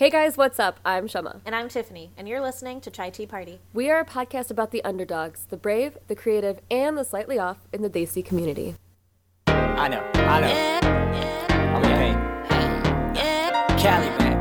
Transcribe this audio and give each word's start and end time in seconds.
Hey 0.00 0.08
guys, 0.08 0.38
what's 0.38 0.58
up? 0.58 0.80
I'm 0.82 1.06
Shama. 1.06 1.42
And 1.44 1.54
I'm 1.54 1.68
Tiffany, 1.68 2.10
and 2.16 2.26
you're 2.26 2.40
listening 2.40 2.80
to 2.80 2.90
Chai 2.90 3.10
Tea 3.10 3.26
Party. 3.26 3.60
We 3.74 3.90
are 3.90 4.00
a 4.00 4.04
podcast 4.06 4.50
about 4.50 4.70
the 4.70 4.82
underdogs, 4.82 5.44
the 5.50 5.58
brave, 5.58 5.98
the 6.06 6.16
creative, 6.16 6.58
and 6.70 6.96
the 6.96 7.04
slightly 7.04 7.38
off 7.38 7.58
in 7.70 7.82
the 7.82 7.90
Desi 7.90 8.24
community. 8.24 8.76
I 9.46 9.88
know, 9.88 10.00
I 10.14 10.40
know. 10.40 10.80
I'm 11.52 11.84
okay. 11.84 12.14
Kaly, 13.76 14.08
man. 14.18 14.40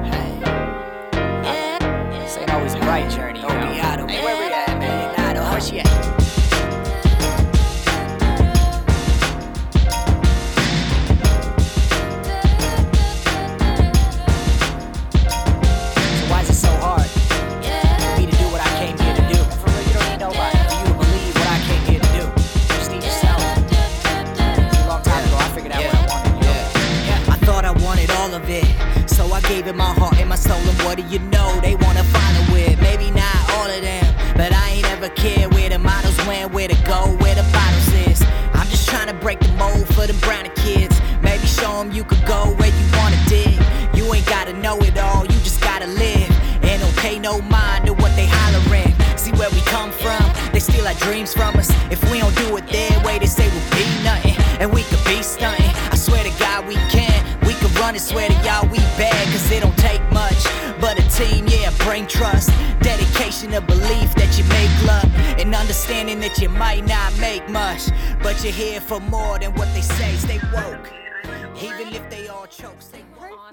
This 2.12 2.38
ain't 2.38 2.54
always 2.54 2.73
a 2.76 2.80
right 2.80 3.12
journey, 3.12 3.29
soul. 30.39 30.57
And 30.57 30.79
what 30.84 30.98
do 30.98 31.03
you 31.03 31.20
know? 31.20 31.59
They 31.61 31.75
wanna 31.75 32.03
follow 32.16 32.55
it. 32.55 32.80
Maybe 32.80 33.11
not 33.11 33.35
all 33.55 33.70
of 33.70 33.81
them. 33.81 34.05
But 34.35 34.53
I 34.53 34.70
ain't 34.75 34.89
ever 34.91 35.09
cared 35.09 35.53
where 35.53 35.70
the 35.70 35.80
models 35.80 36.17
went, 36.25 36.53
where 36.53 36.67
to 36.67 36.80
go, 36.84 36.99
where 37.21 37.35
the 37.35 37.45
bottles 37.52 37.89
is. 38.07 38.21
I'm 38.53 38.67
just 38.67 38.88
trying 38.88 39.07
to 39.07 39.13
break 39.13 39.39
the 39.39 39.52
mold 39.53 39.85
for 39.94 40.07
the 40.07 40.17
browner 40.25 40.53
kids. 40.55 40.95
Maybe 41.21 41.45
show 41.45 41.73
them 41.80 41.91
you 41.91 42.03
could 42.03 42.25
go 42.25 42.55
where 42.59 42.71
you 42.80 42.85
wanna 42.97 43.20
dig. 43.27 43.59
You 43.94 44.05
ain't 44.13 44.25
gotta 44.25 44.53
know 44.53 44.77
it 44.80 44.97
all, 44.97 45.23
you 45.25 45.38
just 45.47 45.61
gotta 45.61 45.88
live. 45.88 46.31
And 46.63 46.81
don't 46.81 46.97
pay 46.97 47.19
no 47.19 47.41
mind 47.41 47.85
to 47.88 47.94
what 47.94 48.16
they 48.16 48.27
hollering. 48.27 48.94
See 49.17 49.31
where 49.33 49.49
we 49.52 49.61
come 49.61 49.92
from, 49.92 50.23
they 50.53 50.59
steal 50.59 50.88
our 50.88 50.94
dreams 51.05 51.33
from 51.33 51.55
us. 51.58 51.69
If 51.92 51.99
we 52.11 52.19
don't 52.19 52.36
do 52.38 52.55
it 52.58 52.66
their 52.67 52.97
way, 53.03 53.19
they 53.19 53.25
say 53.25 53.47
we'll 53.49 53.71
be 53.75 53.86
nothing. 54.03 54.36
And 54.61 54.71
we 54.71 54.83
could 54.83 55.03
be 55.05 55.21
stunting. 55.21 55.73
I 55.92 55.95
swear 55.95 56.23
to 56.23 56.33
God 56.39 56.67
we 56.67 56.75
can. 56.95 57.17
We 57.45 57.53
could 57.55 57.73
run 57.80 57.95
and 57.95 58.02
swear 58.02 58.27
to 58.30 58.36
y'all 58.45 58.67
we 58.69 58.80
bad, 58.97 59.25
cause 59.33 59.52
it 59.52 59.61
don't. 59.61 59.69
But 61.20 61.28
team, 61.28 61.48
yeah, 61.48 61.75
bring 61.84 62.08
trust. 62.08 62.48
Dedication, 62.80 63.53
a 63.53 63.59
belief 63.59 64.16
that 64.16 64.31
you 64.39 64.44
make 64.48 64.72
love. 64.88 65.03
And 65.39 65.53
understanding 65.53 66.20
that 66.22 66.39
you 66.39 66.48
might 66.48 66.88
not 66.88 67.11
make 67.20 67.44
much. 67.50 67.92
But 68.23 68.42
you're 68.42 68.53
here 68.53 68.80
for 68.80 69.02
more 69.02 69.38
than 69.38 69.53
what 69.56 69.67
they 69.76 69.81
say. 69.81 70.16
Stay 70.16 70.39
woke. 70.56 70.88
Even 71.59 71.92
if 71.92 72.09
they 72.09 72.30
all 72.30 72.48
choke, 72.48 72.80
stay 72.81 73.03
woke. 73.20 73.52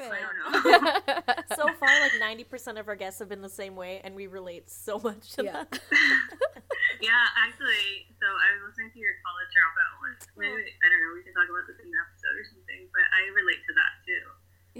so 1.59 1.67
far, 1.75 1.95
like 2.07 2.15
90% 2.23 2.79
of 2.79 2.87
our 2.87 2.95
guests 2.95 3.19
have 3.19 3.29
been 3.29 3.43
the 3.43 3.51
same 3.51 3.75
way, 3.75 4.01
and 4.05 4.15
we 4.15 4.29
relate 4.29 4.71
so 4.71 5.01
much 5.03 5.33
to 5.35 5.43
Yeah. 5.45 5.65
that. 5.71 5.81
Yeah, 6.97 7.13
actually, 7.37 8.09
so 8.17 8.25
I 8.25 8.57
was 8.57 8.73
listening 8.73 8.89
to 8.97 9.01
your 9.05 9.13
college 9.21 9.51
dropout 9.53 9.93
one. 10.01 10.17
Maybe 10.41 10.65
I 10.81 10.87
don't 10.89 11.01
know. 11.05 11.13
We 11.13 11.29
can 11.29 11.37
talk 11.37 11.45
about 11.45 11.69
this 11.69 11.77
in 11.77 11.93
the 11.93 11.99
episode 12.01 12.37
or 12.41 12.47
something, 12.49 12.89
but 12.89 13.05
I 13.13 13.21
relate 13.37 13.61
to 13.69 13.73
that 13.77 13.93
too. 14.09 14.25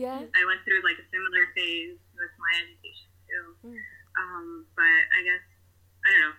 Yeah. 0.01 0.25
I 0.33 0.43
went 0.49 0.65
through 0.65 0.81
like 0.81 0.97
a 0.97 1.05
similar 1.13 1.45
phase 1.53 2.01
with 2.27 2.37
my 2.43 2.53
education 2.67 3.09
too. 3.27 3.47
Um, 4.19 4.67
but 4.75 5.01
I 5.15 5.21
guess 5.23 5.45
I 6.05 6.11
don't 6.13 6.21
know. 6.31 6.35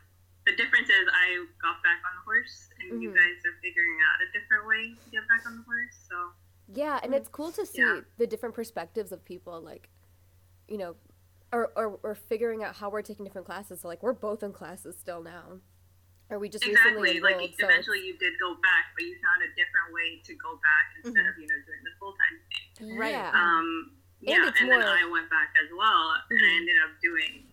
The 0.47 0.55
difference 0.55 0.87
is 0.87 1.05
I 1.11 1.43
got 1.61 1.83
back 1.83 1.99
on 2.07 2.13
the 2.19 2.23
horse, 2.23 2.69
and 2.79 3.01
you 3.03 3.11
Mhm. 3.11 3.15
guys 3.19 3.37
are 3.45 3.55
figuring 3.61 3.97
out 4.07 4.21
a 4.23 4.31
different 4.31 4.65
way 4.67 4.95
to 4.95 5.07
get 5.11 5.27
back 5.27 5.45
on 5.45 5.57
the 5.57 5.63
horse. 5.63 5.95
So 6.07 6.33
Yeah, 6.69 6.99
and 7.03 7.15
it's 7.15 7.29
cool 7.29 7.51
to 7.53 7.65
see 7.65 7.81
Yeah. 7.81 8.01
the 8.17 8.27
different 8.27 8.55
perspectives 8.55 9.11
of 9.13 9.23
people, 9.23 9.59
like, 9.61 9.89
you 10.67 10.77
know, 10.77 10.97
or, 11.53 11.71
or, 11.77 11.99
or 12.03 12.13
figuring 12.15 12.61
out 12.63 12.75
how 12.75 12.89
we're 12.89 13.01
taking 13.01 13.23
different 13.23 13.47
classes. 13.47 13.79
So, 13.81 13.87
like, 13.87 14.03
we're 14.03 14.11
both 14.11 14.43
in 14.43 14.51
classes 14.51 14.97
still 14.99 15.23
now. 15.23 15.61
Or 16.29 16.39
we 16.39 16.49
just 16.49 16.65
recently 16.65 17.11
exactly, 17.11 17.19
like 17.21 17.35
enrolled. 17.35 17.55
so 17.59 17.67
eventually 17.69 18.05
you 18.05 18.17
did 18.17 18.33
go 18.37 18.55
back, 18.55 18.91
but 18.95 19.03
you 19.05 19.15
found 19.23 19.43
a 19.43 19.47
different 19.55 19.93
way 19.93 20.19
to 20.25 20.35
go 20.35 20.57
back 20.57 20.91
instead 21.01 21.25
of 21.25 21.37
you 21.39 21.47
know 21.47 21.55
doing 21.65 21.83
the 21.85 21.91
full 21.99 22.13
time 22.19 22.39
thing. 22.75 22.97
Right. 22.99 23.11
Yeah. 23.11 23.31
Um, 23.33 23.96
yeah, 24.21 24.47
it's 24.49 24.59
and 24.61 24.69
then 24.71 24.81
I 24.81 25.05
went 25.09 25.29
back 25.29 25.53
as 25.61 25.69
well, 25.75 26.15
and 26.29 26.39
I 26.41 26.51
ended 26.57 26.77
up 26.83 26.91
doing, 27.01 27.45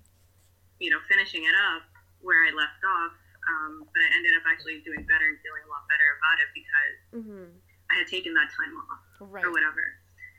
you 0.81 0.91
know, 0.91 0.99
finishing 1.09 1.45
it 1.45 1.55
up 1.75 1.83
where 2.21 2.45
I 2.45 2.51
left 2.57 2.81
off. 2.85 3.13
Um, 3.45 3.85
but 3.93 4.01
I 4.01 4.09
ended 4.17 4.33
up 4.41 4.43
actually 4.49 4.81
doing 4.81 5.05
better 5.05 5.29
and 5.29 5.37
feeling 5.45 5.61
a 5.67 5.71
lot 5.71 5.85
better 5.85 6.09
about 6.17 6.37
it 6.41 6.49
because 6.57 6.97
hmm 7.29 7.53
I 7.93 7.99
had 8.01 8.07
taken 8.09 8.33
that 8.33 8.49
time 8.57 8.73
off 8.81 9.05
Right. 9.21 9.45
or 9.45 9.53
whatever. 9.53 9.85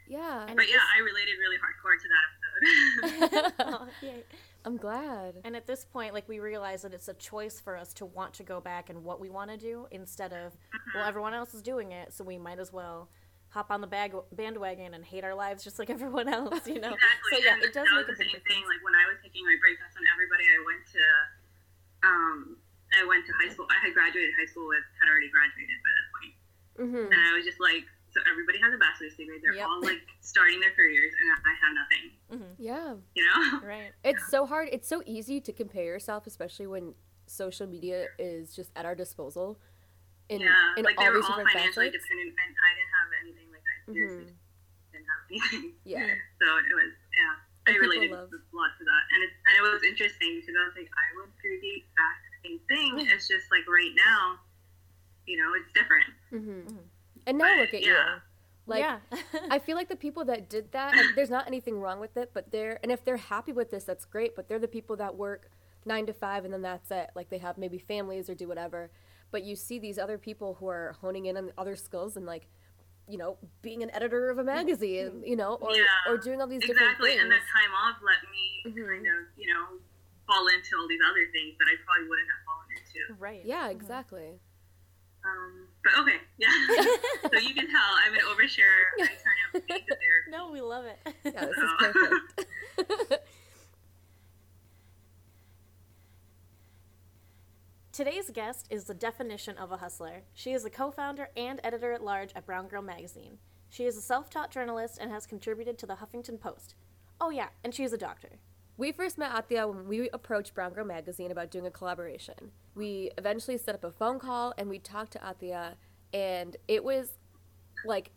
Yeah. 0.10 0.46
And 0.48 0.56
But 0.58 0.68
yeah, 0.68 0.82
just- 0.82 0.90
I 0.98 1.00
related 1.06 1.38
really 1.38 1.58
hardcore 1.62 1.98
to 2.02 2.08
that 2.10 2.28
episode. 3.46 3.54
Oh. 3.60 3.88
I'm 4.66 4.78
glad. 4.78 5.36
And 5.44 5.56
at 5.56 5.68
this 5.68 5.86
point, 5.86 6.16
like 6.16 6.28
we 6.28 6.40
realize 6.40 6.82
that 6.82 6.94
it's 6.96 7.08
a 7.08 7.14
choice 7.14 7.60
for 7.60 7.78
us 7.78 7.94
to 7.96 8.06
want 8.08 8.34
to 8.36 8.44
go 8.44 8.60
back 8.60 8.90
and 8.90 9.04
what 9.04 9.20
we 9.20 9.30
want 9.30 9.52
to 9.52 9.58
do 9.58 9.86
instead 9.92 10.34
of, 10.34 10.54
Mm-hmm. 10.54 10.98
well, 10.98 11.08
everyone 11.08 11.36
else 11.36 11.54
is 11.54 11.62
doing 11.62 11.92
it, 11.92 12.12
so 12.14 12.24
we 12.24 12.40
might 12.40 12.58
as 12.58 12.74
well 12.74 13.10
hop 13.56 13.72
on 13.72 13.80
the 13.80 13.88
bag 13.88 14.12
bandwagon 14.36 14.92
and 14.94 15.08
hate 15.08 15.24
our 15.24 15.34
lives 15.34 15.64
just 15.64 15.80
like 15.80 15.90
everyone 15.98 16.28
else, 16.28 16.68
you 16.68 16.76
know? 16.84 16.92
exactly. 16.92 17.32
So 17.32 17.38
yeah, 17.40 17.56
and 17.56 17.64
it 17.64 17.72
does 17.72 17.88
that 17.88 17.96
make 17.96 18.12
a 18.12 18.12
the 18.12 18.20
big 18.20 18.36
same 18.36 18.44
thing. 18.44 18.62
Like 18.68 18.84
when 18.84 18.92
I 18.94 19.08
was 19.08 19.16
taking 19.24 19.48
my 19.48 19.56
break 19.64 19.80
test 19.80 19.96
on 19.96 20.04
everybody, 20.12 20.44
I 20.44 20.60
went 20.68 20.84
to, 20.92 21.04
um, 22.04 22.38
I 22.94 23.08
went 23.08 23.24
to 23.26 23.34
high 23.40 23.48
school. 23.50 23.66
I 23.72 23.80
had 23.80 23.96
graduated 23.96 24.36
high 24.36 24.46
school 24.52 24.68
with 24.68 24.84
had 25.00 25.08
already 25.08 25.32
graduated 25.32 25.80
by 25.82 25.92
that 25.96 26.08
point. 26.14 26.34
hmm 26.92 27.08
and 27.16 27.22
I 27.32 27.32
was 27.40 27.48
just 27.48 27.64
like, 27.64 27.88
so 28.12 28.20
everybody 28.30 28.60
has 28.60 28.72
a 28.76 28.78
bachelor's 28.78 29.16
degree. 29.16 29.40
They're 29.44 29.56
Yep. 29.56 29.68
all 29.68 29.82
like 29.82 30.04
starting 30.20 30.60
their 30.60 30.72
careers, 30.76 31.12
and 31.16 31.28
I 31.32 31.54
have 31.64 31.74
nothing. 31.80 32.06
Yeah. 32.60 32.96
You 33.16 33.24
know? 33.24 33.60
Right. 33.64 33.92
It's 34.04 34.28
so 34.28 34.46
hard. 34.46 34.68
It's 34.72 34.88
so 34.88 35.00
easy 35.08 35.40
to 35.42 35.52
compare 35.52 35.84
yourself, 35.84 36.28
especially 36.28 36.68
when 36.68 36.94
social 37.28 37.68
media 37.68 38.08
is 38.20 38.56
just 38.56 38.72
at 38.76 38.84
our 38.86 38.96
disposal. 38.96 39.60
In, 40.28 40.42
yeah, 40.42 40.74
in 40.78 40.84
like 40.84 40.98
they 40.98 41.06
all 41.06 41.12
were 41.12 41.18
these 41.22 41.26
all 41.30 41.38
different 41.38 41.52
financially 41.54 41.86
facets. 41.94 42.02
dependent, 42.08 42.34
and 42.34 42.56
I 42.58 42.70
didn't 42.74 42.94
have 43.88 43.96
anything 43.96 44.18
like 44.18 44.28
that. 44.28 45.10
Seriously, 45.30 45.50
Mhm. 45.50 45.52
didn't. 45.52 45.74
Yeah. 45.86 46.16
So 46.42 46.46
it 46.58 46.74
was, 46.76 46.92
yeah, 47.16 47.36
And 47.68 47.68
I 47.68 47.72
people 47.74 47.88
related 47.90 48.12
love- 48.12 48.32
a 48.34 48.56
lot 48.56 48.72
to 48.78 48.84
that, 48.86 49.04
and 49.14 49.24
it 49.24 49.30
and 49.48 49.54
it 49.58 49.72
was 49.72 49.84
interesting 49.84 50.40
because 50.42 50.56
I 50.60 50.64
was 50.66 50.76
like, 50.78 50.90
I 50.94 51.08
went 51.20 51.32
through 51.42 51.60
the 51.62 51.74
exact 51.78 52.22
same 52.44 52.60
thing. 52.68 53.08
It's 53.10 53.28
just 53.28 53.50
like 53.52 53.66
right 53.68 53.94
now, 53.96 54.40
you 55.26 55.38
know, 55.38 55.54
it's 55.56 55.72
different. 55.74 56.12
hmm 56.30 56.78
And 57.28 57.38
now 57.38 57.60
look 57.60 57.74
at 57.74 57.82
Yeah. 57.82 58.16
you. 58.16 58.22
Like, 58.68 58.80
yeah. 58.84 59.00
I 59.52 59.60
feel 59.60 59.76
like 59.76 59.90
the 59.90 59.96
people 59.96 60.26
that 60.26 60.50
did 60.50 60.72
that, 60.72 60.96
and 60.98 61.16
there's 61.16 61.30
not 61.30 61.46
anything 61.48 61.80
wrong 61.80 62.00
with 62.00 62.18
it, 62.18 62.32
but 62.34 62.52
they're, 62.52 62.80
and 62.84 62.92
if 62.92 63.04
they're 63.06 63.18
happy 63.18 63.52
with 63.54 63.70
this, 63.70 63.84
that's 63.84 64.06
great, 64.06 64.36
but 64.36 64.48
they're 64.48 64.60
the 64.60 64.68
people 64.68 64.96
that 64.98 65.16
work 65.16 65.50
nine 65.86 66.06
to 66.08 66.14
five 66.14 66.46
and 66.46 66.54
then 66.54 66.64
that's 66.64 66.90
it. 66.90 67.12
Like 67.16 67.30
they 67.30 67.38
have 67.38 67.58
maybe 67.60 67.78
families 67.78 68.28
or 68.28 68.34
do 68.36 68.48
whatever. 68.48 68.90
But 69.32 69.44
you 69.44 69.56
see 69.56 69.78
these 69.78 70.00
other 70.00 70.18
people 70.18 70.56
who 70.56 70.68
are 70.68 70.96
honing 71.00 71.28
in 71.28 71.38
on 71.38 71.52
other 71.60 71.76
skills 71.76 72.18
and 72.18 72.26
like, 72.26 72.48
you 73.08 73.18
know, 73.18 73.38
being 73.62 73.84
an 73.84 73.92
editor 73.94 74.30
of 74.30 74.38
a 74.40 74.44
magazine, 74.44 75.22
you 75.26 75.36
know, 75.36 75.56
or, 75.62 75.76
Yeah, 75.76 75.84
or 76.08 76.18
doing 76.18 76.42
all 76.42 76.48
these 76.48 76.62
different 76.62 76.82
Exactly, 76.82 77.12
things. 77.12 77.22
and 77.24 77.32
that 77.32 77.42
time 77.54 77.74
off 77.74 77.98
let 78.02 78.18
me 78.32 78.64
Mhm. 78.72 78.88
kind 78.88 79.08
of, 79.08 79.28
you 79.38 79.54
know, 79.54 79.80
fall 80.28 80.48
into 80.48 80.76
all 80.78 80.88
these 80.88 81.02
other 81.08 81.26
things 81.32 81.56
that 81.60 81.68
I 81.68 81.76
probably 81.86 82.10
wouldn't 82.10 82.28
have 82.30 82.46
fallen 82.46 82.68
into. 82.72 83.22
right. 83.22 83.46
yeah, 83.46 83.70
exactly. 83.70 84.40
Um, 85.24 85.68
but 85.84 85.98
okay, 86.00 86.18
yeah. 86.38 86.50
so 87.34 87.40
you 87.40 87.54
can 87.56 87.68
tell 87.70 87.90
I'm 88.06 88.14
an 88.14 88.20
overshare. 88.22 88.94
I 89.02 89.06
turn 89.08 89.38
everything 89.50 89.82
to 89.88 89.96
therapy. 90.02 90.30
No, 90.32 90.52
we 90.52 90.62
love 90.62 90.86
it. 90.86 90.98
Yeah, 91.24 91.46
this 91.46 91.58
is 91.58 91.70
perfect. 91.80 92.46
Today's 97.96 98.30
guest 98.30 98.68
is 98.70 98.84
the 98.84 98.94
definition 98.94 99.56
of 99.58 99.72
a 99.72 99.78
hustler. 99.78 100.24
She 100.34 100.52
is 100.52 100.64
the 100.64 100.70
co 100.70 100.92
founder 100.92 101.30
and 101.38 101.62
editor 101.64 101.94
at 101.94 102.04
large 102.04 102.32
at 102.36 102.46
Brown 102.46 102.68
Girl 102.68 102.82
Magazine. 102.82 103.38
She 103.70 103.86
is 103.86 103.96
a 103.96 104.02
self 104.02 104.30
taught 104.30 104.52
journalist 104.52 104.98
and 105.00 105.12
has 105.12 105.26
contributed 105.26 105.78
to 105.78 105.86
the 105.86 105.96
Huffington 105.96 106.38
Post. 106.38 106.76
Oh, 107.22 107.30
yeah, 107.30 107.48
and 107.64 107.74
she's 107.74 107.94
a 107.94 107.98
doctor. 107.98 108.40
We 108.76 108.92
first 108.92 109.18
met 109.18 109.32
Atiya 109.32 109.74
when 109.74 109.88
we 109.88 110.10
approached 110.10 110.54
Brown 110.54 110.74
Girl 110.74 110.84
Magazine 110.84 111.32
about 111.32 111.52
doing 111.52 111.66
a 111.66 111.72
collaboration. 111.72 112.52
We 112.76 113.12
eventually 113.18 113.58
set 113.58 113.76
up 113.76 113.86
a 113.86 113.92
phone 113.92 114.20
call 114.20 114.54
and 114.58 114.68
we 114.68 114.78
talked 114.78 115.14
to 115.14 115.20
Atiya, 115.20 115.76
and 116.14 116.58
it 116.68 116.84
was 116.84 117.12
like 117.86 118.12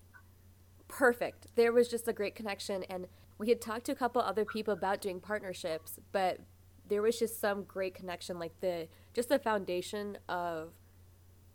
perfect. 0.89 1.55
There 1.55 1.71
was 1.71 1.87
just 1.87 2.09
a 2.09 2.13
great 2.13 2.35
connection, 2.35 2.83
and 2.91 3.07
we 3.39 3.49
had 3.49 3.61
talked 3.61 3.87
to 3.87 3.93
a 3.93 3.95
couple 3.95 4.23
other 4.23 4.45
people 4.45 4.75
about 4.75 5.01
doing 5.01 5.21
partnerships, 5.21 6.01
but 6.11 6.41
there 6.89 7.03
was 7.03 7.19
just 7.19 7.41
some 7.41 7.63
great 7.63 7.95
connection, 7.95 8.39
like 8.39 8.59
the 8.61 8.89
just 9.19 9.31
the 9.31 9.39
foundation 9.41 10.17
of 10.29 10.71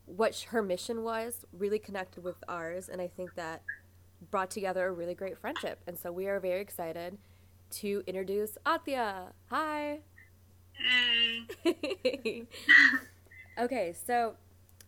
what 0.06 0.38
her 0.50 0.62
mission 0.62 1.01
was 1.01 1.45
really 1.54 1.80
connected 1.80 2.21
with 2.21 2.36
ours, 2.50 2.89
and 2.89 3.01
I 3.01 3.07
think 3.07 3.36
that 3.36 3.62
brought 4.30 4.51
together 4.51 4.86
a 4.88 4.92
really 4.92 5.15
great 5.15 5.38
friendship. 5.38 5.80
And 5.88 5.98
so 5.98 6.12
we 6.12 6.27
are 6.27 6.42
very 6.42 6.60
excited 6.60 7.18
to 7.75 8.04
introduce 8.06 8.57
Atiya. 8.65 9.27
Hi. 9.50 10.00
Hey. 10.74 12.44
okay, 13.57 13.95
so 14.06 14.33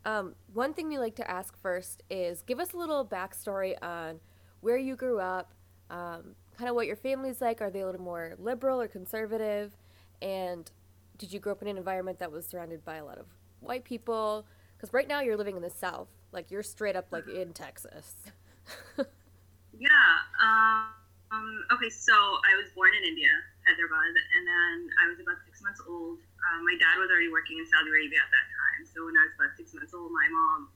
um, 0.04 0.36
one 0.54 0.74
thing 0.74 0.90
we 0.90 1.00
like 1.00 1.16
to 1.16 1.32
ask 1.32 1.58
first 1.58 2.04
is 2.10 2.42
give 2.42 2.60
us 2.60 2.74
a 2.74 2.78
little 2.78 3.06
backstory 3.06 3.82
on 3.82 4.20
where 4.60 4.78
you 4.78 4.98
grew 4.98 5.22
up, 5.22 5.54
um, 5.90 6.36
kind 6.58 6.70
of 6.70 6.76
what 6.76 6.88
your 6.88 6.98
family's 6.98 7.40
like. 7.40 7.62
Are 7.62 7.70
they 7.70 7.80
a 7.80 7.86
little 7.86 8.02
more 8.02 8.34
liberal 8.38 8.82
or 8.82 8.90
conservative? 8.90 9.78
And 10.22 10.70
did 11.18 11.32
you 11.32 11.40
grow 11.40 11.54
up 11.54 11.62
in 11.62 11.68
an 11.68 11.78
environment 11.78 12.20
that 12.20 12.32
was 12.32 12.46
surrounded 12.46 12.84
by 12.84 12.98
a 12.98 13.06
lot 13.06 13.18
of 13.18 13.26
white 13.60 13.84
people? 13.84 14.46
Because 14.76 14.94
right 14.94 15.08
now 15.08 15.22
you're 15.22 15.38
living 15.38 15.56
in 15.56 15.62
the 15.62 15.70
South, 15.70 16.08
like 16.32 16.52
you're 16.52 16.64
straight 16.64 16.96
up 16.96 17.08
like 17.12 17.28
in 17.28 17.54
Texas. 17.54 18.16
Yeah. 19.76 20.12
Um, 20.40 21.68
okay, 21.76 21.92
so 21.92 22.16
I 22.16 22.56
was 22.56 22.72
born 22.72 22.96
in 22.96 23.04
India, 23.04 23.32
Hyderabad, 23.68 24.16
and 24.16 24.44
then 24.48 24.76
I 25.04 25.12
was 25.12 25.20
about 25.20 25.44
six 25.44 25.60
months 25.60 25.84
old. 25.84 26.24
Um, 26.48 26.64
my 26.64 26.76
dad 26.80 26.96
was 26.96 27.12
already 27.12 27.28
working 27.28 27.60
in 27.60 27.68
Saudi 27.68 27.92
Arabia 27.92 28.24
at 28.24 28.32
that 28.32 28.48
time. 28.48 28.82
So 28.88 29.04
when 29.04 29.20
I 29.20 29.28
was 29.28 29.34
about 29.36 29.52
six 29.60 29.76
months 29.76 29.92
old, 29.92 30.16
my 30.16 30.28
mom 30.32 30.72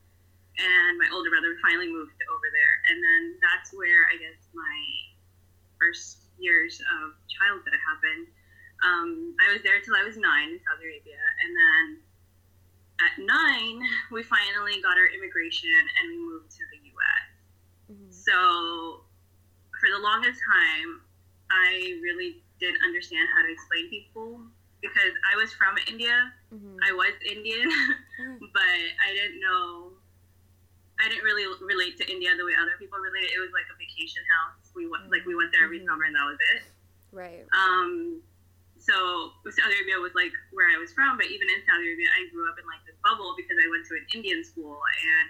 and 0.60 1.00
my 1.00 1.08
older 1.16 1.32
brother 1.32 1.56
finally 1.64 1.88
moved 1.88 2.20
over 2.28 2.48
there. 2.52 2.76
And 2.92 3.00
then 3.00 3.22
that's 3.40 3.72
where 3.72 4.12
I 4.12 4.20
guess 4.20 4.40
my 4.52 4.80
first 5.80 6.28
years 6.36 6.84
of 7.00 7.16
childhood 7.32 7.80
happened. 7.80 8.28
Um, 8.84 9.36
I 9.40 9.52
was 9.54 9.62
there 9.64 9.80
till 9.82 9.96
I 9.96 10.04
was 10.04 10.16
nine 10.18 10.50
in 10.56 10.60
Saudi 10.64 10.86
Arabia. 10.88 11.20
And 11.44 11.52
then 11.56 11.86
at 13.04 13.14
nine, 13.20 13.82
we 14.12 14.24
finally 14.24 14.82
got 14.82 14.98
our 14.98 15.08
immigration 15.12 15.72
and 16.00 16.04
we 16.12 16.18
moved 16.18 16.52
to 16.52 16.64
the 16.72 16.80
US. 16.96 17.28
So 18.12 19.04
for 19.80 19.90
the 19.90 20.00
longest 20.00 20.40
time, 20.46 21.02
I 21.50 21.98
really 22.04 22.44
didn't 22.60 22.84
understand 22.84 23.28
how 23.34 23.42
to 23.46 23.52
explain 23.52 23.90
people 23.90 24.42
because 24.82 25.12
I 25.32 25.36
was 25.36 25.52
from 25.54 25.76
India. 25.88 26.32
Mhm. 26.54 26.78
I 26.84 26.92
was 26.94 27.14
Indian, 27.26 27.68
but 28.54 28.80
I 29.04 29.14
didn't 29.14 29.40
know. 29.42 29.94
I 31.00 31.08
didn't 31.08 31.24
really 31.24 31.48
relate 31.64 31.98
to 31.98 32.12
India 32.12 32.36
the 32.38 32.44
way 32.46 32.54
other 32.62 32.76
people 32.78 33.00
related. 33.00 33.32
It 33.32 33.40
was 33.40 33.52
like 33.56 33.66
a 33.74 33.78
vacation 33.80 34.22
house. 34.38 34.70
We 34.76 34.86
went 34.88 35.10
like 35.10 35.26
we 35.26 35.34
went 35.36 35.52
there 35.52 35.64
every 35.64 35.80
Mhm. 35.80 35.88
summer, 35.88 36.04
and 36.04 36.16
that 36.16 36.26
was 36.28 36.38
it. 36.56 36.64
Right. 37.12 37.48
Um, 37.54 38.22
so 38.80 39.36
Saudi 39.52 39.76
Arabia 39.76 40.00
was 40.00 40.16
like 40.16 40.32
where 40.56 40.68
I 40.72 40.78
was 40.80 40.92
from, 40.96 41.16
but 41.20 41.28
even 41.28 41.48
in 41.52 41.60
Saudi 41.68 41.86
Arabia, 41.88 42.08
I 42.16 42.32
grew 42.32 42.48
up 42.50 42.56
in 42.58 42.66
like 42.66 42.82
this 42.88 42.96
bubble 43.04 43.36
because 43.36 43.56
I 43.60 43.68
went 43.70 43.84
to 43.92 43.94
an 44.00 44.06
Indian 44.16 44.42
school 44.44 44.80
and 44.80 45.28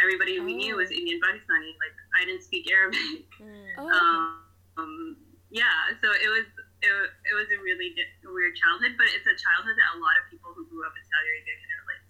everybody 0.00 0.40
we 0.40 0.54
knew 0.56 0.76
was 0.80 0.88
Oh. 0.90 0.98
Indian 0.98 1.20
Pakistani. 1.20 1.74
Like 1.82 1.94
I 2.18 2.24
didn't 2.24 2.42
speak 2.42 2.70
Arabic. 2.70 3.26
Oh, 3.78 4.38
Um, 4.78 5.16
yeah, 5.50 5.92
so 6.00 6.08
it 6.12 6.30
was 6.32 6.46
it, 6.82 6.90
it 7.30 7.34
was 7.34 7.46
a 7.54 7.58
really 7.62 7.94
di- 7.94 8.26
weird 8.26 8.56
childhood, 8.56 8.94
but 8.98 9.06
it's 9.14 9.26
a 9.26 9.36
childhood 9.38 9.76
that 9.78 9.88
a 9.96 10.00
lot 10.02 10.14
of 10.18 10.24
people 10.30 10.50
who 10.56 10.66
grew 10.66 10.82
up 10.86 10.92
in 10.98 11.04
Saudi 11.06 11.28
Arabia 11.30 11.54
can 11.60 11.70
relate. 11.82 12.04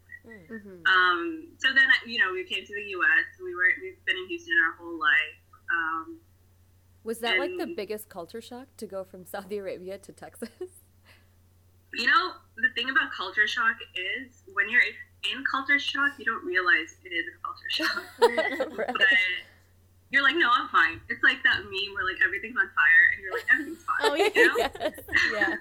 hmm 0.49 0.81
Um, 0.87 1.21
so 1.59 1.73
then 1.75 1.89
you 2.07 2.19
know 2.19 2.33
we 2.33 2.45
came 2.45 2.65
to 2.65 2.75
the 2.75 2.87
U.S. 3.01 3.27
We 3.43 3.55
were 3.55 3.69
we've 3.83 4.01
been 4.07 4.17
in 4.17 4.27
Houston 4.29 4.55
our 4.65 4.75
whole 4.81 4.99
life. 4.99 5.39
Um, 5.73 6.19
Was 7.05 7.19
that 7.21 7.39
like 7.39 7.57
the 7.59 7.73
biggest 7.75 8.09
culture 8.09 8.41
shock 8.41 8.69
to 8.79 8.87
go 8.87 9.05
from 9.05 9.25
Saudi 9.33 9.59
Arabia 9.59 9.99
to 9.99 10.13
Texas? 10.13 10.51
You 11.95 12.07
know, 12.07 12.33
the 12.57 12.71
thing 12.75 12.89
about 12.91 13.13
culture 13.13 13.47
shock 13.47 13.77
is 13.95 14.43
when 14.55 14.69
you're 14.69 14.83
in 14.83 15.45
culture 15.51 15.79
shock, 15.79 16.13
you 16.19 16.25
don't 16.25 16.45
realize 16.45 16.97
it 17.05 17.11
is 17.13 17.27
a 17.29 17.37
culture 17.45 17.71
shock. 17.71 18.79
right. 18.79 18.93
but 18.93 19.07
you're 20.11 20.23
like, 20.23 20.37
no, 20.37 20.49
I'm 20.53 20.69
fine. 20.69 21.01
It's 21.09 21.23
like 21.23 21.43
that 21.45 21.65
meme 21.65 21.93
where 21.95 22.05
like 22.05 22.21
everything's 22.25 22.57
on 22.57 22.69
fire 22.73 23.05
and 23.13 23.19
you're 23.23 23.33
like, 23.33 23.47
everything's 23.53 23.85
fine. 23.85 24.03
Oh, 24.03 24.15
yeah. 24.15 24.29
You 24.35 24.49
know? 24.49 24.57
yes. 24.57 25.01
Yeah. 25.33 25.57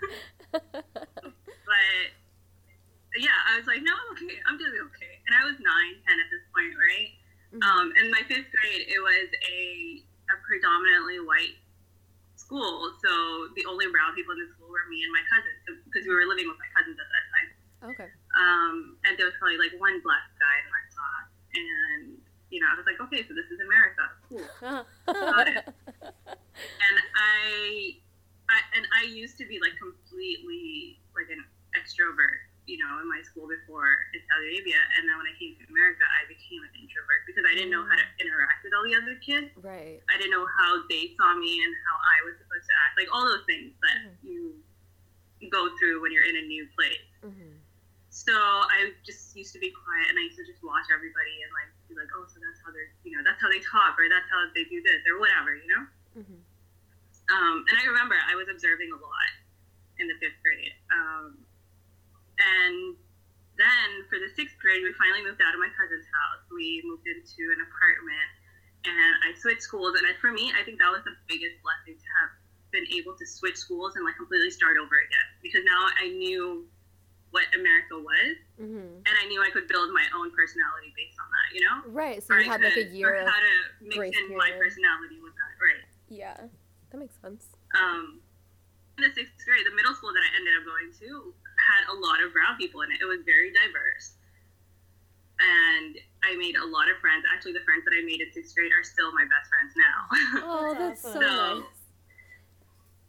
But 1.71 3.19
yeah, 3.19 3.35
I 3.51 3.57
was 3.59 3.67
like, 3.67 3.83
no, 3.83 3.91
I'm 3.91 4.09
okay. 4.15 4.39
I'm 4.47 4.57
doing 4.57 4.71
okay. 4.91 5.19
And 5.27 5.35
I 5.35 5.43
was 5.47 5.55
nine, 5.59 5.99
ten 6.07 6.15
at 6.19 6.27
this 6.31 6.43
point, 6.55 6.75
right? 6.79 7.11
Mhm. 7.51 7.63
Um, 7.63 7.87
in 7.99 8.11
my 8.11 8.23
fifth 8.27 8.47
grade, 8.51 8.87
it 8.87 8.99
was 9.03 9.27
a, 9.51 10.03
a 10.31 10.35
predominantly 10.47 11.19
white 11.19 11.59
school. 12.51 12.91
So 12.99 13.47
the 13.55 13.63
only 13.63 13.87
brown 13.87 14.11
people 14.11 14.35
in 14.35 14.43
the 14.43 14.51
school 14.51 14.67
were 14.67 14.83
me 14.91 15.07
and 15.07 15.11
my 15.15 15.23
cousins 15.31 15.79
because 15.87 16.03
we 16.03 16.11
were 16.11 16.27
living 16.27 16.51
with 16.51 16.59
my 16.59 16.67
cousins 16.75 16.99
at 16.99 17.07
that 17.07 17.25
time. 17.31 17.47
okay. 17.95 18.09
um, 18.35 18.99
and 19.07 19.15
there 19.15 19.23
was 19.25 19.35
probably 19.39 19.55
like 19.55 19.71
one 19.79 20.03
black 20.03 20.27
guy 20.35 20.55
in 20.59 20.67
our 20.67 20.85
class, 20.91 21.27
and 21.55 22.03
you 22.51 22.59
know, 22.59 22.67
I 22.67 22.75
was 22.75 22.83
like, 22.83 22.99
okay, 23.07 23.23
so 23.23 23.31
this 23.31 23.47
is 23.47 23.63
America, 23.63 24.03
cool, 24.27 24.43
got 25.07 25.47
it. 25.55 25.63
And 25.63 26.95
I, 27.15 27.95
I, 28.51 28.59
and 28.75 28.83
I 28.91 29.07
used 29.07 29.39
to 29.39 29.47
be 29.47 29.55
like 29.63 29.79
completely 29.79 30.99
like 31.15 31.31
an 31.31 31.39
extrovert, 31.79 32.50
you 32.71 32.79
know, 32.79 33.03
in 33.03 33.07
my 33.11 33.19
school 33.27 33.51
before 33.51 33.91
in 34.15 34.23
Saudi 34.31 34.55
Arabia, 34.55 34.79
and 34.95 35.03
then 35.03 35.19
when 35.19 35.27
I 35.27 35.35
came 35.35 35.59
to 35.59 35.63
America, 35.67 36.07
I 36.07 36.23
became 36.31 36.63
an 36.63 36.71
introvert 36.79 37.27
because 37.27 37.43
I 37.43 37.51
didn't 37.51 37.67
know 37.75 37.83
how 37.83 37.99
to 37.99 38.07
interact 38.23 38.63
with 38.63 38.71
all 38.71 38.87
the 38.87 38.95
other 38.95 39.19
kids. 39.19 39.51
right. 39.59 39.99
I 40.07 40.15
didn't 40.15 40.31
know 40.31 40.47
how 40.47 40.79
they 40.87 41.11
saw 41.19 41.35
me 41.35 41.59
and 41.59 41.71
how 41.83 41.95
I 41.99 42.17
was 42.23 42.39
supposed 42.39 42.63
to 42.71 42.75
act, 42.87 42.95
like 42.95 43.11
all 43.11 43.27
those 43.27 43.43
things 43.43 43.75
that 43.83 44.15
you 44.23 44.55
go 45.51 45.67
through 45.75 45.99
when 45.99 46.15
you're 46.15 46.23
in 46.23 46.39
a 46.39 46.45
new 46.47 46.63
place. 46.79 47.03
hmm 47.19 47.59
So 48.07 48.31
I 48.31 48.95
just 49.03 49.35
used 49.35 49.51
to 49.51 49.59
be 49.59 49.67
quiet 49.75 50.07
and 50.07 50.15
I 50.15 50.31
used 50.31 50.39
to 50.39 50.47
just 50.47 50.63
watch 50.63 50.87
everybody 50.95 51.35
and 51.43 51.51
like 51.51 51.69
be 51.91 51.99
like, 51.99 52.07
oh, 52.15 52.23
so 52.31 52.39
that's 52.39 52.59
how 52.63 52.71
they're, 52.71 52.87
you 53.03 53.11
know, 53.11 53.23
that's 53.27 53.41
how 53.43 53.51
they 53.51 53.59
talk 53.67 53.99
or 53.99 54.07
that's 54.07 54.31
how 54.31 54.47
they 54.55 54.63
do 54.71 54.79
this 54.79 55.03
or 55.11 55.19
whatever, 55.19 55.51
you 55.59 55.67
know? 55.67 55.83
hmm 56.23 56.39
Um, 57.35 57.67
and 57.67 57.75
I 57.75 57.83
remember 57.91 58.15
I 58.15 58.35
was 58.39 58.47
observing 58.47 58.95
a 58.95 58.99
lot 58.99 59.31
in 59.99 60.07
the 60.07 60.15
fifth 60.23 60.39
grade. 60.43 60.71
Um, 60.91 61.43
and 62.41 62.97
then 63.57 63.87
for 64.09 64.17
the 64.17 64.29
sixth 64.33 64.57
grade, 64.57 64.81
we 64.81 64.89
finally 64.97 65.21
moved 65.21 65.41
out 65.41 65.53
of 65.53 65.61
my 65.61 65.69
cousin's 65.77 66.07
house. 66.09 66.41
We 66.49 66.81
moved 66.85 67.05
into 67.05 67.53
an 67.53 67.61
apartment 67.61 68.29
and 68.85 69.13
I 69.27 69.37
switched 69.37 69.61
schools. 69.61 69.93
And 69.93 70.07
for 70.17 70.31
me, 70.33 70.49
I 70.57 70.65
think 70.65 70.81
that 70.81 70.89
was 70.89 71.05
the 71.05 71.13
biggest 71.29 71.61
blessing 71.61 71.99
to 71.99 72.09
have 72.23 72.31
been 72.73 72.87
able 72.95 73.13
to 73.19 73.25
switch 73.27 73.59
schools 73.59 73.93
and 73.99 74.07
like 74.07 74.15
completely 74.15 74.49
start 74.49 74.79
over 74.79 74.95
again 75.03 75.27
because 75.43 75.61
now 75.67 75.91
I 75.99 76.07
knew 76.09 76.65
what 77.35 77.43
America 77.55 77.95
was 77.99 78.35
hmm 78.59 79.03
and 79.03 79.13
I 79.17 79.25
knew 79.27 79.43
I 79.43 79.49
could 79.51 79.67
build 79.67 79.91
my 79.91 80.03
own 80.15 80.31
personality 80.31 80.93
based 80.95 81.19
on 81.19 81.27
that, 81.31 81.47
you 81.51 81.61
know? 81.63 81.75
Right. 81.91 82.23
So 82.23 82.33
Or 82.35 82.39
you 82.39 82.47
I 82.49 82.53
had 82.53 82.61
like 82.63 82.77
a 82.77 82.87
year 82.87 83.23
of 83.23 83.27
how 83.27 83.39
to 83.39 83.53
mix 83.81 84.15
in 84.17 84.37
my 84.37 84.51
personality 84.55 85.19
with 85.19 85.33
that, 85.35 85.53
right? 85.59 85.83
yeah. 86.07 86.37
That 86.91 86.97
makes 86.99 87.15
sense. 87.19 87.47
Um, 87.75 88.19
in 88.99 89.03
the 89.07 89.11
sixth 89.15 89.35
grade, 89.43 89.63
the 89.65 89.75
middle 89.75 89.95
school 89.95 90.11
that 90.11 90.23
I 90.23 90.29
ended 90.35 90.53
up 90.59 90.67
going 90.67 90.91
to 90.91 91.33
had 91.61 91.93
a 91.93 91.95
lot 91.95 92.21
of 92.25 92.33
brown 92.33 92.57
people 92.57 92.81
in 92.81 92.91
it. 92.91 92.99
It 93.01 93.05
was 93.05 93.21
very 93.25 93.53
diverse, 93.53 94.17
and 95.39 95.97
I 96.25 96.35
made 96.37 96.57
a 96.57 96.65
lot 96.65 96.89
of 96.89 96.97
friends. 96.97 97.25
Actually, 97.29 97.53
the 97.53 97.65
friends 97.65 97.85
that 97.85 97.93
I 97.93 98.01
made 98.05 98.21
in 98.21 98.29
sixth 98.33 98.55
grade 98.55 98.73
are 98.73 98.83
still 98.83 99.13
my 99.13 99.25
best 99.29 99.47
friends 99.49 99.71
now. 99.77 99.97
Oh, 100.45 100.73
That's 100.79 101.01
that's 101.01 101.15
so 101.15 101.21
awesome. 101.21 101.65
nice. 101.65 101.81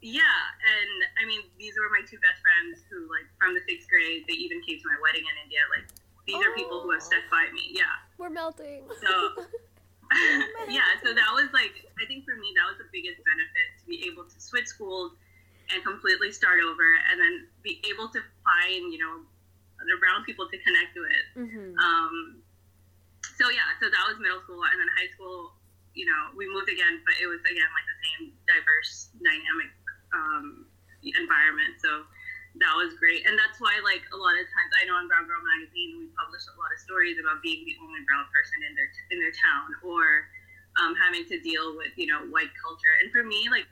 yeah, 0.00 0.38
and 0.60 0.96
I 1.20 1.26
mean, 1.26 1.42
these 1.58 1.74
were 1.80 1.88
my 1.92 2.04
two 2.04 2.20
best 2.20 2.40
friends 2.44 2.84
who, 2.88 3.08
like, 3.08 3.26
from 3.40 3.54
the 3.56 3.62
sixth 3.68 3.88
grade, 3.88 4.24
they 4.28 4.36
even 4.36 4.60
came 4.62 4.78
to 4.80 4.86
my 4.88 4.98
wedding 5.00 5.24
in 5.24 5.34
India. 5.44 5.60
Like, 5.72 5.88
these 6.26 6.38
are 6.40 6.52
people 6.54 6.80
who 6.82 6.92
have 6.92 7.02
stuck 7.02 7.24
by 7.30 7.50
me. 7.52 7.74
Yeah. 7.74 7.98
We're 8.18 8.30
melting. 8.30 8.86
So 9.02 9.10
yeah, 10.68 10.92
so 11.02 11.14
that 11.14 11.30
was 11.32 11.48
like 11.56 11.88
I 11.96 12.04
think 12.06 12.24
for 12.28 12.36
me 12.36 12.52
that 12.54 12.68
was 12.68 12.76
the 12.78 12.88
biggest 12.92 13.24
benefit 13.24 13.66
to 13.80 13.84
be 13.88 14.04
able 14.06 14.28
to 14.28 14.38
switch 14.40 14.66
schools 14.68 15.12
and 15.72 15.80
completely 15.82 16.30
start 16.30 16.60
over 16.60 16.86
and 17.10 17.16
then 17.20 17.48
be 17.64 17.80
able 17.88 18.08
to 18.12 18.20
find, 18.44 18.92
you 18.92 19.00
know, 19.00 19.24
other 19.80 19.96
brown 19.98 20.22
people 20.24 20.46
to 20.46 20.56
connect 20.62 20.94
with. 20.94 21.26
hmm 21.48 21.74
Um 21.80 22.42
so 23.38 23.48
yeah, 23.50 23.66
so 23.80 23.88
that 23.88 24.04
was 24.06 24.20
middle 24.20 24.42
school 24.44 24.62
and 24.62 24.76
then 24.78 24.86
high 24.94 25.10
school, 25.14 25.56
you 25.94 26.04
know, 26.06 26.30
we 26.36 26.46
moved 26.46 26.68
again, 26.68 27.00
but 27.02 27.16
it 27.18 27.26
was 27.26 27.40
again 27.48 27.70
like 27.72 27.86
the 27.88 27.98
same 28.04 28.22
diverse 28.46 29.10
dynamic 29.18 29.70
um 30.12 30.68
environment. 31.02 31.80
So 31.82 32.06
that 32.60 32.74
was 32.76 32.92
great. 33.00 33.24
And 33.24 33.34
that's 33.40 33.56
why 33.58 33.80
like 33.80 34.04
a 34.12 34.18
lot 34.18 34.36
of 34.36 34.44
times 34.44 34.70
I 34.76 34.84
know 34.84 35.00
in 35.00 35.08
Brown 35.08 35.24
Girl 35.24 35.40
magazine 35.40 35.96
we 35.98 36.12
publish 36.14 36.44
a 36.52 36.54
lot 36.60 36.68
of 36.68 36.78
stories 36.84 37.16
about 37.16 37.40
being 37.40 37.64
the 37.64 37.74
only 37.80 38.04
brown 38.04 38.28
person 38.28 38.60
in 38.60 38.76
their 38.76 38.90
in 39.10 39.16
their 39.18 39.34
town 39.40 39.72
or 39.80 40.28
um, 40.80 40.92
having 40.96 41.24
to 41.28 41.36
deal 41.40 41.76
with, 41.76 41.92
you 41.96 42.08
know, 42.08 42.24
white 42.32 42.52
culture. 42.60 42.94
And 43.00 43.12
for 43.12 43.24
me, 43.24 43.48
like 43.48 43.68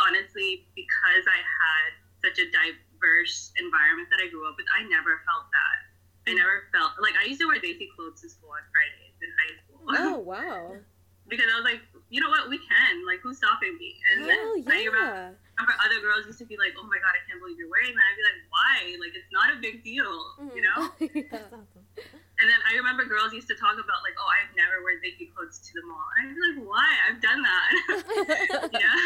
honestly, 0.00 0.68
because 0.74 1.24
I 1.28 1.40
had 1.40 1.90
such 2.22 2.38
a 2.38 2.46
diverse 2.48 3.52
environment 3.58 4.08
that 4.14 4.22
I 4.22 4.30
grew 4.30 4.46
up 4.48 4.56
with, 4.56 4.66
I 4.70 4.86
never 4.86 5.20
felt 5.26 5.50
that. 5.50 5.78
I 6.26 6.32
mm. 6.32 6.38
never 6.38 6.70
felt 6.70 6.96
like 7.02 7.18
I 7.18 7.26
used 7.26 7.42
to 7.42 7.48
wear 7.50 7.58
Desi 7.58 7.90
clothes 7.98 8.22
to 8.22 8.30
school 8.30 8.54
on 8.54 8.62
Fridays 8.70 9.16
in 9.18 9.30
high 9.34 9.54
school 9.58 9.80
Oh 9.90 10.18
wow. 10.30 10.78
because 11.26 11.50
I 11.50 11.56
was 11.58 11.66
like, 11.66 11.82
you 12.12 12.22
know 12.22 12.30
what, 12.30 12.46
we 12.46 12.62
can. 12.62 13.02
Like, 13.02 13.20
who's 13.24 13.42
stopping 13.42 13.74
me? 13.74 13.98
And 14.12 14.28
Hell 14.28 14.54
I 14.70 14.86
remember, 14.86 15.00
yeah. 15.02 15.34
remember 15.58 15.74
other 15.82 15.98
girls 15.98 16.28
used 16.30 16.38
to 16.38 16.46
be 16.46 16.54
like, 16.60 16.78
oh 16.78 16.86
my 16.86 17.00
god, 17.02 17.16
I 17.16 17.22
can't 17.26 17.42
believe 17.42 17.58
you're 17.58 17.72
wearing 17.72 17.90
that. 17.90 18.06
I'd 18.06 18.18
be 18.20 18.22
like, 18.22 18.42
why? 18.52 18.76
Like, 19.02 19.14
it's 19.18 19.32
not 19.34 19.50
a 19.50 19.58
big 19.58 19.82
deal, 19.82 20.12
mm. 20.38 20.54
you 20.54 20.62
know. 20.62 20.78
yeah. 21.02 21.26
That's 21.32 21.50
awesome. 21.50 21.84
And 22.42 22.50
then 22.50 22.58
I 22.66 22.74
remember 22.74 23.04
girls 23.06 23.32
used 23.32 23.46
to 23.48 23.54
talk 23.54 23.74
about 23.74 24.02
like, 24.02 24.18
oh, 24.18 24.26
I've 24.26 24.50
never 24.58 24.82
worn 24.82 24.98
Desi 24.98 25.30
clothes 25.30 25.62
to 25.62 25.72
the 25.78 25.86
mall. 25.86 26.02
And 26.18 26.30
I'd 26.30 26.34
be 26.34 26.42
like, 26.42 26.60
why? 26.66 26.90
I've 27.06 27.20
done 27.22 27.40
that. 27.42 27.70
yeah. 28.82 28.98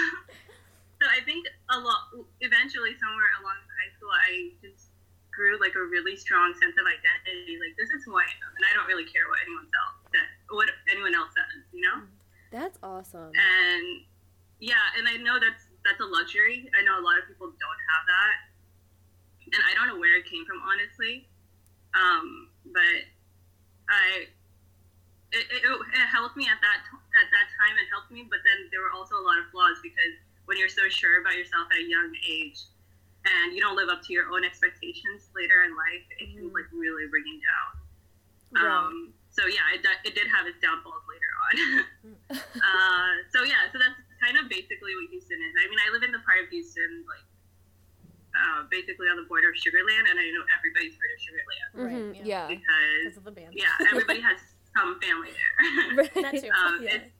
So 1.06 1.14
I 1.14 1.22
think 1.22 1.46
a 1.70 1.78
lot. 1.78 2.10
Eventually, 2.42 2.98
somewhere 2.98 3.30
along 3.38 3.62
high 3.78 3.94
school, 3.94 4.10
I 4.10 4.50
just 4.58 4.90
grew 5.30 5.54
like 5.62 5.78
a 5.78 5.86
really 5.86 6.18
strong 6.18 6.50
sense 6.58 6.74
of 6.74 6.82
identity. 6.82 7.62
Like 7.62 7.78
this 7.78 7.94
is 7.94 8.02
who 8.02 8.18
I 8.18 8.26
am, 8.26 8.50
and 8.58 8.66
I 8.66 8.74
don't 8.74 8.90
really 8.90 9.06
care 9.06 9.22
what 9.30 9.38
anyone 9.46 9.70
else 9.70 10.02
says, 10.10 10.30
what 10.50 10.66
anyone 10.90 11.14
else 11.14 11.30
says. 11.30 11.62
You 11.70 11.86
know. 11.86 12.10
That's 12.50 12.74
awesome. 12.82 13.30
And 13.30 14.02
yeah, 14.58 14.82
and 14.98 15.06
I 15.06 15.14
know 15.22 15.38
that's 15.38 15.70
that's 15.86 16.02
a 16.02 16.08
luxury. 16.10 16.66
I 16.74 16.82
know 16.82 16.98
a 16.98 17.04
lot 17.06 17.22
of 17.22 17.30
people 17.30 17.54
don't 17.54 17.82
have 17.94 18.02
that, 18.10 18.36
and 19.46 19.62
I 19.62 19.78
don't 19.78 19.86
know 19.86 20.02
where 20.02 20.18
it 20.18 20.26
came 20.26 20.42
from, 20.42 20.58
honestly. 20.58 21.30
Um, 21.94 22.50
but 22.74 22.98
I 23.94 24.26
it, 25.30 25.46
it, 25.54 25.62
it 25.62 26.06
helped 26.10 26.34
me 26.34 26.50
at 26.50 26.58
that 26.58 26.82
at 26.82 27.28
that 27.30 27.46
time. 27.62 27.78
It 27.78 27.86
helped 27.94 28.10
me, 28.10 28.26
but 28.26 28.42
then 28.42 28.66
there 28.74 28.82
were 28.82 28.90
also 28.90 29.14
a 29.14 29.22
lot 29.22 29.38
of 29.38 29.46
flaws 29.54 29.78
because 29.86 30.25
when 30.46 30.56
you're 30.58 30.70
so 30.72 30.88
sure 30.88 31.20
about 31.20 31.34
yourself 31.36 31.68
at 31.70 31.78
a 31.78 31.86
young 31.88 32.10
age, 32.28 32.62
and 33.26 33.52
you 33.54 33.60
don't 33.60 33.74
live 33.76 33.88
up 33.88 34.02
to 34.06 34.12
your 34.12 34.30
own 34.30 34.44
expectations 34.44 35.26
later 35.34 35.62
in 35.66 35.74
life, 35.74 36.06
it 36.18 36.30
can 36.34 36.46
like 36.54 36.70
really 36.72 37.06
bring 37.10 37.26
you 37.26 37.38
down. 37.42 37.70
Right. 38.54 38.62
Um, 38.70 39.12
so 39.30 39.44
yeah, 39.50 39.66
it, 39.74 39.82
it 40.06 40.14
did 40.14 40.28
have 40.30 40.46
its 40.46 40.56
downfalls 40.62 41.02
later 41.10 41.30
on. 41.44 41.54
uh, 42.62 43.10
so 43.34 43.42
yeah, 43.42 43.66
so 43.74 43.78
that's 43.82 43.98
kind 44.22 44.38
of 44.38 44.48
basically 44.48 44.94
what 44.96 45.10
Houston 45.10 45.36
is. 45.42 45.52
I 45.58 45.66
mean, 45.68 45.78
I 45.82 45.90
live 45.92 46.02
in 46.06 46.12
the 46.14 46.22
part 46.24 46.40
of 46.40 46.48
Houston, 46.48 47.04
like 47.10 47.26
uh, 48.32 48.64
basically 48.70 49.08
on 49.10 49.16
the 49.18 49.26
border 49.28 49.50
of 49.50 49.56
Sugarland, 49.58 50.06
and 50.08 50.16
I 50.16 50.30
know 50.30 50.44
everybody's 50.56 50.94
heard 50.96 51.10
of 51.12 51.18
Sugarland 51.20 51.68
Mhm, 51.74 52.12
Right, 52.14 52.24
yeah. 52.24 52.46
because 52.46 52.62
Because 53.02 53.16
of 53.18 53.24
the 53.24 53.32
band. 53.34 53.52
yeah, 53.58 53.74
everybody 53.90 54.20
has 54.22 54.38
some 54.76 55.00
family 55.02 55.30
there. 55.34 55.96
Right. 55.98 56.14
That 56.14 56.32
too. 56.40 56.50
um, 56.54 56.78
Yeah. 56.82 56.94
it's, 57.02 57.10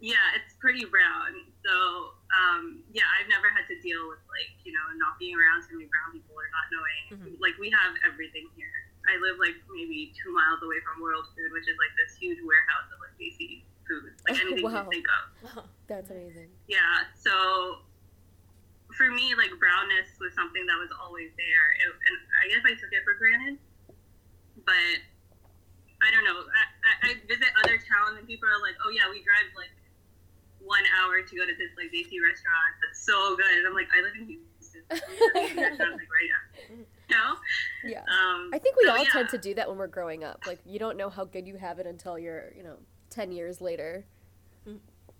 yeah, 0.00 0.36
it's 0.36 0.54
pretty 0.60 0.84
brown. 0.84 1.32
So 1.64 2.12
um, 2.34 2.82
yeah, 2.90 3.06
I've 3.14 3.30
never 3.30 3.46
had 3.46 3.64
to 3.70 3.76
deal 3.78 4.10
with 4.10 4.18
like 4.26 4.50
you 4.66 4.74
know 4.74 4.84
not 4.98 5.14
being 5.22 5.38
around 5.38 5.62
too 5.66 5.78
many 5.78 5.86
brown 5.86 6.10
people 6.10 6.34
or 6.34 6.48
not 6.50 6.66
knowing. 6.74 7.02
Mhm. 7.14 7.32
Like 7.38 7.54
we 7.62 7.70
have 7.70 7.94
everything 8.02 8.50
here. 8.58 8.70
I 9.06 9.20
live 9.20 9.38
like 9.38 9.54
maybe 9.70 10.10
two 10.18 10.32
miles 10.32 10.58
away 10.64 10.80
from 10.82 10.98
World 11.04 11.28
Food, 11.36 11.52
which 11.52 11.68
is 11.68 11.76
like 11.78 11.92
this 12.00 12.16
huge 12.16 12.40
warehouse 12.42 12.88
of 12.90 12.98
like 13.04 13.14
basic 13.20 13.62
food, 13.86 14.16
like 14.26 14.40
Oh, 14.40 14.44
anything 14.48 14.64
wow. 14.64 14.88
you 14.88 14.90
think 14.90 15.06
of. 15.12 15.24
That's 15.92 16.08
amazing. 16.08 16.48
Yeah, 16.66 17.04
so 17.12 17.84
for 18.96 19.10
me, 19.12 19.34
like 19.36 19.52
brownness 19.60 20.08
was 20.22 20.32
something 20.34 20.64
that 20.66 20.78
was 20.80 20.88
always 20.96 21.30
there, 21.36 21.66
it, 21.84 21.90
and 21.92 22.16
I 22.40 22.44
guess 22.48 22.64
I 22.64 22.72
took 22.78 22.92
it 22.96 23.04
for 23.04 23.14
granted. 23.20 23.58
But 24.64 24.96
I 26.00 26.08
don't 26.14 26.24
know. 26.24 26.40
I, 26.46 26.62
I, 26.88 26.92
I 27.04 27.10
visit 27.28 27.48
other 27.64 27.76
towns, 27.76 28.16
and 28.16 28.24
people 28.28 28.48
are 28.48 28.60
like, 28.64 28.76
"Oh 28.86 28.90
yeah, 28.90 29.10
we 29.12 29.20
drive 29.20 29.50
like 29.58 29.72
one 30.64 30.82
hour 30.98 31.22
to 31.22 31.32
go 31.36 31.44
to 31.44 31.54
this 31.54 31.72
like 31.76 31.92
Desi 31.92 32.18
restaurant 32.18 32.72
that's 32.82 33.04
so 33.04 33.36
good," 33.36 33.52
and 33.58 33.66
I'm 33.66 33.74
like, 33.74 33.88
"I 33.92 34.00
live 34.02 34.14
in 34.18 34.26
Houston. 34.26 34.82
Desi 34.90 35.56
restaurant's 35.56 36.00
like 36.00 36.10
right 36.10 36.32
up." 36.32 36.44
You 36.68 37.16
know? 37.16 37.36
Yeah. 37.84 38.00
Um, 38.00 38.50
I 38.52 38.58
think 38.58 38.76
we 38.76 38.84
so, 38.84 38.92
all 38.92 39.04
yeah. 39.04 39.10
tend 39.12 39.28
to 39.30 39.38
do 39.38 39.54
that 39.54 39.68
when 39.68 39.76
we're 39.76 39.86
growing 39.86 40.24
up. 40.24 40.40
Like 40.46 40.60
you 40.64 40.78
don't 40.78 40.96
know 40.96 41.10
how 41.10 41.24
good 41.24 41.46
you 41.46 41.56
have 41.56 41.78
it 41.78 41.86
until 41.86 42.18
you're, 42.18 42.52
you 42.56 42.62
know, 42.62 42.76
10 43.10 43.30
years 43.30 43.60
later. 43.60 44.06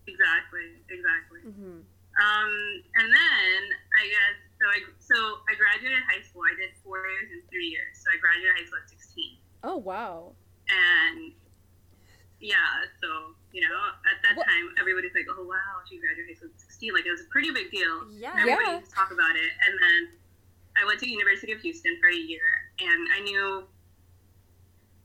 Exactly. 0.07 0.85
Exactly. 0.91 1.41
hmm 1.41 1.81
Um, 2.21 2.53
and 3.01 3.09
then 3.09 3.61
I 4.01 4.05
guess 4.09 4.37
so. 4.61 4.65
I 4.69 4.79
so 4.99 5.17
I 5.49 5.55
graduated 5.57 5.99
high 6.09 6.23
school. 6.23 6.43
I 6.45 6.57
did 6.57 6.77
four 6.85 6.99
years 7.09 7.29
and 7.33 7.43
three 7.51 7.67
years. 7.67 8.01
So 8.01 8.11
I 8.13 8.21
graduated 8.21 8.57
high 8.57 8.67
school 8.67 8.81
at 8.83 8.89
16. 8.89 9.39
Oh, 9.65 9.77
wow. 9.79 10.33
And 10.69 11.33
yeah, 12.41 12.85
so 13.01 13.35
you 13.55 13.63
know, 13.63 13.79
at 14.11 14.19
that 14.27 14.35
What- 14.37 14.47
time, 14.51 14.75
everybody's 14.83 15.15
like, 15.15 15.27
"Oh 15.31 15.45
wow, 15.47 15.81
she 15.89 15.97
graduated 16.03 16.35
high 16.35 16.39
school 16.43 16.51
at 16.51 16.59
16." 16.59 16.91
Like 16.93 17.07
it 17.07 17.13
was 17.15 17.23
a 17.23 17.31
pretty 17.31 17.55
big 17.55 17.71
deal. 17.71 18.11
Yeah. 18.11 18.35
Everybody 18.35 18.67
Yeah. 18.67 18.79
used 18.83 18.91
to 18.91 18.97
talk 18.99 19.13
about 19.15 19.37
it. 19.39 19.51
And 19.65 19.75
then 19.79 20.01
I 20.77 20.83
went 20.85 20.99
to 21.01 21.09
University 21.09 21.53
of 21.55 21.61
Houston 21.63 21.95
for 22.03 22.09
a 22.11 22.19
year, 22.19 22.43
and 22.83 23.01
I 23.15 23.21
knew. 23.23 23.49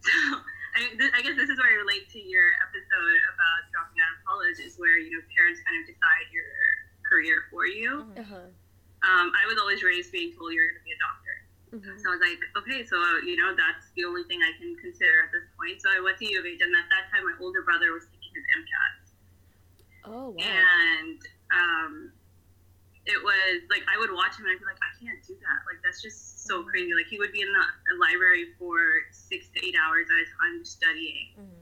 So 0.02 0.80
I, 0.86 0.96
th- 0.96 1.12
I 1.12 1.20
guess 1.22 1.36
this 1.36 1.50
is 1.50 1.58
where 1.60 1.68
I 1.68 1.76
relate 1.82 2.08
to 2.16 2.20
your 2.22 2.46
episode 2.64 3.18
about 3.36 3.60
dropping 3.74 4.00
out 4.00 4.12
of 4.16 4.20
college, 4.24 4.58
is 4.64 4.78
where 4.80 4.96
you 4.98 5.12
know 5.12 5.20
parents 5.36 5.60
kind 5.68 5.76
of 5.82 5.84
decide 5.90 6.26
your 6.32 6.48
career 7.04 7.44
for 7.52 7.66
you. 7.68 8.06
Mhm. 8.16 8.20
Uh-huh. 8.22 8.48
Um, 9.04 9.28
I 9.36 9.44
was 9.50 9.58
always 9.60 9.84
raised 9.84 10.12
being 10.12 10.32
told 10.38 10.54
you're 10.54 10.72
going 10.72 10.80
to 10.80 10.88
be 10.88 10.96
a 10.96 11.02
doctor. 11.04 11.36
hmm 11.72 11.98
So 12.00 12.10
I 12.10 12.12
was 12.16 12.24
like, 12.24 12.40
okay, 12.64 12.86
so 12.86 12.96
you 13.28 13.36
know 13.36 13.52
that's 13.56 13.92
the 13.96 14.06
only 14.06 14.24
thing 14.30 14.40
I 14.44 14.52
can 14.60 14.76
consider 14.80 15.24
at 15.28 15.32
this 15.36 15.44
point. 15.60 15.82
So 15.84 15.90
I 15.92 16.00
went 16.00 16.16
to 16.20 16.26
U 16.32 16.40
of 16.40 16.46
H, 16.48 16.62
and 16.64 16.72
at 16.76 16.88
that 16.92 17.12
time, 17.12 17.26
my 17.28 17.36
older 17.44 17.62
brother 17.64 17.92
was 17.92 18.06
taking 18.08 18.19
his 18.40 18.48
MCAT, 18.56 18.96
Oh, 20.08 20.30
wow. 20.32 20.40
and 20.40 21.20
um, 21.52 21.94
it 23.06 23.20
was 23.20 23.60
like 23.70 23.84
I 23.92 24.00
would 24.00 24.12
watch 24.16 24.40
him, 24.40 24.48
and 24.48 24.56
I'd 24.56 24.64
be 24.64 24.66
like, 24.66 24.80
I 24.80 24.92
can't 25.04 25.20
do 25.28 25.36
that. 25.44 25.60
Like 25.68 25.84
that's 25.84 26.00
just 26.02 26.48
so 26.48 26.64
crazy. 26.64 26.96
Like 26.96 27.12
he 27.12 27.20
would 27.20 27.34
be 27.36 27.42
in 27.44 27.52
the 27.52 27.96
library 28.00 28.56
for 28.58 28.80
six 29.12 29.50
to 29.54 29.58
eight 29.60 29.76
hours 29.76 30.08
at 30.08 30.18
a 30.24 30.28
time 30.40 30.64
studying. 30.64 31.36
Mhm. 31.36 31.62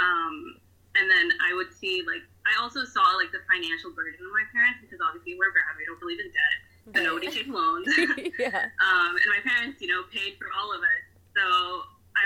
Um, 0.00 0.56
and 0.96 1.04
then 1.10 1.28
I 1.44 1.52
would 1.54 1.72
see 1.76 2.02
like 2.06 2.24
I 2.48 2.56
also 2.60 2.84
saw 2.84 3.04
like 3.20 3.30
the 3.32 3.44
financial 3.48 3.92
burden 3.92 4.20
of 4.24 4.32
my 4.32 4.44
parents 4.52 4.80
because 4.80 4.98
obviously 5.04 5.36
we're 5.36 5.52
brown, 5.52 5.76
we 5.76 5.84
don't 5.84 6.00
believe 6.00 6.20
in 6.20 6.32
debt, 6.32 6.56
so 6.88 6.98
Right. 6.98 7.04
nobody 7.06 7.28
takes 7.30 7.48
loans. 7.52 7.86
yeah. 8.40 8.72
um, 8.80 9.12
and 9.20 9.28
my 9.30 9.40
parents, 9.44 9.80
you 9.80 9.88
know, 9.92 10.02
paid 10.10 10.34
for 10.40 10.48
all 10.56 10.72
of 10.74 10.80
it. 10.82 11.00
So 11.36 11.44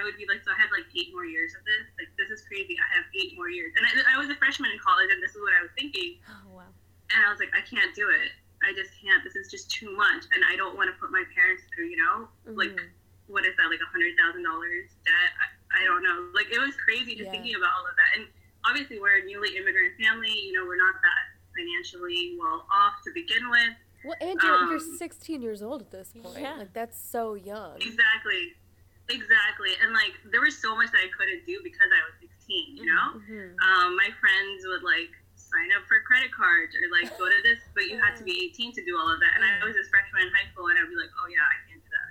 would 0.06 0.14
be 0.16 0.24
like, 0.30 0.46
so 0.46 0.54
I 0.54 0.58
had 0.62 0.70
like 0.70 0.86
eight 0.94 1.10
more 1.10 1.26
years 1.26 1.52
of 1.58 1.66
this. 1.66 1.84
Like 1.98 2.08
this 2.14 2.30
is 2.30 2.46
crazy. 2.46 2.78
I 2.78 2.86
have 3.02 3.06
eight 3.18 3.34
more 3.34 3.50
years, 3.50 3.74
and 3.74 3.82
I, 3.82 4.14
I 4.14 4.16
was 4.22 4.30
a 4.30 4.38
freshman 4.38 4.70
in 4.70 4.78
college, 4.78 5.10
and 5.10 5.18
this 5.18 5.34
is 5.34 5.42
what 5.42 5.52
I 5.58 5.66
was 5.66 5.74
thinking. 5.74 6.22
Oh, 6.30 6.62
wow. 6.62 6.70
And 7.10 7.18
I 7.26 7.28
was 7.28 7.42
like, 7.42 7.50
I 7.52 7.62
can't 7.66 7.90
do 7.98 8.06
it. 8.14 8.30
I 8.62 8.70
just 8.72 8.94
can't. 9.02 9.20
This 9.26 9.34
is 9.36 9.50
just 9.50 9.66
too 9.68 9.90
much, 9.98 10.24
and 10.32 10.40
I 10.46 10.54
don't 10.56 10.78
want 10.78 10.88
to 10.88 10.96
put 11.02 11.10
my 11.10 11.26
parents 11.34 11.66
through. 11.74 11.90
You 11.90 11.98
know, 12.00 12.30
like 12.54 12.70
Mhm. 12.72 12.88
what 13.26 13.42
is 13.44 13.52
that? 13.58 13.66
Like 13.68 13.82
a 13.82 13.90
hundred 13.90 14.14
thousand 14.16 14.46
dollars 14.46 14.94
debt? 15.04 15.30
I, 15.42 15.82
I 15.82 15.84
don't 15.84 16.06
know. 16.06 16.30
Like 16.32 16.48
it 16.54 16.62
was 16.62 16.72
crazy 16.78 17.18
just 17.18 17.26
Yeah. 17.28 17.36
thinking 17.36 17.58
about 17.58 17.74
all 17.76 17.86
of 17.90 17.94
that. 17.98 18.10
And 18.16 18.24
obviously, 18.64 19.02
we're 19.02 19.18
a 19.20 19.24
newly 19.26 19.58
immigrant 19.58 19.98
family. 19.98 20.32
You 20.32 20.54
know, 20.54 20.64
we're 20.64 20.80
not 20.80 20.94
that 21.02 21.22
financially 21.54 22.36
well 22.38 22.66
off 22.72 22.94
to 23.04 23.10
begin 23.12 23.50
with. 23.50 23.74
Well, 24.04 24.14
and 24.20 24.38
you're, 24.42 24.70
you're 24.70 24.78
Um, 24.78 24.96
16 24.98 25.42
years 25.42 25.62
old 25.62 25.80
at 25.82 25.90
this 25.90 26.12
point. 26.12 26.38
Yeah. 26.38 26.54
Like, 26.58 26.72
that's 26.72 26.98
so 26.98 27.34
young. 27.34 27.76
Exactly. 27.80 28.54
Exactly. 29.08 29.72
And 29.82 29.94
like 29.94 30.18
there 30.30 30.42
was 30.42 30.58
so 30.58 30.74
much 30.74 30.90
that 30.90 31.02
I 31.02 31.10
couldn't 31.14 31.46
do 31.46 31.60
because 31.62 31.90
I 31.94 32.00
was 32.06 32.14
16, 32.18 32.76
you 32.76 32.86
know? 32.86 33.18
hmm 33.22 33.54
Um, 33.62 33.94
my 33.96 34.10
friends 34.18 34.66
would 34.66 34.82
like 34.82 35.14
sign 35.38 35.70
up 35.78 35.86
for 35.86 36.02
credit 36.02 36.34
cards 36.34 36.74
or 36.74 36.90
like 36.90 37.12
go 37.14 37.30
to 37.30 37.40
this, 37.46 37.62
but 37.74 37.86
you 37.86 38.02
had 38.02 38.18
to 38.18 38.24
be 38.26 38.50
18 38.50 38.74
to 38.74 38.82
do 38.82 38.98
all 38.98 39.06
of 39.06 39.22
that. 39.22 39.38
And 39.38 39.46
I 39.46 39.62
was 39.62 39.78
this 39.78 39.86
freshman 39.88 40.26
in 40.26 40.30
high 40.34 40.50
school 40.50 40.66
and 40.66 40.76
I'd 40.78 40.90
be 40.90 40.98
like, 40.98 41.14
oh 41.14 41.28
yeah, 41.30 41.46
I 41.46 41.56
can't 41.70 41.82
do 41.82 41.90
that. 41.94 42.10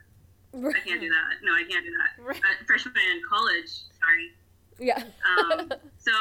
I 0.55 0.79
can't 0.87 1.01
do 1.03 1.11
that. 1.11 1.43
No, 1.43 1.51
I 1.51 1.67
can't 1.67 1.83
do 1.83 1.91
that. 1.99 2.15
Right. 2.15 2.39
Uh, 2.39 2.63
freshman 2.63 2.95
in 2.95 3.19
college, 3.27 3.91
sorry. 3.99 4.31
Yeah. 4.79 5.03
Um, 5.27 5.67
so, 5.99 6.15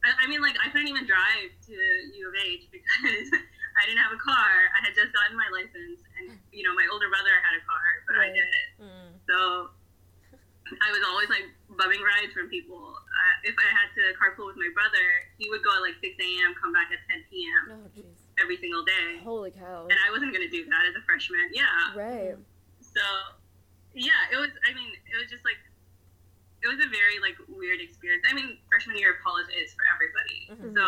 I, 0.00 0.24
I 0.24 0.24
mean, 0.32 0.40
like, 0.40 0.56
I 0.64 0.72
couldn't 0.72 0.88
even 0.88 1.04
drive 1.04 1.52
to 1.68 1.76
U 1.76 2.24
of 2.28 2.34
H 2.40 2.72
because 2.72 3.26
I 3.78 3.82
didn't 3.84 4.00
have 4.00 4.12
a 4.12 4.20
car. 4.20 4.48
I 4.72 4.80
had 4.84 4.96
just 4.96 5.12
gotten 5.12 5.36
my 5.36 5.48
license, 5.52 6.00
and 6.20 6.36
you 6.52 6.64
know, 6.64 6.72
my 6.72 6.88
older 6.92 7.08
brother 7.08 7.32
had 7.40 7.56
a 7.56 7.62
car, 7.64 7.84
but 8.08 8.16
I 8.20 8.28
didn't. 8.32 8.68
Mm. 8.80 9.11
So, 9.28 9.70
I 10.72 10.88
was 10.88 11.02
always 11.04 11.28
like 11.28 11.44
bumming 11.76 12.00
rides 12.00 12.32
from 12.32 12.48
people. 12.48 12.80
Uh, 12.80 13.34
if 13.44 13.54
I 13.60 13.68
had 13.68 13.92
to 13.92 14.02
carpool 14.16 14.48
with 14.48 14.56
my 14.56 14.70
brother, 14.72 15.04
he 15.36 15.50
would 15.52 15.60
go 15.60 15.68
at 15.76 15.82
like 15.84 16.00
6 16.00 16.16
a.m., 16.16 16.56
come 16.56 16.72
back 16.72 16.88
at 16.88 17.00
10 17.12 17.28
p.m. 17.28 17.62
oh, 17.76 18.02
every 18.40 18.56
single 18.56 18.80
day, 18.84 19.20
Holy 19.20 19.52
cow. 19.52 19.84
and 19.90 19.98
I 20.00 20.08
wasn't 20.10 20.32
gonna 20.32 20.48
do 20.48 20.64
that 20.64 20.82
as 20.88 20.96
a 20.96 21.02
freshman. 21.04 21.52
Yeah. 21.52 21.68
Right. 21.92 22.34
So, 22.80 23.04
yeah, 23.92 24.32
it 24.32 24.38
was. 24.40 24.48
I 24.64 24.72
mean, 24.72 24.88
it 24.88 25.16
was 25.20 25.28
just 25.28 25.44
like 25.44 25.60
it 26.64 26.68
was 26.70 26.80
a 26.80 26.88
very 26.88 27.18
like 27.20 27.36
weird 27.50 27.82
experience. 27.82 28.24
I 28.24 28.32
mean, 28.32 28.56
freshman 28.70 28.96
year 28.96 29.12
of 29.12 29.18
college 29.20 29.50
is 29.52 29.74
for 29.74 29.84
everybody. 29.92 30.40
Mhm. 30.48 30.72
So 30.78 30.86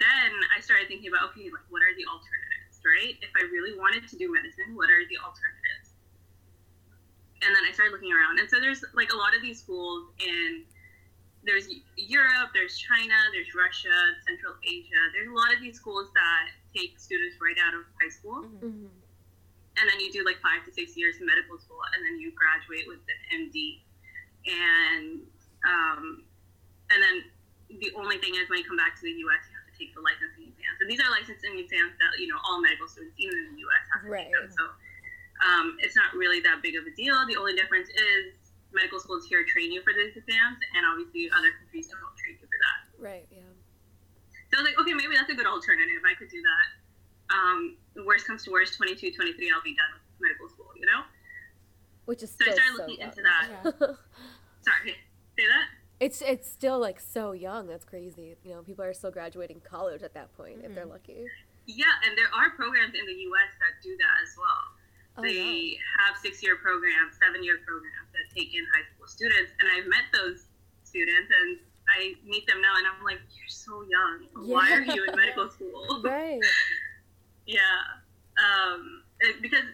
then 0.00 0.30
I 0.56 0.58
started 0.64 0.88
thinking 0.88 1.12
about 1.12 1.30
okay, 1.30 1.46
like 1.52 1.68
what 1.70 1.84
are 1.84 1.94
the 1.94 2.06
alternatives, 2.08 2.80
right? 2.82 3.14
If 3.22 3.30
I 3.36 3.44
really 3.52 3.76
wanted 3.78 4.08
to 4.08 4.16
do 4.16 4.32
medicine, 4.32 4.74
what 4.74 4.88
are 4.90 5.04
the 5.06 5.18
alternatives? 5.20 5.83
And 7.44 7.54
then 7.54 7.62
I 7.68 7.72
started 7.72 7.92
looking 7.92 8.12
around, 8.12 8.38
and 8.40 8.48
so 8.48 8.58
there's 8.60 8.80
like 8.94 9.12
a 9.12 9.16
lot 9.16 9.36
of 9.36 9.42
these 9.42 9.60
schools 9.60 10.08
in 10.24 10.64
there's 11.44 11.68
Europe, 12.00 12.56
there's 12.56 12.72
China, 12.80 13.12
there's 13.36 13.52
Russia, 13.52 13.92
Central 14.24 14.56
Asia. 14.64 14.96
There's 15.12 15.28
a 15.28 15.36
lot 15.36 15.52
of 15.52 15.60
these 15.60 15.76
schools 15.76 16.08
that 16.16 16.44
take 16.72 16.96
students 16.98 17.36
right 17.36 17.56
out 17.60 17.76
of 17.76 17.84
high 18.00 18.08
school 18.08 18.48
Mhm. 18.48 18.60
hmm 18.60 18.88
and 19.74 19.90
then 19.90 19.98
you 19.98 20.06
do 20.14 20.22
like 20.22 20.38
five 20.38 20.62
to 20.64 20.70
six 20.70 20.94
years 20.96 21.18
in 21.18 21.26
medical 21.26 21.58
school, 21.58 21.82
and 21.94 22.06
then 22.06 22.14
you 22.22 22.30
graduate 22.38 22.86
with 22.86 23.02
an 23.10 23.50
MD. 23.50 23.82
And 24.46 25.26
um, 25.66 26.22
and 26.94 27.02
then 27.02 27.16
the 27.82 27.90
only 27.98 28.22
thing 28.22 28.38
is 28.38 28.46
when 28.46 28.62
you 28.62 28.66
come 28.70 28.78
back 28.78 28.94
to 28.94 29.02
the 29.02 29.10
U.S., 29.26 29.42
you 29.50 29.54
have 29.58 29.66
to 29.66 29.74
take 29.74 29.90
the 29.98 30.02
licensing 30.04 30.46
exams, 30.46 30.78
and 30.78 30.86
these 30.86 31.02
are 31.02 31.10
licensing 31.10 31.58
exams 31.58 31.90
that 31.98 32.14
you 32.22 32.30
know 32.30 32.38
all 32.46 32.62
medical 32.62 32.86
students, 32.86 33.18
even 33.18 33.34
in 33.34 33.46
the 33.58 33.60
U.S., 33.66 33.82
have 33.90 34.02
to 34.06 34.14
Right. 34.14 34.30
take 34.30 34.46
them. 34.46 34.54
So 34.54 34.62
um, 35.44 35.76
it's 35.80 35.94
not 35.96 36.14
really 36.14 36.40
that 36.40 36.62
big 36.62 36.74
of 36.76 36.84
a 36.86 36.92
deal. 36.96 37.14
The 37.28 37.36
only 37.36 37.54
difference 37.54 37.88
is 37.88 38.34
medical 38.72 38.98
schools 38.98 39.26
here 39.26 39.44
train 39.46 39.70
you 39.72 39.82
for 39.82 39.92
these 39.92 40.16
exams, 40.16 40.58
and 40.74 40.82
obviously 40.88 41.30
other 41.36 41.52
countries 41.60 41.88
don't 41.88 42.00
train 42.16 42.36
you 42.40 42.46
for 42.48 42.58
that. 42.58 42.78
Right, 42.98 43.26
yeah. 43.30 43.44
So 44.50 44.58
I 44.58 44.62
was 44.62 44.70
like, 44.70 44.78
okay, 44.80 44.94
maybe 44.94 45.14
that's 45.14 45.30
a 45.30 45.34
good 45.36 45.46
alternative. 45.46 46.00
I 46.06 46.14
could 46.14 46.30
do 46.30 46.40
that. 46.42 46.66
Um, 47.34 47.76
worst 48.06 48.26
comes 48.26 48.44
to 48.44 48.50
worst, 48.52 48.76
22, 48.76 49.12
23, 49.12 49.50
I'll 49.54 49.62
be 49.62 49.74
done 49.74 49.92
with 49.94 50.02
medical 50.20 50.48
school, 50.48 50.70
you 50.76 50.86
know? 50.86 51.02
Which 52.04 52.22
is 52.22 52.30
So 52.36 52.44
I 52.50 52.54
started 52.54 52.76
looking 52.76 53.00
into 53.00 53.22
that. 53.22 53.48
Sorry, 54.64 54.92
say 55.36 55.46
that? 55.48 55.66
it's 56.00 56.20
it's 56.20 56.50
still 56.50 56.78
like 56.78 57.00
so 57.00 57.32
young. 57.32 57.66
That's 57.66 57.84
crazy. 57.84 58.36
You 58.44 58.54
know, 58.54 58.62
people 58.62 58.84
are 58.84 58.92
still 58.92 59.10
graduating 59.10 59.62
college 59.64 60.02
at 60.02 60.12
that 60.14 60.36
point 60.36 60.58
if 60.58 60.64
Mm-hmm. 60.66 60.74
they're 60.74 60.86
lucky. 60.86 61.24
yeah, 61.66 61.84
and 62.04 62.12
there 62.18 62.28
are 62.34 62.50
programs 62.56 62.92
in 62.98 63.06
the 63.06 63.12
U.S. 63.32 63.50
that 63.60 63.80
do 63.82 63.96
that 63.96 64.16
as 64.22 64.32
well. 64.36 64.64
Oh, 65.16 65.22
they 65.22 65.78
have 66.02 66.16
six-year 66.20 66.56
programs, 66.56 67.14
seven-year 67.22 67.58
programs 67.66 68.10
that 68.12 68.34
take 68.34 68.52
in 68.54 68.64
high 68.74 68.82
school 68.94 69.06
students, 69.06 69.52
and 69.60 69.68
I've 69.70 69.86
met 69.86 70.10
those 70.12 70.46
students, 70.82 71.30
and 71.30 71.58
I 71.88 72.14
meet 72.26 72.46
them 72.48 72.60
now, 72.60 72.74
and 72.78 72.86
I'm 72.86 73.04
like, 73.04 73.20
you're 73.30 73.48
so 73.48 73.82
young. 73.86 74.26
Why 74.34 74.72
are 74.72 74.80
you 74.82 75.04
in 75.06 75.14
medical 75.16 75.48
school? 75.54 76.00
Right. 76.02 76.40
Yeah, 77.46 77.60
um, 78.42 79.04
it- 79.20 79.40
because 79.40 79.64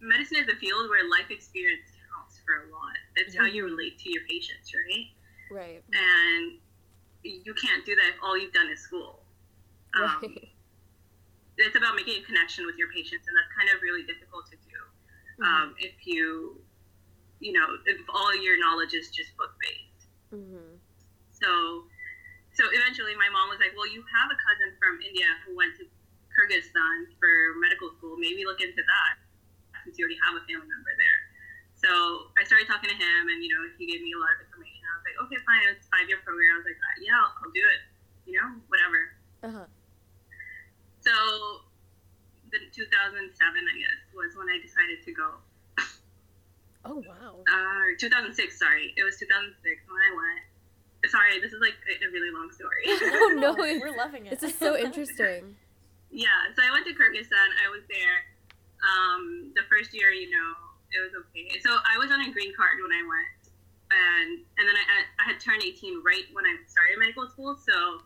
medicine 0.00 0.38
is 0.44 0.48
a 0.52 0.56
field 0.56 0.90
where 0.90 1.08
life 1.08 1.30
experience 1.30 1.88
counts 2.12 2.40
for 2.44 2.68
a 2.68 2.72
lot. 2.72 2.92
It's 3.16 3.34
how 3.36 3.44
you 3.46 3.64
relate 3.64 3.98
to 4.00 4.10
your 4.12 4.22
patients, 4.28 4.72
right? 4.74 5.06
Right. 5.50 5.82
And 5.94 6.58
you 7.22 7.54
can't 7.54 7.84
do 7.86 7.94
that 7.96 8.08
if 8.10 8.16
all 8.22 8.36
you've 8.36 8.52
done 8.52 8.68
is 8.68 8.80
school. 8.80 9.22
Um, 9.94 10.18
Right. 10.22 10.48
It's 11.56 11.76
about 11.76 11.96
making 11.96 12.20
a 12.20 12.24
connection 12.24 12.68
with 12.68 12.76
your 12.76 12.92
patients, 12.92 13.24
and 13.28 13.32
that's 13.32 13.48
kind 13.56 13.72
of 13.72 13.80
really 13.80 14.04
difficult 14.04 14.44
to 14.52 14.56
do 14.60 14.76
um, 15.42 15.74
if 15.76 16.06
you, 16.06 16.56
you 17.40 17.52
know, 17.52 17.66
if 17.84 18.00
all 18.08 18.32
your 18.36 18.56
knowledge 18.60 18.94
is 18.94 19.10
just 19.12 19.36
book 19.36 19.52
based. 19.60 20.08
Mm-hmm. 20.32 20.80
So, 21.36 21.84
so 22.56 22.64
eventually, 22.72 23.12
my 23.16 23.28
mom 23.28 23.52
was 23.52 23.60
like, 23.60 23.76
"Well, 23.76 23.88
you 23.88 24.00
have 24.00 24.32
a 24.32 24.38
cousin 24.40 24.72
from 24.80 25.00
India 25.04 25.28
who 25.44 25.52
went 25.52 25.76
to 25.80 25.84
Kyrgyzstan 26.32 27.12
for 27.20 27.56
medical 27.60 27.92
school. 28.00 28.16
Maybe 28.16 28.48
look 28.48 28.64
into 28.64 28.80
that, 28.80 29.14
since 29.84 30.00
you 30.00 30.08
already 30.08 30.20
have 30.24 30.40
a 30.40 30.42
family 30.48 30.68
member 30.68 30.92
there." 30.96 31.20
So 31.76 32.32
I 32.40 32.48
started 32.48 32.64
talking 32.64 32.88
to 32.88 32.96
him, 32.96 33.20
and 33.28 33.44
you 33.44 33.52
know, 33.52 33.68
he 33.76 33.84
gave 33.84 34.00
me 34.00 34.16
a 34.16 34.20
lot 34.20 34.32
of 34.40 34.48
information. 34.48 34.80
I 34.88 34.92
was 34.96 35.04
like, 35.04 35.18
"Okay, 35.28 35.38
fine. 35.44 35.60
It's 35.76 35.84
a 35.84 35.90
five 35.92 36.08
year 36.08 36.20
program." 36.24 36.56
I 36.56 36.64
was 36.64 36.68
like, 36.68 36.80
"Yeah, 37.04 37.20
I'll, 37.20 37.32
I'll 37.44 37.52
do 37.52 37.64
it. 37.68 37.80
You 38.24 38.40
know, 38.40 38.48
whatever." 38.72 39.00
Uh 39.44 39.52
huh. 39.52 39.68
So, 41.06 41.62
the 42.50 42.58
2007, 42.74 43.22
I 43.22 43.78
guess, 43.78 44.02
was 44.10 44.34
when 44.34 44.50
I 44.50 44.58
decided 44.58 45.06
to 45.06 45.12
go. 45.14 45.28
Oh 46.86 47.02
wow. 47.02 47.42
Uh, 47.50 47.98
2006, 47.98 48.58
sorry. 48.58 48.94
It 48.96 49.02
was 49.02 49.18
2006 49.18 49.58
when 49.90 49.98
I 49.98 50.10
went. 50.14 50.42
Sorry, 51.10 51.38
this 51.42 51.50
is 51.50 51.58
like 51.58 51.74
a, 51.86 51.94
a 52.06 52.08
really 52.10 52.30
long 52.30 52.50
story. 52.50 52.86
Oh 52.90 53.34
no. 53.34 53.54
We're 53.54 53.96
loving 53.96 54.26
it. 54.26 54.38
This 54.38 54.54
is 54.54 54.58
so 54.58 54.78
interesting. 54.78 55.54
yeah, 56.10 56.50
so 56.54 56.62
I 56.62 56.70
went 56.70 56.86
to 56.86 56.94
Kyrgyzstan. 56.94 57.48
I 57.58 57.68
was 57.70 57.82
there. 57.90 58.18
Um, 58.86 59.50
the 59.58 59.62
first 59.66 59.94
year, 59.94 60.10
you 60.10 60.30
know, 60.30 60.50
it 60.94 61.02
was 61.02 61.12
okay. 61.26 61.58
So 61.58 61.74
I 61.74 61.98
was 61.98 62.10
on 62.14 62.22
a 62.22 62.30
green 62.30 62.54
card 62.54 62.78
when 62.78 62.94
I 62.94 63.02
went, 63.02 63.42
and 63.90 64.30
and 64.58 64.64
then 64.66 64.76
I, 64.78 65.06
I 65.18 65.24
had 65.26 65.42
turned 65.42 65.62
18 65.62 66.02
right 66.06 66.26
when 66.32 66.46
I 66.46 66.54
started 66.70 66.98
medical 66.98 67.26
school. 67.26 67.58
So, 67.58 68.02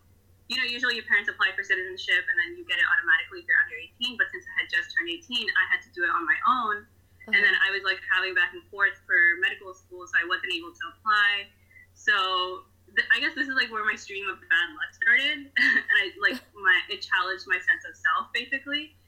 you 0.51 0.59
know, 0.59 0.67
usually 0.67 0.99
your 0.99 1.07
parents 1.07 1.31
apply 1.31 1.55
for 1.55 1.63
citizenship 1.63 2.27
and 2.27 2.35
then 2.35 2.59
you 2.59 2.67
get 2.67 2.83
it 2.83 2.87
automatically 2.91 3.39
if 3.39 3.47
you're 3.47 3.63
under 3.63 3.79
18. 4.03 4.19
But 4.19 4.35
since 4.35 4.43
I 4.51 4.55
had 4.59 4.67
just 4.67 4.91
turned 4.91 5.07
18, 5.07 5.47
I 5.47 5.65
had 5.71 5.79
to 5.87 5.91
do 5.95 6.03
it 6.03 6.11
on 6.11 6.27
my 6.27 6.35
own. 6.43 6.91
And 7.31 7.39
then 7.39 7.55
I 7.63 7.71
was 7.71 7.87
like 7.87 8.03
traveling 8.03 8.35
back 8.35 8.51
and 8.59 8.67
forth 8.75 8.99
for 9.07 9.15
medical 9.39 9.71
school, 9.71 10.03
so 10.03 10.15
I 10.19 10.27
wasn't 10.27 10.51
able 10.51 10.75
to 10.75 10.85
apply. 10.91 11.47
So 11.95 12.67
th- 12.91 13.07
I 13.15 13.23
guess 13.23 13.39
this 13.39 13.47
is 13.47 13.55
like 13.55 13.71
where 13.71 13.87
my 13.87 13.95
stream 13.95 14.27
of 14.27 14.43
bad 14.51 14.69
luck 14.75 14.91
started, 14.91 15.47
and 15.55 15.95
I 16.03 16.11
like 16.19 16.43
my 16.59 16.77
it 16.91 17.07
challenged 17.07 17.47
my 17.47 17.63
sense 17.63 17.87
of 17.87 17.95
self 17.95 18.35
basically. 18.35 18.99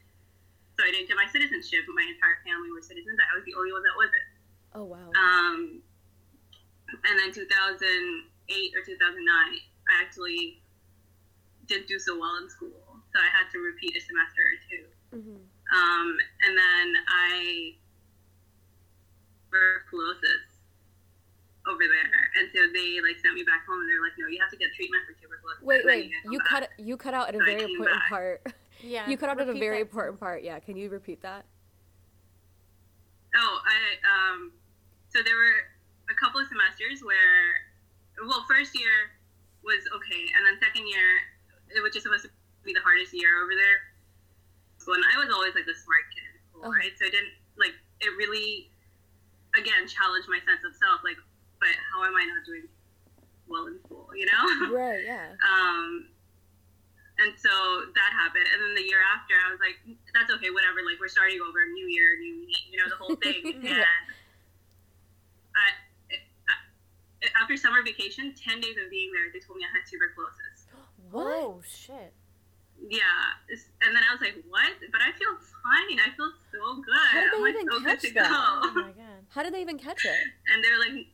So 0.78 0.86
I 0.86 0.94
didn't 0.94 1.10
get 1.10 1.18
my 1.18 1.26
citizenship. 1.26 1.82
My 1.90 2.06
entire 2.06 2.38
family 2.46 2.70
were 2.70 2.84
citizens. 2.84 3.18
I 3.18 3.34
was 3.34 3.42
the 3.42 3.58
only 3.58 3.74
one 3.74 3.82
that 3.82 3.96
wasn't. 3.98 4.28
Oh 4.78 4.86
wow. 4.86 5.10
Um, 5.18 5.82
and 7.02 7.14
then 7.18 7.34
2008 7.34 7.50
or 7.50 8.82
2009, 8.86 8.94
I 8.94 9.92
actually 9.98 10.61
didn't 11.72 11.88
do 11.88 11.98
so 11.98 12.18
well 12.18 12.36
in 12.42 12.48
school, 12.50 12.76
so 13.12 13.16
I 13.16 13.30
had 13.32 13.48
to 13.52 13.58
repeat 13.58 13.96
a 13.96 14.00
semester 14.00 14.42
or 14.44 14.56
two. 14.68 14.84
Mm-hmm. 15.16 15.40
Um, 15.72 16.08
and 16.44 16.52
then 16.52 16.86
I 17.08 17.72
tuberculosis 19.48 20.60
over 21.68 21.84
there, 21.86 22.20
and 22.36 22.50
so 22.52 22.60
they 22.74 23.00
like 23.00 23.16
sent 23.22 23.34
me 23.34 23.44
back 23.44 23.64
home, 23.64 23.80
and 23.80 23.88
they're 23.88 24.02
like, 24.02 24.12
"No, 24.18 24.26
you 24.28 24.40
have 24.40 24.50
to 24.50 24.56
get 24.56 24.74
treatment 24.74 25.04
for 25.06 25.12
tuberculosis." 25.16 25.62
Wait, 25.62 25.84
wait. 25.84 26.10
You 26.28 26.38
back." 26.40 26.48
cut 26.48 26.68
you 26.76 26.96
cut 26.96 27.14
out 27.14 27.28
at 27.28 27.34
a 27.36 27.38
So 27.38 27.44
I 27.44 27.46
very 27.46 27.72
important 27.72 28.00
back. 28.00 28.08
part. 28.08 28.54
yeah. 28.82 29.08
You 29.08 29.16
cut 29.16 29.28
out 29.30 29.40
at 29.40 29.48
a 29.48 29.54
very 29.54 29.78
that. 29.78 29.88
important 29.88 30.20
part. 30.20 30.42
Yeah. 30.42 30.58
Can 30.58 30.76
you 30.76 30.90
repeat 30.90 31.22
that? 31.22 31.44
Oh, 33.36 33.60
I 33.64 33.78
um, 34.04 34.52
so 35.08 35.22
there 35.22 35.36
were 35.36 35.56
a 36.10 36.16
couple 36.20 36.40
of 36.40 36.48
semesters 36.48 37.00
where, 37.00 38.26
well, 38.28 38.44
first 38.48 38.76
year 38.78 39.14
was 39.64 39.80
okay, 39.94 40.26
and 40.36 40.44
then 40.44 40.58
second 40.60 40.88
year, 40.88 41.22
it 41.74 41.82
was 41.82 41.92
just 41.92 42.04
supposed 42.04 42.24
to 42.24 42.32
be 42.64 42.72
the 42.72 42.80
hardest 42.84 43.12
year 43.12 43.42
over 43.42 43.52
there. 43.54 43.78
And 44.82 45.04
I 45.14 45.18
was 45.22 45.30
always 45.30 45.54
like 45.54 45.66
the 45.66 45.78
smart 45.78 46.04
kid 46.10 46.26
in 46.26 46.36
school, 46.50 46.62
Oh. 46.66 46.74
right? 46.74 46.90
So 46.98 47.06
I 47.06 47.10
didn't 47.10 47.32
like 47.54 47.74
it 48.02 48.10
really, 48.18 48.70
again, 49.54 49.86
challenged 49.86 50.26
my 50.26 50.42
sense 50.42 50.66
of 50.66 50.74
self. 50.74 51.00
Like, 51.06 51.18
but 51.62 51.70
how 51.94 52.02
am 52.02 52.18
I 52.18 52.26
not 52.26 52.42
doing 52.42 52.66
well 53.46 53.70
in 53.70 53.78
school? 53.86 54.10
You 54.14 54.26
know? 54.26 54.42
Right. 54.74 55.06
Yeah. 55.06 55.38
Um, 55.46 56.10
and 57.22 57.30
so 57.38 57.52
that 57.94 58.10
happened. 58.10 58.48
And 58.50 58.58
then 58.58 58.74
the 58.74 58.82
year 58.82 58.98
after, 59.06 59.38
I 59.38 59.54
was 59.54 59.62
like, 59.62 59.78
that's 60.10 60.32
okay, 60.34 60.50
whatever. 60.50 60.82
Like, 60.82 60.98
we're 60.98 61.12
starting 61.12 61.38
over, 61.38 61.62
new 61.70 61.86
year, 61.86 62.18
new 62.18 62.42
me, 62.42 62.56
you 62.72 62.82
know, 62.82 62.88
the 62.90 62.98
whole 62.98 63.14
thing. 63.22 63.38
Yeah. 63.62 63.86
And 63.86 63.86
I, 65.54 65.66
I, 66.50 66.56
after 67.38 67.54
summer 67.54 67.84
vacation, 67.86 68.34
10 68.34 68.58
days 68.58 68.74
of 68.82 68.90
being 68.90 69.12
there, 69.14 69.30
they 69.30 69.38
told 69.38 69.58
me 69.58 69.62
I 69.62 69.70
had 69.70 69.86
tuberculosis. 69.86 70.41
What? 71.12 71.26
Oh 71.26 71.60
shit. 71.66 72.12
Yeah. 72.88 73.00
And 73.48 73.94
then 73.94 74.02
I 74.02 74.10
was 74.12 74.20
like, 74.20 74.42
what? 74.48 74.72
But 74.90 75.00
I 75.00 75.12
feel 75.16 75.30
fine. 75.38 76.00
I 76.02 76.10
feel 76.16 76.32
so 76.50 76.82
good. 76.82 76.94
How 76.94 77.20
did 77.20 77.30
they 77.32 77.36
I'm 77.36 77.42
like, 77.42 77.54
even 77.54 77.68
so 77.70 77.78
good 77.78 77.86
catch 77.86 78.02
to 78.02 78.14
that? 78.14 78.30
Oh 78.32 78.72
my 78.74 78.82
god. 78.98 79.20
How 79.30 79.42
did 79.44 79.54
they 79.54 79.60
even 79.62 79.78
catch 79.78 80.04
it? 80.04 80.18
and 80.52 80.58
they're 80.64 80.78
like, 80.80 81.06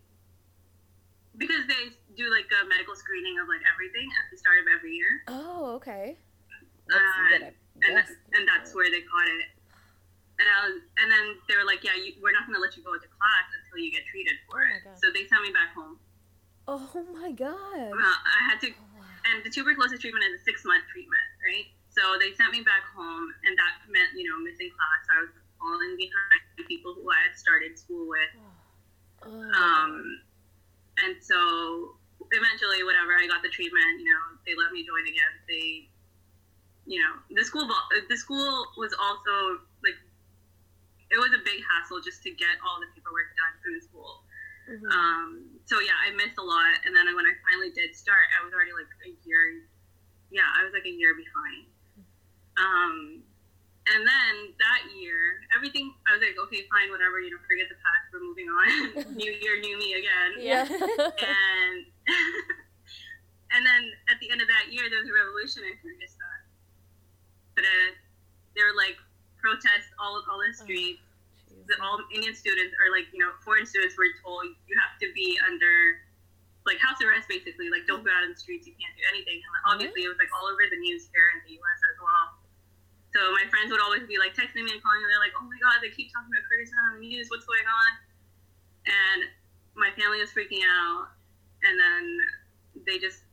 because 1.37 1.66
they 1.68 1.92
do 2.16 2.30
like 2.30 2.48
a 2.50 2.66
medical 2.66 2.96
screening 2.96 3.38
of 3.38 3.46
like 3.46 3.61
everything 3.68 4.08
at 4.11 4.26
the 4.32 4.38
start 4.38 4.58
of 4.58 4.66
every 4.74 4.94
year. 4.96 5.22
Oh, 5.28 5.76
okay. 5.78 6.16
Uh, 6.90 6.96
good, 7.30 7.52
and, 7.84 7.94
guess. 8.00 8.11
and 8.32 8.48
that's 8.48 8.74
where 8.74 8.90
they 8.90 9.04
caught 9.04 9.28
it. 9.28 9.46
And 10.40 10.46
I 10.48 10.56
was, 10.70 10.80
and 11.02 11.06
then 11.12 11.37
they 11.50 11.54
were 11.58 11.66
like, 11.66 11.82
"Yeah, 11.84 11.94
you, 11.98 12.14
we're 12.22 12.32
not 12.32 12.46
going 12.46 12.54
to 12.56 12.62
let 12.62 12.74
you 12.78 12.82
go 12.82 12.94
into 12.94 13.11
class 13.11 13.46
until 13.52 13.82
you 13.84 13.90
get 13.92 14.06
treated 14.08 14.34
for 14.48 14.62
Oh 14.62 14.70
it." 14.72 14.80
God. 14.87 14.96
So 14.98 15.11
they 15.12 15.26
sent 15.28 15.42
me 15.42 15.50
back 15.52 15.74
home. 15.76 15.98
Oh 16.66 16.88
my 17.12 17.30
god. 17.32 17.92
Uh, 17.92 18.18
I 18.24 18.38
had 18.48 18.58
to, 18.62 18.70
and 19.29 19.45
the 19.45 19.51
tuberculosis 19.51 20.01
treatment 20.01 20.25
is 20.25 20.41
a 20.41 20.43
six 20.45 20.64
month 20.64 20.85
treatment, 20.91 21.25
right? 21.45 21.69
So 21.93 22.17
they 22.21 22.33
sent 22.37 22.53
me 22.53 22.62
back 22.62 22.85
home, 22.95 23.29
and 23.45 23.53
that 23.59 23.85
meant 23.91 24.17
you 24.17 24.29
know 24.29 24.38
missing 24.41 24.71
class. 24.73 25.03
I 25.12 25.27
was 25.27 25.33
falling 25.59 25.97
behind 25.99 26.41
people 26.69 26.95
who 26.95 27.05
I 27.11 27.19
had 27.29 27.35
started 27.37 27.79
school 27.79 28.09
with. 28.09 28.33
Oh, 29.27 29.51
Um, 29.51 30.23
and 31.03 31.19
so 31.23 31.99
eventually, 32.31 32.83
whatever, 32.87 33.14
I 33.14 33.27
got 33.27 33.43
the 33.43 33.51
treatment. 33.51 33.99
You 33.99 34.07
know, 34.07 34.25
they 34.47 34.55
let 34.55 34.73
me 34.73 34.87
join 34.87 35.05
again. 35.07 35.35
They, 35.51 35.91
you 36.87 37.03
know, 37.03 37.19
the 37.35 37.45
school, 37.45 37.67
the 37.67 38.17
school 38.17 38.67
was 38.77 38.95
also 38.95 39.62
like, 39.83 39.99
it 41.11 41.19
was 41.19 41.33
a 41.35 41.43
big 41.45 41.61
hassle 41.64 42.01
just 42.01 42.23
to 42.25 42.31
get 42.31 42.61
all 42.62 42.79
the 42.81 42.88
paperwork 42.95 43.33
done 43.37 43.55
through 43.62 43.81
the 43.81 43.85
school. 43.85 44.23
Mhm. 44.68 44.88
Um, 44.92 45.61
so 45.64 45.81
yeah, 45.81 45.96
I 45.96 46.12
missed 46.14 46.38
a 46.38 46.44
lot. 46.44 46.85
And 46.85 46.94
then 46.94 47.09
when 47.16 47.24
I 47.24 47.35
finally 47.48 47.72
did 47.72 47.96
start, 47.96 48.28
I 48.37 48.44
was 48.44 48.52
already 48.52 48.72
like 48.76 48.88
a 49.04 49.12
year. 49.24 49.64
Yeah, 50.31 50.46
I 50.46 50.64
was 50.64 50.72
like 50.76 50.85
a 50.85 50.92
year 50.92 51.16
behind. 51.16 51.66
Um, 52.59 53.24
and 53.88 54.04
then 54.04 54.33
that 54.61 54.92
year, 54.92 55.40
everything 55.57 55.88
I 56.04 56.12
was 56.12 56.20
like, 56.20 56.37
okay, 56.37 56.68
fine, 56.68 56.92
whatever. 56.92 57.20
You 57.24 57.33
know, 57.33 57.40
forget 57.48 57.72
the 57.72 57.81
past. 57.81 58.12
We're 58.12 58.20
moving 58.20 58.48
on. 58.52 59.16
new 59.22 59.33
year, 59.33 59.61
new 59.64 59.78
me 59.81 59.96
again 59.96 60.09
yeah. 60.40 60.64
and 60.68 61.78
and 63.54 63.62
then 63.64 63.83
at 64.09 64.16
the 64.20 64.31
end 64.31 64.40
of 64.40 64.48
that 64.48 64.72
year, 64.72 64.88
there 64.88 65.00
was 65.00 65.09
a 65.09 65.16
revolution 65.16 65.62
in 65.64 65.74
Kyrgyzstan. 65.81 66.40
But 67.54 67.64
uh, 67.64 67.90
there 68.57 68.66
were 68.66 68.76
like 68.76 68.96
protests 69.40 69.92
all 69.98 70.22
all 70.28 70.40
the 70.40 70.52
streets. 70.52 71.02
The, 71.68 71.76
all 71.85 72.00
Indian 72.11 72.33
students 72.33 72.72
or 72.81 72.88
like 72.88 73.12
you 73.12 73.20
know 73.20 73.37
foreign 73.44 73.68
students 73.68 73.92
were 74.00 74.09
told 74.24 74.48
you 74.48 74.74
have 74.81 74.96
to 75.04 75.12
be 75.12 75.37
under 75.44 76.00
like 76.68 76.76
house 76.85 77.00
arrest 77.00 77.28
basically. 77.28 77.72
Like 77.72 77.88
don't 77.88 78.04
go 78.04 78.12
out 78.12 78.24
in 78.24 78.37
the 78.37 78.40
streets. 78.40 78.68
You 78.68 78.76
can't 78.76 78.92
do 78.92 79.04
anything. 79.09 79.40
And 79.40 79.52
obviously, 79.72 80.04
it 80.04 80.11
was 80.12 80.20
like 80.20 80.28
all 80.37 80.44
over 80.44 80.61
the 80.68 80.76
news 80.76 81.09
here 81.09 81.33
in 81.33 81.44
the 81.48 81.57
U.S. 81.57 81.81
as 81.88 81.96
well. 81.96 82.26
So 83.16 83.33
my 83.33 83.48
friends 83.48 83.72
would 83.72 83.81
always 83.81 84.04
be 84.04 84.20
like 84.20 84.37
texting 84.37 84.68
me 84.68 84.72
and 84.76 84.83
calling 84.85 85.00
me. 85.00 85.09
They're 85.09 85.24
like, 85.24 85.33
"Oh 85.40 85.48
my 85.48 85.57
God, 85.64 85.81
they 85.81 85.88
keep 85.88 86.12
talking 86.12 86.28
about 86.28 86.44
Kyrgyzstan 86.44 86.92
on 86.92 87.00
the 87.00 87.09
news. 87.09 87.33
What's 87.33 87.48
going 87.48 87.64
on?" 87.64 87.90
And 88.85 89.20
my 89.72 89.88
family 89.96 90.20
was 90.20 90.28
freaking 90.28 90.61
out. 90.61 91.09
And 91.64 91.74
then 91.81 92.04
they 92.85 93.00
just 93.00 93.24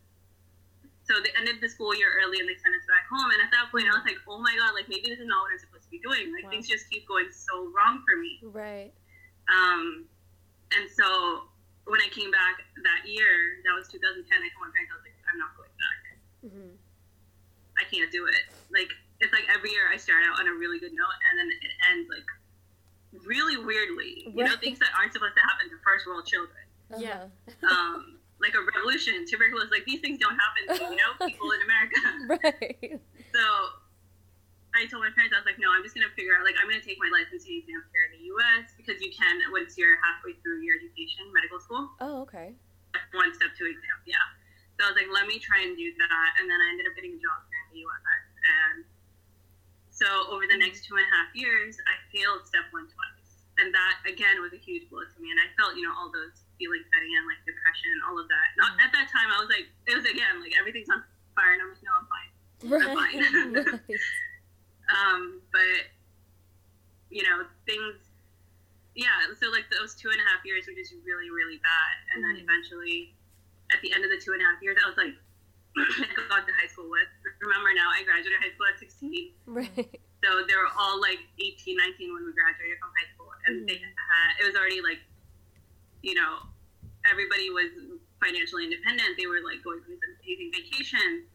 so 1.05 1.19
they 1.21 1.35
ended 1.37 1.59
the 1.61 1.69
school 1.69 1.93
year 1.93 2.09
early 2.17 2.39
and 2.41 2.47
they 2.49 2.57
sent 2.57 2.73
us 2.73 2.87
back 2.87 3.05
home. 3.11 3.29
And 3.35 3.43
at 3.43 3.51
that 3.51 3.67
point, 3.67 3.91
I 3.91 3.99
was 3.99 4.07
like, 4.07 4.17
"Oh 4.31 4.39
my 4.39 4.55
God, 4.55 4.71
like 4.79 4.87
maybe 4.87 5.11
this 5.11 5.19
is 5.19 5.27
not 5.27 5.43
what 5.43 5.51
I'm 5.51 5.59
supposed 5.59 5.74
to 5.74 5.74
be 5.95 6.03
doing. 6.03 6.33
Like 6.35 6.45
Wow. 6.45 6.51
things 6.51 6.67
just 6.67 6.89
keep 6.91 7.07
going 7.07 7.31
so 7.31 7.71
wrong 7.71 8.03
for 8.03 8.15
me." 8.19 8.39
right. 8.51 8.91
Um, 9.47 10.05
and 10.75 10.89
so 10.89 11.47
when 11.85 12.01
I 12.01 12.09
came 12.09 12.31
back 12.31 12.65
that 12.83 13.07
year, 13.07 13.61
that 13.63 13.73
was 13.77 13.87
2010. 13.87 14.25
I 14.27 14.49
told 14.51 14.67
my 14.67 14.73
parents, 14.73 14.91
I 14.91 14.95
was 14.99 15.05
like, 15.05 15.17
"I'm 15.29 15.39
not 15.39 15.51
going 15.55 15.75
back." 15.77 16.01
Mm-hmm. 16.45 16.73
I 17.77 17.83
can't 17.91 18.11
do 18.11 18.25
it. 18.27 18.43
Like 18.71 18.89
it's 19.21 19.31
like 19.31 19.45
every 19.53 19.71
year 19.71 19.87
I 19.91 19.97
start 19.97 20.23
out 20.27 20.39
on 20.39 20.47
a 20.47 20.53
really 20.53 20.79
good 20.79 20.93
note 20.93 21.17
and 21.31 21.39
then 21.39 21.49
it 21.51 21.71
ends 21.91 22.09
like 22.09 22.27
really 23.25 23.57
weirdly. 23.63 24.27
You 24.33 24.43
know, 24.43 24.55
things 24.57 24.79
that 24.79 24.89
aren't 24.97 25.13
supposed 25.13 25.35
to 25.35 25.43
happen 25.43 25.69
to 25.69 25.77
first 25.83 26.07
world 26.07 26.25
children. 26.25 26.65
Yeah. 26.97 27.27
Um, 27.69 28.19
like 28.41 28.53
a 28.53 28.61
revolution, 28.61 29.25
tuberculosis, 29.25 29.71
like 29.71 29.85
these 29.85 30.01
things 30.01 30.19
don't 30.19 30.35
happen 30.37 30.75
to, 30.75 30.83
you 30.91 30.99
know, 30.99 31.11
people 31.27 31.49
in 31.51 31.61
America. 31.63 31.99
Right. 32.43 32.99
So 33.33 33.43
I 34.75 34.85
told 34.91 35.01
my 35.03 35.11
parents, 35.15 35.31
I 35.31 35.39
was 35.39 35.47
like, 35.47 35.57
no, 35.57 35.71
I'm 35.71 35.81
just 35.81 35.95
going 35.95 36.03
to 36.05 36.13
figure 36.13 36.35
out, 36.35 36.43
like, 36.43 36.59
I'm 36.59 36.67
going 36.67 36.79
to 36.79 36.83
take 36.85 36.99
my 36.99 37.07
licensing 37.09 37.63
exam 37.63 37.81
here 37.95 38.03
in 38.07 38.11
the 38.19 38.23
US 38.35 38.75
because 38.75 38.99
you 38.99 39.09
can 39.09 39.39
once 39.55 39.79
you're 39.79 39.95
halfway 40.03 40.35
through 40.43 40.61
your 40.61 40.75
education, 40.77 41.31
medical 41.31 41.59
school, 41.63 41.91
Oh, 42.03 42.27
okay. 42.27 42.51
one 43.15 43.31
step 43.33 43.55
two 43.55 43.65
exam. 43.71 43.97
Yeah. 44.05 44.19
So 44.75 44.83
I 44.83 44.91
was 44.91 44.97
like, 44.99 45.07
let 45.11 45.25
me 45.31 45.39
try 45.39 45.63
and 45.63 45.75
do 45.79 45.87
that. 45.95 46.29
And 46.39 46.51
then 46.51 46.59
I 46.59 46.67
ended 46.75 46.85
up 46.91 46.93
getting 46.99 47.15
a 47.15 47.21
job 47.23 47.39
here 47.47 47.61
in 47.63 47.67
the 47.71 47.81
US. 47.87 48.03
And 48.43 48.77
so 49.87 50.07
over 50.27 50.43
the 50.43 50.59
next 50.59 50.83
two 50.83 50.99
and 50.99 51.07
a 51.07 51.11
half 51.15 51.31
years, 51.31 51.79
I 51.87 51.95
failed 52.11 52.43
step 52.43 52.67
one 52.75 52.91
twice. 52.91 53.47
And 53.55 53.71
that, 53.71 54.03
again, 54.03 54.43
was 54.43 54.51
a 54.51 54.59
huge 54.59 54.91
blow 54.91 55.07
to 55.07 55.17
me. 55.23 55.31
And 55.31 55.39
I 55.39 55.47
felt, 55.55 55.79
you 55.79 55.87
know, 55.87 55.95
all 55.95 56.11
those 56.11 56.43
feelings 56.59 56.83
setting 56.91 57.07
in, 57.15 57.23
like 57.23 57.39
depression, 57.47 57.95
all 58.03 58.19
of 58.19 58.27
that. 58.27 58.47
Not, 58.59 58.75
at 58.83 58.91
that 58.91 59.07
time, 59.07 59.31
I 59.31 59.39
was 59.39 59.47
like, 59.47 59.71
it 59.87 59.95
was 59.95 60.03
again, 60.03 60.43
like, 60.43 60.51
everything's 60.59 60.91
on 60.91 60.99
fire. 61.39 61.55
And 61.55 61.63
I'm 61.63 61.71
like, 61.71 61.83
no, 61.87 61.93
I'm 61.95 62.07
fine. 62.11 62.31
Right. 62.67 62.91
fine. 62.91 63.19
right. 63.63 63.79
Um, 64.89 65.41
but 65.51 65.89
you 67.09 67.23
know, 67.23 67.45
things. 67.65 67.95
Yeah, 68.95 69.11
so 69.39 69.51
like 69.51 69.67
those 69.69 69.91
two 69.95 70.07
and 70.09 70.19
a 70.19 70.25
half 70.31 70.39
years 70.47 70.63
were 70.67 70.73
just 70.73 70.95
really, 71.03 71.27
really 71.29 71.59
bad, 71.59 71.95
and 72.15 72.23
then 72.23 72.35
Mhm. 72.39 72.47
eventually, 72.47 73.13
at 73.75 73.81
the 73.81 73.91
end 73.91 74.05
of 74.05 74.09
the 74.09 74.17
two 74.17 74.31
and 74.31 74.41
a 74.41 74.45
half 74.45 74.61
years, 74.63 74.77
I 74.81 74.87
was 74.87 74.95
like, 74.95 75.11
I 75.77 76.15
got 76.31 76.47
to 76.47 76.53
high 76.55 76.67
school 76.71 76.89
with. 76.89 77.07
Remember 77.41 77.73
now, 77.75 77.91
I 77.91 78.03
graduated 78.03 78.39
high 78.39 78.53
school 78.55 78.67
at 78.71 78.79
16, 78.79 79.33
Right. 79.45 79.99
so 80.23 80.47
they 80.47 80.55
were 80.55 80.71
all 80.79 81.01
like 81.01 81.19
18, 81.39 81.75
19 81.75 82.13
when 82.15 82.23
we 82.25 82.31
graduated 82.31 82.79
from 82.79 82.91
high 82.95 83.09
school, 83.13 83.27
and 83.47 83.67
they 83.67 83.75
had 83.83 84.29
it 84.39 84.45
was 84.47 84.55
already 84.55 84.79
like, 84.81 84.99
you 86.01 86.15
know, 86.15 86.47
everybody 87.11 87.49
was 87.51 87.67
financially 88.23 88.63
independent. 88.63 89.17
They 89.19 89.27
were 89.27 89.41
like 89.43 89.59
going 89.61 89.83
through 89.83 89.99
some 89.99 90.15
amazing 90.23 90.51
vacations. 90.55 91.27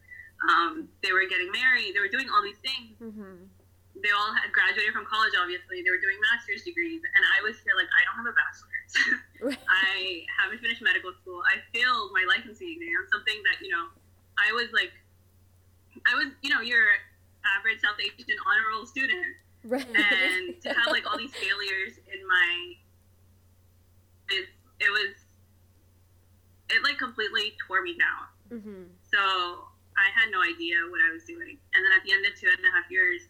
Um, 0.49 0.89
they 1.03 1.11
were 1.13 1.25
getting 1.29 1.51
married. 1.53 1.93
They 1.93 1.99
were 2.01 2.09
doing 2.09 2.27
all 2.33 2.41
these 2.41 2.57
things 2.65 2.97
Mm-hmm. 3.01 3.45
they 4.01 4.09
all 4.13 4.33
had 4.33 4.49
graduated 4.53 4.93
from 4.93 5.05
college 5.09 5.33
obviously 5.37 5.81
they 5.85 5.89
were 5.93 5.99
doing 6.01 6.17
master's 6.31 6.61
degrees 6.65 7.01
and 7.03 7.23
i 7.37 7.41
was 7.45 7.57
here 7.65 7.73
like 7.77 7.89
i 7.91 8.01
don't 8.05 8.17
have 8.21 8.29
a 8.29 8.35
bachelor's 8.37 8.93
i 9.89 10.21
haven't 10.37 10.61
finished 10.61 10.81
medical 10.85 11.11
school 11.21 11.41
i 11.49 11.57
failed 11.75 12.09
my 12.13 12.21
licensing 12.29 12.71
exam 12.77 13.01
something 13.11 13.37
that 13.45 13.57
you 13.61 13.69
know 13.73 13.89
i 14.39 14.49
was 14.53 14.69
like 14.73 14.93
i 16.09 16.13
was 16.15 16.29
you 16.45 16.49
know 16.53 16.61
your 16.61 16.81
average 17.57 17.81
south 17.81 17.97
asian 18.01 18.37
honor 18.47 18.65
roll 18.73 18.85
student 18.85 19.33
Right. 19.65 19.85
and 19.85 20.57
to 20.61 20.69
have 20.73 20.89
like 20.93 21.05
all 21.09 21.17
these 21.17 21.33
failures 21.37 21.97
in 22.09 22.21
my 22.25 22.49
it, 24.29 24.45
it 24.79 24.89
was 24.93 25.13
it 26.69 26.81
like 26.83 26.97
completely 26.97 27.53
tore 27.67 27.81
me 27.81 27.97
down 27.97 28.25
mm-hmm. 28.61 28.83
so 29.11 29.67
I 30.01 30.09
had 30.17 30.33
no 30.33 30.41
idea 30.41 30.81
what 30.89 30.97
I 31.05 31.13
was 31.13 31.23
doing. 31.29 31.55
And 31.77 31.79
then 31.85 31.91
at 31.93 32.01
the 32.01 32.11
end 32.11 32.25
of 32.25 32.33
two 32.33 32.49
and 32.49 32.57
a 32.65 32.71
half 32.73 32.89
years, 32.89 33.29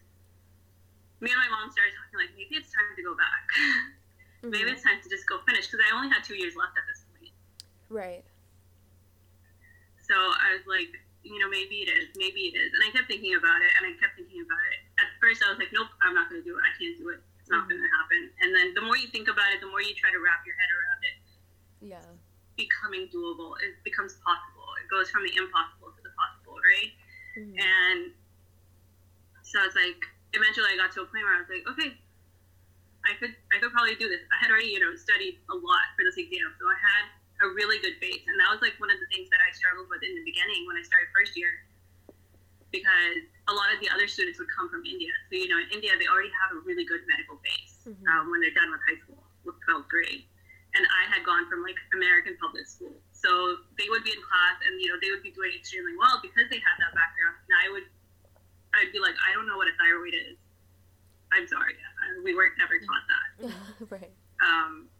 me 1.20 1.28
and 1.30 1.38
my 1.38 1.50
mom 1.52 1.68
started 1.70 1.92
talking 1.94 2.16
like, 2.18 2.32
maybe 2.34 2.56
it's 2.56 2.72
time 2.72 2.96
to 2.96 3.02
go 3.04 3.12
back. 3.14 3.44
maybe 4.42 4.66
Mm-hmm. 4.66 4.74
it's 4.74 4.82
time 4.82 4.98
to 5.04 5.08
just 5.12 5.28
go 5.28 5.38
finish 5.46 5.68
because 5.70 5.84
I 5.86 5.92
only 5.94 6.08
had 6.10 6.24
two 6.24 6.34
years 6.34 6.56
left 6.58 6.74
at 6.74 6.82
this 6.88 7.04
point. 7.14 7.30
Right. 7.92 8.24
So 10.02 10.14
I 10.16 10.56
was 10.58 10.64
like, 10.66 10.90
you 11.22 11.38
know, 11.38 11.46
maybe 11.46 11.86
it 11.86 11.90
is, 11.92 12.10
maybe 12.18 12.50
it 12.50 12.58
is. 12.58 12.74
And 12.74 12.82
I 12.82 12.90
kept 12.90 13.06
thinking 13.06 13.38
about 13.38 13.62
it 13.62 13.70
and 13.78 13.86
I 13.86 13.92
kept 14.02 14.18
thinking 14.18 14.42
about 14.42 14.64
it. 14.74 14.82
At 14.98 15.08
first, 15.22 15.44
I 15.46 15.52
was 15.54 15.58
like, 15.62 15.70
nope, 15.70 15.92
I'm 16.02 16.14
not 16.16 16.26
going 16.26 16.42
to 16.42 16.46
do 16.46 16.58
it. 16.58 16.62
I 16.66 16.72
can't 16.74 16.98
do 16.98 17.14
it. 17.14 17.22
It's 17.38 17.50
not 17.50 17.70
going 17.70 17.78
to 17.78 17.90
happen. 17.90 18.30
And 18.42 18.50
then 18.54 18.74
the 18.74 18.82
more 18.82 18.98
you 18.98 19.06
think 19.10 19.26
about 19.30 19.50
it, 19.54 19.62
the 19.62 19.70
more 19.70 19.78
you 19.82 19.94
try 19.94 20.10
to 20.10 20.18
wrap 20.18 20.42
your 20.42 20.54
head 20.58 20.70
around 20.74 21.00
it, 21.06 21.16
Yeah. 21.94 22.06
becoming 22.58 23.06
doable. 23.14 23.54
It 23.62 23.78
becomes 23.86 24.18
possible. 24.26 24.66
It 24.82 24.86
goes 24.90 25.10
from 25.10 25.22
the 25.22 25.34
impossible 25.34 25.42
to 25.42 25.42
the 25.46 25.50
possible, 25.72 25.81
Mhm. 27.36 27.56
And 27.60 28.14
so 29.42 29.62
it's 29.64 29.76
like 29.76 30.00
eventually 30.32 30.68
I 30.72 30.76
got 30.76 30.92
to 30.92 31.02
a 31.02 31.06
point 31.06 31.24
where 31.24 31.34
I 31.36 31.40
was 31.40 31.48
like, 31.48 31.66
okay, 31.68 31.96
I 33.04 33.14
could 33.18 33.34
I 33.52 33.58
could 33.58 33.72
probably 33.72 33.96
do 33.96 34.08
this. 34.08 34.22
I 34.32 34.36
had 34.40 34.50
already, 34.50 34.68
you 34.70 34.80
know, 34.80 34.94
studied 34.94 35.40
a 35.50 35.54
lot 35.56 35.86
for 35.96 36.04
this 36.04 36.16
exam, 36.16 36.54
so 36.58 36.64
I 36.68 36.78
had 36.78 37.04
a 37.42 37.48
really 37.54 37.78
good 37.82 37.98
base. 38.00 38.22
And 38.26 38.38
that 38.38 38.48
was 38.52 38.62
like 38.62 38.78
one 38.78 38.90
of 38.90 38.98
the 39.00 39.06
things 39.10 39.28
that 39.30 39.40
I 39.42 39.50
struggled 39.50 39.90
with 39.90 40.02
in 40.02 40.14
the 40.14 40.24
beginning 40.24 40.66
when 40.66 40.76
I 40.76 40.82
started 40.82 41.08
first 41.12 41.36
year. 41.36 41.66
Because 42.70 43.20
a 43.48 43.52
lot 43.52 43.68
of 43.74 43.80
the 43.84 43.90
other 43.92 44.08
students 44.08 44.38
would 44.38 44.48
come 44.56 44.70
from 44.70 44.86
India. 44.86 45.12
So, 45.28 45.36
you 45.36 45.48
know, 45.48 45.58
in 45.60 45.68
India 45.74 45.92
they 45.98 46.06
already 46.08 46.32
have 46.40 46.56
a 46.56 46.60
really 46.64 46.84
good 46.84 47.04
medical 47.06 47.36
base 47.44 47.84
Mhm. 47.84 48.06
um, 48.08 48.30
when 48.30 48.40
they're 48.40 48.54
done 48.56 48.70
with 48.70 48.80
high 48.88 48.96
school, 49.04 49.20
with 49.44 49.60
12th 49.66 49.88
grade. 49.88 50.24
And 50.74 50.86
I 50.86 51.04
had 51.12 51.24
gone 51.24 51.50
from 51.50 51.62
like 51.62 51.76
American 51.92 52.38
public 52.38 52.66
school. 52.66 52.96
So 53.12 53.58
they 53.76 53.88
would 53.90 54.04
be 54.04 54.12
in 54.12 54.22
class 54.22 54.56
and, 54.64 54.80
you 54.80 54.88
know, 54.88 54.98
they 55.02 55.10
would 55.10 55.22
be 55.22 55.30
doing 55.32 55.52
extremely 55.52 55.96
well 55.96 56.18
because 56.22 56.48
they 56.48 56.58
had 56.60 56.76
that 56.78 56.94
background. 56.94 57.21
I 57.62 57.70
would, 57.70 57.86
I'd 58.74 58.90
be 58.92 58.98
like, 58.98 59.14
I 59.22 59.32
don't 59.34 59.46
know 59.46 59.56
what 59.56 59.68
a 59.68 59.74
thyroid 59.78 60.14
is. 60.14 60.36
I'm 61.32 61.46
sorry. 61.46 61.74
We 62.24 62.34
weren't 62.34 62.58
never 62.58 62.76
taught 62.82 63.06
that. 63.08 63.26
right. 63.94 64.12
Um, 64.42 64.90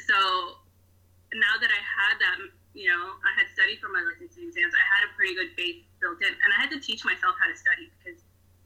so 0.00 0.18
now 1.36 1.54
that 1.60 1.70
I 1.70 1.82
had 1.82 2.14
that, 2.18 2.36
you 2.74 2.90
know, 2.90 3.14
I 3.22 3.32
had 3.38 3.46
studied 3.54 3.78
for 3.78 3.86
my 3.92 4.02
licensing 4.02 4.50
exams, 4.50 4.74
I 4.74 4.84
had 4.98 5.06
a 5.06 5.10
pretty 5.14 5.34
good 5.36 5.54
base 5.54 5.84
built 6.00 6.18
in. 6.24 6.32
And 6.32 6.50
I 6.56 6.58
had 6.58 6.70
to 6.74 6.80
teach 6.80 7.04
myself 7.04 7.38
how 7.38 7.46
to 7.46 7.54
study 7.54 7.86
because 8.00 8.18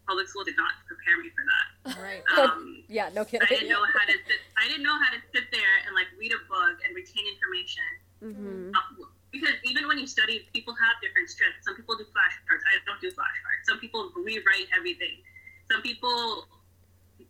public 0.09 0.29
school 0.33 0.45
did 0.49 0.57
not 0.57 0.81
prepare 0.89 1.21
me 1.21 1.29
for 1.29 1.45
that. 1.45 1.67
Right. 2.01 2.25
Um, 2.39 2.85
Yeah. 2.89 3.13
No 3.13 3.25
kidding. 3.29 3.45
I 3.45 3.53
didn't 3.53 3.69
know 3.69 3.85
how 3.85 4.05
to 4.09 4.17
sit. 4.25 4.41
I 4.57 4.65
didn't 4.65 4.83
know 4.83 4.97
how 4.97 5.13
to 5.13 5.21
sit 5.37 5.53
there 5.53 5.75
and 5.85 5.93
like 5.93 6.09
read 6.17 6.33
a 6.33 6.41
book 6.49 6.81
and 6.89 6.97
retain 6.97 7.29
information. 7.29 7.91
Mm-hmm. 8.25 8.73
Uh, 8.73 9.05
Because 9.33 9.57
even 9.65 9.87
when 9.87 9.99
you 10.01 10.07
study, 10.07 10.49
people 10.57 10.73
have 10.73 10.97
different 11.05 11.29
strengths. 11.29 11.65
Some 11.69 11.77
people 11.77 11.97
do 11.97 12.05
flashcards. 12.09 12.65
I 12.65 12.81
don't 12.89 13.01
do 13.01 13.13
flashcards. 13.13 13.63
Some 13.69 13.79
people 13.79 14.09
rewrite 14.17 14.69
everything. 14.73 15.21
Some 15.71 15.83
people 15.85 16.49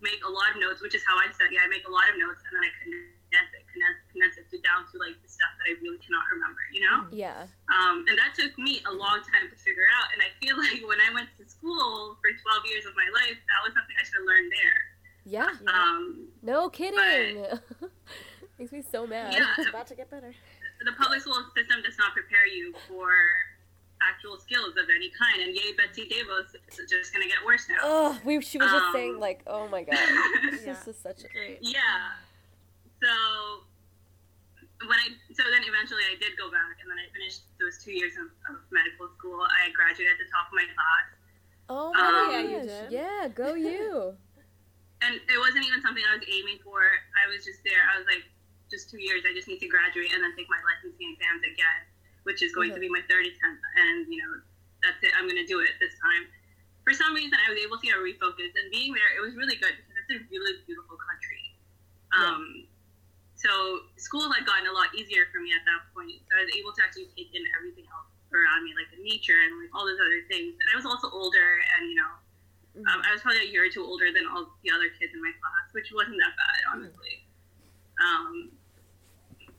make 0.00 0.22
a 0.22 0.30
lot 0.30 0.54
of 0.54 0.62
notes, 0.62 0.78
which 0.80 0.94
is 0.94 1.02
how 1.02 1.18
I 1.18 1.26
study. 1.34 1.58
I 1.58 1.66
make 1.66 1.82
a 1.88 1.90
lot 1.90 2.06
of 2.06 2.14
notes 2.22 2.38
and 2.46 2.54
then 2.54 2.62
I 2.62 2.70
condense 2.78 3.50
it, 3.50 3.66
condense, 3.66 3.98
condense 4.14 4.36
it 4.38 4.46
to 4.54 4.56
down 4.62 4.86
to 4.94 5.00
like 5.02 5.18
the 5.18 5.26
stuff 5.26 5.50
that 5.58 5.66
I 5.66 5.74
really 5.82 5.98
cannot 5.98 6.22
remember. 6.30 6.62
You 6.70 6.86
know. 6.86 6.98
Yeah. 7.10 7.50
Um, 7.74 8.06
and 8.06 8.14
that 8.14 8.38
took 8.38 8.54
me 8.62 8.78
a 8.86 8.94
long 8.94 9.18
time 9.26 9.50
to 9.50 9.56
figure 9.58 9.90
out. 9.90 10.14
And 10.14 10.22
I 10.22 10.30
feel 10.38 10.54
like 10.62 10.78
when 10.86 11.02
I 11.02 11.10
went 11.10 11.34
to 11.34 11.44
school 11.50 12.14
for 12.22 12.30
12 12.30 12.70
years 12.70 12.86
of 12.86 12.94
my 12.94 13.10
life, 13.10 13.34
that 13.34 13.60
was 13.66 13.74
something 13.74 13.96
I 13.98 14.04
should 14.06 14.22
have 14.22 14.28
learned 14.28 14.50
there. 14.54 14.78
Yeah. 15.26 15.50
Um, 15.66 16.30
No 16.46 16.70
kidding. 16.70 17.42
Makes 18.58 18.72
me 18.72 18.82
so 18.82 19.06
mad. 19.06 19.32
yeah, 19.34 19.46
It's 19.58 19.68
about 19.74 19.86
to 19.88 19.94
get 19.94 20.10
better. 20.10 20.34
The 20.84 20.92
public 20.92 21.20
school 21.20 21.42
system 21.56 21.82
does 21.82 21.98
not 21.98 22.12
prepare 22.14 22.46
you 22.46 22.72
for 22.86 23.10
actual 24.00 24.38
skills 24.38 24.78
of 24.78 24.86
any 24.94 25.10
kind. 25.10 25.42
And 25.42 25.50
yay, 25.54 25.74
Betsy 25.74 26.06
DeVos 26.06 26.54
is 26.70 26.88
just 26.88 27.12
going 27.12 27.26
to 27.26 27.28
get 27.28 27.42
worse 27.44 27.66
now. 27.68 27.78
Oh, 27.82 28.18
we 28.24 28.40
she 28.40 28.58
was 28.58 28.70
just 28.70 28.84
Um, 28.86 28.92
saying 28.94 29.18
like, 29.18 29.42
oh 29.46 29.66
my 29.68 29.82
god, 29.88 29.98
Yeah. 29.98 30.74
this 30.74 30.86
is 30.86 30.96
such 30.98 31.24
a 31.24 31.28
Great. 31.28 31.58
yeah. 31.60 32.14
So 33.02 33.10
when 34.86 34.94
I 34.94 35.10
so 35.34 35.42
then 35.50 35.66
eventually 35.66 36.06
I 36.06 36.14
did 36.22 36.38
go 36.38 36.46
back, 36.50 36.78
and 36.78 36.86
then 36.86 36.98
I 37.02 37.10
finished 37.10 37.42
those 37.58 37.82
two 37.82 37.90
years 37.92 38.14
of, 38.14 38.30
of 38.54 38.62
medical 38.70 39.10
school. 39.18 39.42
I 39.42 39.70
graduated 39.74 40.14
at 40.14 40.18
the 40.22 40.30
top 40.30 40.46
of 40.46 40.54
my 40.54 40.66
class. 40.70 41.06
Oh 41.68 41.90
Um, 41.90 41.98
my 41.98 42.30
yeah, 42.30 42.42
you 42.46 42.60
did. 42.62 42.86
Yeah, 42.94 43.26
go 43.34 43.54
you. 43.58 44.14
and 45.02 45.14
it 45.18 45.38
wasn't 45.42 45.66
even 45.66 45.82
something 45.82 46.02
I 46.06 46.14
was 46.14 46.24
aiming 46.30 46.62
for. 46.62 46.78
I 47.18 47.26
was 47.26 47.42
just 47.44 47.66
there. 47.66 47.82
I 47.82 47.98
was 47.98 48.06
like, 48.06 48.22
just 48.70 48.88
two 48.88 49.00
years. 49.00 49.24
I 49.28 49.32
just 49.34 49.48
need 49.48 49.60
to 49.64 49.68
graduate 49.68 50.12
and 50.12 50.22
then 50.22 50.32
take 50.36 50.48
my 50.48 50.60
licensing 50.64 51.16
exams 51.16 51.42
again, 51.44 51.80
which 52.24 52.40
is 52.44 52.52
going 52.52 52.72
to 52.72 52.80
be 52.80 52.88
my 52.88 53.02
third 53.08 53.24
attempt. 53.24 53.62
And 53.76 54.08
you 54.08 54.20
know, 54.20 54.32
that's 54.84 55.00
it. 55.02 55.12
I'm 55.16 55.26
going 55.26 55.40
to 55.40 55.48
do 55.48 55.60
it 55.60 55.74
this 55.80 55.96
time. 55.98 56.28
For 56.84 56.96
some 56.96 57.12
reason, 57.12 57.36
I 57.36 57.52
was 57.52 57.60
able 57.60 57.76
to 57.76 57.86
refocus. 58.00 58.52
And 58.56 58.72
being 58.72 58.96
there, 58.96 59.10
it 59.12 59.20
was 59.20 59.36
really 59.36 59.56
good 59.60 59.76
because 59.76 59.96
it's 60.08 60.12
a 60.16 60.18
really 60.32 60.60
beautiful 60.64 60.96
country. 60.96 61.42
Um, 62.16 62.68
So 63.38 63.86
school 63.94 64.26
had 64.34 64.42
gotten 64.42 64.66
a 64.66 64.74
lot 64.74 64.90
easier 64.98 65.30
for 65.30 65.38
me 65.38 65.54
at 65.54 65.62
that 65.62 65.86
point. 65.94 66.18
So 66.26 66.30
I 66.34 66.42
was 66.42 66.50
able 66.58 66.74
to 66.74 66.80
actually 66.82 67.06
take 67.14 67.30
in 67.30 67.44
everything 67.54 67.86
else 67.86 68.10
around 68.34 68.66
me, 68.66 68.74
like 68.74 68.90
the 68.90 68.98
nature 68.98 69.38
and 69.46 69.54
like 69.62 69.70
all 69.70 69.86
those 69.86 70.02
other 70.02 70.26
things. 70.26 70.58
And 70.58 70.66
I 70.72 70.74
was 70.74 70.82
also 70.82 71.06
older, 71.14 71.62
and 71.78 71.86
you 71.86 71.96
know, 71.96 72.12
um, 72.90 72.98
I 73.06 73.14
was 73.14 73.22
probably 73.22 73.46
a 73.46 73.50
year 73.50 73.64
or 73.66 73.70
two 73.70 73.86
older 73.86 74.10
than 74.10 74.26
all 74.26 74.58
the 74.66 74.70
other 74.74 74.90
kids 74.98 75.14
in 75.14 75.22
my 75.22 75.30
class, 75.38 75.70
which 75.70 75.94
wasn't 75.94 76.18
that 76.18 76.34
bad, 76.34 76.60
honestly. 76.74 77.24
Um, 78.02 78.57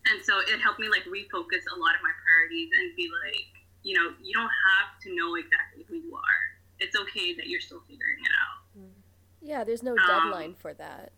and 0.07 0.23
so 0.23 0.39
it 0.39 0.59
helped 0.61 0.79
me 0.79 0.87
like 0.89 1.03
refocus 1.05 1.63
a 1.67 1.77
lot 1.79 1.95
of 1.95 2.01
my 2.01 2.13
priorities 2.23 2.69
and 2.77 2.95
be 2.95 3.09
like, 3.25 3.47
you 3.83 3.95
know, 3.97 4.13
you 4.23 4.33
don't 4.33 4.51
have 4.71 4.95
to 5.03 5.15
know 5.15 5.35
exactly 5.35 5.83
who 5.87 5.95
you 5.95 6.15
are. 6.15 6.43
It's 6.79 6.95
okay 6.95 7.35
that 7.35 7.47
you're 7.47 7.59
still 7.63 7.81
figuring 7.87 8.19
it 8.23 8.31
out. 8.31 8.63
Yeah, 9.41 9.63
there's 9.63 9.83
no 9.83 9.95
Um, 9.95 10.07
deadline 10.07 10.55
for 10.55 10.73
that. 10.75 11.11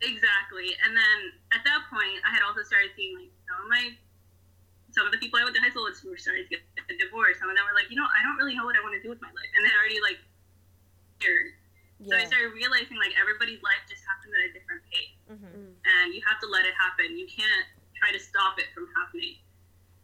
Exactly. 0.00 0.74
And 0.84 0.96
then 0.96 1.18
at 1.52 1.62
that 1.64 1.86
point, 1.92 2.18
I 2.26 2.32
had 2.32 2.42
also 2.42 2.62
started 2.64 2.90
seeing 2.96 3.16
like 3.16 3.30
some 3.48 3.60
of 3.62 3.68
my, 3.68 3.92
some 4.90 5.04
of 5.06 5.12
the 5.12 5.18
people 5.20 5.38
I 5.38 5.44
went 5.44 5.54
to 5.56 5.62
high 5.62 5.70
school 5.70 5.84
with 5.84 6.00
were 6.04 6.16
starting 6.18 6.44
to 6.48 6.50
get 6.50 6.60
divorced. 6.98 7.40
Some 7.40 7.48
of 7.48 7.56
them 7.56 7.64
were 7.68 7.76
like, 7.76 7.88
you 7.92 7.96
know, 7.96 8.08
I 8.08 8.20
don't 8.24 8.36
really 8.36 8.56
know 8.56 8.64
what 8.66 8.74
I 8.76 8.82
want 8.82 8.96
to 8.96 9.02
do 9.04 9.08
with 9.12 9.20
my 9.20 9.30
life, 9.30 9.50
and 9.56 9.60
they 9.64 9.70
had 9.70 9.78
already 9.78 10.00
like 10.02 10.20
weird. 11.20 11.54
So 12.02 12.18
I 12.18 12.26
started 12.26 12.50
realizing 12.50 12.98
like 12.98 13.14
everybody's 13.14 13.62
life 13.62 13.78
just 13.86 14.02
happens 14.02 14.34
at 14.34 14.42
a 14.42 14.50
different 14.52 14.82
pace, 14.90 15.14
Mm-hmm. 15.30 15.70
and 15.86 16.06
you 16.12 16.20
have 16.26 16.42
to 16.42 16.48
let 16.50 16.66
it 16.66 16.74
happen. 16.74 17.14
You 17.16 17.30
can't 17.30 17.64
try 18.02 18.10
to 18.10 18.18
stop 18.18 18.58
it 18.58 18.66
from 18.74 18.90
happening. 18.98 19.38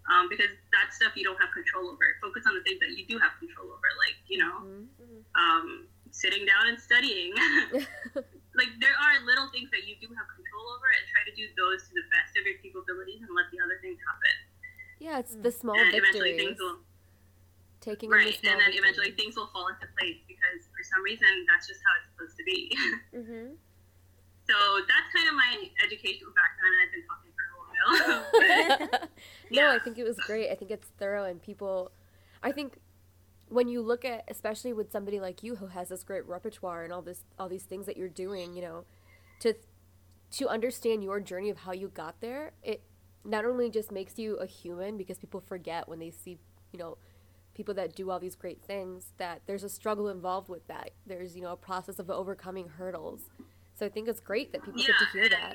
Um, 0.09 0.31
because 0.33 0.49
that 0.73 0.95
stuff 0.95 1.13
you 1.19 1.25
don't 1.27 1.37
have 1.37 1.53
control 1.53 1.91
over. 1.93 2.01
Focus 2.25 2.47
on 2.49 2.55
the 2.57 2.65
things 2.65 2.81
that 2.81 2.95
you 2.97 3.05
do 3.05 3.19
have 3.21 3.35
control 3.43 3.69
over, 3.75 3.89
like 4.07 4.17
you 4.31 4.39
know, 4.41 4.65
Mhm. 4.65 5.21
um, 5.37 5.67
sitting 6.15 6.47
down 6.49 6.71
and 6.73 6.79
studying. 6.81 7.35
like 8.57 8.73
there 8.81 8.97
are 8.97 9.21
little 9.29 9.51
things 9.53 9.69
that 9.75 9.85
you 9.85 10.01
do 10.01 10.09
have 10.17 10.25
control 10.33 10.65
over, 10.73 10.89
and 10.97 11.05
try 11.13 11.21
to 11.29 11.35
do 11.37 11.45
those 11.61 11.85
to 11.89 11.93
the 11.93 12.07
best 12.09 12.33
of 12.41 12.47
your 12.49 12.57
capabilities, 12.65 13.21
and 13.21 13.29
let 13.37 13.51
the 13.53 13.61
other 13.61 13.77
things 13.85 14.01
happen. 14.01 14.35
yeah, 14.99 15.19
it's 15.21 15.37
the 15.45 15.53
small 15.53 15.77
and 15.77 15.93
eventually 15.93 16.33
victories. 16.33 16.57
things 16.57 16.59
will 16.63 16.79
Taking 17.85 18.09
in 18.11 18.17
the 18.19 18.25
right, 18.25 18.35
small 18.35 18.53
and 18.53 18.59
then 18.65 18.73
eventually 18.81 19.13
things 19.13 19.37
will 19.37 19.47
fall 19.53 19.69
into 19.69 19.87
place 20.01 20.19
because 20.27 20.67
for 20.73 20.83
some 20.89 21.05
reason 21.05 21.29
that's 21.47 21.69
just 21.69 21.79
how 21.85 21.93
it's 22.01 22.09
supposed 22.17 22.37
to 22.41 22.45
be. 22.49 22.61
Mhm. 23.21 23.55
so 24.49 24.57
that's 24.89 25.09
kind 25.13 25.29
of 25.29 25.37
my 25.37 25.53
educational 25.85 26.33
background. 26.33 26.73
I've 26.81 26.91
been 26.97 27.05
talking 27.07 27.28
no, 29.51 29.71
I 29.71 29.79
think 29.79 29.99
it 29.99 30.05
was 30.05 30.17
great. 30.19 30.51
I 30.51 30.55
think 30.55 30.71
it's 30.71 30.89
thorough, 30.99 31.25
and 31.25 31.43
people, 31.43 31.91
I 32.43 32.53
think 32.53 32.79
when 33.49 33.69
you 33.69 33.81
look 33.81 34.05
at, 34.05 34.25
especially 34.29 34.73
with 34.73 34.93
somebody 34.93 35.21
like 35.21 35.43
you 35.43 35.57
who 35.57 35.69
has 35.69 35.89
this 35.89 36.05
great 36.05 36.27
repertoire 36.27 36.85
and 36.85 36.93
all 36.93 37.03
this, 37.03 37.25
all 37.39 37.49
these 37.49 37.63
things 37.65 37.87
that 37.87 37.97
you're 37.97 38.09
doing, 38.09 38.55
you 38.55 38.63
know, 38.63 38.85
to 39.41 39.55
to 40.31 40.49
understand 40.49 41.03
your 41.03 41.21
journey 41.21 41.49
of 41.49 41.59
how 41.59 41.73
you 41.73 41.89
got 41.89 42.21
there, 42.21 42.53
it 42.63 42.83
not 43.25 43.45
only 43.47 43.71
just 43.71 43.91
makes 43.91 44.19
you 44.19 44.37
a 44.37 44.47
human 44.47 44.99
because 44.99 45.19
people 45.19 45.41
forget 45.41 45.89
when 45.89 45.99
they 45.99 46.11
see, 46.11 46.39
you 46.71 46.79
know, 46.79 46.99
people 47.55 47.75
that 47.75 47.95
do 47.97 48.11
all 48.11 48.21
these 48.21 48.37
great 48.37 48.63
things 48.63 49.13
that 49.17 49.43
there's 49.47 49.65
a 49.65 49.69
struggle 49.69 50.09
involved 50.09 50.49
with 50.49 50.67
that. 50.69 50.91
There's 51.07 51.35
you 51.35 51.43
know 51.43 51.53
a 51.53 51.57
process 51.57 51.99
of 51.99 52.09
overcoming 52.11 52.69
hurdles. 52.69 53.31
So 53.75 53.87
I 53.87 53.89
think 53.89 54.09
it's 54.09 54.21
great 54.21 54.53
that 54.53 54.63
people 54.63 54.81
get 54.81 54.95
to 54.99 55.07
hear 55.13 55.29
that. 55.29 55.55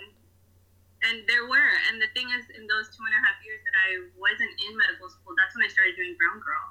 And, 1.03 1.27
there 1.27 1.43
were, 1.51 1.71
and 1.91 1.99
the 1.99 2.07
thing 2.15 2.31
is, 2.31 2.47
in 2.55 2.63
those 2.67 2.87
two 2.95 3.03
and 3.03 3.11
a 3.11 3.21
half 3.27 3.35
years 3.43 3.59
that 3.67 3.75
I 3.75 4.07
wasn't 4.15 4.55
in 4.63 4.71
medical 4.79 5.11
school, 5.11 5.35
that's 5.35 5.51
when 5.51 5.67
I 5.67 5.69
started 5.69 5.99
doing 5.99 6.15
Brown 6.15 6.39
Girl. 6.39 6.65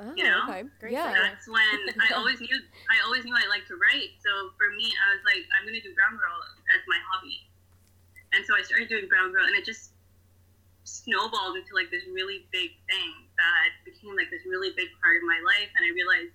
Oh, 0.00 0.12
you 0.16 0.24
know, 0.24 0.48
okay. 0.48 0.64
great 0.80 0.96
yeah. 0.96 1.12
That's 1.12 1.44
when 1.44 1.78
I 2.08 2.16
always 2.16 2.40
knew 2.40 2.56
I 2.88 2.96
always 3.04 3.28
knew 3.28 3.36
I 3.36 3.44
liked 3.52 3.68
to 3.68 3.76
write. 3.76 4.16
So 4.24 4.50
for 4.56 4.72
me, 4.72 4.88
I 4.88 5.06
was 5.12 5.22
like, 5.28 5.44
I'm 5.52 5.68
gonna 5.68 5.84
do 5.84 5.92
Brown 5.92 6.16
Girl 6.16 6.32
as 6.72 6.80
my 6.88 6.96
hobby. 7.12 7.44
And 8.32 8.40
so 8.48 8.56
I 8.56 8.64
started 8.64 8.88
doing 8.88 9.06
Brown 9.12 9.30
Girl, 9.30 9.44
and 9.44 9.52
it 9.52 9.68
just 9.68 9.92
snowballed 10.88 11.60
into 11.60 11.76
like 11.76 11.92
this 11.92 12.02
really 12.08 12.48
big 12.50 12.74
thing 12.88 13.12
that 13.36 13.70
became 13.84 14.16
like 14.16 14.32
this 14.32 14.42
really 14.48 14.72
big 14.74 14.88
part 15.04 15.20
of 15.20 15.24
my 15.28 15.38
life. 15.44 15.68
And 15.76 15.84
I 15.84 15.92
realized 15.92 16.32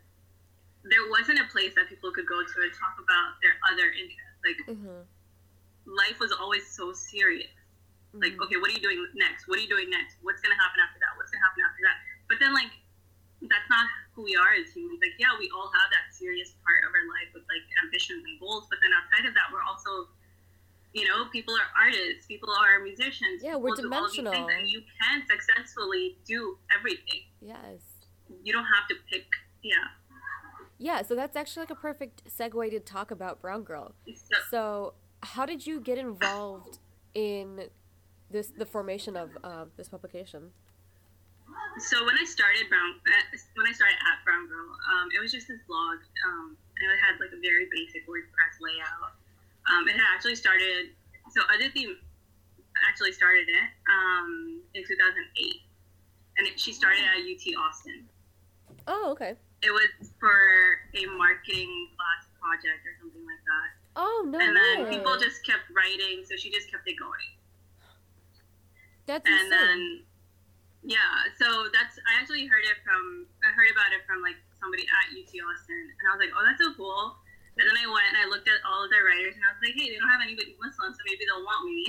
there 0.85 1.09
wasn't 1.09 1.41
a 1.41 1.47
place 1.49 1.73
that 1.75 1.89
people 1.89 2.13
could 2.13 2.29
go 2.29 2.45
to 2.45 2.55
and 2.61 2.71
talk 2.77 2.95
about 3.01 3.41
their 3.41 3.57
other 3.73 3.89
interests. 3.89 4.39
Like 4.45 4.59
Mhm. 4.69 5.03
Life 5.87 6.19
was 6.19 6.31
always 6.35 6.67
so 6.67 6.91
serious. 6.91 7.49
Like, 8.13 8.33
Mhm. 8.35 8.43
okay, 8.45 8.57
what 8.57 8.69
are 8.69 8.73
you 8.73 8.79
doing 8.83 9.07
next? 9.15 9.47
What 9.47 9.57
are 9.57 9.61
you 9.61 9.69
doing 9.71 9.89
next? 9.89 10.17
What's 10.21 10.41
gonna 10.41 10.55
happen 10.55 10.79
after 10.79 10.99
that? 10.99 11.15
What's 11.15 11.31
gonna 11.31 11.43
happen 11.43 11.63
after 11.63 11.81
that? 11.83 11.97
But 12.27 12.39
then, 12.39 12.53
like, 12.53 12.71
that's 13.41 13.69
not 13.69 13.87
who 14.13 14.23
we 14.23 14.35
are 14.35 14.53
as 14.53 14.73
humans. 14.73 14.99
Like, 15.01 15.13
yeah, 15.19 15.37
we 15.39 15.49
all 15.51 15.71
have 15.71 15.89
that 15.91 16.13
serious 16.13 16.51
part 16.65 16.83
of 16.83 16.91
our 16.93 17.07
life 17.07 17.33
with 17.33 17.43
like 17.47 17.63
ambitions 17.83 18.25
and 18.25 18.39
goals. 18.39 18.67
But 18.69 18.79
then 18.81 18.91
outside 18.93 19.25
of 19.25 19.33
that, 19.35 19.51
we're 19.51 19.61
also, 19.63 20.09
you 20.93 21.07
know, 21.07 21.25
people 21.29 21.53
are 21.55 21.69
artists, 21.77 22.25
people 22.25 22.51
are 22.51 22.79
musicians. 22.79 23.43
Yeah, 23.43 23.55
we're 23.55 23.75
people 23.75 23.91
do 23.91 23.95
all 23.95 24.07
these 24.07 24.15
things, 24.15 24.25
dimensional. 24.25 24.49
and 24.49 24.67
you 24.69 24.81
can 24.99 25.25
successfully 25.27 26.17
do 26.25 26.57
everything. 26.75 27.29
Yes. 27.39 27.79
You 28.43 28.51
don't 28.51 28.65
have 28.65 28.87
to 28.89 28.95
pick. 29.09 29.27
Yeah. 29.61 29.87
Yeah, 30.79 31.01
so 31.03 31.15
that's 31.15 31.35
actually 31.35 31.61
like 31.63 31.71
a 31.71 31.75
perfect 31.75 32.23
segue 32.25 32.69
to 32.71 32.79
talk 32.79 33.11
about 33.11 33.41
Brown 33.41 33.63
Girl. 33.63 33.95
So, 34.15 34.35
So, 34.49 34.93
how 35.33 35.45
did 35.45 35.65
you 35.67 35.79
get 35.79 35.97
involved 35.97 36.79
in 37.13 37.67
this 38.31 38.47
the 38.47 38.65
formation 38.65 39.15
of 39.17 39.29
uh, 39.43 39.65
this 39.75 39.89
publication? 39.89 40.51
so 41.79 42.03
when 42.05 42.17
I 42.17 42.25
started 42.25 42.67
Brown, 42.69 42.97
uh, 43.05 43.37
when 43.55 43.67
I 43.67 43.71
started 43.71 43.95
at 43.95 44.23
Brown 44.25 44.47
Girl, 44.47 44.67
um, 44.89 45.09
it 45.15 45.21
was 45.21 45.31
just 45.31 45.47
this 45.47 45.61
blog, 45.67 45.99
um, 46.25 46.57
and 46.57 46.85
it 46.89 46.99
had 47.05 47.19
like 47.21 47.31
a 47.31 47.41
very 47.41 47.67
basic 47.69 48.07
WordPress 48.07 48.57
layout. 48.59 49.13
Um, 49.69 49.87
it 49.87 49.93
had 49.93 50.07
actually 50.13 50.35
started, 50.35 50.89
so 51.29 51.41
Aditi 51.53 51.93
actually 52.89 53.11
started 53.11 53.47
it 53.47 53.69
um, 53.89 54.61
in 54.73 54.83
2008, 54.83 55.61
and 56.37 56.47
it, 56.47 56.59
she 56.59 56.73
started 56.73 57.03
at 57.03 57.21
UT 57.21 57.45
Austin. 57.61 58.09
Oh, 58.87 59.11
okay. 59.11 59.35
It 59.61 59.71
was 59.71 60.11
for 60.19 60.33
a 60.95 61.05
marketing 61.17 61.89
class 61.97 62.25
project 62.41 62.81
or 62.85 62.93
something 63.01 63.25
like 63.25 63.43
that, 63.45 63.76
Oh 63.97 64.21
no 64.29 64.37
and 64.37 64.53
then 64.53 64.85
way. 64.85 64.93
people 64.93 65.17
just 65.17 65.41
kept 65.43 65.65
writing, 65.73 66.21
so 66.23 66.37
she 66.37 66.53
just 66.53 66.69
kept 66.69 66.85
it 66.87 66.95
going. 67.01 67.33
that's 69.09 69.25
and 69.25 69.33
insane. 69.33 69.49
then 69.49 69.79
yeah 70.85 71.25
so 71.35 71.67
that's 71.73 71.97
i 72.05 72.15
actually 72.21 72.45
heard 72.45 72.63
it 72.63 72.77
from 72.85 73.25
i 73.43 73.49
heard 73.51 73.67
about 73.73 73.89
it 73.91 74.05
from 74.05 74.21
like 74.21 74.37
somebody 74.55 74.85
at 74.87 75.11
ut 75.11 75.33
austin 75.49 75.83
and 75.89 76.03
i 76.05 76.09
was 76.15 76.21
like 76.21 76.31
oh 76.31 76.43
that's 76.45 76.61
so 76.61 76.69
cool 76.79 77.17
and 77.57 77.65
then 77.65 77.75
i 77.75 77.85
went 77.89 78.05
and 78.13 78.17
i 78.21 78.25
looked 78.29 78.47
at 78.47 78.61
all 78.63 78.85
of 78.85 78.89
their 78.93 79.03
writers 79.03 79.33
and 79.35 79.43
i 79.43 79.51
was 79.51 79.59
like 79.59 79.75
hey 79.75 79.89
they 79.91 79.97
don't 79.99 80.07
have 80.07 80.23
anybody 80.23 80.53
muslim 80.61 80.93
so 80.93 81.01
maybe 81.03 81.25
they'll 81.27 81.43
want 81.43 81.61
me 81.65 81.81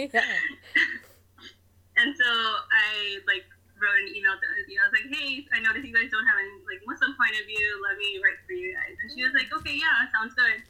yeah. 0.10 0.24
and 2.00 2.10
so 2.16 2.28
i 2.74 3.20
like 3.28 3.46
wrote 3.78 4.00
an 4.00 4.08
email 4.16 4.34
to 4.40 4.46
you 4.66 4.80
i 4.80 4.84
was 4.88 4.94
like 4.96 5.06
hey 5.12 5.44
i 5.52 5.60
noticed 5.60 5.84
you 5.84 5.92
guys 5.92 6.08
don't 6.08 6.26
have 6.26 6.40
any 6.40 6.56
like 6.64 6.80
muslim 6.88 7.12
point 7.14 7.36
of 7.36 7.44
view 7.44 7.66
let 7.84 7.94
me 8.00 8.16
write 8.24 8.40
for 8.48 8.56
you 8.56 8.72
guys 8.72 8.96
and 9.04 9.12
she 9.12 9.20
was 9.20 9.36
like 9.36 9.46
okay 9.52 9.76
yeah 9.76 10.08
sounds 10.10 10.32
good 10.32 10.64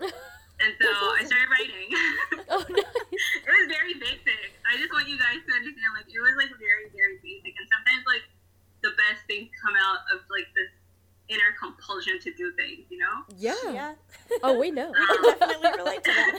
and 0.00 0.72
so 0.80 0.88
i 1.16 1.22
started 1.24 1.48
writing 1.52 1.88
oh, 2.50 2.64
nice. 2.68 2.84
it 3.46 3.50
was 3.50 3.66
very 3.70 3.94
basic. 3.94 4.54
I 4.66 4.76
just 4.76 4.90
want 4.92 5.06
you 5.08 5.18
guys 5.18 5.38
to 5.42 5.50
understand, 5.54 5.90
like, 5.94 6.08
it 6.10 6.20
was 6.20 6.34
like 6.38 6.50
very, 6.58 6.90
very 6.94 7.18
basic, 7.22 7.54
and 7.58 7.66
sometimes 7.70 8.02
like 8.06 8.24
the 8.82 8.90
best 8.98 9.22
things 9.30 9.50
come 9.60 9.74
out 9.78 10.02
of 10.10 10.22
like 10.30 10.48
this 10.54 10.70
inner 11.30 11.54
compulsion 11.58 12.18
to 12.18 12.30
do 12.34 12.50
things, 12.58 12.86
you 12.90 12.98
know? 12.98 13.22
Yeah. 13.38 13.54
Yeah. 13.70 13.94
Oh, 14.42 14.58
we 14.58 14.70
know. 14.70 14.90
We 14.90 15.06
can 15.06 15.38
definitely 15.38 15.70
relate 15.78 16.02
to 16.04 16.10
that. 16.14 16.38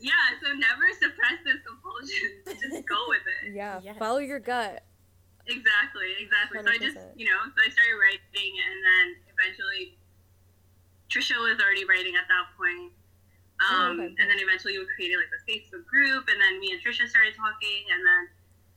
yeah. 0.00 0.24
So 0.42 0.54
never 0.54 0.86
suppress 0.94 1.42
this 1.44 1.58
compulsion. 1.66 2.42
Just 2.46 2.86
go 2.86 2.98
with 3.10 3.22
it. 3.26 3.54
yeah. 3.54 3.80
Yes. 3.82 3.98
Follow 3.98 4.18
your 4.18 4.38
gut. 4.38 4.82
Exactly. 5.46 6.10
Exactly. 6.22 6.62
So 6.62 6.70
I 6.70 6.78
just, 6.78 6.98
you 7.18 7.26
know, 7.26 7.38
so 7.50 7.58
I 7.60 7.68
started 7.70 7.98
writing, 7.98 8.52
and 8.54 8.76
then 8.78 9.06
eventually, 9.34 9.98
Trisha 11.14 11.38
was 11.38 11.62
already 11.62 11.86
writing 11.86 12.18
at 12.18 12.26
that 12.26 12.50
point. 12.58 12.90
Oh, 13.62 13.70
Um, 13.70 14.00
okay. 14.02 14.10
And 14.18 14.26
then 14.26 14.42
eventually 14.42 14.74
we 14.74 14.86
created 14.98 15.22
like 15.22 15.30
a 15.30 15.40
Facebook 15.46 15.86
group, 15.86 16.26
and 16.26 16.42
then 16.42 16.58
me 16.58 16.74
and 16.74 16.82
Trisha 16.82 17.06
started 17.06 17.38
talking, 17.38 17.86
and 17.94 18.02
then 18.02 18.22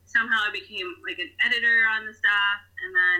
somehow 0.05 0.45
I 0.45 0.53
became 0.53 0.85
like 1.01 1.17
an 1.17 1.33
editor 1.41 1.89
on 1.97 2.05
the 2.05 2.13
staff, 2.13 2.61
and 2.85 2.91
then 2.93 3.19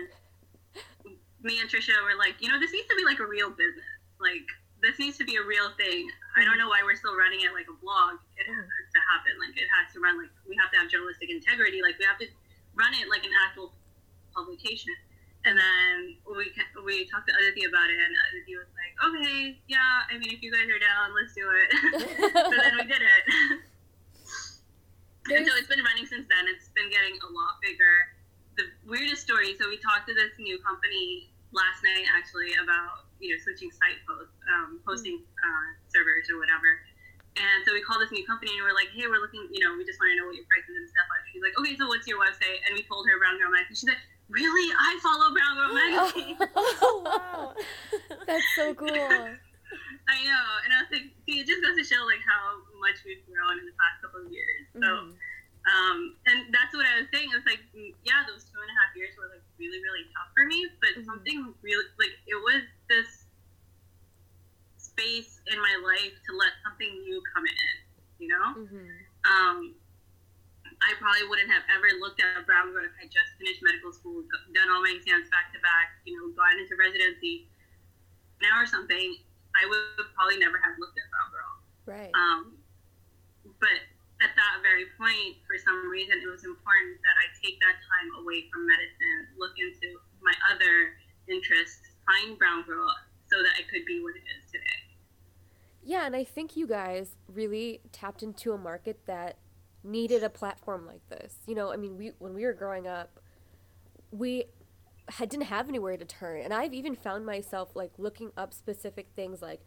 me 1.42 1.58
and 1.58 1.66
Trisha 1.66 1.94
were 2.06 2.14
like, 2.14 2.38
you 2.38 2.46
know, 2.46 2.62
this 2.62 2.70
needs 2.70 2.86
to 2.86 2.94
be 2.94 3.02
like 3.04 3.18
a 3.18 3.26
real 3.26 3.50
business. 3.50 3.90
Like 4.22 4.46
this 4.82 4.98
needs 5.02 5.18
to 5.18 5.26
be 5.26 5.34
a 5.34 5.42
real 5.42 5.74
thing. 5.74 6.06
I 6.38 6.46
don't 6.46 6.58
know 6.58 6.70
why 6.70 6.86
we're 6.86 6.94
still 6.94 7.18
running 7.18 7.42
it 7.42 7.50
like 7.50 7.66
a 7.66 7.74
blog. 7.82 8.22
It 8.38 8.46
has 8.46 8.86
to 8.94 9.00
happen. 9.10 9.34
Like 9.42 9.58
it 9.58 9.66
has 9.82 9.90
to 9.94 9.98
run 9.98 10.18
like 10.22 10.30
we 10.46 10.54
have 10.62 10.70
to 10.70 10.78
have 10.78 10.86
journalistic 10.86 11.30
integrity. 11.30 11.82
Like 11.82 11.98
we 11.98 12.06
have 12.06 12.22
to 12.22 12.30
run 12.78 12.94
it 12.94 13.10
like 13.10 13.26
an 13.26 13.34
actual 13.46 13.74
publication. 14.30 14.94
And 15.46 15.58
then 15.58 16.18
we 16.26 16.54
we 16.86 17.06
talked 17.10 17.26
to 17.30 17.34
Aditi 17.34 17.66
about 17.66 17.90
it, 17.90 17.98
and 17.98 18.14
Aditi 18.30 18.54
was 18.54 18.70
like, 18.74 18.77
"Okay, 19.04 19.58
yeah. 19.68 20.08
I 20.10 20.18
mean, 20.18 20.30
if 20.32 20.42
you 20.42 20.50
guys 20.50 20.66
are 20.66 20.82
down, 20.82 21.14
let's 21.14 21.34
do 21.34 21.46
it." 21.46 21.68
so 22.50 22.56
then 22.56 22.74
we 22.76 22.84
did 22.84 23.02
it. 23.02 23.24
and 25.34 25.46
so 25.46 25.52
it's 25.56 25.68
been 25.68 25.82
running 25.84 26.06
since 26.06 26.26
then. 26.26 26.44
It's 26.50 26.68
been 26.74 26.90
getting 26.90 27.18
a 27.22 27.30
lot 27.30 27.62
bigger. 27.62 27.94
The 28.56 28.66
weirdest 28.86 29.22
story. 29.22 29.54
So 29.58 29.68
we 29.68 29.78
talked 29.78 30.08
to 30.08 30.14
this 30.14 30.34
new 30.38 30.58
company 30.60 31.30
last 31.54 31.82
night, 31.86 32.06
actually, 32.10 32.54
about 32.58 33.06
you 33.22 33.34
know 33.34 33.38
switching 33.42 33.70
site 33.70 34.02
hosts, 34.06 34.34
um, 34.50 34.80
hosting 34.82 35.22
uh, 35.22 35.68
servers 35.90 36.26
or 36.30 36.38
whatever. 36.38 36.78
And 37.38 37.62
so 37.62 37.70
we 37.70 37.78
called 37.78 38.02
this 38.02 38.10
new 38.10 38.26
company 38.26 38.50
and 38.58 38.66
we're 38.66 38.74
like, 38.74 38.90
hey, 38.90 39.06
we're 39.06 39.22
looking, 39.22 39.46
you 39.54 39.62
know, 39.62 39.78
we 39.78 39.86
just 39.86 40.02
want 40.02 40.10
to 40.10 40.16
know 40.18 40.26
what 40.26 40.34
your 40.34 40.48
prices 40.50 40.74
and 40.74 40.90
stuff 40.90 41.06
are. 41.06 41.22
She's 41.30 41.38
like, 41.38 41.54
okay, 41.54 41.78
so 41.78 41.86
what's 41.86 42.02
your 42.10 42.18
website? 42.18 42.58
And 42.66 42.74
we 42.74 42.82
told 42.82 43.06
her 43.06 43.14
Brown 43.14 43.38
Girl 43.38 43.46
Magazine. 43.46 43.78
She's 43.78 43.86
like, 43.86 44.02
really? 44.30 44.68
I 44.72 44.98
follow 45.02 45.32
Brown 45.32 45.54
Girl 45.56 45.72
Magazine. 45.80 46.36
Oh 46.56 47.02
wow. 47.04 47.54
That's 48.26 48.44
so 48.54 48.74
cool. 48.74 48.88
I 50.08 50.16
know. 50.24 50.44
And 50.64 50.72
I 50.72 50.80
was 50.84 50.90
like, 50.92 51.08
see, 51.28 51.40
it 51.40 51.46
just 51.46 51.60
goes 51.60 51.76
to 51.76 51.84
show 51.84 52.00
like 52.08 52.24
how 52.24 52.56
much 52.80 53.04
we've 53.04 53.20
grown 53.28 53.60
in 53.60 53.66
the 53.68 53.76
past 53.76 54.00
couple 54.00 54.24
of 54.24 54.32
years. 54.32 54.64
So, 54.72 54.80
Mhm. 54.80 55.12
um, 55.68 55.98
and 56.24 56.48
that's 56.48 56.72
what 56.72 56.88
I 56.88 57.04
was 57.04 57.08
saying. 57.12 57.28
It's 57.36 57.44
like, 57.44 57.60
mm, 57.76 57.92
yeah, 58.08 58.24
those 58.24 58.44
two 58.48 58.56
and 58.56 58.68
a 58.72 58.76
half 58.80 58.96
years 58.96 59.12
were 59.20 59.28
like 59.28 59.44
really, 59.60 59.80
really 59.84 60.08
tough 60.16 60.32
for 60.32 60.48
me, 60.48 60.64
but 60.80 60.96
Mhm. 60.96 61.04
something 61.04 61.38
really, 61.60 61.84
like, 62.00 62.16
it 62.24 62.36
was 62.40 62.64
this 62.88 63.28
space 64.80 65.40
in 65.52 65.60
my 65.60 65.74
life 65.84 66.14
to 66.26 66.30
let 66.36 66.52
something 66.64 66.88
new 67.04 67.20
come 67.34 67.44
in, 67.46 67.74
you 68.18 68.28
know? 68.32 68.46
Mhm. 68.64 68.88
um, 69.28 69.74
I 70.78 70.94
probably 70.98 71.26
wouldn't 71.26 71.50
have 71.50 71.66
ever 71.74 71.90
looked 71.98 72.22
at 72.22 72.38
a 72.38 72.44
brown 72.46 72.70
girl 72.70 72.86
if 72.86 72.94
I 72.98 73.10
just 73.10 73.34
finished 73.36 73.60
medical 73.62 73.90
school, 73.90 74.22
done 74.54 74.70
all 74.70 74.82
my 74.82 74.94
exams 74.94 75.26
back 75.28 75.50
to 75.52 75.58
back, 75.58 75.98
you 76.06 76.14
know, 76.14 76.30
gotten 76.38 76.62
into 76.62 76.78
residency 76.78 77.50
now 78.38 78.62
or 78.62 78.66
something. 78.66 79.18
I 79.58 79.66
would 79.66 80.06
probably 80.14 80.38
never 80.38 80.58
have 80.62 80.78
looked 80.78 80.94
at 80.94 81.06
brown 81.10 81.28
girl. 81.34 81.52
Right. 81.88 82.12
Um, 82.14 82.54
but 83.58 83.78
at 84.22 84.34
that 84.34 84.54
very 84.62 84.86
point, 84.94 85.42
for 85.46 85.58
some 85.58 85.90
reason, 85.90 86.22
it 86.22 86.30
was 86.30 86.46
important 86.46 86.98
that 87.02 87.16
I 87.18 87.26
take 87.42 87.58
that 87.58 87.78
time 87.82 88.08
away 88.22 88.46
from 88.50 88.66
medicine, 88.66 89.34
look 89.38 89.54
into 89.58 89.98
my 90.22 90.34
other 90.50 90.94
interests, 91.26 91.82
find 92.06 92.38
brown 92.38 92.62
girl, 92.62 92.86
so 93.26 93.42
that 93.42 93.54
I 93.58 93.66
could 93.66 93.82
be 93.86 94.02
what 94.02 94.14
it 94.14 94.26
is 94.26 94.46
today. 94.50 94.78
Yeah, 95.82 96.06
and 96.06 96.14
I 96.14 96.24
think 96.24 96.56
you 96.56 96.66
guys 96.66 97.16
really 97.26 97.80
tapped 97.92 98.22
into 98.22 98.52
a 98.52 98.58
market 98.58 99.00
that 99.06 99.36
needed 99.88 100.22
a 100.22 100.30
platform 100.30 100.86
like 100.86 101.06
this. 101.08 101.36
You 101.46 101.54
know, 101.54 101.72
I 101.72 101.76
mean, 101.76 101.96
we 101.96 102.12
when 102.18 102.34
we 102.34 102.44
were 102.44 102.52
growing 102.52 102.86
up, 102.86 103.20
we 104.10 104.44
had, 105.08 105.28
didn't 105.28 105.46
have 105.46 105.68
anywhere 105.68 105.96
to 105.96 106.04
turn, 106.04 106.42
and 106.42 106.52
I've 106.52 106.74
even 106.74 106.94
found 106.94 107.24
myself 107.26 107.74
like 107.74 107.92
looking 107.98 108.30
up 108.36 108.52
specific 108.52 109.08
things 109.16 109.42
like 109.42 109.60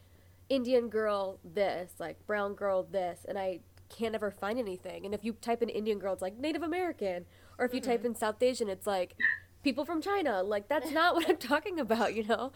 Indian 0.50 0.90
girl 0.90 1.40
this, 1.44 1.94
like 2.00 2.26
brown 2.28 2.54
girl 2.54 2.84
this, 2.84 3.26
and 3.28 3.38
I 3.38 3.60
can't 3.90 4.16
ever 4.16 4.32
find 4.32 4.58
anything. 4.58 5.06
And 5.06 5.14
if 5.14 5.24
you 5.24 5.34
type 5.34 5.62
in 5.62 5.70
Indian 5.70 6.00
girl, 6.00 6.14
it's 6.14 6.22
like 6.22 6.38
Native 6.38 6.64
American, 6.64 7.26
or 7.58 7.66
if 7.66 7.74
you 7.74 7.82
type 7.82 8.00
mm-hmm. 8.00 8.08
in 8.08 8.16
South 8.16 8.42
Asian, 8.42 8.70
it's 8.70 8.88
like 8.88 9.16
people 9.64 9.86
from 9.86 10.02
China. 10.02 10.44
Like 10.44 10.68
that's 10.68 10.92
not 10.92 11.16
what 11.16 11.30
I'm 11.30 11.38
talking 11.38 11.80
about, 11.80 12.16
you 12.16 12.24
know. 12.24 12.52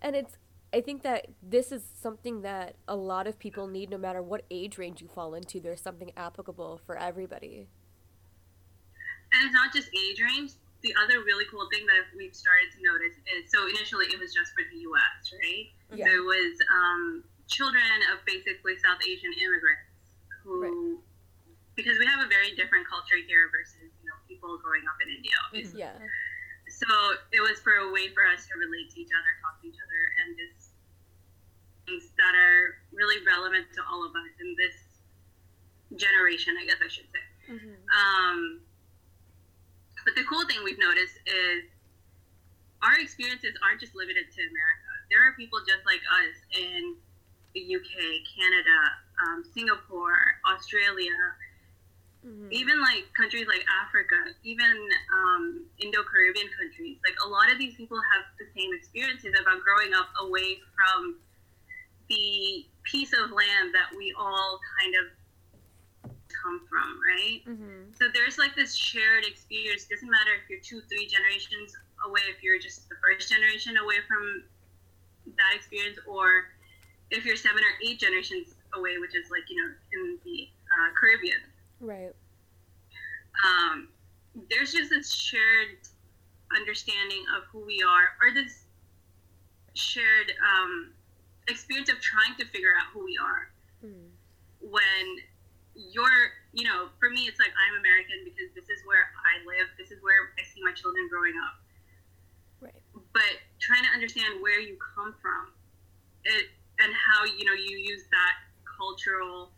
And 0.00 0.16
it's 0.16 0.36
I 0.72 0.80
think 0.80 1.02
that 1.02 1.26
this 1.42 1.70
is 1.70 1.82
something 2.00 2.42
that 2.42 2.76
a 2.88 2.96
lot 2.96 3.26
of 3.26 3.38
people 3.38 3.66
need 3.66 3.90
no 3.90 3.98
matter 3.98 4.22
what 4.22 4.44
age 4.50 4.78
range 4.78 5.02
you 5.02 5.08
fall 5.08 5.34
into. 5.34 5.60
There's 5.60 5.80
something 5.80 6.12
applicable 6.16 6.80
for 6.86 6.96
everybody. 6.96 7.68
And 9.32 9.44
it's 9.44 9.54
not 9.54 9.72
just 9.72 9.88
age 9.92 10.20
range. 10.20 10.52
The 10.82 10.94
other 11.04 11.20
really 11.22 11.44
cool 11.50 11.68
thing 11.70 11.86
that 11.86 12.08
we've 12.16 12.34
started 12.34 12.72
to 12.74 12.80
notice 12.82 13.14
is 13.36 13.52
so 13.52 13.68
initially 13.68 14.06
it 14.06 14.18
was 14.18 14.32
just 14.32 14.52
for 14.56 14.64
the 14.72 14.78
U.S., 14.80 15.30
right? 15.30 15.66
Yeah. 15.92 16.08
It 16.08 16.24
was 16.24 16.58
um, 16.72 17.22
children 17.46 17.86
of 18.10 18.24
basically 18.24 18.80
South 18.80 18.98
Asian 19.04 19.32
immigrants 19.36 19.92
who, 20.42 20.98
because 21.76 22.00
we 22.00 22.06
have 22.08 22.24
a 22.24 22.28
very 22.28 22.56
different 22.56 22.88
culture 22.88 23.20
here 23.28 23.46
versus 23.52 23.94
you 24.02 24.08
know 24.08 24.18
people 24.26 24.58
growing 24.58 24.82
up 24.88 24.98
in 25.04 25.12
India. 25.12 25.36
obviously. 25.46 25.84
Yeah. 25.84 26.00
So 26.72 26.88
it 27.30 27.44
was 27.44 27.60
for 27.60 27.76
a 27.84 27.92
way 27.92 28.08
for 28.16 28.24
us 28.24 28.48
to 28.48 28.52
relate 28.56 28.90
to 28.94 29.00
each 29.00 29.12
other, 29.12 29.30
talk 29.44 29.60
to 29.60 29.68
each 29.68 29.78
other, 29.78 30.00
and 30.24 30.34
just 30.34 30.61
things 31.86 32.10
that 32.16 32.34
are 32.34 32.78
really 32.92 33.18
relevant 33.26 33.66
to 33.74 33.80
all 33.90 34.04
of 34.04 34.12
us 34.12 34.32
in 34.40 34.54
this 34.58 34.76
generation, 35.98 36.54
I 36.60 36.64
guess 36.66 36.80
I 36.82 36.88
should 36.88 37.08
say. 37.12 37.24
Um, 37.92 38.60
but 40.04 40.14
the 40.14 40.24
cool 40.24 40.46
thing 40.46 40.58
we've 40.64 40.78
noticed 40.78 41.18
is 41.26 41.68
our 42.82 42.98
experiences 42.98 43.54
aren't 43.62 43.80
just 43.80 43.94
limited 43.94 44.26
to 44.30 44.40
America. 44.42 44.90
There 45.10 45.22
are 45.22 45.32
people 45.38 45.60
just 45.62 45.84
like 45.86 46.02
us 46.22 46.34
in 46.58 46.96
the 47.54 47.62
UK, 47.62 48.24
Canada, 48.34 48.78
um, 49.22 49.44
Singapore, 49.54 50.18
Australia, 50.50 51.14
even 52.50 52.80
like 52.80 53.04
countries 53.14 53.46
like 53.46 53.64
Africa, 53.82 54.16
even 54.42 54.72
um, 55.12 55.66
Indo 55.78 56.02
Caribbean 56.06 56.48
countries. 56.58 56.98
Like 57.04 57.18
a 57.26 57.28
lot 57.28 57.50
of 57.52 57.58
these 57.58 57.74
people 57.74 57.98
have 57.98 58.24
the 58.38 58.46
same 58.54 58.70
experiences 58.74 59.34
about 59.38 59.60
growing 59.62 59.92
up 59.94 60.08
away 60.22 60.58
from 60.74 61.18
the 62.08 62.66
piece 62.84 63.12
of 63.12 63.30
land 63.30 63.74
that 63.74 63.96
we 63.96 64.14
all 64.18 64.58
kind 64.80 64.94
of 64.96 66.10
come 66.42 66.60
from, 66.68 66.98
right? 67.00 67.40
Mm-hmm. 67.46 67.92
So 67.94 68.06
there's 68.12 68.38
like 68.38 68.54
this 68.54 68.74
shared 68.74 69.24
experience. 69.24 69.84
Doesn't 69.84 70.10
matter 70.10 70.30
if 70.42 70.50
you're 70.50 70.60
two, 70.60 70.80
three 70.88 71.06
generations 71.06 71.76
away, 72.06 72.22
if 72.34 72.42
you're 72.42 72.58
just 72.58 72.88
the 72.88 72.96
first 73.02 73.30
generation 73.30 73.76
away 73.76 73.96
from 74.08 74.42
that 75.26 75.54
experience, 75.54 75.98
or 76.06 76.50
if 77.10 77.24
you're 77.24 77.36
seven 77.36 77.62
or 77.62 77.74
eight 77.86 78.00
generations 78.00 78.54
away, 78.74 78.98
which 78.98 79.14
is 79.14 79.30
like 79.30 79.48
you 79.48 79.56
know 79.56 79.70
in 79.92 80.18
the 80.24 80.48
uh, 80.72 80.90
Caribbean. 80.98 81.42
Right. 81.80 82.12
Um, 83.44 83.88
there's 84.50 84.72
just 84.72 84.90
this 84.90 85.12
shared 85.12 85.78
understanding 86.56 87.24
of 87.36 87.44
who 87.50 87.64
we 87.64 87.82
are, 87.82 88.16
or 88.20 88.34
this 88.34 88.64
shared 89.74 90.32
um, 90.42 90.92
experience 91.52 91.88
of 91.92 92.00
trying 92.00 92.34
to 92.40 92.44
figure 92.48 92.72
out 92.80 92.88
who 92.92 93.04
we 93.04 93.16
are. 93.20 93.52
Mm. 93.84 94.08
when 94.62 95.04
you're 95.74 96.22
you 96.52 96.62
know 96.68 96.86
for 97.00 97.08
me 97.10 97.26
it's 97.26 97.40
like 97.40 97.50
i'm 97.58 97.74
american 97.80 98.22
because 98.28 98.52
this 98.54 98.68
is 98.70 98.78
where 98.86 99.08
i 99.26 99.40
live 99.42 99.66
this 99.80 99.90
is 99.90 99.98
where 100.04 100.30
i 100.38 100.42
see 100.44 100.60
my 100.62 100.70
children 100.72 101.08
growing 101.10 101.34
up 101.48 101.56
Right. 102.62 102.78
but 103.10 103.34
trying 103.58 103.82
to 103.82 103.90
understand 103.90 104.38
where 104.38 104.60
you 104.62 104.78
come 104.94 105.16
from 105.18 105.50
it 106.24 106.46
and 106.78 106.92
how 106.94 107.24
you 107.26 107.42
know 107.42 107.56
you 107.58 107.74
use 107.74 108.04
that 108.14 108.34
cultural 108.68 109.50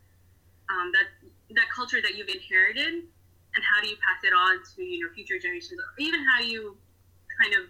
um, 0.72 0.88
that 0.96 1.12
that 1.52 1.68
culture 1.74 2.00
that 2.00 2.16
you've 2.16 2.32
inherited 2.32 3.04
and 3.04 3.60
how 3.60 3.82
do 3.84 3.88
you 3.92 3.96
pass 4.00 4.24
it 4.24 4.32
on 4.32 4.62
to 4.74 4.80
you 4.82 5.04
know 5.04 5.12
future 5.12 5.36
generations 5.36 5.76
or 5.76 5.92
even 6.00 6.24
how 6.24 6.40
you 6.40 6.78
kind 7.42 7.52
of 7.60 7.68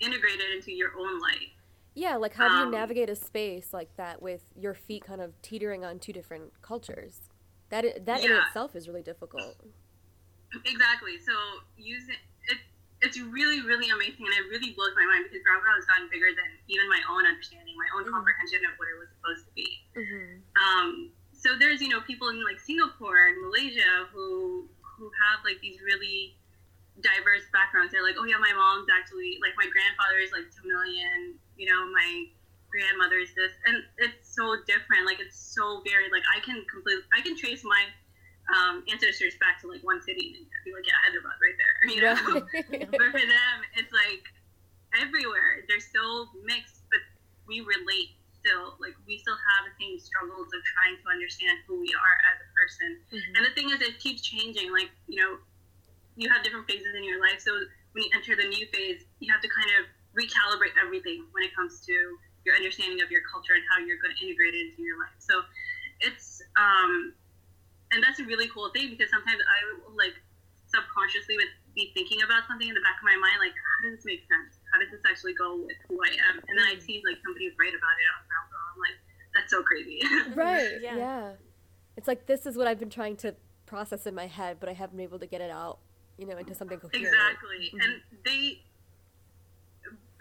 integrate 0.00 0.40
it 0.40 0.50
into 0.56 0.72
your 0.72 0.90
own 0.98 1.20
life 1.20 1.54
Yeah, 1.96 2.16
like 2.16 2.34
how 2.34 2.46
do 2.48 2.54
you 2.56 2.64
Um, 2.64 2.70
navigate 2.70 3.08
a 3.08 3.16
space 3.16 3.72
like 3.72 3.96
that 3.96 4.20
with 4.20 4.52
your 4.54 4.74
feet 4.74 5.02
kind 5.02 5.22
of 5.22 5.40
teetering 5.40 5.82
on 5.82 5.98
two 5.98 6.12
different 6.12 6.52
cultures? 6.60 7.22
That 7.70 8.04
that 8.04 8.22
in 8.22 8.30
itself 8.30 8.76
is 8.76 8.86
really 8.86 9.02
difficult. 9.02 9.56
Exactly. 10.66 11.18
So 11.18 11.32
using 11.76 12.14
it, 12.48 12.58
it's 13.00 13.18
really, 13.18 13.62
really 13.62 13.88
amazing, 13.88 14.26
and 14.26 14.34
it 14.34 14.48
really 14.50 14.72
blows 14.72 14.92
my 14.94 15.04
mind 15.06 15.24
because 15.24 15.42
Brown 15.42 15.60
Girl 15.64 15.74
has 15.74 15.86
gotten 15.86 16.08
bigger 16.12 16.28
than 16.36 16.50
even 16.68 16.86
my 16.88 17.00
own 17.10 17.24
understanding, 17.26 17.74
my 17.76 17.88
own 17.98 18.04
Mhm. 18.04 18.10
comprehension 18.12 18.64
of 18.66 18.78
what 18.78 18.88
it 18.88 18.98
was 19.00 19.08
supposed 19.16 19.46
to 19.48 19.52
be. 19.56 19.68
Mm-hmm. 19.96 20.62
Um, 20.62 21.12
so 21.32 21.56
there's 21.56 21.80
you 21.80 21.88
know 21.88 22.02
people 22.02 22.28
in 22.28 22.44
like 22.44 22.60
Singapore 22.60 23.26
and 23.26 23.40
Malaysia 23.40 24.04
who 24.12 24.68
who 24.80 25.10
have 25.24 25.42
like 25.44 25.60
these 25.60 25.80
really 25.80 26.36
diverse 27.02 27.44
backgrounds. 27.52 27.92
They're 27.92 28.04
like, 28.04 28.16
oh 28.16 28.24
yeah, 28.24 28.40
my 28.40 28.52
mom's 28.52 28.88
actually 28.88 29.36
like 29.44 29.52
my 29.60 29.68
grandfather 29.68 30.18
is 30.20 30.32
like 30.32 30.48
Tamilian. 30.52 31.36
You 31.56 31.68
know, 31.68 31.84
my 31.92 32.28
grandmother 32.72 33.20
is 33.20 33.32
this, 33.36 33.52
and 33.68 33.84
it's 33.98 34.32
so 34.32 34.56
different. 34.64 35.04
Like 35.04 35.20
it's 35.20 35.36
so 35.36 35.84
varied. 35.84 36.12
Like 36.12 36.24
I 36.32 36.40
can 36.40 36.64
completely, 36.68 37.04
I 37.12 37.20
can 37.20 37.36
trace 37.36 37.64
my 37.64 37.82
um, 38.52 38.84
ancestors 38.88 39.34
back 39.42 39.60
to 39.62 39.68
like 39.68 39.82
one 39.82 40.00
city 40.00 40.38
and 40.38 40.46
be 40.64 40.70
like, 40.72 40.86
yeah, 40.86 40.98
Hyderabad, 41.04 41.36
right 41.40 41.58
there. 41.58 41.74
You 41.92 42.00
know. 42.02 42.16
But 42.96 43.08
for 43.12 43.24
them, 43.24 43.56
it's 43.76 43.92
like 43.92 44.24
everywhere. 44.96 45.66
They're 45.68 45.82
so 45.82 46.30
mixed, 46.44 46.86
but 46.88 47.02
we 47.46 47.60
relate 47.60 48.16
still. 48.38 48.78
Like 48.78 48.94
we 49.04 49.18
still 49.18 49.36
have 49.36 49.68
the 49.68 49.74
same 49.76 49.98
struggles 49.98 50.48
of 50.54 50.60
trying 50.78 50.96
to 51.02 51.06
understand 51.10 51.60
who 51.66 51.80
we 51.82 51.90
are 51.92 52.16
as 52.32 52.36
a 52.40 52.48
person. 52.54 52.88
Mhm. 53.12 53.32
And 53.36 53.42
the 53.44 53.52
thing 53.52 53.68
is, 53.70 53.82
it 53.82 53.98
keeps 53.98 54.22
changing. 54.22 54.70
Like 54.72 54.90
you 55.10 55.18
know, 55.20 55.38
you 56.16 56.28
have 56.32 56.42
different 56.42 56.66
phases 56.66 56.96
in 56.96 57.04
your 57.04 57.20
life. 57.20 57.38
So 57.38 57.52
when 57.92 58.04
you 58.04 58.10
enter 58.16 58.34
the 58.34 58.48
new 58.48 58.66
phase, 58.72 59.04
you 59.20 59.32
have 59.32 59.40
to 59.44 59.48
kind 59.48 59.70
of 59.80 59.82
recalibrate 60.16 60.72
everything 60.80 61.28
when 61.32 61.44
it 61.44 61.52
comes 61.54 61.84
to 61.84 61.94
your 62.44 62.56
understanding 62.56 63.04
of 63.04 63.12
your 63.12 63.20
culture 63.28 63.52
and 63.52 63.62
how 63.68 63.84
you're 63.84 64.00
going 64.00 64.16
to 64.16 64.20
integrate 64.24 64.56
it 64.56 64.72
into 64.72 64.80
your 64.82 64.96
life. 64.96 65.16
So 65.18 65.44
it's 66.00 66.40
um, 66.56 67.12
and 67.92 68.02
that's 68.02 68.18
a 68.18 68.24
really 68.24 68.48
cool 68.48 68.72
thing 68.72 68.90
because 68.90 69.12
sometimes 69.12 69.38
I 69.44 69.58
will, 69.84 69.94
like 69.96 70.16
subconsciously 70.66 71.36
would 71.36 71.52
be 71.76 71.92
thinking 71.94 72.24
about 72.24 72.48
something 72.48 72.66
in 72.66 72.74
the 72.74 72.82
back 72.82 72.98
of 72.98 73.06
my 73.06 73.14
mind, 73.14 73.38
like 73.38 73.54
how 73.54 73.78
does 73.84 74.00
this 74.00 74.04
make 74.08 74.24
sense? 74.26 74.58
How 74.72 74.80
does 74.80 74.90
this 74.90 75.04
actually 75.04 75.36
go 75.36 75.60
with 75.60 75.78
who 75.86 76.00
I 76.00 76.16
am? 76.32 76.40
And 76.48 76.56
then 76.56 76.66
I 76.66 76.80
see 76.80 77.04
like 77.04 77.20
somebody 77.22 77.52
write 77.60 77.76
about 77.76 77.96
it 78.00 78.08
on 78.16 78.20
Brown 78.24 78.46
I'm 78.50 78.80
like, 78.80 78.98
that's 79.36 79.52
so 79.52 79.62
crazy. 79.62 80.00
right. 80.34 80.80
Yeah. 80.80 80.96
Yeah. 80.96 81.26
It's 81.96 82.08
like 82.08 82.26
this 82.26 82.46
is 82.46 82.56
what 82.56 82.66
I've 82.66 82.80
been 82.80 82.90
trying 82.90 83.16
to 83.24 83.34
process 83.66 84.06
in 84.06 84.14
my 84.14 84.26
head, 84.26 84.58
but 84.60 84.68
I 84.68 84.72
haven't 84.72 84.96
been 84.96 85.04
able 85.04 85.18
to 85.18 85.26
get 85.26 85.40
it 85.40 85.50
out, 85.50 85.78
you 86.18 86.26
know, 86.26 86.36
into 86.36 86.54
something 86.54 86.78
coherent. 86.78 87.06
Exactly. 87.06 87.72
Mhm. 87.74 87.84
And 87.84 87.92
they, 88.24 88.62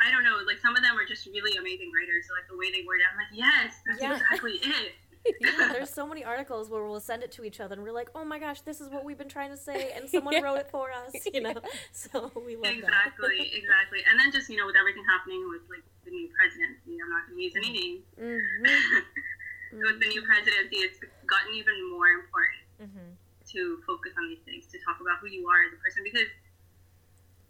I 0.01 0.11
don't 0.11 0.23
know, 0.23 0.37
like 0.45 0.59
some 0.59 0.75
of 0.75 0.83
them 0.83 0.97
are 0.97 1.05
just 1.05 1.25
really 1.27 1.57
amazing 1.57 1.91
writers. 1.95 2.27
So 2.27 2.33
like 2.33 2.47
the 2.49 2.57
way 2.57 2.71
they 2.71 2.85
word 2.85 2.99
it, 2.99 3.07
I'm 3.11 3.17
like, 3.17 3.31
yes, 3.33 3.73
that's 3.87 4.01
Yeah. 4.01 4.13
exactly 4.13 4.51
it. 4.63 4.93
Yeah, 5.41 5.69
there's 5.73 5.89
so 5.89 6.05
many 6.05 6.23
articles 6.23 6.69
where 6.69 6.83
we'll 6.85 6.99
send 6.99 7.23
it 7.23 7.31
to 7.33 7.43
each 7.43 7.59
other 7.59 7.73
and 7.73 7.83
we're 7.83 7.91
like, 7.95 8.09
oh 8.13 8.23
my 8.23 8.37
gosh, 8.37 8.61
this 8.61 8.79
is 8.79 8.89
what 8.89 9.03
we've 9.03 9.17
been 9.17 9.29
trying 9.29 9.49
to 9.49 9.57
say, 9.57 9.91
and 9.95 10.07
someone 10.07 10.33
Yeah. 10.37 10.41
wrote 10.41 10.59
it 10.59 10.69
for 10.69 10.91
us, 10.91 11.15
you 11.33 11.41
know? 11.41 11.55
So 11.91 12.29
we 12.45 12.55
love 12.55 12.63
that. 12.63 12.77
exactly, 12.77 13.51
exactly. 13.55 14.01
And 14.09 14.19
then 14.19 14.31
just, 14.31 14.49
you 14.49 14.57
know, 14.57 14.67
with 14.67 14.75
everything 14.77 15.03
happening 15.09 15.41
with 15.49 15.63
like 15.69 15.81
the 16.03 16.11
new 16.11 16.29
presidency, 16.37 17.01
I'm 17.01 17.09
not 17.09 17.25
going 17.25 17.37
to 17.39 17.43
use 17.43 17.55
any 17.57 17.71
names. 17.71 18.03
Mm-hmm. 18.21 19.79
with 19.81 19.99
the 19.99 20.07
new 20.13 20.21
presidency, 20.21 20.77
it's 20.85 20.99
gotten 21.25 21.55
even 21.55 21.73
more 21.89 22.07
important 22.21 22.61
that. 22.85 23.17
To 23.53 23.81
focus 23.85 24.13
on 24.17 24.29
these 24.29 24.41
things, 24.45 24.65
to 24.71 24.77
talk 24.81 24.97
about 25.01 25.19
who 25.21 25.27
you 25.27 25.45
are 25.47 25.61
as 25.67 25.73
a 25.73 25.79
person. 25.81 26.01
Because 26.01 26.29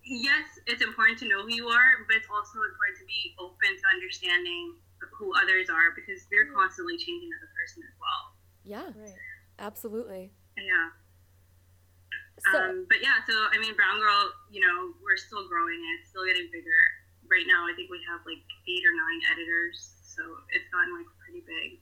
yes, 0.04 0.46
it's 0.68 0.84
important 0.84 1.18
to 1.20 1.28
know 1.28 1.42
who 1.44 1.54
you 1.54 1.68
are, 1.68 2.04
but 2.08 2.16
it's 2.18 2.30
also 2.30 2.62
important 2.62 2.98
to 3.00 3.06
be 3.08 3.34
open 3.40 3.70
to 3.74 3.86
understanding 3.94 4.76
who 5.16 5.32
others 5.38 5.70
are 5.70 5.96
because 5.96 6.26
we're 6.32 6.52
constantly 6.52 6.98
changing 6.98 7.30
as 7.36 7.42
a 7.46 7.52
person 7.56 7.84
as 7.88 7.96
well. 8.00 8.24
Yeah, 8.66 8.88
Right. 8.92 9.20
absolutely. 9.60 10.32
Yeah. 10.58 10.90
So, 12.52 12.58
um, 12.60 12.86
but 12.90 13.00
yeah, 13.02 13.24
so 13.24 13.34
I 13.54 13.58
mean, 13.60 13.76
Brown 13.76 14.00
Girl, 14.00 14.32
you 14.52 14.60
know, 14.60 14.92
we're 15.02 15.18
still 15.18 15.48
growing 15.48 15.80
and 15.80 15.92
it's 16.00 16.10
still 16.12 16.26
getting 16.28 16.52
bigger. 16.52 16.82
Right 17.32 17.48
now, 17.48 17.66
I 17.66 17.74
think 17.74 17.90
we 17.90 18.04
have 18.06 18.22
like 18.28 18.44
eight 18.68 18.84
or 18.86 18.94
nine 18.94 19.22
editors, 19.34 19.98
so 20.04 20.22
it's 20.54 20.68
gotten 20.70 20.94
like 20.94 21.10
pretty 21.24 21.42
big. 21.42 21.82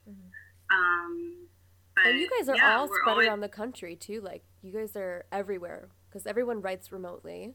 Um, 0.72 1.50
but 1.96 2.06
and 2.08 2.20
you 2.20 2.30
guys 2.38 2.50
are 2.50 2.56
yeah, 2.56 2.78
all 2.78 2.88
spread 2.88 3.00
always- 3.12 3.28
around 3.28 3.42
the 3.42 3.50
country 3.50 3.96
too. 3.96 4.22
Like 4.22 4.44
you 4.62 4.72
guys 4.72 4.96
are 4.96 5.26
everywhere 5.32 5.90
because 6.10 6.26
everyone 6.28 6.62
writes 6.62 6.92
remotely. 6.92 7.54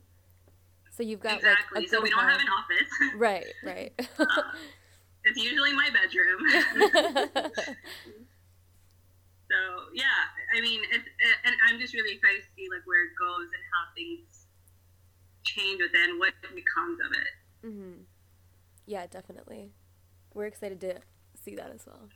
So 0.91 1.03
you've 1.03 1.20
got 1.20 1.36
Exactly. 1.39 1.80
like 1.82 1.86
a 1.86 1.91
so 1.91 2.01
we 2.03 2.11
don't 2.11 2.18
have 2.28 2.41
an 2.41 2.49
office. 2.49 2.89
Right, 3.16 3.47
right. 3.64 3.93
it's 5.24 5.39
usually 5.43 5.72
my 5.72 5.89
bedroom. 5.91 6.41
so 9.51 9.57
yeah, 9.95 10.05
I 10.57 10.61
mean, 10.61 10.80
it, 10.91 11.01
and 11.45 11.55
I'm 11.68 11.78
just 11.78 11.95
really 11.95 12.14
excited 12.14 12.41
to 12.43 12.49
see 12.57 12.66
like 12.70 12.84
where 12.86 13.05
it 13.05 13.11
goes 13.18 13.45
and 13.47 13.62
how 13.72 13.84
things 13.95 14.47
change 15.45 15.80
within 15.80 16.18
what 16.18 16.32
becomes 16.55 16.99
of 17.05 17.12
it. 17.12 17.28
hmm 17.70 18.03
Yeah, 18.86 19.07
definitely. 19.07 19.70
We're 20.34 20.47
excited 20.47 20.80
to 20.82 21.01
see 21.43 21.55
that 21.57 21.70
as 21.74 21.86
well. 21.86 22.09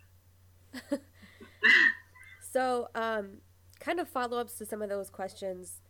So, 2.53 2.89
um, 2.95 3.39
kind 3.81 3.99
of 4.01 4.09
follow 4.09 4.39
ups 4.39 4.55
to 4.55 4.67
some 4.67 4.83
of 4.83 4.89
those 4.89 5.11
questions. 5.11 5.81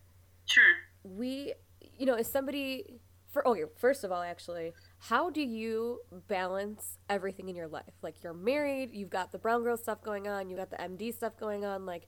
Sure. 0.45 0.63
We, 1.03 1.53
you 1.97 2.05
know, 2.05 2.15
is 2.15 2.27
somebody 2.27 2.99
for 3.31 3.47
okay, 3.47 3.63
first 3.77 4.03
of 4.03 4.11
all, 4.11 4.21
actually, 4.21 4.73
how 4.99 5.29
do 5.29 5.41
you 5.41 6.01
balance 6.27 6.99
everything 7.09 7.49
in 7.49 7.55
your 7.55 7.67
life? 7.67 7.93
Like 8.01 8.23
you're 8.23 8.33
married, 8.33 8.91
you've 8.93 9.09
got 9.09 9.31
the 9.31 9.39
brown 9.39 9.63
girl 9.63 9.75
stuff 9.75 10.03
going 10.03 10.27
on, 10.27 10.49
You've 10.49 10.59
got 10.59 10.69
the 10.69 10.77
MD 10.77 11.13
stuff 11.13 11.35
going 11.37 11.65
on. 11.65 11.85
Like, 11.85 12.07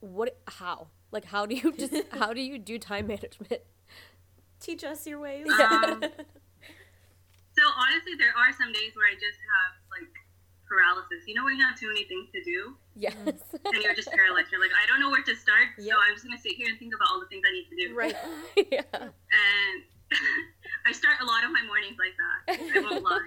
what? 0.00 0.38
How? 0.46 0.88
Like, 1.12 1.24
how 1.24 1.46
do 1.46 1.54
you 1.54 1.72
just 1.72 1.94
how 2.10 2.32
do 2.32 2.40
you 2.40 2.58
do 2.58 2.78
time 2.78 3.06
management? 3.06 3.62
Teach 4.60 4.84
us 4.84 5.06
your 5.06 5.20
ways. 5.20 5.46
Um, 5.48 6.02
So 7.56 7.64
honestly, 7.72 8.12
there 8.20 8.36
are 8.36 8.52
some 8.52 8.68
days 8.68 8.92
where 8.92 9.08
I 9.08 9.16
just 9.16 9.40
have 9.40 9.80
like 9.88 10.12
paralysis. 10.68 11.24
You 11.26 11.34
know 11.34 11.44
when 11.46 11.56
you 11.56 11.64
have 11.64 11.78
too 11.78 11.88
many 11.88 12.04
things 12.04 12.28
to 12.34 12.42
do 12.44 12.76
Yes. 12.94 13.14
and 13.64 13.78
you're 13.82 13.94
just 13.94 14.10
paralyzed. 14.10 14.48
You're 14.50 14.60
like, 14.60 14.72
I 14.74 14.86
don't 14.88 15.00
know 15.00 15.10
where 15.10 15.22
to 15.22 15.34
start, 15.36 15.76
Yep. 15.78 15.94
so 15.94 15.94
I'm 16.02 16.12
just 16.14 16.24
gonna 16.26 16.38
sit 16.40 16.54
here 16.58 16.68
and 16.68 16.78
think 16.78 16.94
about 16.94 17.08
all 17.12 17.20
the 17.20 17.26
things 17.30 17.44
I 17.46 17.52
need 17.52 17.66
to 17.70 17.76
do. 17.76 17.86
right. 17.94 18.16
yeah. 18.72 18.86
And 18.92 19.76
I 20.86 20.92
start 20.92 21.18
a 21.20 21.26
lot 21.26 21.42
of 21.44 21.50
my 21.50 21.62
mornings 21.66 21.98
like 21.98 22.14
that. 22.18 22.38
I 22.56 22.78
won't 22.80 23.02
lie. 23.02 23.26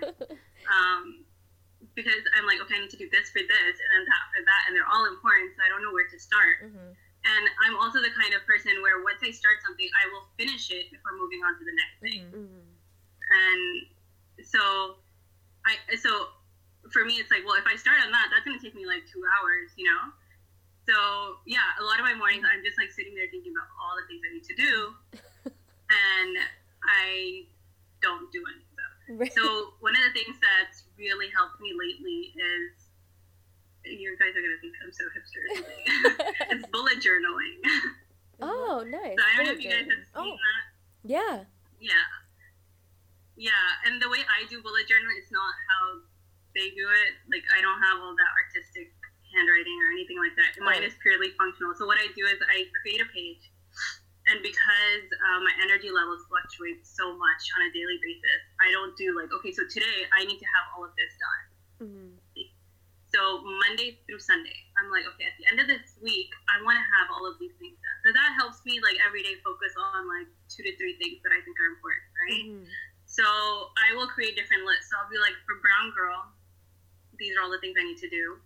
Um, 0.71 1.25
because 1.95 2.21
I'm 2.37 2.45
like, 2.47 2.61
okay, 2.63 2.75
I 2.77 2.87
need 2.87 2.93
to 2.95 3.01
do 3.01 3.09
this 3.11 3.27
for 3.35 3.43
this, 3.43 3.75
and 3.75 3.89
then 3.91 4.03
that 4.07 4.23
for 4.31 4.41
that, 4.47 4.61
and 4.67 4.71
they're 4.77 4.87
all 4.87 5.03
important, 5.11 5.51
so 5.55 5.63
I 5.65 5.67
don't 5.67 5.83
know 5.83 5.91
where 5.91 6.07
to 6.07 6.17
start. 6.19 6.63
Mhm. 6.71 6.95
And 6.95 7.43
I'm 7.67 7.75
also 7.75 7.99
the 7.99 8.13
kind 8.15 8.31
of 8.33 8.45
person 8.47 8.79
where 8.81 9.03
once 9.03 9.19
I 9.19 9.31
start 9.35 9.59
something, 9.65 9.89
I 9.91 10.07
will 10.07 10.23
finish 10.39 10.71
it 10.71 10.87
before 10.91 11.11
moving 11.19 11.43
on 11.43 11.59
to 11.59 11.63
the 11.67 11.75
next 11.75 11.97
thing. 11.99 12.23
Mhm. 12.31 12.63
And 13.35 14.45
so, 14.47 15.03
I 15.67 15.75
so 15.99 16.31
for 16.91 17.05
me, 17.05 17.15
it's 17.21 17.31
like, 17.31 17.45
well, 17.45 17.55
if 17.55 17.65
I 17.67 17.75
start 17.75 17.97
on 18.05 18.11
that, 18.11 18.29
that's 18.31 18.45
gonna 18.45 18.59
take 18.61 18.75
me 18.75 18.85
like 18.85 19.03
two 19.11 19.21
hours, 19.25 19.71
you 19.77 19.85
know. 19.85 20.11
So 20.89 20.95
yeah, 21.45 21.65
a 21.79 21.83
lot 21.83 21.99
of 21.99 22.05
my 22.05 22.13
mornings, 22.15 22.45
I'm 22.45 22.63
just 22.65 22.77
like 22.77 22.91
sitting 22.91 23.13
there 23.13 23.29
thinking 23.29 23.53
about 23.53 23.69
all 23.77 23.93
the 23.99 24.05
things 24.09 24.21
I 24.25 24.31
need 24.33 24.47
to 24.49 24.57
do, 24.57 24.73
and 25.93 26.33
I 26.81 27.45
don't 28.01 28.31
do 28.31 28.41
any 28.49 28.63
of 28.65 28.73
them. 28.77 28.91
Right. 29.21 29.33
So 29.33 29.73
one 29.81 29.93
of 29.93 30.01
the 30.09 30.13
things 30.17 30.37
that's 30.41 30.85
really 30.97 31.29
helped 31.29 31.61
me 31.61 31.73
lately 31.77 32.33
is 32.37 32.73
you 33.85 34.13
guys 34.19 34.33
are 34.37 34.43
gonna 34.43 34.59
think 34.61 34.73
I'm 34.83 34.91
so 34.93 35.05
hipster 35.15 35.43
it's 36.51 36.67
bullet 36.69 36.99
journaling. 37.01 37.57
oh, 38.41 38.83
nice. 38.85 39.15
so 39.17 39.23
I 39.23 39.37
don't 39.37 39.45
know 39.47 39.53
if 39.57 39.63
you 39.63 39.69
guys 39.71 39.87
have 39.87 40.05
seen 40.09 40.15
Oh. 40.15 40.35
that. 40.37 40.63
Yeah. 41.05 41.43
Yeah. 41.79 42.07
Yeah, 43.39 43.65
and 43.87 44.01
the 44.01 44.09
way 44.09 44.19
I 44.27 44.43
do 44.49 44.61
bullet 44.61 44.83
journaling 44.83 45.15
is 45.23 45.31
not 45.31 45.53
how 45.71 46.03
they 46.59 46.75
do 46.75 46.83
it. 46.83 47.11
Like 47.31 47.47
I 47.55 47.63
don't 47.63 47.79
have 47.79 48.03
all 48.03 48.11
that 48.11 48.31
artistic 48.35 48.91
handwriting 49.31 49.77
or 49.79 49.95
anything 49.95 50.19
like 50.19 50.35
that. 50.35 50.59
Mine 50.59 50.83
is 50.83 50.93
purely 50.99 51.31
functional. 51.39 51.71
So 51.79 51.87
what 51.87 51.95
I 51.95 52.11
do 52.11 52.27
is 52.27 52.35
I 52.51 52.67
create 52.83 52.99
a 52.99 53.07
page, 53.15 53.43
and 54.27 54.43
because 54.43 55.05
uh, 55.23 55.39
my 55.39 55.53
energy 55.63 55.87
levels 55.87 56.27
fluctuate 56.27 56.83
so 56.83 57.15
much 57.15 57.41
on 57.55 57.65
a 57.65 57.71
daily 57.71 57.97
basis, 58.03 58.41
I 58.59 58.75
don't 58.75 58.91
do 58.99 59.15
like 59.15 59.31
okay, 59.31 59.55
so 59.55 59.63
today 59.71 60.03
I 60.11 60.27
need 60.27 60.37
to 60.37 60.49
have 60.51 60.65
all 60.75 60.83
of 60.83 60.91
this 60.99 61.13
done. 61.15 61.45
hmm 61.87 62.11
So 63.09 63.41
Monday 63.41 63.97
through 64.05 64.21
Sunday, 64.21 64.53
I'm 64.77 64.93
like, 64.93 65.01
okay, 65.15 65.25
at 65.25 65.33
the 65.41 65.49
end 65.49 65.57
of 65.57 65.65
this 65.65 65.97
week, 65.97 66.29
I 66.45 66.61
want 66.61 66.77
to 66.77 66.85
have 66.93 67.09
all 67.09 67.25
of 67.25 67.41
these 67.41 67.57
things 67.57 67.73
done. 67.81 67.97
So 68.05 68.09
that 68.13 68.37
helps 68.37 68.61
me 68.69 68.77
like 68.85 69.01
every 69.01 69.25
day 69.25 69.33
focus 69.41 69.73
on 69.79 70.05
like 70.05 70.29
two 70.45 70.61
to 70.61 70.71
three 70.77 70.93
things 71.01 71.17
that 71.25 71.33
I 71.33 71.41
think 71.41 71.57
are 71.57 71.69
important, 71.73 72.05
right? 72.21 72.43
hmm 72.53 72.69
So 73.09 73.25
I 73.81 73.97
will 73.97 74.05
create 74.05 74.37
different 74.37 74.61
lists. 74.69 74.93
So 74.93 75.01
I'll 75.01 75.09
be 75.09 75.17
like, 75.17 75.33
for 75.49 75.57
Brown 75.65 75.89
Girl, 75.97 76.21
these 77.19 77.35
are 77.37 77.43
all 77.43 77.51
the 77.51 77.59
things 77.59 77.75
I 77.77 77.83
need 77.83 77.99
to 77.99 78.09
do. 78.09 78.39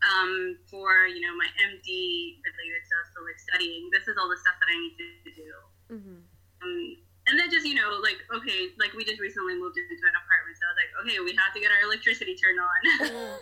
Um, 0.00 0.56
for 0.72 1.04
you 1.04 1.20
know 1.20 1.36
my 1.36 1.48
MD 1.60 2.40
related 2.40 2.82
stuff, 2.88 3.06
so 3.12 3.20
like 3.20 3.36
studying, 3.36 3.92
this 3.92 4.08
is 4.08 4.16
all 4.16 4.32
the 4.32 4.40
stuff 4.40 4.56
that 4.56 4.68
I 4.72 4.76
need 4.80 4.96
to 4.96 5.30
do. 5.36 5.50
hmm 5.92 6.24
Um, 6.64 6.96
and 7.28 7.36
then 7.36 7.52
just 7.52 7.68
you 7.68 7.76
know 7.76 8.00
like 8.00 8.16
okay, 8.32 8.72
like 8.80 8.96
we 8.96 9.04
just 9.04 9.20
recently 9.20 9.60
moved 9.60 9.76
into 9.76 9.92
an 10.00 10.16
apartment, 10.16 10.56
so 10.56 10.64
I 10.64 10.68
was 10.72 10.80
like, 10.80 10.92
okay, 11.04 11.20
we 11.20 11.36
have 11.36 11.52
to 11.52 11.60
get 11.60 11.68
our 11.68 11.84
electricity 11.84 12.32
turned 12.32 12.56
on. 12.56 12.80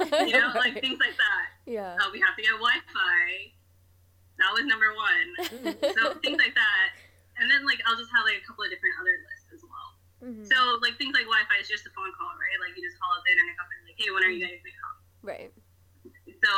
you 0.26 0.34
know, 0.34 0.50
like 0.58 0.82
things 0.82 0.98
like 0.98 1.14
that. 1.14 1.46
Yeah. 1.62 1.94
Uh, 1.94 2.10
we 2.10 2.18
have 2.18 2.34
to 2.34 2.42
get 2.42 2.58
Wi-Fi. 2.58 3.54
That 4.42 4.50
was 4.54 4.66
number 4.66 4.90
one. 4.98 5.28
So 5.94 6.14
things 6.22 6.38
like 6.42 6.58
that, 6.58 6.88
and 7.38 7.46
then 7.46 7.62
like 7.62 7.78
I'll 7.86 7.94
just 7.98 8.10
have 8.18 8.26
like 8.26 8.42
a 8.42 8.44
couple 8.46 8.66
of 8.66 8.70
different 8.74 8.98
other 8.98 9.14
lists 9.30 9.50
as 9.54 9.62
well. 9.62 9.88
Mhm. 10.26 10.42
So 10.42 10.82
like 10.82 10.98
things 10.98 11.14
like 11.14 11.30
Wi-Fi 11.30 11.62
is 11.62 11.70
just 11.70 11.86
a 11.86 11.92
phone 11.94 12.10
call, 12.18 12.34
right? 12.34 12.58
Like 12.58 12.74
you 12.74 12.82
just 12.82 12.98
call 12.98 13.14
up 13.14 13.22
the 13.22 13.30
internet 13.30 13.54
company, 13.54 13.77
like, 13.77 13.77
hey, 13.98 14.08
when 14.14 14.22
are 14.22 14.30
you 14.32 14.40
guys 14.40 14.58
gonna 14.62 14.78
come? 14.78 14.96
Right. 15.26 15.50
So 16.42 16.50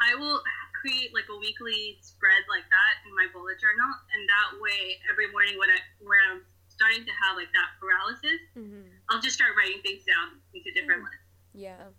I 0.00 0.16
will 0.16 0.40
create 0.80 1.12
like 1.12 1.28
a 1.28 1.36
weekly 1.36 1.98
spread 2.00 2.42
like 2.48 2.64
that 2.72 2.92
in 3.04 3.12
my 3.12 3.28
bullet 3.30 3.60
journal, 3.60 3.90
and 4.14 4.20
that 4.26 4.56
way 4.58 4.96
every 5.10 5.28
morning 5.30 5.60
when 5.60 5.68
I 5.70 5.78
where 6.00 6.18
I'm 6.32 6.42
starting 6.72 7.04
to 7.04 7.14
have 7.20 7.36
like 7.36 7.50
that 7.52 7.76
paralysis, 7.82 8.40
hmm 8.54 8.86
I'll 9.10 9.20
just 9.24 9.34
start 9.36 9.56
writing 9.56 9.80
things 9.80 10.04
down 10.04 10.36
into 10.52 10.68
different 10.76 11.00
lists. 11.00 11.24
Yeah. 11.56 11.90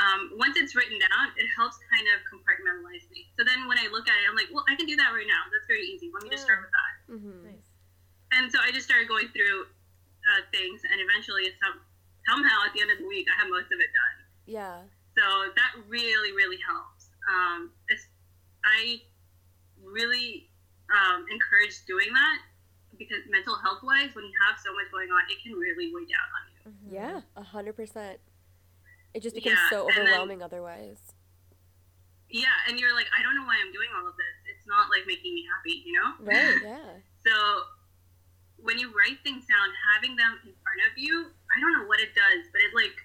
Um, 0.00 0.36
once 0.40 0.56
it's 0.56 0.72
written 0.72 0.96
down, 1.00 1.32
it 1.36 1.48
helps 1.52 1.76
kind 1.92 2.08
of 2.12 2.20
compartmentalize 2.28 3.04
me. 3.12 3.28
So 3.36 3.44
then 3.44 3.68
when 3.68 3.76
I 3.76 3.88
look 3.92 4.08
at 4.08 4.16
it, 4.20 4.24
I'm 4.28 4.36
like, 4.36 4.48
well, 4.52 4.64
I 4.68 4.76
can 4.76 4.88
do 4.88 4.96
that 4.96 5.12
right 5.12 5.28
now. 5.28 5.48
That's 5.52 5.68
very 5.68 5.84
easy. 5.84 6.08
Let 6.12 6.24
me 6.24 6.32
just 6.32 6.44
start 6.48 6.64
with 6.64 6.72
that. 6.72 6.92
hmm 7.12 7.44
Nice. 7.56 7.68
And 8.32 8.48
so 8.48 8.56
I 8.60 8.72
just 8.72 8.88
started 8.88 9.08
going 9.08 9.28
through 9.32 9.68
uh, 10.32 10.44
things, 10.52 10.80
and 10.88 10.96
eventually, 10.96 11.52
some, 11.60 11.76
somehow 12.24 12.64
at 12.64 12.72
the 12.72 12.80
end 12.80 12.88
of 12.92 13.00
the 13.04 13.08
week, 13.08 13.28
I 13.28 13.36
have 13.44 13.52
most 13.52 13.68
of 13.68 13.76
it 13.80 13.92
done. 13.92 14.16
Yeah. 14.46 14.80
So 15.16 15.22
that 15.54 15.72
really, 15.88 16.32
really 16.32 16.58
helps. 16.66 17.08
Um, 17.28 17.70
it's, 17.88 18.06
I 18.64 19.00
really 19.82 20.48
um, 20.90 21.26
encourage 21.30 21.84
doing 21.86 22.08
that 22.12 22.38
because 22.98 23.18
mental 23.30 23.56
health 23.56 23.82
wise, 23.82 24.14
when 24.14 24.24
you 24.24 24.32
have 24.48 24.58
so 24.64 24.72
much 24.72 24.90
going 24.90 25.10
on, 25.10 25.22
it 25.30 25.38
can 25.42 25.52
really 25.58 25.92
weigh 25.92 26.06
down 26.06 26.28
on 26.32 26.42
you. 26.50 26.94
Yeah. 26.96 27.20
A 27.36 27.42
hundred 27.42 27.76
percent. 27.76 28.18
It 29.14 29.22
just 29.22 29.34
becomes 29.34 29.58
Yeah, 29.60 29.70
so 29.70 29.88
and 29.88 29.96
then- 29.96 30.06
overwhelming 30.08 30.42
otherwise. 30.42 30.98
Yeah, 32.32 32.48
and 32.66 32.80
you're 32.80 32.96
like, 32.96 33.12
I 33.12 33.20
don't 33.22 33.36
know 33.36 33.44
why 33.44 33.60
I'm 33.60 33.68
doing 33.76 33.92
all 33.92 34.08
of 34.08 34.16
this. 34.16 34.36
It's 34.48 34.64
not 34.66 34.88
like 34.88 35.04
making 35.06 35.34
me 35.36 35.44
happy, 35.44 35.84
you 35.84 35.92
know? 35.92 36.16
Right. 36.16 36.56
Yeah. 36.64 36.96
So 37.20 37.34
when 38.56 38.78
you 38.80 38.88
write 38.96 39.20
things 39.20 39.44
down, 39.44 39.68
having 39.92 40.16
them 40.16 40.40
in 40.48 40.56
front 40.64 40.80
of 40.88 40.96
you, 40.96 41.28
I 41.28 41.60
don't 41.60 41.76
know 41.76 41.84
what 41.84 42.00
it 42.00 42.16
does, 42.16 42.48
but 42.48 42.64
it 42.64 42.72
like 42.72 42.96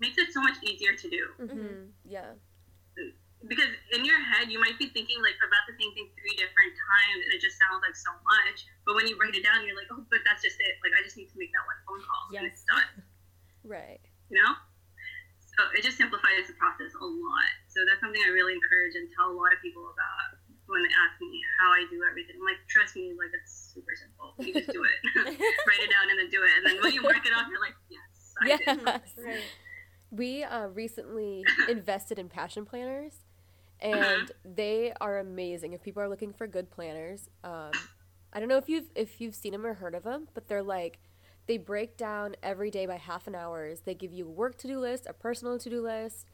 makes 0.00 0.16
it 0.18 0.32
so 0.32 0.40
much 0.40 0.56
easier 0.62 0.94
to 0.94 1.06
do. 1.10 1.22
hmm 1.38 1.90
Yeah. 2.06 2.34
because 3.46 3.70
in 3.94 4.02
your 4.02 4.18
head 4.18 4.50
you 4.50 4.58
might 4.58 4.74
be 4.82 4.90
thinking 4.90 5.22
like 5.22 5.38
about 5.38 5.62
the 5.70 5.74
same 5.78 5.94
thing 5.94 6.10
three 6.18 6.34
different 6.34 6.74
times 6.74 7.20
and 7.22 7.30
it 7.30 7.38
just 7.38 7.54
sounds 7.62 7.78
like 7.86 7.94
so 7.94 8.10
much. 8.26 8.66
But 8.86 8.98
when 8.98 9.06
you 9.06 9.14
write 9.18 9.34
it 9.38 9.46
down 9.46 9.62
you're 9.66 9.78
like 9.78 9.90
oh 9.94 10.02
but 10.10 10.22
that's 10.26 10.42
just 10.42 10.58
it. 10.58 10.74
Like 10.82 10.94
i 10.98 11.02
just 11.06 11.14
need 11.14 11.30
to 11.30 11.38
make 11.38 11.54
that 11.54 11.62
one 11.66 11.78
phone 11.86 12.02
call 12.02 12.22
and 12.34 12.46
it's 12.50 12.64
done. 12.66 12.90
Right. 13.66 14.00
you 14.32 14.40
know? 14.40 14.54
So 15.54 15.60
it 15.76 15.82
just 15.82 15.98
simplifies 15.98 16.46
the 16.48 16.54
process 16.56 16.94
a 16.94 17.04
lot. 17.04 17.52
So 17.68 17.82
that's 17.84 18.00
something 18.00 18.22
i 18.26 18.30
really 18.30 18.54
encourage 18.54 18.94
and 18.98 19.06
tell 19.12 19.28
a 19.30 19.36
lot 19.36 19.50
of 19.54 19.58
people 19.60 19.86
about 19.90 20.38
when 20.70 20.82
they 20.86 20.92
ask 20.94 21.18
me 21.22 21.38
how 21.62 21.70
i 21.74 21.86
do 21.90 22.02
everything. 22.06 22.38
I'm 22.42 22.46
like 22.46 22.62
trust 22.66 22.94
me 22.98 23.14
like 23.14 23.30
it's 23.34 23.70
super 23.74 23.94
simple. 23.98 24.34
You 24.42 24.50
just 24.54 24.70
do 24.74 24.82
it. 24.82 24.98
Write 25.70 25.82
it 25.86 25.90
down 25.94 26.10
and 26.10 26.18
then 26.18 26.30
do 26.30 26.42
it. 26.42 26.52
And 26.58 26.62
then 26.66 26.76
when 26.82 26.90
you 26.94 27.02
mark 27.06 27.22
it 27.22 27.34
off 27.34 27.46
you're 27.50 27.62
like 27.62 27.78
yes 27.86 28.34
I 28.42 28.56
did. 28.58 28.66
Right. 29.22 29.46
We 30.10 30.42
uh, 30.42 30.66
recently 30.68 31.44
invested 31.68 32.18
in 32.18 32.28
passion 32.28 32.64
planners, 32.64 33.12
and 33.80 34.30
they 34.44 34.92
are 35.00 35.18
amazing. 35.18 35.72
If 35.74 35.82
people 35.82 36.02
are 36.02 36.08
looking 36.08 36.32
for 36.32 36.46
good 36.46 36.70
planners, 36.70 37.28
um, 37.44 37.70
I 38.32 38.40
don't 38.40 38.48
know 38.48 38.56
if 38.56 38.68
you've 38.68 38.90
if 38.94 39.20
you've 39.20 39.34
seen 39.34 39.52
them 39.52 39.66
or 39.66 39.74
heard 39.74 39.94
of 39.94 40.04
them, 40.04 40.28
but 40.34 40.48
they're 40.48 40.62
like 40.62 40.98
they 41.46 41.58
break 41.58 41.96
down 41.96 42.36
every 42.42 42.70
day 42.70 42.86
by 42.86 42.96
half 42.96 43.26
an 43.26 43.34
hours. 43.34 43.80
They 43.84 43.94
give 43.94 44.12
you 44.12 44.26
a 44.26 44.30
work 44.30 44.58
to 44.58 44.66
do 44.66 44.78
list, 44.78 45.06
a 45.06 45.12
personal 45.12 45.58
to 45.58 45.70
do 45.70 45.82
list, 45.82 46.26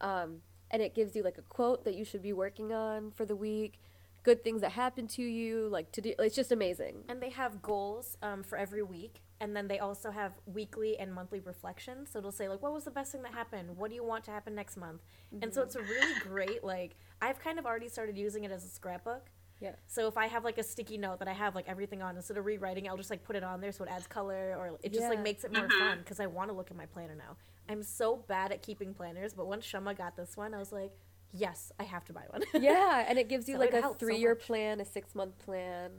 um, 0.00 0.38
and 0.70 0.82
it 0.82 0.94
gives 0.94 1.14
you 1.16 1.22
like 1.22 1.38
a 1.38 1.42
quote 1.42 1.84
that 1.84 1.94
you 1.94 2.04
should 2.04 2.22
be 2.22 2.32
working 2.32 2.72
on 2.72 3.10
for 3.10 3.24
the 3.26 3.36
week. 3.36 3.78
good 4.22 4.44
things 4.44 4.60
that 4.60 4.72
happen 4.72 5.06
to 5.08 5.22
you, 5.22 5.68
like 5.68 5.90
to 5.92 6.00
do. 6.00 6.14
It's 6.18 6.36
just 6.36 6.52
amazing. 6.52 7.04
And 7.08 7.20
they 7.20 7.30
have 7.30 7.62
goals 7.62 8.16
um, 8.22 8.42
for 8.42 8.56
every 8.56 8.82
week. 8.82 9.20
And 9.42 9.56
then 9.56 9.66
they 9.66 9.80
also 9.80 10.12
have 10.12 10.34
weekly 10.46 10.96
and 11.00 11.12
monthly 11.12 11.40
reflections. 11.40 12.10
So 12.12 12.20
it'll 12.20 12.30
say, 12.30 12.48
like, 12.48 12.62
what 12.62 12.72
was 12.72 12.84
the 12.84 12.92
best 12.92 13.10
thing 13.10 13.22
that 13.22 13.34
happened? 13.34 13.76
What 13.76 13.90
do 13.90 13.96
you 13.96 14.04
want 14.04 14.22
to 14.24 14.30
happen 14.30 14.54
next 14.54 14.76
month? 14.76 15.02
And 15.42 15.52
so 15.52 15.62
mm-hmm. 15.62 15.66
it's 15.66 15.74
a 15.74 15.82
really 15.82 16.20
great, 16.20 16.62
like, 16.62 16.94
I've 17.20 17.40
kind 17.40 17.58
of 17.58 17.66
already 17.66 17.88
started 17.88 18.16
using 18.16 18.44
it 18.44 18.52
as 18.52 18.64
a 18.64 18.68
scrapbook. 18.68 19.30
Yeah. 19.60 19.72
So 19.88 20.06
if 20.06 20.16
I 20.16 20.28
have 20.28 20.44
like 20.44 20.58
a 20.58 20.62
sticky 20.62 20.96
note 20.96 21.18
that 21.18 21.26
I 21.26 21.32
have 21.32 21.56
like 21.56 21.68
everything 21.68 22.02
on, 22.02 22.14
instead 22.14 22.36
of 22.36 22.44
rewriting, 22.44 22.88
I'll 22.88 22.96
just 22.96 23.10
like 23.10 23.24
put 23.24 23.34
it 23.34 23.42
on 23.42 23.60
there 23.60 23.72
so 23.72 23.82
it 23.82 23.90
adds 23.90 24.06
color 24.06 24.54
or 24.56 24.78
it 24.82 24.92
just 24.92 25.08
like 25.08 25.20
makes 25.20 25.42
it 25.42 25.52
more 25.52 25.66
mm-hmm. 25.66 25.78
fun 25.78 25.98
because 25.98 26.20
I 26.20 26.26
want 26.26 26.50
to 26.50 26.56
look 26.56 26.70
at 26.70 26.76
my 26.76 26.86
planner 26.86 27.16
now. 27.16 27.36
I'm 27.68 27.82
so 27.82 28.24
bad 28.28 28.52
at 28.52 28.62
keeping 28.62 28.94
planners, 28.94 29.34
but 29.34 29.46
once 29.46 29.64
Shama 29.64 29.94
got 29.94 30.16
this 30.16 30.36
one, 30.36 30.54
I 30.54 30.58
was 30.58 30.70
like, 30.72 30.92
yes, 31.32 31.72
I 31.80 31.84
have 31.84 32.04
to 32.06 32.12
buy 32.12 32.22
one. 32.30 32.42
Yeah, 32.60 33.04
and 33.08 33.18
it 33.18 33.28
gives 33.28 33.48
you 33.48 33.54
So 33.54 33.60
like 33.60 33.72
a 33.72 33.94
three-year 33.94 34.34
much. 34.34 34.44
plan, 34.44 34.80
a 34.80 34.84
six-month 34.84 35.38
plan, 35.38 35.90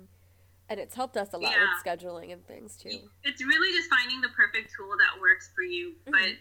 and 0.70 0.80
it's 0.80 0.96
helped 0.96 1.18
us 1.18 1.34
a 1.34 1.38
lot 1.38 1.52
Yeah. 1.52 1.68
with 1.68 1.84
scheduling 1.84 2.32
and 2.32 2.46
things 2.48 2.76
too. 2.78 3.10
It's 3.24 3.44
really 3.44 3.76
just 3.76 3.90
finding 3.90 4.22
the 4.22 4.30
perfect 4.30 4.74
tool 4.76 4.92
that 4.98 5.20
works 5.20 5.50
for 5.56 5.64
you. 5.64 5.92
Mm-hmm. 6.06 6.12
But 6.12 6.32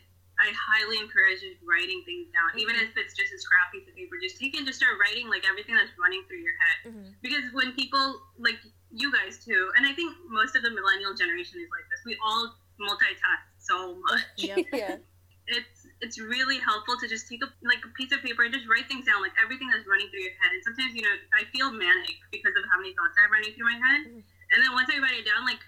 I 0.41 0.49
highly 0.57 0.99
encourage 0.99 1.41
just 1.43 1.61
writing 1.63 2.03
things 2.07 2.29
down, 2.33 2.59
even 2.59 2.75
Mm-hmm. 2.77 2.85
if 2.91 2.97
it's 2.97 3.15
just 3.15 3.33
a 3.33 3.39
scrap 3.39 3.71
piece 3.73 3.87
of 3.89 3.95
paper. 3.95 4.17
Just 4.23 4.39
take 4.41 4.55
it 4.55 4.59
and 4.59 4.67
just 4.67 4.79
start 4.79 4.97
writing 4.99 5.29
like 5.29 5.45
everything 5.49 5.75
that's 5.75 5.93
running 6.01 6.25
through 6.27 6.39
your 6.41 6.55
head. 6.57 6.93
Mhm. 6.95 7.15
Because 7.21 7.45
when 7.53 7.73
people 7.75 8.21
like 8.39 8.59
you 8.91 9.13
guys 9.13 9.45
too, 9.45 9.71
and 9.77 9.87
I 9.87 9.93
think 9.93 10.15
most 10.29 10.57
of 10.57 10.63
the 10.63 10.71
millennial 10.71 11.15
generation 11.15 11.61
is 11.61 11.69
like 11.71 11.85
this. 11.91 12.01
We 12.05 12.17
all 12.25 12.55
multitask 12.81 13.45
so 13.59 13.97
much. 14.09 14.23
Yep. 14.37 14.67
yeah. 14.73 14.97
it's 15.47 15.82
it's 16.03 16.19
really 16.19 16.59
helpful 16.59 16.99
to 16.99 17.07
just 17.07 17.31
take 17.31 17.41
a 17.43 17.49
like 17.63 17.79
a 17.87 17.91
piece 17.95 18.11
of 18.13 18.21
paper 18.27 18.43
and 18.43 18.53
just 18.53 18.67
write 18.67 18.91
things 18.91 19.07
down, 19.07 19.23
like 19.23 19.33
everything 19.43 19.71
that's 19.71 19.87
running 19.87 20.11
through 20.11 20.27
your 20.27 20.35
head. 20.43 20.51
And 20.53 20.63
sometimes, 20.67 20.93
you 20.99 21.03
know, 21.07 21.15
I 21.39 21.47
feel 21.55 21.71
manic 21.71 22.19
because 22.35 22.53
of 22.59 22.67
how 22.71 22.77
many 22.83 22.91
thoughts 22.99 23.15
I 23.17 23.27
have 23.27 23.33
running 23.33 23.55
through 23.55 23.71
my 23.71 23.79
head. 23.79 24.03
Mhm. 24.11 24.23
And 24.53 24.59
then 24.61 24.75
once 24.75 24.91
I 24.93 24.99
write 24.99 25.17
it 25.17 25.25
down, 25.25 25.47
like 25.47 25.63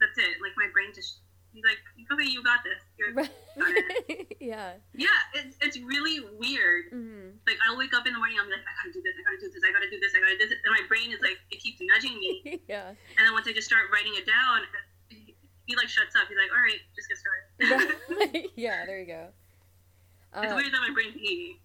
that's 0.00 0.16
it. 0.16 0.38
Like 0.40 0.54
my 0.56 0.70
brain 0.72 0.94
just 0.94 1.20
he's 1.50 1.64
like, 1.66 1.80
okay, 2.12 2.28
you 2.30 2.38
got 2.46 2.62
this. 2.62 2.78
You're, 2.96 3.12
Right. 3.18 3.34
yeah. 4.40 4.78
yeah, 4.94 5.18
it's 5.34 5.58
it's 5.60 5.78
really 5.82 6.22
weird. 6.38 6.94
hmm 6.94 7.34
Like 7.42 7.58
I'll 7.66 7.74
wake 7.76 7.90
up 7.98 8.06
in 8.06 8.14
the 8.14 8.20
morning, 8.22 8.38
I'm 8.38 8.46
like, 8.46 8.62
I 8.62 8.72
gotta 8.78 8.94
do 8.94 9.02
this, 9.02 9.18
I 9.18 9.22
gotta 9.26 9.42
do 9.42 9.50
this, 9.50 9.62
I 9.66 9.70
gotta 9.74 9.90
do 9.90 9.98
this, 9.98 10.12
I 10.14 10.20
gotta 10.22 10.38
do 10.38 10.46
this, 10.46 10.60
and 10.62 10.70
my 10.70 10.86
brain 10.86 11.10
is 11.10 11.18
like, 11.20 11.36
it 11.50 11.58
keeps 11.58 11.82
nudging 11.82 12.14
me. 12.22 12.62
yeah. 12.70 12.94
And 12.94 13.22
then 13.26 13.34
once 13.34 13.50
I 13.50 13.52
just 13.52 13.66
start 13.66 13.90
writing 13.90 14.14
it 14.14 14.22
down, 14.24 14.62
he, 15.10 15.34
he 15.66 15.74
like 15.74 15.90
shuts 15.90 16.14
up. 16.14 16.30
He's 16.30 16.38
like, 16.38 16.54
all 16.54 16.62
right, 16.62 16.78
just 16.94 17.10
get 17.10 17.18
started. 17.18 18.54
yeah. 18.54 18.86
There 18.86 19.00
you 19.02 19.06
go. 19.10 19.34
It's 20.36 20.52
Uh, 20.52 20.56
weird 20.56 20.72
that 20.72 20.80
my 20.80 20.90
brain's 20.92 21.14
he. 21.14 21.58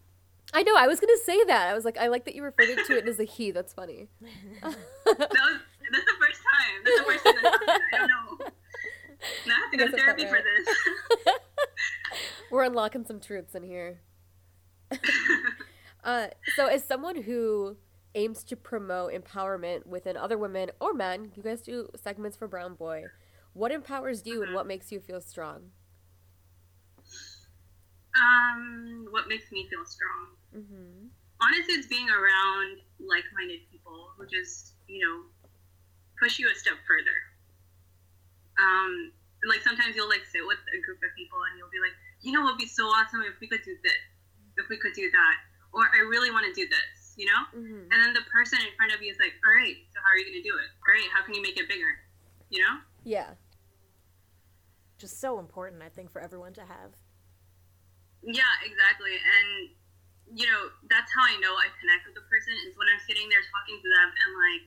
I 0.54 0.62
know. 0.64 0.76
I 0.78 0.88
was 0.88 1.00
gonna 1.00 1.18
say 1.26 1.44
that. 1.46 1.68
I 1.70 1.74
was 1.74 1.84
like, 1.86 1.98
I 1.98 2.08
like 2.08 2.26
that 2.26 2.36
you 2.36 2.44
referred 2.44 2.68
to 2.88 2.98
it 2.98 3.08
as 3.08 3.20
a 3.20 3.24
he. 3.24 3.52
That's 3.52 3.74
funny. 3.74 4.08
That 4.62 4.78
was 5.06 5.60
that's 5.92 6.06
the 6.06 6.18
first 6.20 6.42
time. 6.42 6.84
That's 6.86 6.98
the 7.00 7.04
first 7.06 7.24
time 7.26 7.36
that 7.42 7.52
happened. 7.52 7.82
I 7.94 7.98
don't 7.98 8.08
know. 8.10 8.48
Now 9.48 9.54
I 9.54 9.60
have 9.62 9.72
to 9.72 9.78
go 9.78 9.86
to 9.86 9.92
that's 9.92 10.06
not 10.06 10.18
therapy 10.18 10.26
for 10.26 10.42
this. 10.44 11.36
We're 12.52 12.64
unlocking 12.64 13.06
some 13.06 13.20
truths 13.22 13.56
in 13.56 13.64
here. 13.64 14.02
uh, 16.04 16.28
so, 16.58 16.68
as 16.68 16.84
someone 16.84 17.24
who 17.24 17.78
aims 18.16 18.44
to 18.44 18.56
promote 18.58 19.14
empowerment 19.14 19.86
within 19.88 20.18
other 20.18 20.38
women 20.38 20.72
or 20.82 20.94
men, 20.94 21.32
you 21.36 21.42
guys 21.44 21.62
do 21.62 21.88
segments 21.96 22.36
for 22.38 22.48
Brown 22.50 22.76
Boy. 22.76 23.04
What 23.54 23.72
empowers 23.72 24.24
you 24.26 24.44
and 24.44 24.54
what 24.54 24.68
makes 24.68 24.92
you 24.92 25.00
feel 25.00 25.22
strong? 25.22 25.72
Um, 28.16 29.08
what 29.10 29.28
makes 29.28 29.52
me 29.52 29.68
feel 29.70 29.86
strong? 29.86 30.38
Mm-hmm. 30.56 31.08
Honestly, 31.42 31.74
it's 31.76 31.88
being 31.88 32.10
around 32.10 32.80
like-minded 33.00 33.68
people 33.72 34.14
who 34.16 34.26
just, 34.28 34.74
you 34.88 35.04
know, 35.04 35.26
push 36.22 36.40
you 36.40 36.48
a 36.48 36.56
step 36.56 36.78
further. 36.88 37.18
Um, 38.56 39.12
like 39.50 39.62
sometimes 39.62 39.96
you'll 39.98 40.08
like 40.08 40.24
sit 40.30 40.46
with 40.46 40.62
a 40.72 40.80
group 40.86 41.02
of 41.04 41.12
people 41.18 41.42
and 41.50 41.58
you'll 41.58 41.74
be 41.74 41.82
like, 41.82 41.98
you 42.22 42.32
know, 42.32 42.48
what 42.48 42.56
would 42.56 42.64
be 42.64 42.70
so 42.70 42.88
awesome 42.88 43.26
if 43.28 43.36
we 43.42 43.48
could 43.50 43.66
do 43.66 43.76
this, 43.84 44.04
if 44.56 44.70
we 44.70 44.78
could 44.78 44.94
do 44.94 45.12
that, 45.12 45.36
or 45.74 45.90
I 45.92 46.06
really 46.08 46.32
want 46.32 46.48
to 46.48 46.54
do 46.56 46.70
this, 46.70 47.18
you 47.18 47.26
know. 47.26 47.42
Mm-hmm. 47.52 47.92
And 47.92 47.98
then 48.00 48.14
the 48.14 48.24
person 48.32 48.62
in 48.62 48.72
front 48.78 48.94
of 48.94 49.02
you 49.02 49.12
is 49.12 49.20
like, 49.20 49.36
all 49.44 49.52
right, 49.52 49.76
so 49.92 50.00
how 50.00 50.14
are 50.14 50.18
you 50.18 50.32
going 50.32 50.40
to 50.40 50.48
do 50.48 50.56
it? 50.56 50.70
All 50.86 50.94
right, 50.94 51.10
how 51.12 51.26
can 51.26 51.36
you 51.36 51.42
make 51.42 51.60
it 51.60 51.68
bigger? 51.68 51.92
You 52.50 52.64
know? 52.64 52.80
Yeah. 53.04 53.36
Just 54.98 55.20
so 55.20 55.40
important, 55.40 55.84
I 55.84 55.90
think, 55.90 56.14
for 56.14 56.22
everyone 56.22 56.54
to 56.54 56.62
have. 56.62 56.96
Yeah, 58.24 58.54
exactly. 58.64 59.16
And, 59.16 59.50
you 60.34 60.48
know, 60.48 60.72
that's 60.88 61.12
how 61.12 61.28
I 61.28 61.36
know 61.44 61.54
I 61.60 61.68
connect 61.80 62.08
with 62.08 62.16
the 62.16 62.26
person 62.32 62.56
is 62.64 62.76
when 62.80 62.88
I'm 62.88 63.04
sitting 63.04 63.28
there 63.28 63.44
talking 63.52 63.78
to 63.78 63.90
them 64.00 64.08
and, 64.12 64.32
like, 64.36 64.64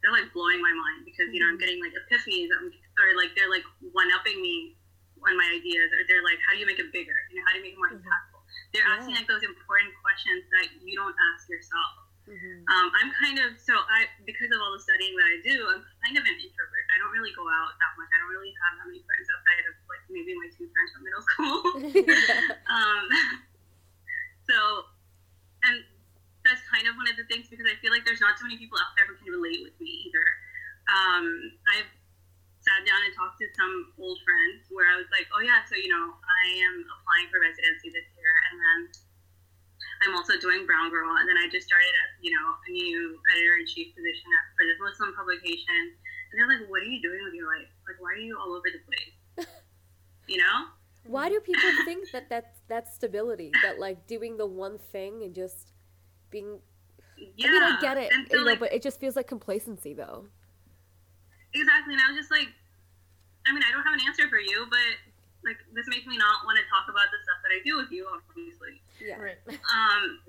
they're, 0.00 0.14
like, 0.14 0.32
blowing 0.32 0.62
my 0.62 0.72
mind 0.72 1.04
because, 1.04 1.28
you 1.34 1.42
know, 1.42 1.50
I'm 1.52 1.60
getting, 1.60 1.82
like, 1.82 1.92
epiphanies 1.92 2.48
or, 2.52 3.08
like, 3.18 3.36
they're, 3.36 3.50
like, 3.50 3.66
one-upping 3.92 4.38
me 4.40 4.78
on 5.20 5.34
my 5.36 5.48
ideas 5.52 5.90
or 5.92 6.06
they're, 6.06 6.24
like, 6.24 6.38
how 6.46 6.54
do 6.54 6.62
you 6.62 6.68
make 6.68 6.78
it 6.78 6.88
bigger? 6.94 7.18
You 7.28 7.38
know, 7.38 7.44
how 7.44 7.52
do 7.52 7.60
you 7.60 7.66
make 7.66 7.76
it 7.76 7.82
more 7.82 7.92
impactful? 7.92 8.40
They're 8.72 8.88
asking, 8.88 9.18
like, 9.18 9.28
those 9.28 9.44
important 9.44 9.92
questions 10.00 10.46
that 10.54 10.70
you 10.80 10.94
don't 10.96 11.16
ask 11.34 11.50
yourself. 11.50 12.08
Mm-hmm. 12.28 12.60
Um, 12.68 12.92
I'm 12.92 13.08
kind 13.16 13.40
of 13.40 13.56
so 13.56 13.72
I 13.72 14.04
because 14.28 14.52
of 14.52 14.60
all 14.60 14.76
the 14.76 14.84
studying 14.84 15.16
that 15.16 15.28
I 15.32 15.40
do, 15.40 15.64
I'm 15.64 15.80
kind 16.04 16.12
of 16.20 16.28
an 16.28 16.36
introvert. 16.36 16.84
I 16.92 17.00
don't 17.00 17.08
really 17.08 17.32
go 17.32 17.48
out 17.48 17.72
that 17.80 17.96
much. 17.96 18.04
I 18.12 18.20
don't 18.20 18.28
really 18.36 18.52
have 18.68 18.76
that 18.76 18.84
many 18.84 19.00
friends 19.00 19.24
outside 19.32 19.64
of 19.64 19.77
maybe 20.08 20.32
my 20.34 20.48
two 20.52 20.68
friends 20.68 20.90
from 20.92 21.02
middle 21.04 21.24
school. 21.24 21.56
um, 22.76 23.04
so, 24.48 24.56
and 25.68 25.84
that's 26.48 26.64
kind 26.72 26.88
of 26.88 26.96
one 26.96 27.08
of 27.08 27.16
the 27.20 27.28
things 27.28 27.48
because 27.52 27.68
I 27.68 27.76
feel 27.84 27.92
like 27.92 28.08
there's 28.08 28.24
not 28.24 28.40
too 28.40 28.48
many 28.48 28.56
people 28.56 28.80
out 28.80 28.96
there 28.96 29.04
who 29.04 29.20
can 29.20 29.28
relate 29.28 29.60
with 29.60 29.76
me 29.76 30.08
either. 30.08 30.26
Um, 30.88 31.26
I've 31.76 31.90
sat 32.64 32.80
down 32.88 33.04
and 33.04 33.12
talked 33.12 33.36
to 33.40 33.46
some 33.52 33.92
old 34.00 34.18
friends 34.24 34.66
where 34.72 34.88
I 34.88 34.96
was 34.96 35.08
like, 35.12 35.28
oh 35.36 35.44
yeah, 35.44 35.62
so 35.68 35.76
you 35.76 35.92
know, 35.92 36.16
I 36.16 36.44
am 36.64 36.76
applying 36.88 37.28
for 37.28 37.44
residency 37.44 37.92
this 37.92 38.08
year, 38.16 38.32
and 38.48 38.56
then 38.56 38.80
I'm 40.06 40.14
also 40.14 40.38
doing 40.38 40.64
Brown 40.64 40.88
Girl, 40.88 41.10
and 41.18 41.26
then 41.26 41.36
I 41.36 41.50
just 41.50 41.66
started 41.66 41.90
at 41.90 42.10
you 42.22 42.30
know 42.30 42.46
a 42.56 42.70
new 42.70 43.18
editor 43.34 43.60
in 43.60 43.66
chief 43.66 43.92
position 43.92 44.30
at, 44.32 44.44
for 44.54 44.64
this 44.64 44.78
Muslim 44.78 45.12
publication. 45.12 45.96
And 46.28 46.34
they're 46.36 46.50
like, 46.50 46.64
"What 46.68 46.84
are 46.84 46.90
you 46.90 47.00
doing 47.02 47.20
with 47.24 47.34
your 47.34 47.48
life? 47.48 47.68
Like, 47.88 47.98
why 47.98 48.14
are 48.14 48.22
you 48.22 48.38
all 48.38 48.54
over 48.54 48.68
the 48.68 48.82
place?" 48.86 49.17
You 50.28 50.38
know? 50.38 50.66
Why 51.06 51.28
do 51.28 51.40
people 51.40 51.62
think 51.84 52.10
that 52.12 52.28
that's, 52.28 52.60
that's 52.68 52.94
stability? 52.94 53.50
That, 53.62 53.78
like, 53.80 54.06
doing 54.06 54.36
the 54.36 54.46
one 54.46 54.78
thing 54.78 55.22
and 55.22 55.34
just 55.34 55.72
being. 56.30 56.58
Yeah. 57.36 57.48
I 57.48 57.50
mean, 57.50 57.62
I 57.62 57.80
get 57.80 57.96
it, 57.96 58.12
And 58.12 58.28
you 58.30 58.36
know, 58.38 58.44
like, 58.44 58.60
but 58.60 58.72
it 58.72 58.82
just 58.82 59.00
feels 59.00 59.16
like 59.16 59.26
complacency, 59.26 59.94
though. 59.94 60.26
exactly. 61.54 61.94
And 61.94 62.02
I 62.02 62.12
was 62.12 62.16
just 62.18 62.30
like, 62.30 62.48
I 63.46 63.52
mean, 63.52 63.62
I 63.64 63.72
don't 63.72 63.82
have 63.82 63.94
an 63.94 64.04
answer 64.06 64.28
for 64.28 64.38
you, 64.38 64.66
but 64.68 64.92
like, 65.42 65.56
this 65.72 65.88
makes 65.88 66.04
me 66.06 66.18
not 66.20 66.44
want 66.44 66.58
to 66.60 66.64
talk 66.68 66.84
about 66.90 67.08
the 67.10 67.18
stuff 67.24 67.40
that 67.42 67.50
I 67.56 67.58
do 67.64 67.78
with 67.80 67.90
you, 67.90 68.04
obviously. 68.12 68.82
Yeah. 69.00 69.16
Right. 69.16 69.38
Um, 69.48 70.20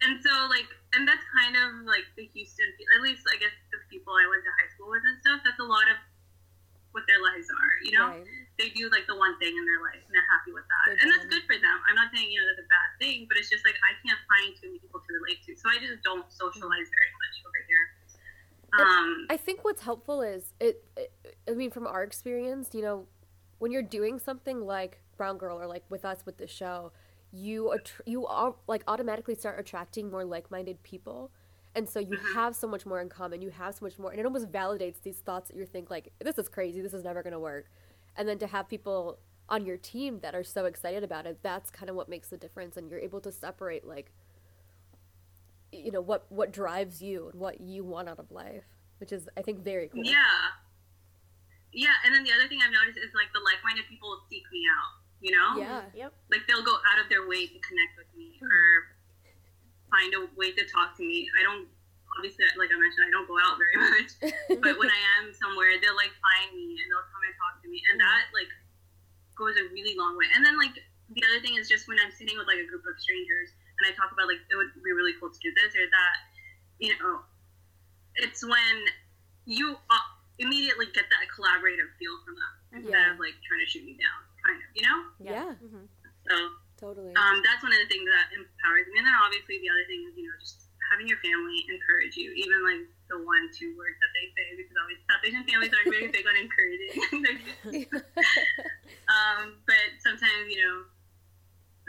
and 0.00 0.16
so 0.22 0.32
like, 0.48 0.68
and 0.94 1.04
that's 1.08 1.24
kind 1.34 1.56
of 1.58 1.84
like 1.84 2.06
the 2.16 2.30
Houston, 2.32 2.68
at 2.96 3.02
least 3.02 3.26
I 3.28 3.36
guess 3.36 3.52
the 3.74 3.82
people 3.90 4.14
I 4.14 4.24
went 4.30 4.44
to 4.46 4.52
high 4.62 4.70
school 4.72 4.88
with 4.94 5.02
and 5.04 5.18
stuff. 5.20 5.40
That's 5.44 5.58
a 5.60 5.66
lot 5.66 5.90
of 5.90 5.98
what 6.92 7.04
their 7.10 7.20
lives 7.20 7.48
are. 7.50 7.74
You 7.84 7.92
know, 7.98 8.06
Right. 8.16 8.24
They 8.60 8.68
do 8.76 8.92
like 8.92 9.08
the 9.08 9.16
one 9.16 9.40
thing 9.40 9.56
in 9.56 9.64
their 9.64 9.80
life 9.80 10.04
and 10.04 10.12
they're 10.12 10.30
happy 10.30 10.52
with 10.52 10.68
that, 10.68 10.84
They're 10.84 11.00
and 11.00 11.08
that's 11.08 11.24
good 11.32 11.48
for 11.48 11.56
them. 11.56 11.76
I'm 11.88 11.96
not 11.96 12.12
saying 12.12 12.28
you 12.28 12.44
know 12.44 12.46
that's 12.52 12.60
a 12.60 12.68
bad 12.68 12.88
thing, 13.00 13.24
but 13.24 13.40
it's 13.40 13.48
just 13.48 13.64
like 13.64 13.80
I 13.80 13.96
can't 14.04 14.20
find 14.28 14.52
too 14.52 14.68
many 14.68 14.84
people 14.84 15.00
to 15.00 15.10
relate 15.16 15.40
to, 15.48 15.56
so 15.56 15.72
I 15.72 15.80
just 15.80 16.04
don't 16.04 16.28
socialize 16.28 16.88
very 16.92 17.12
much 17.16 17.36
over 17.48 17.60
here. 17.64 17.84
Um, 18.72 19.26
I 19.30 19.36
think 19.36 19.64
what's 19.64 19.82
helpful 19.82 20.22
is 20.22 20.52
it, 20.60 20.84
it. 20.96 21.10
I 21.48 21.52
mean, 21.52 21.70
from 21.70 21.86
our 21.86 22.04
experience, 22.04 22.70
you 22.72 22.82
know, 22.82 23.06
when 23.58 23.72
you're 23.72 23.82
doing 23.82 24.18
something 24.18 24.60
like 24.60 25.00
Brown 25.16 25.38
Girl 25.38 25.58
or 25.58 25.66
like 25.66 25.84
with 25.88 26.04
us 26.04 26.24
with 26.24 26.38
the 26.38 26.46
show, 26.46 26.92
you 27.32 27.74
attr- 27.74 28.02
you 28.06 28.26
are 28.26 28.54
like 28.68 28.84
automatically 28.86 29.34
start 29.34 29.58
attracting 29.58 30.10
more 30.10 30.24
like-minded 30.24 30.82
people, 30.82 31.30
and 31.74 31.88
so 31.88 31.98
you 31.98 32.16
have 32.34 32.54
so 32.54 32.66
much 32.66 32.86
more 32.86 33.00
in 33.00 33.08
common. 33.08 33.42
You 33.42 33.50
have 33.50 33.74
so 33.74 33.84
much 33.84 33.98
more, 33.98 34.10
and 34.10 34.20
it 34.20 34.26
almost 34.26 34.50
validates 34.52 35.02
these 35.02 35.18
thoughts 35.18 35.48
that 35.48 35.56
you 35.56 35.66
think 35.66 35.90
like 35.90 36.12
this 36.20 36.38
is 36.38 36.48
crazy, 36.48 36.80
this 36.80 36.94
is 36.94 37.04
never 37.04 37.22
gonna 37.22 37.40
work, 37.40 37.70
and 38.16 38.28
then 38.28 38.38
to 38.38 38.46
have 38.46 38.68
people 38.68 39.18
on 39.48 39.66
your 39.66 39.76
team 39.76 40.20
that 40.20 40.34
are 40.34 40.44
so 40.44 40.64
excited 40.64 41.02
about 41.02 41.26
it, 41.26 41.38
that's 41.42 41.70
kind 41.70 41.90
of 41.90 41.96
what 41.96 42.08
makes 42.08 42.28
the 42.28 42.36
difference, 42.36 42.76
and 42.76 42.90
you're 42.90 43.00
able 43.00 43.20
to 43.20 43.32
separate 43.32 43.86
like 43.86 44.10
you 45.72 45.92
know 45.92 46.00
what 46.00 46.26
what 46.30 46.52
drives 46.52 47.00
you 47.00 47.28
and 47.30 47.40
what 47.40 47.60
you 47.60 47.84
want 47.84 48.08
out 48.08 48.18
of 48.18 48.28
life 48.32 48.64
which 48.98 49.12
is 49.12 49.28
i 49.36 49.40
think 49.42 49.62
very 49.62 49.86
cool 49.88 50.02
Yeah. 50.04 50.18
Yeah, 51.72 51.94
and 52.04 52.12
then 52.12 52.24
the 52.24 52.32
other 52.32 52.48
thing 52.48 52.58
I've 52.58 52.72
noticed 52.74 52.98
is 52.98 53.14
like 53.14 53.30
the 53.32 53.38
like-minded 53.46 53.86
people 53.88 54.18
seek 54.28 54.42
me 54.50 54.66
out. 54.66 54.98
You 55.20 55.30
know, 55.30 55.48
yeah 55.62 55.82
Yep. 55.94 56.12
like 56.32 56.40
they'll 56.48 56.64
go 56.64 56.74
out 56.90 56.98
of 56.98 57.08
their 57.08 57.28
way 57.28 57.46
to 57.46 57.58
connect 57.62 57.94
with 57.96 58.10
me 58.16 58.40
or 58.42 58.90
find 59.88 60.10
a 60.18 60.26
way 60.34 60.50
to 60.50 60.66
talk 60.66 60.96
to 60.96 61.04
me. 61.06 61.30
I 61.38 61.44
don't 61.44 61.68
obviously, 62.16 62.44
like 62.58 62.70
I 62.72 62.78
mentioned, 62.78 63.06
I 63.06 63.12
don't 63.14 63.28
go 63.28 63.38
out 63.38 63.58
very 63.60 63.76
much, 63.94 64.10
but 64.62 64.74
when 64.78 64.90
I 64.90 65.00
am 65.20 65.32
somewhere, 65.34 65.76
they'll 65.80 65.96
like 65.98 66.12
find 66.18 66.54
me 66.56 66.78
and 66.80 66.86
they'll 66.90 67.08
come 67.12 67.22
and 67.26 67.34
talk 67.38 67.62
to 67.62 67.68
me, 67.70 67.82
and 67.92 68.00
that 68.00 68.30
like 68.34 68.50
goes 69.38 69.56
a 69.56 69.64
really 69.72 69.94
long 69.96 70.16
way. 70.18 70.26
And 70.34 70.44
then 70.44 70.58
like 70.58 70.74
the 71.14 71.22
other 71.26 71.40
thing 71.42 71.56
is 71.58 71.66
just 71.68 71.88
when 71.88 71.98
I'm 72.02 72.12
sitting 72.14 72.36
with 72.38 72.46
like 72.46 72.60
a 72.62 72.68
group 72.68 72.84
of 72.86 72.94
strangers 73.00 73.50
and 73.80 73.88
I 73.88 73.96
talk 73.96 74.12
about 74.14 74.28
like 74.30 74.38
it 74.46 74.56
would 74.56 74.70
be 74.84 74.92
really 74.94 75.16
cool 75.18 75.32
to 75.32 75.40
do 75.42 75.50
this 75.58 75.74
or 75.74 75.82
that, 75.90 76.14
you 76.78 76.92
know, 77.00 77.24
it's 78.22 78.44
when 78.46 78.76
you 79.48 79.74
uh, 79.90 80.06
immediately 80.38 80.86
get 80.94 81.08
that 81.10 81.24
collaborative 81.34 81.88
feel 81.98 82.14
from 82.22 82.36
them 82.38 82.54
instead 82.84 82.94
Yeah. 82.94 83.12
of 83.14 83.18
like 83.18 83.34
trying 83.42 83.58
to 83.64 83.66
shoot 83.66 83.82
you 83.82 83.96
down, 83.98 84.20
kind 84.44 84.60
of, 84.62 84.68
you 84.76 84.84
know. 84.86 84.98
Yeah, 85.18 85.50
Mhm. 85.58 85.88
So 86.30 86.34
totally. 86.78 87.10
um, 87.16 87.42
that's 87.42 87.64
one 87.64 87.72
of 87.74 87.80
the 87.82 87.88
things 87.90 88.06
that 88.06 88.30
empowers 88.36 88.86
me. 88.92 89.00
And 89.02 89.06
then 89.08 89.16
obviously 89.18 89.58
the 89.58 89.70
other 89.72 89.82
thing 89.90 90.04
is, 90.06 90.14
you 90.14 90.28
know, 90.30 90.36
just 90.38 90.69
having 90.90 91.06
your 91.06 91.18
family 91.22 91.64
encourage 91.70 92.18
you, 92.18 92.34
even 92.34 92.62
like 92.66 92.82
the 93.08 93.18
one, 93.22 93.46
two 93.54 93.74
words 93.78 93.96
that 94.02 94.10
they 94.14 94.26
say, 94.34 94.46
because 94.58 94.76
always 94.78 94.98
South 95.06 95.22
Asian 95.22 95.46
families 95.46 95.70
are 95.70 95.86
very 95.86 96.10
big 96.10 96.26
on 96.26 96.34
encouraging. 96.34 96.94
um, 99.14 99.62
but 99.66 99.86
sometimes, 100.02 100.50
you 100.50 100.58
know, 100.62 100.76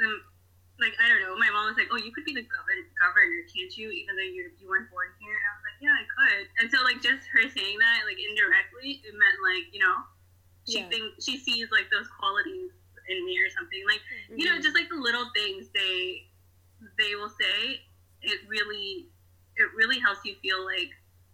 um, 0.06 0.18
like, 0.82 0.98
I 0.98 1.10
don't 1.10 1.22
know, 1.22 1.38
my 1.38 1.50
mom 1.54 1.70
was 1.70 1.78
like, 1.78 1.94
oh, 1.94 2.02
you 2.02 2.10
could 2.14 2.26
be 2.26 2.34
the 2.34 2.46
governor, 2.46 2.86
governor 2.98 3.46
can't 3.50 3.70
you, 3.78 3.94
even 3.94 4.18
though 4.18 4.26
you're, 4.26 4.50
you 4.58 4.66
weren't 4.66 4.90
born 4.90 5.14
here? 5.22 5.38
And 5.38 5.46
I 5.46 5.52
was 5.54 5.64
like, 5.66 5.80
yeah, 5.82 5.94
I 5.94 6.06
could. 6.10 6.46
And 6.62 6.66
so, 6.74 6.82
like, 6.82 7.02
just 7.06 7.22
her 7.30 7.46
saying 7.46 7.78
that, 7.78 8.06
like, 8.10 8.18
indirectly, 8.18 9.02
it 9.06 9.14
meant, 9.14 9.38
like, 9.46 9.70
you 9.70 9.82
know, 9.82 9.98
she 10.66 10.82
Yeah. 10.82 10.90
thinks, 10.90 11.22
she 11.26 11.38
sees, 11.38 11.70
like, 11.70 11.90
those 11.94 12.10
qualities 12.18 12.74
in 13.10 13.26
me 13.26 13.38
or 13.42 13.50
something. 13.50 13.82
Like, 13.86 14.02
you 14.34 14.46
know, 14.46 14.58
just 14.62 14.76
like 14.76 14.90
the 14.90 14.96
little 14.96 15.30
things 15.36 15.70
they 15.74 16.28
they 16.98 17.14
will 17.14 17.30
say, 17.30 17.82
it 18.22 18.40
really 18.48 19.08
it 19.58 19.68
really 19.76 20.00
helps 20.00 20.24
you 20.26 20.36
feel 20.42 20.64
like, 20.66 20.90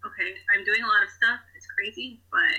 okay, 0.05 0.33
I'm 0.53 0.63
doing 0.65 0.81
a 0.83 0.87
lot 0.87 1.03
of 1.03 1.09
stuff. 1.09 1.39
It's 1.55 1.67
crazy, 1.67 2.19
but 2.31 2.57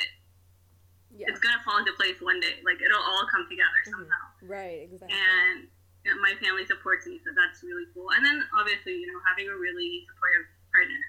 yeah, 1.17 1.27
it's 1.29 1.41
gonna 1.41 1.61
fall 1.65 1.79
into 1.79 1.93
place 1.93 2.21
one 2.21 2.41
day. 2.41 2.61
Like 2.65 2.79
it'll 2.83 3.03
all 3.03 3.27
come 3.31 3.47
together 3.49 3.81
Mhm. 3.87 3.91
somehow. 3.91 4.25
right, 4.43 4.83
exactly. 4.87 5.17
And 5.19 5.69
you 6.05 6.15
know, 6.15 6.21
my 6.23 6.35
family 6.41 6.65
supports 6.67 7.07
me, 7.07 7.19
so 7.25 7.31
that's 7.35 7.63
really 7.63 7.85
cool. 7.93 8.11
And 8.13 8.25
then 8.25 8.45
obviously, 8.57 8.95
you 8.95 9.07
know, 9.13 9.19
having 9.27 9.49
a 9.49 9.57
really 9.57 10.07
supportive 10.09 10.47
partner. 10.73 11.03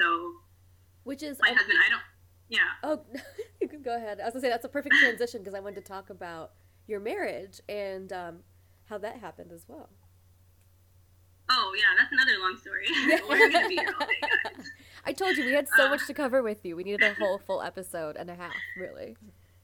So 0.00 0.40
Which 1.04 1.22
is 1.22 1.38
my 1.40 1.50
I- 1.50 1.54
husband, 1.54 1.78
I 1.84 1.88
don't. 1.90 2.02
Yeah. 2.48 2.68
Oh, 2.82 3.02
you 3.60 3.68
can 3.68 3.82
go 3.82 3.96
ahead. 3.96 4.20
I 4.20 4.24
was 4.26 4.34
gonna 4.34 4.42
say 4.42 4.48
that's 4.50 4.64
a 4.64 4.68
perfect 4.68 4.94
transition 5.00 5.40
because 5.40 5.54
I 5.54 5.60
wanted 5.60 5.76
to 5.84 5.88
talk 5.92 6.10
about 6.10 6.52
your 6.86 7.00
marriage 7.00 7.60
and 7.68 8.12
um, 8.12 8.44
how 8.84 8.98
that 8.98 9.18
happened 9.18 9.50
as 9.50 9.64
well. 9.66 9.88
Oh 11.56 11.70
yeah, 11.78 11.94
that's 11.96 12.10
another 12.12 12.34
long 12.40 12.56
story. 12.58 12.86
We're 13.30 13.50
gonna 13.50 13.68
be 13.68 13.76
here 13.76 13.94
all 14.00 14.06
day, 14.06 14.18
guys. 14.20 14.66
I 15.06 15.12
told 15.12 15.36
you 15.36 15.44
we 15.46 15.52
had 15.52 15.68
so 15.76 15.86
Uh. 15.86 15.90
much 15.90 16.06
to 16.08 16.14
cover 16.14 16.42
with 16.42 16.64
you. 16.64 16.74
We 16.74 16.82
needed 16.82 17.02
a 17.02 17.14
whole 17.14 17.38
full 17.38 17.62
episode 17.62 18.16
and 18.16 18.28
a 18.30 18.34
half, 18.34 18.56
really. 18.76 19.16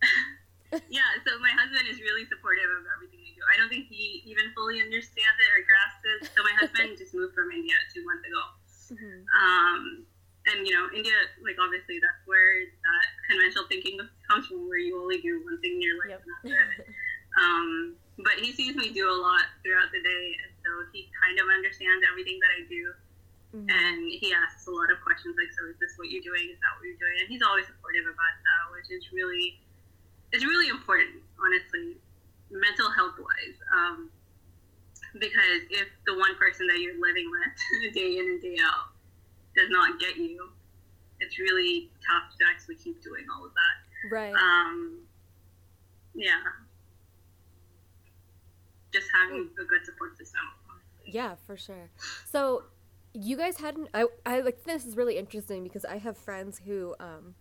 yeah, 0.89 1.11
so 1.27 1.35
my 1.43 1.51
husband 1.51 1.89
is 1.91 1.99
really 2.01 2.25
supportive 2.31 2.71
of 2.79 2.87
everything 2.95 3.21
I 3.27 3.33
do. 3.35 3.43
I 3.53 3.57
don't 3.59 3.69
think 3.69 3.89
he 3.91 4.23
even 4.25 4.53
fully 4.55 4.79
understands 4.81 5.39
it 5.43 5.51
or 5.51 5.61
grasps 5.67 6.05
it. 6.07 6.19
So 6.37 6.43
my 6.47 6.55
husband 6.63 6.95
just 6.99 7.11
moved 7.15 7.35
from 7.35 7.51
India 7.51 7.75
two 7.93 8.05
months 8.07 8.23
ago. 8.23 8.43
Mhm. 8.95 9.25
Um, 9.35 9.83
and 10.47 10.67
you 10.67 10.73
know, 10.75 10.87
India, 10.95 11.15
like 11.43 11.57
obviously 11.59 11.99
that's 11.99 12.23
where 12.27 12.65
that 12.71 13.07
conventional 13.31 13.67
thinking 13.67 13.99
comes 14.31 14.47
from, 14.47 14.69
where 14.69 14.79
you 14.79 14.95
only 15.03 15.19
do 15.19 15.43
one 15.45 15.59
thing 15.61 15.75
in 15.75 15.83
your 15.83 15.99
life 16.07 16.11
Yep. 16.15 16.23
and 16.23 16.53
that's 16.55 16.79
it. 16.79 16.95
Um, 17.41 17.97
but 18.19 18.35
he 18.39 18.53
sees 18.53 18.75
me 18.77 18.93
do 18.93 19.09
a 19.09 19.15
lot 19.17 19.47
throughout 19.63 19.91
the 19.93 20.03
day, 20.03 20.25
and 20.45 20.51
so 20.71 20.87
he 20.93 21.11
kind 21.19 21.39
of 21.43 21.47
understands 21.51 22.07
everything 22.07 22.39
that 22.39 22.53
I 22.55 22.61
do. 22.71 22.95
Mhm. 23.51 23.67
And 23.67 23.99
he 24.07 24.33
asks 24.33 24.67
a 24.67 24.71
lot 24.71 24.91
of 24.91 25.01
questions 25.03 25.35
like, 25.37 25.51
"So 25.53 25.67
is 25.67 25.79
this 25.79 25.99
what 25.99 26.09
you're 26.11 26.23
doing? 26.23 26.51
Is 26.51 26.61
that 26.61 26.71
what 26.79 26.87
you're 26.87 27.03
doing?" 27.03 27.19
And 27.19 27.29
he's 27.29 27.43
always 27.43 27.67
supportive 27.67 28.07
about 28.07 28.35
that, 28.39 28.63
which 28.71 28.91
is 28.91 29.11
really, 29.13 29.59
it's 30.31 30.45
really 30.45 30.69
important, 30.69 31.23
honestly, 31.39 32.01
mental 32.51 32.91
health 32.91 33.19
wise. 33.19 33.59
Um, 33.73 34.11
because 35.19 35.63
if 35.71 35.89
the 36.07 36.15
one 36.15 36.37
person 36.37 36.69
that 36.69 36.79
you're 36.79 37.01
living 37.01 37.31
with 37.31 37.95
day 37.95 38.19
in 38.19 38.27
and 38.27 38.41
day 38.41 38.57
out 38.63 38.95
does 39.57 39.69
not 39.71 39.99
get 39.99 40.17
you, 40.17 40.53
it's 41.19 41.39
really 41.39 41.91
tough 42.07 42.37
to 42.39 42.47
actually 42.47 42.77
keep 42.77 43.03
doing 43.03 43.27
all 43.35 43.45
of 43.45 43.53
that. 43.55 44.15
Right. 44.15 44.35
Um, 44.35 45.01
yeah. 46.15 46.41
Just 48.93 49.09
having 49.13 49.51
a 49.59 49.65
good 49.65 49.85
support 49.85 50.17
system. 50.17 50.43
Yeah, 51.13 51.35
for 51.47 51.57
sure. 51.57 51.91
So, 52.31 52.65
you 53.13 53.37
guys 53.37 53.59
hadn't. 53.59 53.89
I 53.93 54.07
I 54.25 54.41
like 54.41 54.65
this 54.65 54.87
is 54.87 54.97
really 54.97 55.19
interesting 55.19 55.65
because 55.65 55.85
I 55.85 55.99
have 55.99 56.17
friends 56.17 56.61
who 56.65 56.95
um, 57.01 57.35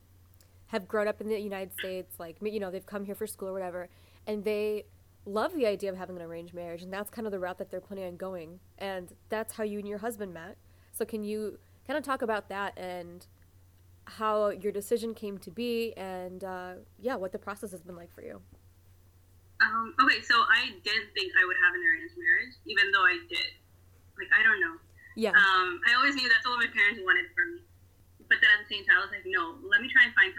have 0.68 0.88
grown 0.88 1.08
up 1.08 1.22
in 1.22 1.28
the 1.28 1.40
United 1.40 1.74
States, 1.74 2.16
like 2.20 2.38
you 2.42 2.60
know, 2.60 2.72
they've 2.72 2.86
come 2.86 3.06
here 3.06 3.16
for 3.16 3.28
school 3.28 3.50
or 3.50 3.54
whatever, 3.54 3.90
and 4.26 4.44
they 4.44 4.86
love 5.26 5.54
the 5.54 5.66
idea 5.68 5.92
of 5.92 5.98
having 5.98 6.16
an 6.16 6.22
arranged 6.22 6.54
marriage, 6.54 6.82
and 6.82 6.92
that's 6.92 7.10
kind 7.10 7.28
of 7.28 7.32
the 7.32 7.40
route 7.40 7.58
that 7.60 7.70
they're 7.70 7.82
planning 7.82 8.06
on 8.06 8.18
going, 8.18 8.60
and 8.78 9.14
that's 9.30 9.54
how 9.54 9.64
you 9.64 9.80
and 9.80 9.88
your 9.88 10.00
husband 10.00 10.34
met. 10.34 10.58
So, 10.92 11.06
can 11.06 11.24
you 11.24 11.60
kind 11.86 11.98
of 11.98 12.04
talk 12.04 12.22
about 12.22 12.50
that 12.50 12.78
and 12.78 13.26
how 14.06 14.50
your 14.50 14.72
decision 14.72 15.14
came 15.14 15.38
to 15.40 15.52
be, 15.52 15.94
and 15.98 16.44
uh, 16.44 16.74
yeah, 17.00 17.16
what 17.16 17.32
the 17.32 17.40
process 17.40 17.72
has 17.72 17.82
been 17.82 17.96
like 17.96 18.14
for 18.14 18.22
you? 18.22 18.42
Um, 19.60 19.92
okay, 20.00 20.24
so 20.24 20.36
I 20.48 20.72
didn't 20.88 21.12
think 21.12 21.36
I 21.36 21.44
would 21.44 21.60
have 21.60 21.76
an 21.76 21.84
arranged 21.84 22.16
marriage, 22.16 22.56
even 22.64 22.92
though 22.96 23.04
I 23.04 23.20
did. 23.28 23.52
Like, 24.16 24.32
I 24.32 24.40
don't 24.44 24.60
know. 24.64 24.80
Yeah. 25.20 25.36
Um, 25.36 25.84
I 25.84 26.00
always 26.00 26.16
knew 26.16 26.28
that's 26.32 26.48
what 26.48 26.64
my 26.64 26.72
parents 26.72 27.04
wanted 27.04 27.28
for 27.36 27.44
me. 27.44 27.60
But 28.32 28.40
then 28.40 28.52
at 28.56 28.64
the 28.64 28.70
same 28.72 28.88
time, 28.88 29.02
I 29.02 29.04
was 29.04 29.12
like, 29.12 29.28
no, 29.28 29.60
let 29.68 29.84
me 29.84 29.92
try 29.92 30.08
and 30.08 30.14
find 30.16 30.32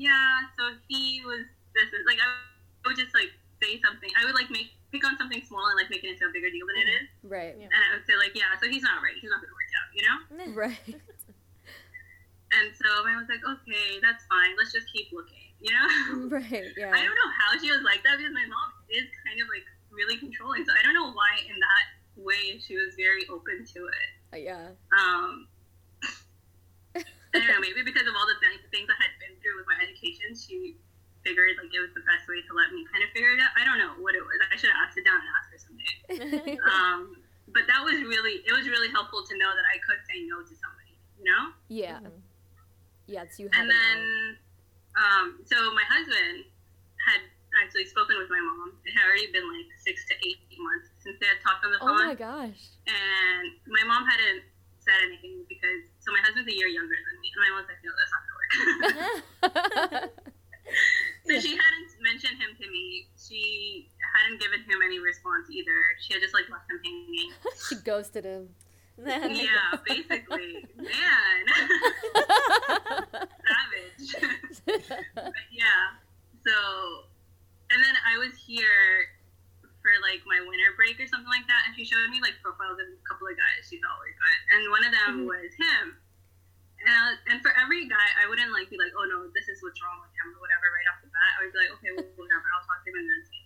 yeah, 0.00 0.48
so 0.56 0.72
he 0.88 1.20
was 1.28 1.44
this, 1.76 1.92
is 1.92 2.08
like, 2.08 2.18
I 2.18 2.88
would 2.88 2.96
just 2.96 3.12
like 3.12 3.30
say 3.60 3.76
something. 3.84 4.08
I 4.16 4.24
would 4.24 4.34
like 4.34 4.48
make, 4.48 4.72
pick 4.90 5.04
on 5.04 5.20
something 5.20 5.44
small 5.44 5.68
and 5.68 5.76
like 5.76 5.92
make 5.92 6.02
it 6.02 6.16
into 6.16 6.24
a 6.26 6.32
bigger 6.32 6.48
deal 6.48 6.64
than 6.66 6.78
it 6.80 6.88
is. 6.88 7.06
Right. 7.22 7.54
Yeah. 7.54 7.68
And 7.68 7.80
I 7.84 7.88
would 7.94 8.04
say 8.08 8.16
like, 8.16 8.32
yeah, 8.32 8.56
so 8.56 8.66
he's 8.66 8.82
not 8.82 9.04
right. 9.04 9.14
He's 9.20 9.30
not 9.30 9.44
going 9.44 9.52
to 9.52 9.58
work 9.58 9.72
out, 9.76 9.88
you 9.92 10.02
know? 10.02 10.16
Right. 10.60 10.88
And 12.50 12.74
so 12.74 12.88
I 13.06 13.14
was 13.14 13.30
like, 13.30 13.44
okay, 13.46 14.02
that's 14.02 14.26
fine. 14.26 14.58
Let's 14.58 14.74
just 14.74 14.90
keep 14.90 15.14
looking, 15.14 15.54
you 15.62 15.70
know? 15.70 15.86
Right. 16.34 16.74
Yeah. 16.74 16.90
I 16.90 16.98
don't 17.04 17.14
know 17.14 17.30
how 17.30 17.54
she 17.60 17.70
was 17.70 17.84
like 17.86 18.02
that 18.02 18.18
because 18.18 18.34
my 18.34 18.48
mom 18.48 18.72
is 18.90 19.06
kind 19.22 19.38
of 19.38 19.46
like 19.52 19.68
really 19.92 20.16
controlling. 20.16 20.64
So 20.64 20.72
I 20.72 20.82
don't 20.82 20.96
know 20.96 21.12
why 21.12 21.44
in 21.44 21.54
that 21.54 21.86
way 22.16 22.58
she 22.58 22.74
was 22.74 22.96
very 22.96 23.28
open 23.28 23.68
to 23.76 23.80
it. 23.86 24.08
Uh, 24.32 24.40
yeah. 24.40 24.74
Um, 24.96 25.46
I 26.96 27.36
don't 27.36 27.46
know, 27.46 27.60
maybe 27.62 27.84
because 27.84 28.08
of 28.08 28.16
all 28.18 28.26
the 28.26 28.34
th- 28.42 28.66
things 28.74 28.88
I 28.90 28.98
had 28.98 29.12
been 29.19 29.19
through 29.50 29.58
with 29.58 29.66
my 29.66 29.74
education, 29.82 30.38
she 30.38 30.78
figured 31.26 31.58
like 31.58 31.74
it 31.74 31.82
was 31.82 31.90
the 31.98 32.06
best 32.06 32.24
way 32.30 32.38
to 32.38 32.52
let 32.54 32.70
me 32.70 32.86
kind 32.86 33.02
of 33.02 33.10
figure 33.10 33.34
it 33.34 33.42
out. 33.42 33.50
I 33.58 33.66
don't 33.66 33.82
know 33.82 33.98
what 33.98 34.14
it 34.14 34.22
was. 34.22 34.38
I 34.46 34.54
should 34.54 34.70
have 34.70 34.86
asked 34.86 34.94
her 34.94 35.02
down 35.02 35.18
and 35.18 35.30
asked 35.34 35.50
her 35.50 35.58
someday. 35.58 36.54
um, 36.70 37.18
but 37.50 37.66
that 37.66 37.82
was 37.82 37.98
really 38.06 38.46
it 38.46 38.54
was 38.54 38.70
really 38.70 38.88
helpful 38.94 39.26
to 39.26 39.34
know 39.34 39.50
that 39.50 39.66
I 39.66 39.82
could 39.82 39.98
say 40.06 40.22
no 40.30 40.46
to 40.46 40.54
somebody, 40.54 40.94
you 41.18 41.26
know. 41.26 41.42
Yeah. 41.66 41.98
Mhm. 41.98 42.22
Yeah. 43.10 43.26
So 43.26 43.42
you 43.42 43.50
have 43.50 43.58
and 43.58 43.66
then 43.66 43.98
um, 44.94 45.26
so 45.50 45.58
my 45.74 45.84
husband 45.90 46.46
had 47.10 47.20
actually 47.58 47.90
spoken 47.90 48.14
with 48.22 48.30
my 48.30 48.38
mom. 48.38 48.78
It 48.86 48.94
had 48.94 49.02
already 49.10 49.26
been 49.34 49.44
like 49.50 49.66
six 49.82 50.06
to 50.08 50.14
eight 50.22 50.38
months 50.62 50.94
since 51.02 51.18
they 51.18 51.26
had 51.26 51.42
talked 51.42 51.66
on 51.66 51.74
the 51.74 51.82
phone. 51.82 51.98
Oh 51.98 52.06
my 52.06 52.14
gosh. 52.14 52.70
and 52.86 53.50
my 53.66 53.82
mom 53.82 54.06
hadn't 54.06 54.46
said 54.78 54.96
anything 55.10 55.44
because 55.50 55.84
so 56.00 56.14
my 56.14 56.22
husband's 56.24 56.48
a 56.48 56.56
year 56.56 56.70
younger 56.70 56.96
than 56.96 57.14
me, 57.20 57.28
and 57.34 57.40
my 57.44 57.50
mom's 57.52 57.68
like, 57.68 57.82
no, 57.84 57.90
that's 57.92 58.12
not 58.14 58.22
gonna 58.24 58.29
work. 58.29 58.29
So 59.42 61.40
she 61.40 61.50
hadn't 61.56 61.90
mentioned 62.02 62.38
him 62.40 62.56
to 62.60 62.66
me. 62.70 63.06
She 63.18 63.88
hadn't 64.16 64.40
given 64.40 64.60
him 64.60 64.80
any 64.84 64.98
response 64.98 65.48
either. 65.50 65.78
She 66.00 66.12
had 66.14 66.22
just 66.22 66.34
like 66.34 66.48
left 66.50 66.70
him 66.70 66.80
hanging. 66.84 67.30
she 67.68 67.76
ghosted 67.84 68.24
him. 68.24 68.48
yeah, 69.00 69.80
basically, 69.88 70.66
man, 70.76 71.42
savage. 73.48 74.12
but 75.14 75.46
yeah, 75.50 75.96
so 76.44 76.52
and 77.72 77.80
then 77.82 77.94
I 78.04 78.18
was 78.20 78.36
here 78.36 79.08
for 79.80 79.88
like 80.04 80.20
my 80.28 80.44
winter 80.44 80.76
break 80.76 81.00
or 81.00 81.08
something 81.08 81.32
like 81.32 81.46
that, 81.48 81.64
and 81.64 81.72
she 81.72 81.84
showed 81.88 82.04
me 82.12 82.20
like 82.20 82.36
profiles 82.44 82.76
of 82.76 82.92
a 82.92 83.00
couple 83.08 83.24
of 83.24 83.40
guys 83.40 83.64
She's 83.72 83.80
were 83.80 84.12
good, 84.12 84.38
and 84.52 84.68
one 84.68 84.84
of 84.84 84.92
them 84.92 85.24
Mhm. 85.24 85.32
was 85.32 85.48
him. 85.56 85.96
And, 86.80 87.18
and 87.28 87.38
for 87.44 87.52
every 87.60 87.84
guy, 87.92 88.08
I 88.16 88.24
wouldn't 88.24 88.52
like 88.56 88.72
be 88.72 88.80
like, 88.80 88.92
oh 88.96 89.04
no, 89.04 89.28
this 89.36 89.52
is 89.52 89.60
what's 89.60 89.76
wrong 89.84 90.00
with 90.00 90.12
him 90.16 90.32
or 90.32 90.40
whatever 90.40 90.72
right 90.72 90.88
off 90.88 91.00
the 91.04 91.12
bat. 91.12 91.30
I 91.36 91.38
would 91.44 91.52
be 91.52 91.58
like, 91.60 91.72
okay, 91.76 91.90
well, 91.92 92.08
whatever, 92.16 92.46
I'll 92.56 92.64
talk 92.64 92.80
to 92.84 92.88
him 92.88 92.96
and 92.96 93.08
then 93.08 93.22
see. 93.28 93.44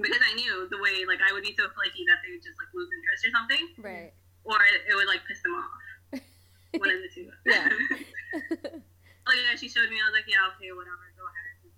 Because 0.00 0.22
I 0.24 0.32
knew 0.38 0.64
the 0.72 0.80
way 0.80 1.04
like 1.04 1.20
I 1.20 1.34
would 1.36 1.44
be 1.44 1.52
so 1.58 1.68
flaky 1.76 2.06
that 2.08 2.24
they 2.24 2.32
would 2.32 2.40
just 2.44 2.56
like 2.56 2.70
lose 2.72 2.88
interest 2.88 3.20
or 3.28 3.32
something, 3.36 3.64
Right. 3.84 4.12
or 4.48 4.56
it, 4.64 4.88
it 4.88 4.94
would 4.96 5.10
like 5.10 5.26
piss 5.28 5.42
them 5.44 5.58
off. 5.60 5.68
One 6.80 6.88
of 6.88 7.00
the 7.04 7.10
two. 7.12 7.28
Yeah. 7.44 7.68
oh 9.28 9.34
yeah, 9.36 9.52
she 9.60 9.68
showed 9.68 9.90
me. 9.92 10.00
I 10.00 10.08
was 10.08 10.16
like, 10.16 10.28
yeah, 10.30 10.48
okay, 10.56 10.72
whatever, 10.72 11.04
go 11.20 11.26
ahead. 11.28 11.68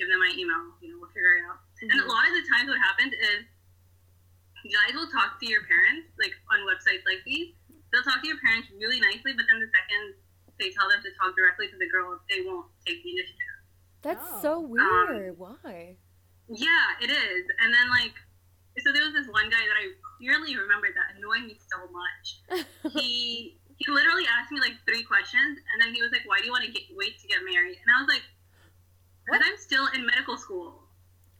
Give 0.00 0.08
them 0.08 0.22
my 0.22 0.32
email. 0.32 0.72
You 0.80 0.96
know, 0.96 0.98
we'll 1.04 1.12
figure 1.12 1.36
it 1.36 1.44
out. 1.44 1.60
And 1.84 1.92
a 1.92 2.04
Mhm. 2.04 2.08
lot 2.08 2.24
of 2.24 2.32
the 2.40 2.44
times, 2.48 2.72
what 2.72 2.80
happens 2.80 3.12
is 3.12 3.44
guys 4.70 4.92
will 4.96 5.08
talk 5.12 5.40
to 5.40 5.46
your 5.48 5.64
parents, 5.68 6.08
like 6.20 6.32
on 6.52 6.64
websites 6.64 7.04
like 7.04 7.20
these. 7.28 7.52
They'll 7.92 8.06
talk 8.06 8.22
to 8.22 8.28
your 8.28 8.38
parents 8.38 8.68
really 8.78 9.00
nicely, 9.00 9.34
but 9.34 9.44
then 9.50 9.58
the 9.60 9.70
second 9.70 10.14
they 10.60 10.70
tell 10.70 10.88
them 10.92 11.00
to 11.02 11.10
talk 11.16 11.32
directly 11.34 11.66
to 11.72 11.76
the 11.80 11.88
girl, 11.88 12.20
they 12.28 12.44
won't 12.44 12.68
take 12.84 13.02
the 13.02 13.10
initiative. 13.16 13.56
That's 14.02 14.20
Oh. 14.20 14.38
so 14.42 14.52
um, 14.64 14.70
weird. 14.70 15.38
Why? 15.38 15.96
Yeah, 16.52 17.00
it 17.00 17.08
is. 17.10 17.44
And 17.64 17.72
then 17.72 17.88
like, 17.88 18.12
so 18.84 18.92
there 18.92 19.04
was 19.04 19.14
this 19.16 19.26
one 19.32 19.48
guy 19.48 19.64
that 19.64 19.76
I 19.80 19.92
clearly 20.18 20.56
remember 20.56 20.88
that 20.92 21.16
annoyed 21.16 21.48
me 21.48 21.56
so 21.68 21.88
much. 21.90 22.66
he 22.92 23.56
he 23.80 23.86
literally 23.90 24.24
asked 24.28 24.52
me 24.52 24.60
like 24.60 24.76
three 24.84 25.02
questions, 25.02 25.56
and 25.72 25.80
then 25.80 25.94
he 25.94 26.02
was 26.02 26.12
like, 26.12 26.22
"Why 26.28 26.38
do 26.38 26.44
you 26.44 26.52
want 26.52 26.64
to 26.64 26.70
get 26.72 26.82
wait 26.94 27.18
to 27.20 27.26
get 27.26 27.40
married?" 27.44 27.80
And 27.80 27.88
I 27.88 28.00
was 28.04 28.08
like, 28.08 28.22
"Because 29.24 29.40
I'm 29.44 29.56
still 29.56 29.88
in 29.96 30.04
medical 30.04 30.36
school. 30.36 30.79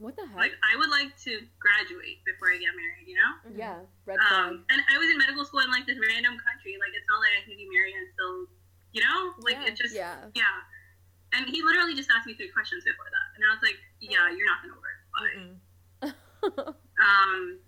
What 0.00 0.16
the 0.16 0.24
heck? 0.26 0.36
Like, 0.48 0.56
I 0.64 0.74
would 0.80 0.88
like 0.88 1.12
to 1.28 1.32
graduate 1.60 2.24
before 2.24 2.48
I 2.50 2.56
get 2.58 2.72
married. 2.74 3.06
You 3.06 3.16
know." 3.20 3.32
yeah. 3.54 3.78
Red 4.08 4.18
flag. 4.18 4.32
Um, 4.32 4.64
and 4.72 4.80
I 4.88 4.96
was 4.96 5.06
in 5.12 5.20
medical 5.20 5.44
school 5.44 5.60
in 5.60 5.70
like 5.70 5.84
this 5.86 6.00
random 6.00 6.40
country. 6.40 6.74
Like, 6.80 6.96
it's 6.96 7.06
not 7.06 7.20
like 7.20 7.36
I 7.36 7.40
can 7.44 7.54
be 7.60 7.68
married 7.68 7.94
and 7.94 8.08
still, 8.16 8.48
you 8.96 9.04
know, 9.04 9.36
like 9.44 9.60
Yeah. 9.60 9.68
it 9.70 9.76
just 9.76 9.94
yeah. 9.94 10.26
yeah. 10.34 10.64
And 11.36 11.46
he 11.46 11.62
literally 11.62 11.94
just 11.94 12.10
asked 12.10 12.26
me 12.26 12.34
three 12.34 12.50
questions 12.50 12.82
before 12.82 13.06
that, 13.06 13.28
and 13.38 13.40
I 13.46 13.54
was 13.54 13.62
like, 13.62 13.78
"Yeah, 14.02 14.26
you're 14.34 14.48
not 14.50 14.58
gonna 14.66 14.80
work." 14.80 14.98
Bye. 15.14 16.74
Um, 17.00 17.60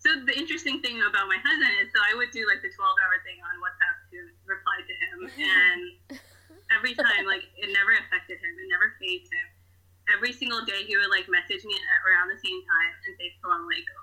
so 0.00 0.08
the 0.24 0.32
interesting 0.36 0.80
thing 0.80 1.00
about 1.00 1.28
my 1.28 1.36
husband 1.40 1.72
is, 1.80 1.92
so 1.92 2.00
I 2.00 2.16
would 2.16 2.32
do 2.32 2.44
like 2.48 2.60
the 2.64 2.72
12 2.72 2.76
hour 2.76 3.16
thing 3.24 3.40
on 3.44 3.56
WhatsApp 3.60 3.96
to 4.12 4.18
reply 4.48 4.78
to 4.84 4.94
him, 4.96 5.18
and 5.52 6.20
every 6.76 6.92
time, 6.96 7.24
like, 7.28 7.44
it 7.56 7.68
never 7.72 7.92
affected 8.00 8.40
him, 8.40 8.52
it 8.56 8.68
never 8.68 8.96
phased 9.00 9.28
him. 9.32 9.46
Every 10.10 10.34
single 10.34 10.66
day, 10.66 10.82
he 10.82 10.98
would 10.98 11.10
like 11.14 11.30
message 11.30 11.62
me 11.62 11.74
at 11.78 11.98
around 12.02 12.26
the 12.26 12.40
same 12.42 12.58
time 12.66 12.92
and 13.06 13.12
say 13.14 13.30
"Salam 13.38 13.62
alaikum," 13.62 14.02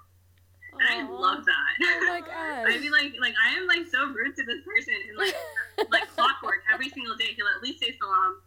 and 0.80 0.88
I 0.88 0.98
love 1.04 1.44
that. 1.44 1.72
Oh 1.84 2.06
my 2.08 2.22
gosh. 2.24 2.66
I'd 2.72 2.80
be 2.80 2.88
like, 2.88 3.12
like 3.20 3.36
I 3.36 3.60
am 3.60 3.68
like 3.68 3.84
so 3.92 4.08
rude 4.08 4.36
to 4.40 4.44
this 4.48 4.64
person, 4.64 4.96
and 5.12 5.16
like, 5.20 5.36
like 5.92 6.08
clockwork. 6.16 6.64
Every 6.72 6.88
single 6.90 7.20
day, 7.20 7.36
he'll 7.36 7.52
at 7.52 7.60
least 7.60 7.84
say 7.84 7.92
salam, 8.00 8.40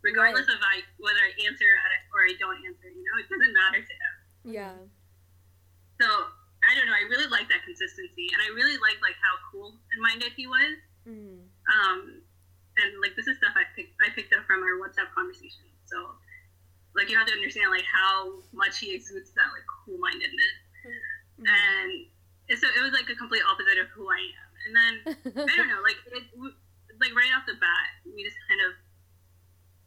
regardless 0.00 0.48
of 0.48 0.56
I 0.64 0.80
whether 0.96 1.20
I 1.20 1.36
answer 1.44 1.68
or 2.16 2.20
I 2.24 2.32
don't 2.40 2.64
answer. 2.64 2.88
You 2.88 3.04
know, 3.04 3.16
it 3.20 3.28
doesn't 3.28 3.52
matter 3.52 3.80
to 3.84 3.94
him. 3.94 4.14
yeah. 4.56 4.76
So 6.00 6.08
I 6.08 6.74
don't 6.74 6.88
know. 6.88 6.96
I 6.96 7.04
really 7.12 7.28
like 7.28 7.48
that 7.52 7.60
consistency, 7.64 8.32
and 8.32 8.40
I 8.40 8.48
really 8.56 8.80
like 8.80 8.96
like 9.04 9.20
how 9.20 9.36
cool 9.52 9.76
and 9.92 9.98
minded 10.00 10.32
he 10.32 10.48
was. 10.48 10.76
Mm. 11.04 11.44
Um, 11.70 12.24
and 12.76 12.88
like 13.00 13.16
this 13.16 13.28
is 13.28 13.36
stuff 13.38 13.54
I 13.54 13.64
picked 13.76 13.94
I 14.00 14.10
picked 14.12 14.32
up 14.32 14.44
from 14.48 14.64
our 14.64 14.80
WhatsApp 14.80 15.12
conversation. 15.14 15.68
So 15.86 16.16
like 16.96 17.08
you 17.12 17.16
have 17.18 17.26
to 17.28 17.34
understand 17.36 17.70
like 17.70 17.84
how 17.84 18.40
much 18.52 18.78
he 18.80 18.94
exudes 18.96 19.30
that 19.36 19.52
like 19.52 19.64
cool 19.84 19.98
mindedness, 19.98 20.56
Mhm. 20.82 21.44
and 22.48 22.58
so 22.58 22.66
it 22.72 22.80
was 22.82 22.92
like 22.92 23.08
a 23.10 23.14
complete 23.14 23.42
opposite 23.44 23.78
of 23.78 23.88
who 23.92 24.08
I 24.10 24.20
am. 24.20 24.50
And 24.66 24.72
then 24.74 24.94
I 25.46 25.54
don't 25.56 25.68
know, 25.68 25.82
like 25.84 25.96
it 26.10 26.24
like 27.00 27.12
right 27.14 27.30
off 27.36 27.44
the 27.46 27.54
bat, 27.60 27.88
we 28.08 28.24
just 28.24 28.36
kind 28.48 28.60
of 28.64 28.72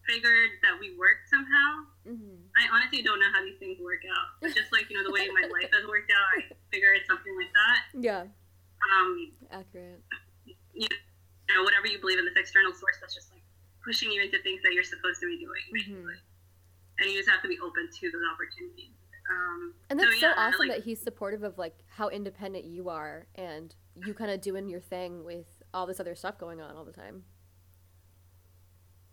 figured 0.06 0.50
that 0.62 0.78
we 0.80 0.94
worked 0.98 1.30
somehow. 1.30 1.86
Mhm. 2.06 2.46
I 2.58 2.68
honestly 2.74 3.02
don't 3.02 3.20
know 3.20 3.30
how 3.32 3.44
these 3.44 3.58
things 3.60 3.80
work 3.80 4.02
out. 4.10 4.42
But 4.42 4.54
just 4.56 4.72
like, 4.72 4.90
you 4.90 4.98
know, 4.98 5.04
the 5.04 5.12
way 5.12 5.30
my 5.30 5.46
life 5.48 5.70
has 5.74 5.86
worked 5.86 6.12
out, 6.12 6.28
I 6.38 6.50
figure 6.72 6.94
it's 6.94 7.06
something 7.08 7.36
like 7.38 7.52
that. 7.54 7.80
Yeah. 7.94 8.26
Um, 8.94 9.32
Accurate. 9.52 10.02
you 10.74 10.88
know, 11.50 11.64
whatever 11.64 11.88
you 11.88 12.00
believe 12.00 12.18
in 12.20 12.26
this 12.26 12.36
external 12.38 12.74
source 12.74 12.98
that's 13.02 13.14
just 13.14 13.32
like 13.32 13.44
pushing 13.84 14.12
you 14.12 14.22
into 14.22 14.42
things 14.42 14.62
that 14.64 14.74
you're 14.74 14.84
supposed 14.84 15.20
to 15.22 15.28
be 15.28 15.38
doing, 15.38 15.62
basically. 15.72 16.16
And 17.00 17.10
you 17.12 17.18
just 17.18 17.30
have 17.30 17.42
to 17.42 17.48
be 17.48 17.58
open 17.64 17.90
to 17.90 18.12
those 18.12 18.22
opportunities. 18.34 18.92
Um, 19.30 19.74
And 19.90 20.00
that's 20.00 20.20
so, 20.20 20.28
yeah, 20.28 20.34
awesome 20.38 20.68
like, 20.68 20.78
that 20.78 20.84
he's 20.84 21.02
supportive 21.02 21.44
of 21.44 21.58
like 21.58 21.76
how 21.88 22.10
independent 22.10 22.66
you 22.66 22.90
are 22.90 23.28
and 23.36 23.74
you 23.96 24.14
kind 24.14 24.32
of 24.32 24.42
doing 24.42 24.68
your 24.70 24.82
thing 24.82 25.24
with 25.24 25.46
all 25.74 25.86
this 25.86 26.00
other 26.00 26.16
stuff 26.16 26.38
going 26.38 26.60
on 26.62 26.76
all 26.76 26.84
the 26.86 26.92
time. 26.92 27.24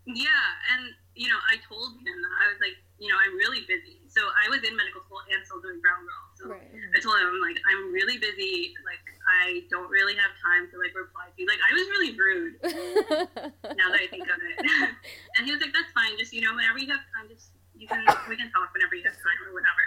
Yeah, 0.06 0.46
and 0.70 0.94
you 1.18 1.26
know, 1.26 1.40
I 1.50 1.58
told 1.66 1.98
him 1.98 2.16
that 2.22 2.34
I 2.38 2.46
was 2.54 2.62
like, 2.62 2.78
you 3.02 3.10
know, 3.10 3.18
I'm 3.18 3.34
really 3.34 3.66
busy. 3.66 4.06
So 4.06 4.22
I 4.22 4.46
was 4.48 4.62
in 4.62 4.76
medical 4.78 5.02
school 5.02 5.18
and 5.26 5.42
still 5.42 5.58
doing 5.60 5.82
Brown 5.82 6.06
Girl. 6.06 6.24
So 6.38 6.42
Right. 6.46 6.70
I 6.94 6.98
told 7.02 7.18
him 7.18 7.42
like 7.42 7.58
I'm 7.66 7.90
really 7.90 8.16
busy. 8.16 8.70
Like 8.86 9.02
I 9.26 9.66
don't 9.68 9.90
really 9.90 10.14
have 10.14 10.30
time 10.38 10.70
to 10.70 10.78
like 10.78 10.94
reply 10.94 11.34
to 11.34 11.36
you. 11.36 11.48
Like 11.50 11.58
I 11.58 11.74
was 11.74 11.84
really 11.90 12.12
rude. 12.14 12.54
now 13.76 13.90
that 13.90 13.98
I 13.98 14.06
think 14.06 14.30
of 14.30 14.38
it. 14.38 14.54
and 15.36 15.42
he 15.42 15.50
was 15.50 15.58
like, 15.60 15.74
"That's 15.74 15.90
fine. 15.90 16.14
Just 16.16 16.30
you 16.30 16.46
know, 16.46 16.54
whenever 16.54 16.78
you 16.78 16.86
have 16.94 17.02
time, 17.10 17.26
just 17.26 17.50
you 17.76 17.86
can 17.86 18.02
we 18.28 18.36
can 18.36 18.48
talk 18.50 18.72
whenever 18.72 18.94
you 18.96 19.04
have 19.04 19.14
time 19.16 19.40
or 19.46 19.52
whatever." 19.52 19.84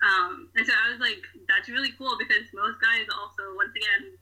Um, 0.00 0.48
and 0.56 0.64
so 0.64 0.72
I 0.72 0.88
was 0.88 1.00
like, 1.00 1.20
"That's 1.44 1.68
really 1.68 1.92
cool 2.00 2.16
because 2.16 2.48
most 2.56 2.80
guys 2.80 3.04
also, 3.12 3.52
once 3.54 3.74
again, 3.76 4.16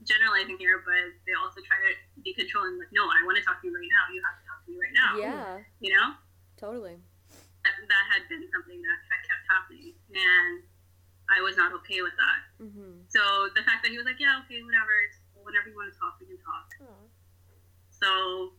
generalizing 0.00 0.56
here, 0.56 0.80
but 0.80 1.12
they 1.28 1.36
also 1.36 1.60
try 1.60 1.76
to 1.76 1.92
be 2.24 2.32
controlling. 2.32 2.80
Like, 2.80 2.88
no, 2.96 3.04
I 3.04 3.20
want 3.28 3.36
to 3.36 3.44
talk 3.44 3.60
to 3.60 3.68
you 3.68 3.74
right 3.76 3.84
now. 3.84 4.04
You 4.08 4.20
have 4.24 4.36
to 4.40 4.44
talk 4.48 4.58
to 4.64 4.68
me 4.72 4.76
right 4.80 4.96
now. 4.96 5.10
yeah, 5.20 5.60
You 5.84 5.92
know." 5.92 6.16
totally. 6.56 7.00
That, 7.64 7.76
that 7.88 8.04
had 8.16 8.24
been 8.32 8.48
something 8.48 8.80
that 8.80 8.98
had 9.12 9.20
kept 9.28 9.44
happening, 9.52 9.92
and 10.16 10.64
I 11.28 11.44
was 11.44 11.56
not 11.60 11.76
okay 11.84 12.00
with 12.00 12.16
that. 12.16 12.40
hmm 12.56 13.04
So 13.12 13.20
the 13.52 13.60
fact 13.60 13.84
that 13.84 13.92
he 13.92 14.00
was 14.00 14.08
like, 14.08 14.16
"Yeah, 14.16 14.40
okay, 14.48 14.64
whatever. 14.64 14.92
It's, 15.04 15.20
whenever 15.36 15.68
you 15.68 15.76
want 15.76 15.92
to 15.92 15.96
talk, 16.00 16.16
we 16.16 16.32
can 16.32 16.40
talk." 16.40 16.68
Aw. 16.88 17.04
So. 17.92 18.56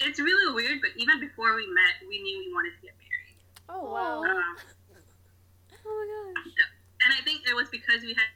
It's 0.00 0.18
really 0.18 0.54
weird, 0.54 0.80
but 0.80 0.90
even 0.96 1.20
before 1.20 1.54
we 1.54 1.66
met, 1.66 2.06
we 2.08 2.22
knew 2.22 2.38
we 2.38 2.52
wanted 2.54 2.72
to 2.76 2.82
get 2.82 2.94
married. 2.96 3.38
Oh 3.68 3.92
wow. 3.92 4.22
Um, 4.22 4.56
Oh 5.86 6.04
my 6.04 6.04
gosh. 6.34 6.52
and 7.04 7.14
I 7.14 7.22
think 7.24 7.46
it 7.48 7.54
was 7.54 7.68
because 7.70 8.02
we 8.02 8.12
had 8.14 8.28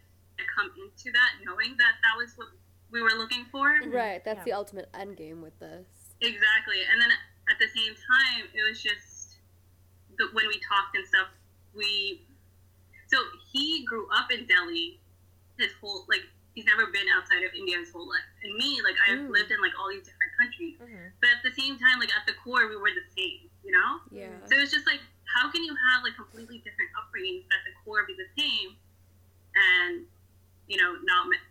come 0.56 0.70
into 0.78 1.12
that 1.12 1.44
knowing 1.44 1.76
that 1.78 2.00
that 2.02 2.14
was 2.16 2.32
what 2.36 2.48
we 2.90 3.02
were 3.02 3.16
looking 3.16 3.44
for. 3.50 3.68
Right, 3.88 4.24
that's 4.24 4.38
Yeah. 4.38 4.44
the 4.44 4.52
ultimate 4.52 4.88
end 4.94 5.16
game 5.16 5.42
with 5.42 5.58
this. 5.58 5.86
Exactly. 6.20 6.80
And 6.90 7.00
then 7.00 7.10
at 7.50 7.58
the 7.58 7.68
same 7.68 7.94
time, 7.94 8.48
it 8.54 8.62
was 8.68 8.82
just 8.82 9.36
the, 10.18 10.28
when 10.32 10.46
we 10.46 10.60
talked 10.60 10.94
and 10.96 11.06
stuff, 11.06 11.28
we. 11.74 12.26
So 13.08 13.18
he 13.52 13.84
grew 13.84 14.08
up 14.14 14.30
in 14.30 14.46
Delhi 14.46 15.00
his 15.58 15.72
whole, 15.80 16.06
like, 16.08 16.22
he's 16.54 16.64
never 16.64 16.86
been 16.86 17.04
outside 17.14 17.42
of 17.44 17.52
India 17.52 17.76
his 17.76 17.92
whole 17.92 18.08
life. 18.08 18.24
And 18.42 18.54
me, 18.56 18.80
like, 18.82 18.96
I've 19.08 19.18
Mm. 19.28 19.30
lived 19.30 19.50
in, 19.50 19.60
like, 19.60 19.72
all 19.78 19.88
these 19.90 20.04
different 20.04 20.21
countries. 20.38 20.78
Mhm. 20.80 21.12
But 21.20 21.30
at 21.30 21.42
the 21.42 21.52
same 21.52 21.78
time, 21.78 21.98
like, 22.00 22.14
at 22.14 22.26
the 22.26 22.34
core, 22.34 22.68
we 22.68 22.76
were 22.76 22.90
the 22.90 23.06
same, 23.16 23.50
you 23.64 23.72
know? 23.72 24.00
Yeah. 24.10 24.32
So 24.46 24.58
it's 24.58 24.72
just 24.72 24.86
like, 24.86 25.00
how 25.24 25.50
can 25.50 25.62
you 25.64 25.74
have, 25.74 26.02
like, 26.02 26.16
completely 26.16 26.58
different 26.58 26.90
upbringings 26.98 27.46
but 27.48 27.58
at 27.58 27.64
the 27.64 27.72
core 27.84 28.04
be 28.04 28.14
the 28.14 28.28
same 28.40 28.76
and, 29.54 30.06
you 30.68 30.76
know, 30.80 30.96
not 31.02 31.28
meant, 31.28 31.42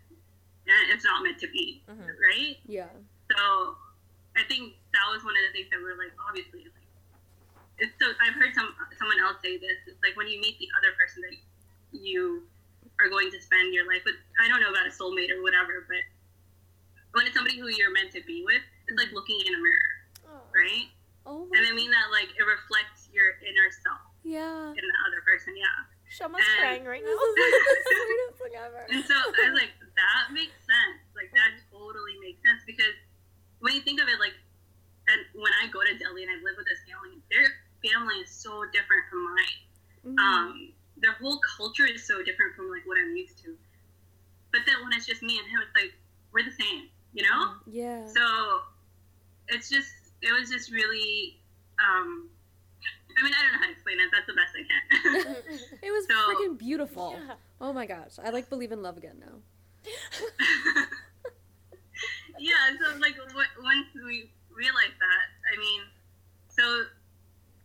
it's 0.66 1.04
not 1.04 1.24
meant 1.24 1.40
to 1.40 1.48
be, 1.48 1.84
Mhm. 1.88 2.08
right? 2.20 2.60
Yeah. 2.66 2.90
So 3.32 3.78
I 4.36 4.44
think 4.44 4.76
that 4.94 5.06
was 5.10 5.24
one 5.24 5.36
of 5.36 5.44
the 5.48 5.52
things 5.52 5.70
that 5.72 5.82
we're 5.82 5.96
like, 5.96 6.14
obviously, 6.20 6.64
like, 6.64 6.74
it's 7.78 7.98
so. 8.00 8.14
I've 8.22 8.36
heard 8.36 8.54
some 8.54 8.76
someone 9.00 9.18
else 9.20 9.42
say 9.42 9.58
this. 9.58 9.80
It's 9.88 10.02
like 10.04 10.16
when 10.16 10.28
you 10.28 10.40
meet 10.40 10.60
the 10.60 10.70
other 10.78 10.92
person 10.94 11.24
that 11.24 11.34
you 11.92 12.48
are 13.00 13.10
going 13.10 13.32
to 13.32 13.42
spend 13.42 13.74
your 13.74 13.88
life 13.88 14.04
with. 14.06 14.16
I 14.40 14.48
don't 14.48 14.60
know 14.62 14.70
about 14.70 14.86
a 14.86 14.92
soulmate 14.92 15.32
or 15.32 15.42
whatever, 15.42 15.82
but 15.90 15.98
when 17.14 17.26
it's 17.28 17.36
somebody 17.36 17.60
who 17.60 17.68
you're 17.68 17.92
meant 17.92 18.12
to 18.14 18.22
be 18.24 18.44
with, 18.46 18.62
it's 18.88 18.98
like 18.98 19.12
looking 19.14 19.40
in 19.46 19.54
a 19.54 19.60
mirror, 19.60 19.92
Oh. 20.28 20.42
right? 20.56 20.88
Oh 21.26 21.46
And 21.54 21.64
I 21.68 21.72
mean 21.76 21.92
that 21.92 22.10
like 22.12 22.30
it 22.34 22.44
reflects 22.44 23.10
your 23.14 23.36
inner 23.46 23.70
self 23.84 24.02
Yeah. 24.24 24.72
in 24.74 24.84
the 24.84 24.98
other 25.08 25.22
person. 25.26 25.56
Yeah. 25.56 25.68
Shama's 26.10 26.42
And- 26.44 26.60
crying 26.60 26.86
right 26.86 27.04
now. 27.04 27.12
is 27.12 27.20
like 27.20 27.36
the 27.36 27.96
sweetest 27.96 28.38
thing 28.42 28.56
ever. 28.60 28.82
And 28.90 29.02
so 29.06 29.16
I 29.16 29.50
was 29.52 29.56
like, 29.60 29.72
that 29.80 30.34
makes 30.34 30.56
sense. 30.66 31.00
Like 31.16 31.32
that 31.36 31.52
totally 31.72 32.18
makes 32.20 32.42
sense 32.44 32.64
because 32.66 32.96
when 33.60 33.74
you 33.76 33.82
think 33.82 34.02
of 34.02 34.08
it, 34.10 34.20
like, 34.20 34.34
and 35.08 35.20
when 35.36 35.52
I 35.62 35.68
go 35.68 35.84
to 35.84 35.94
Delhi 35.98 36.24
and 36.24 36.32
I 36.32 36.36
live 36.44 36.56
with 36.58 36.68
this 36.68 36.82
family, 36.90 37.20
their 37.30 37.46
family 37.84 38.16
is 38.24 38.30
so 38.32 38.64
different 38.72 39.04
from 39.10 39.22
mine. 39.24 39.60
Mhm. 40.04 40.20
Um, 40.20 40.74
their 40.98 41.14
whole 41.14 41.40
culture 41.40 41.86
is 41.86 42.06
so 42.06 42.22
different 42.24 42.56
from 42.56 42.70
like 42.70 42.86
what 42.86 42.98
I'm 42.98 43.16
used 43.16 43.38
to. 43.44 43.58
But 44.52 44.62
then 44.66 44.82
when 44.84 44.94
it's 44.94 45.06
just 45.06 45.22
me 45.22 45.38
and 45.40 45.48
him, 45.48 45.62
it's 45.62 45.76
like 45.76 45.94
we're 46.34 46.44
the 46.44 46.52
same, 46.52 46.90
you 47.14 47.24
know. 47.24 47.54
yeah. 47.68 48.06
So 48.08 48.62
it's 49.50 49.70
just 49.70 49.90
it 50.22 50.32
was 50.40 50.50
just 50.50 50.72
really. 50.72 51.38
Um, 51.80 52.30
I 53.18 53.24
mean, 53.24 53.34
I 53.38 53.42
don't 53.44 53.52
know 53.54 53.60
how 53.60 53.66
to 53.66 53.72
explain 53.74 53.98
it. 54.00 54.08
That's 54.14 54.26
the 54.28 54.34
best 54.40 54.56
I 54.56 54.64
can. 54.64 55.36
It 55.84 55.92
was 55.92 56.08
so- 56.08 56.16
freaking 56.32 56.58
beautiful. 56.58 57.14
Yeah. 57.18 57.36
Oh 57.60 57.74
my 57.74 57.86
gosh. 57.86 58.18
I 58.24 58.30
like 58.30 58.50
believe 58.50 58.72
in 58.72 58.82
love 58.82 58.98
again 58.98 59.20
now. 59.20 59.36
yeah, 62.40 62.74
so 62.80 62.98
like 62.98 63.18
w- 63.18 63.54
once 63.62 63.88
we 63.94 64.32
realized 64.50 64.98
that, 64.98 65.26
I 65.54 65.56
mean, 65.60 65.82
so 66.50 66.64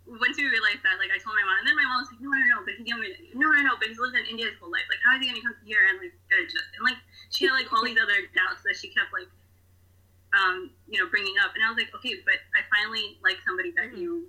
once 0.07 0.37
we 0.37 0.47
realized 0.51 0.83
that, 0.85 0.99
like 1.01 1.11
I 1.15 1.19
told 1.23 1.35
my 1.39 1.45
mom, 1.47 1.59
and 1.65 1.67
then 1.69 1.77
my 1.77 1.87
mom 1.89 2.05
was 2.05 2.11
like, 2.13 2.21
no, 2.21 2.31
no, 2.31 2.45
no, 2.57 2.59
but 2.67 2.75
he's. 2.79 2.87
No, 3.35 3.47
no, 3.49 3.61
no, 3.63 3.75
but 3.81 3.89
he's 3.89 3.99
lived 3.99 4.17
in 4.19 4.27
India 4.29 4.47
his 4.53 4.59
whole 4.61 4.71
life. 4.71 4.85
Like, 4.91 5.01
how 5.07 5.17
is 5.17 5.23
he 5.25 5.31
gonna 5.33 5.43
come 5.45 5.57
here 5.65 5.87
and 5.89 5.99
like 6.03 6.15
get 6.29 6.39
adjusted? 6.45 6.73
And 6.77 6.85
like 6.85 6.99
she 7.31 7.47
had 7.47 7.53
like 7.55 7.73
all 7.73 7.85
these 7.85 7.99
other 8.01 8.27
doubts 8.35 8.63
that 8.65 8.77
she 8.77 8.89
kept 8.89 9.13
like, 9.13 9.29
um, 10.35 10.71
you 10.89 10.99
know, 11.03 11.09
bringing 11.11 11.35
up. 11.45 11.53
And 11.55 11.65
I 11.65 11.69
was 11.71 11.77
like, 11.79 11.95
okay, 11.97 12.15
but 12.25 12.39
I 12.55 12.63
finally 12.71 13.19
like 13.23 13.37
somebody 13.47 13.73
that 13.77 13.93
Mhm. 13.93 13.99
you, 13.99 14.29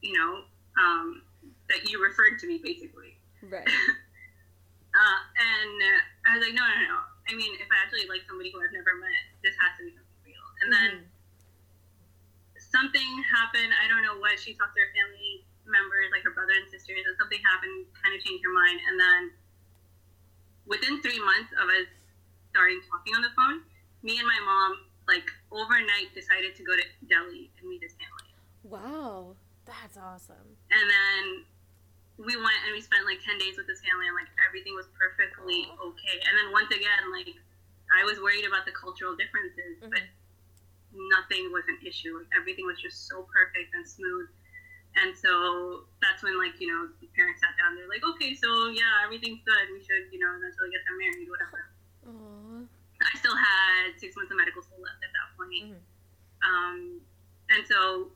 you 0.00 0.12
know, 0.18 0.44
um, 0.78 1.22
that 1.68 1.88
you 1.90 2.02
referred 2.02 2.38
to 2.40 2.46
me 2.46 2.58
basically. 2.62 3.16
Right. 3.42 3.68
Uh, 4.94 5.18
and 5.34 5.74
uh, 5.82 6.00
I 6.30 6.38
was 6.38 6.46
like, 6.46 6.54
no, 6.54 6.62
no, 6.62 6.78
no. 6.86 6.98
I 7.26 7.34
mean, 7.34 7.50
if 7.58 7.66
I 7.66 7.82
actually 7.82 8.06
like 8.06 8.22
somebody 8.30 8.54
who 8.54 8.62
I've 8.62 8.70
never 8.70 8.94
met, 8.94 9.26
this 9.42 9.50
has 9.58 9.74
to 9.74 9.82
be 9.82 9.90
something 9.90 10.22
real. 10.22 10.46
And 10.62 10.70
then 10.70 10.92
something 12.58 13.10
happened. 13.26 13.74
I 13.74 13.90
don't 13.90 14.06
know 14.06 14.22
what. 14.22 14.38
She 14.38 14.54
talked 14.54 14.78
to 14.78 14.80
her 14.86 14.92
family 14.94 15.42
members, 15.66 16.14
like 16.14 16.22
her 16.22 16.30
brother 16.30 16.54
and 16.54 16.70
sisters, 16.70 17.02
and 17.10 17.14
something 17.18 17.42
happened, 17.42 17.90
kind 17.98 18.14
of 18.14 18.22
changed 18.22 18.46
her 18.46 18.54
mind. 18.54 18.78
And 18.86 18.94
then 18.94 19.20
within 20.62 21.02
three 21.02 21.18
months 21.18 21.50
of 21.58 21.66
us 21.74 21.90
starting 22.54 22.78
talking 22.86 23.18
on 23.18 23.22
the 23.26 23.34
phone, 23.34 23.66
me 24.06 24.22
and 24.22 24.26
my 24.30 24.38
mom, 24.46 24.86
like 25.10 25.26
overnight, 25.50 26.14
decided 26.14 26.54
to 26.54 26.62
go 26.62 26.78
to 26.78 26.86
Delhi 27.10 27.50
and 27.58 27.66
meet 27.66 27.82
his 27.82 27.98
family. 27.98 28.30
Wow. 28.62 29.34
That's 29.66 29.98
awesome. 29.98 30.54
And 30.70 30.86
then 30.86 31.24
we 32.14 32.38
went 32.38 32.60
and 32.62 32.70
we 32.70 32.78
spent 32.78 33.02
like 33.10 33.18
10 33.26 33.42
days 33.42 33.58
with 33.58 33.66
his 33.66 33.82
family 33.82 34.06
and 34.06 34.14
like 34.14 34.30
everything 34.46 34.78
was 34.78 34.86
perfectly 34.94 35.66
okay. 35.82 36.16
And 36.22 36.32
then 36.38 36.54
once 36.54 36.70
again, 36.70 37.10
like 37.10 37.34
I 37.90 38.06
was 38.06 38.22
worried 38.22 38.46
about 38.46 38.68
the 38.68 38.76
cultural 38.76 39.18
differences, 39.18 39.82
mm-hmm. 39.82 39.90
but 39.90 40.04
nothing 41.10 41.50
was 41.50 41.66
an 41.66 41.82
issue. 41.82 42.22
Like 42.22 42.30
everything 42.38 42.70
was 42.70 42.78
just 42.78 43.10
so 43.10 43.26
perfect 43.26 43.74
and 43.74 43.82
smooth. 43.82 44.30
And 44.94 45.10
so 45.10 45.90
that's 45.98 46.22
when 46.22 46.38
like, 46.38 46.54
you 46.62 46.70
know, 46.70 46.86
the 47.02 47.10
parents 47.18 47.42
sat 47.42 47.58
down, 47.58 47.74
they're 47.74 47.90
like, 47.90 48.06
okay, 48.14 48.30
so 48.38 48.70
yeah, 48.70 49.02
everything's 49.02 49.42
good. 49.42 49.74
We 49.74 49.82
should, 49.82 50.06
you 50.14 50.22
know, 50.22 50.30
eventually 50.38 50.70
get 50.70 50.86
them 50.86 51.02
married, 51.02 51.26
whatever. 51.26 51.73
Aw. 52.06 52.64
I 53.02 53.18
still 53.18 53.36
had 53.36 53.98
six 53.98 54.16
months 54.16 54.30
of 54.30 54.36
medical 54.36 54.62
school 54.62 54.80
left 54.80 55.02
at 55.04 55.12
that 55.12 55.28
point. 55.36 55.72
Mhm. 55.72 55.80
Um, 56.44 57.00
and 57.50 57.66
so 57.66 58.10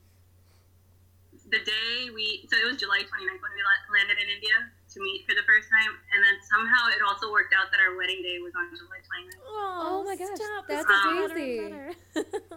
the 1.48 1.60
day 1.64 2.10
we, 2.12 2.44
so 2.48 2.56
it 2.56 2.66
was 2.68 2.76
July 2.76 3.00
29th 3.04 3.40
when 3.40 3.52
we 3.56 3.62
landed 3.92 4.20
in 4.20 4.28
India 4.28 4.52
to 4.92 4.96
meet 5.00 5.24
for 5.24 5.34
the 5.34 5.44
first 5.48 5.68
time. 5.72 5.96
And 6.12 6.20
then 6.24 6.36
somehow 6.44 6.88
it 6.92 7.00
also 7.00 7.32
worked 7.32 7.54
out 7.56 7.72
that 7.72 7.80
our 7.80 7.96
wedding 7.96 8.20
day 8.22 8.38
was 8.40 8.52
on 8.56 8.68
July 8.76 9.00
29th. 9.00 9.40
Oh, 9.48 10.04
my 10.04 10.16
gosh, 10.16 10.36
stop. 10.36 10.68
that's 10.68 10.84
This 10.84 10.92
is 10.92 11.02
better 11.04 11.24
and 11.24 11.32
crazy. 11.32 12.56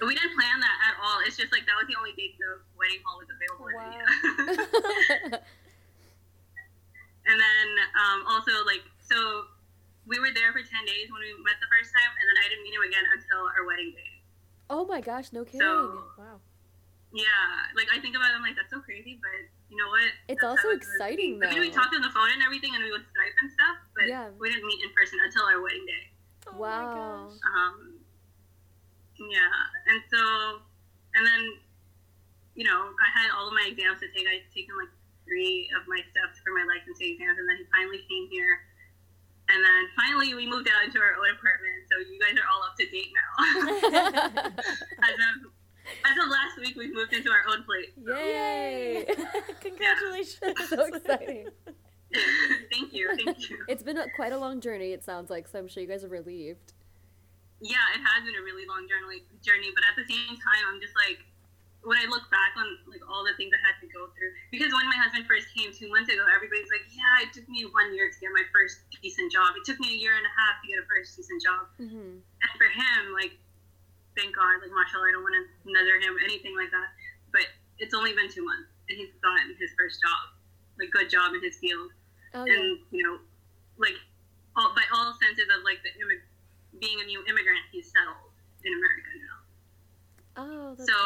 we 0.08 0.12
didn't 0.16 0.34
plan 0.36 0.60
that 0.60 0.76
at 0.92 0.94
all. 1.00 1.20
It's 1.24 1.36
just 1.36 1.52
like 1.52 1.64
that 1.68 1.76
was 1.76 1.88
the 1.88 1.96
only 1.96 2.12
date 2.16 2.36
the 2.40 2.60
wedding 2.76 3.00
hall 3.04 3.20
was 3.20 3.28
available 3.32 3.68
in 3.68 3.76
India. 3.84 4.04
and 7.28 7.36
then 7.36 7.68
um, 8.00 8.24
also 8.28 8.64
like, 8.64 8.84
so 9.00 9.48
we 10.06 10.18
were 10.22 10.30
there 10.32 10.54
for 10.54 10.62
10 10.62 10.70
days 10.86 11.10
when 11.10 11.20
we 11.20 11.34
met 11.42 11.58
the 11.58 11.66
first 11.70 11.90
time. 11.90 12.10
And 12.14 12.24
then 12.30 12.38
I 12.40 12.46
didn't 12.48 12.62
meet 12.64 12.74
him 12.78 12.86
again 12.86 13.04
until 13.10 13.42
our 13.50 13.66
wedding 13.66 13.90
day. 13.94 14.12
oh 14.70 14.86
my 14.86 15.00
gosh, 15.02 15.30
no 15.34 15.44
kidding. 15.44 15.60
So 15.62 16.02
wow. 16.18 16.38
Yeah, 17.14 17.72
like 17.78 17.86
I 17.94 17.98
think 18.02 18.14
about 18.18 18.34
it, 18.34 18.36
I'm 18.38 18.42
like, 18.42 18.58
that's 18.58 18.70
so 18.70 18.82
crazy, 18.82 19.16
but 19.22 19.46
you 19.70 19.78
know 19.78 19.88
what? 19.88 20.10
It's 20.28 20.42
That's 20.42 20.58
also 20.58 20.68
how 20.68 20.74
it's 20.74 20.84
gonna 20.86 21.06
exciting, 21.06 21.38
be. 21.38 21.46
I 21.46 21.50
mean, 21.54 21.60
we 21.66 21.70
talked 21.70 21.94
on 21.94 22.02
the 22.02 22.10
phone 22.10 22.28
and 22.34 22.42
everything, 22.42 22.74
and 22.74 22.82
we 22.82 22.90
would 22.90 23.02
Skype 23.14 23.34
and 23.40 23.48
stuff, 23.50 23.76
but 23.94 24.06
Yeah. 24.10 24.30
we 24.38 24.50
didn't 24.50 24.66
meet 24.66 24.82
in 24.82 24.90
person 24.92 25.18
until 25.24 25.46
our 25.46 25.62
wedding 25.62 25.86
day. 25.86 26.04
Oh 26.50 26.58
Wow. 26.58 26.86
my 26.86 26.86
gosh. 26.92 27.38
Um, 27.46 27.98
yeah, 29.16 29.48
and 29.88 29.98
so, 30.12 30.20
and 31.16 31.22
then, 31.26 31.42
you 32.54 32.64
know, 32.68 32.92
I 33.00 33.08
had 33.16 33.30
all 33.32 33.48
of 33.48 33.54
my 33.54 33.64
exams 33.70 34.00
to 34.04 34.08
take. 34.12 34.26
I'd 34.28 34.44
taken 34.52 34.76
like 34.76 34.92
three 35.24 35.70
of 35.78 35.88
my 35.88 35.98
steps 36.12 36.38
for 36.44 36.52
my 36.52 36.66
licensing 36.68 37.16
exams, 37.16 37.38
and 37.40 37.48
then 37.48 37.56
he 37.56 37.64
finally 37.72 38.04
came 38.10 38.28
here. 38.28 38.60
And 39.48 39.64
then 39.64 39.82
finally, 39.94 40.34
we 40.34 40.46
moved 40.48 40.68
out 40.68 40.84
into 40.84 40.98
our 40.98 41.14
own 41.14 41.30
apartment. 41.30 41.86
So 41.90 41.98
you 42.02 42.18
guys 42.18 42.34
are 42.34 42.48
all 42.50 42.62
up 42.66 42.74
to 42.76 42.86
date 42.90 43.12
now. 43.14 44.52
as 45.06 45.14
of 45.14 45.52
as 45.86 46.18
of 46.18 46.28
last 46.28 46.58
week, 46.58 46.76
we've 46.76 46.94
moved 46.94 47.12
into 47.12 47.30
our 47.30 47.44
own 47.48 47.62
place. 47.62 47.90
Yay! 47.96 49.06
Congratulations. 49.60 50.68
so 50.68 50.84
exciting. 50.86 51.48
thank 52.72 52.92
you, 52.92 53.14
thank 53.24 53.50
you. 53.50 53.58
It's 53.68 53.82
been 53.82 53.98
a, 53.98 54.06
quite 54.16 54.32
a 54.32 54.38
long 54.38 54.60
journey, 54.60 54.92
it 54.92 55.04
sounds 55.04 55.30
like, 55.30 55.46
so 55.46 55.58
I'm 55.58 55.68
sure 55.68 55.82
you 55.82 55.88
guys 55.88 56.04
are 56.04 56.08
relieved. 56.08 56.72
Yeah, 57.60 57.76
it 57.94 58.02
has 58.02 58.24
been 58.24 58.34
a 58.34 58.44
really 58.44 58.66
long 58.66 58.86
journey, 58.88 59.22
journey, 59.42 59.70
but 59.74 59.84
at 59.88 59.96
the 59.96 60.12
same 60.12 60.36
time, 60.36 60.62
I'm 60.68 60.80
just 60.80 60.94
like, 60.94 61.18
when 61.86 61.94
I 61.94 62.10
look 62.10 62.26
back 62.34 62.58
on 62.58 62.66
like 62.90 63.00
all 63.06 63.22
the 63.22 63.30
things 63.38 63.54
I 63.54 63.62
had 63.62 63.78
to 63.78 63.86
go 63.86 64.10
through, 64.18 64.34
because 64.50 64.74
when 64.74 64.90
my 64.90 64.98
husband 64.98 65.22
first 65.30 65.46
came 65.54 65.70
two 65.70 65.86
months 65.86 66.10
ago, 66.10 66.26
everybody's 66.26 66.66
like, 66.66 66.82
yeah, 66.90 67.22
it 67.22 67.30
took 67.30 67.46
me 67.46 67.62
one 67.70 67.94
year 67.94 68.10
to 68.10 68.18
get 68.18 68.34
my 68.34 68.42
first 68.50 68.82
decent 68.98 69.30
job. 69.30 69.54
It 69.54 69.62
took 69.62 69.78
me 69.78 69.94
a 69.94 69.98
year 69.98 70.18
and 70.18 70.26
a 70.26 70.34
half 70.34 70.58
to 70.60 70.66
get 70.66 70.82
a 70.82 70.86
first 70.90 71.14
decent 71.14 71.38
job. 71.38 71.70
Mm-hmm. 71.78 72.18
And 72.18 72.50
for 72.58 72.68
him, 72.74 73.14
like, 73.14 73.38
thank 74.18 74.34
God, 74.34 74.58
like, 74.58 74.74
mashallah, 74.74 75.08
I 75.08 75.12
don't 75.14 75.22
want 75.22 75.38
to 75.38 75.46
nether 75.70 76.02
him, 76.02 76.18
anything 76.26 76.58
like 76.58 76.74
that. 76.74 76.90
But 77.30 77.46
it's 77.78 77.94
only 77.94 78.10
been 78.18 78.26
two 78.34 78.42
months, 78.42 78.74
and 78.90 78.98
he's 78.98 79.14
gotten 79.22 79.54
his 79.54 79.70
first 79.78 80.02
job, 80.02 80.34
like, 80.82 80.90
good 80.90 81.06
job 81.06 81.38
in 81.38 81.40
his 81.40 81.54
field. 81.62 81.94
Oh, 82.34 82.44
yeah. 82.44 82.52
and 82.52 82.82
you 82.90 83.06
know, 83.06 83.22
like 83.78 83.94
all, 84.58 84.74
by 84.74 84.82
all 84.92 85.14
senses 85.22 85.46
of 85.54 85.64
like 85.64 85.80
the 85.86 85.94
immig- 85.96 86.26
being 86.82 86.98
a 87.00 87.06
new 87.06 87.22
immigrant, 87.30 87.62
he's 87.70 87.88
settled 87.94 88.34
in 88.66 88.74
America 88.74 89.10
now. 89.22 89.38
Oh, 90.36 90.76
So 90.76 90.96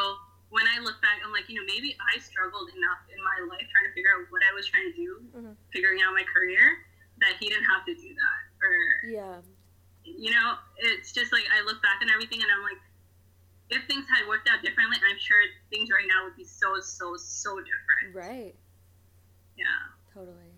when 0.51 0.67
I 0.67 0.79
look 0.83 1.01
back, 1.01 1.23
I'm 1.25 1.33
like, 1.33 1.49
you 1.49 1.55
know, 1.57 1.67
maybe 1.67 1.97
I 1.99 2.19
struggled 2.19 2.69
enough 2.75 3.01
in 3.09 3.19
my 3.23 3.39
life 3.55 3.67
trying 3.71 3.87
to 3.87 3.95
figure 3.95 4.11
out 4.15 4.27
what 4.31 4.43
I 4.43 4.53
was 4.55 4.67
trying 4.67 4.91
to 4.91 4.97
do, 4.97 5.23
Mhm. 5.35 5.57
figuring 5.73 6.03
out 6.03 6.13
my 6.13 6.25
career, 6.25 6.85
that 7.19 7.37
he 7.39 7.49
didn't 7.49 7.65
have 7.67 7.85
to 7.87 7.95
do 7.95 8.15
that. 8.15 8.41
Or 8.63 9.09
yeah. 9.09 9.41
you 10.05 10.31
know, 10.33 10.59
it's 10.79 11.13
just 11.13 11.33
like 11.33 11.45
I 11.53 11.63
look 11.63 11.81
back 11.83 12.03
and 12.03 12.11
everything, 12.11 12.43
and 12.43 12.51
I'm 12.51 12.63
like, 12.63 12.81
if 13.71 13.87
things 13.87 14.05
had 14.09 14.27
worked 14.27 14.49
out 14.49 14.63
differently, 14.63 14.97
I'm 15.09 15.19
sure 15.19 15.41
things 15.71 15.91
right 15.91 16.07
now 16.09 16.25
would 16.25 16.37
be 16.37 16.45
so 16.45 16.81
so 16.81 17.17
so 17.17 17.57
different. 17.61 18.15
Right. 18.15 18.55
Yeah. 19.57 19.67
Totally. 20.13 20.53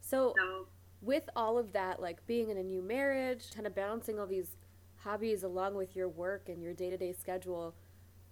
So, 0.00 0.34
So 0.36 0.68
with 1.00 1.28
all 1.36 1.58
of 1.58 1.72
that, 1.72 2.00
like 2.00 2.26
being 2.26 2.50
in 2.50 2.56
a 2.56 2.62
new 2.62 2.82
marriage, 2.82 3.50
kind 3.54 3.66
of 3.66 3.74
balancing 3.74 4.18
all 4.18 4.26
these 4.26 4.56
hobbies 4.96 5.42
along 5.44 5.74
with 5.74 5.94
your 5.94 6.08
work 6.08 6.48
and 6.48 6.62
your 6.62 6.72
day 6.72 6.90
to 6.90 6.96
day 6.96 7.12
schedule, 7.12 7.74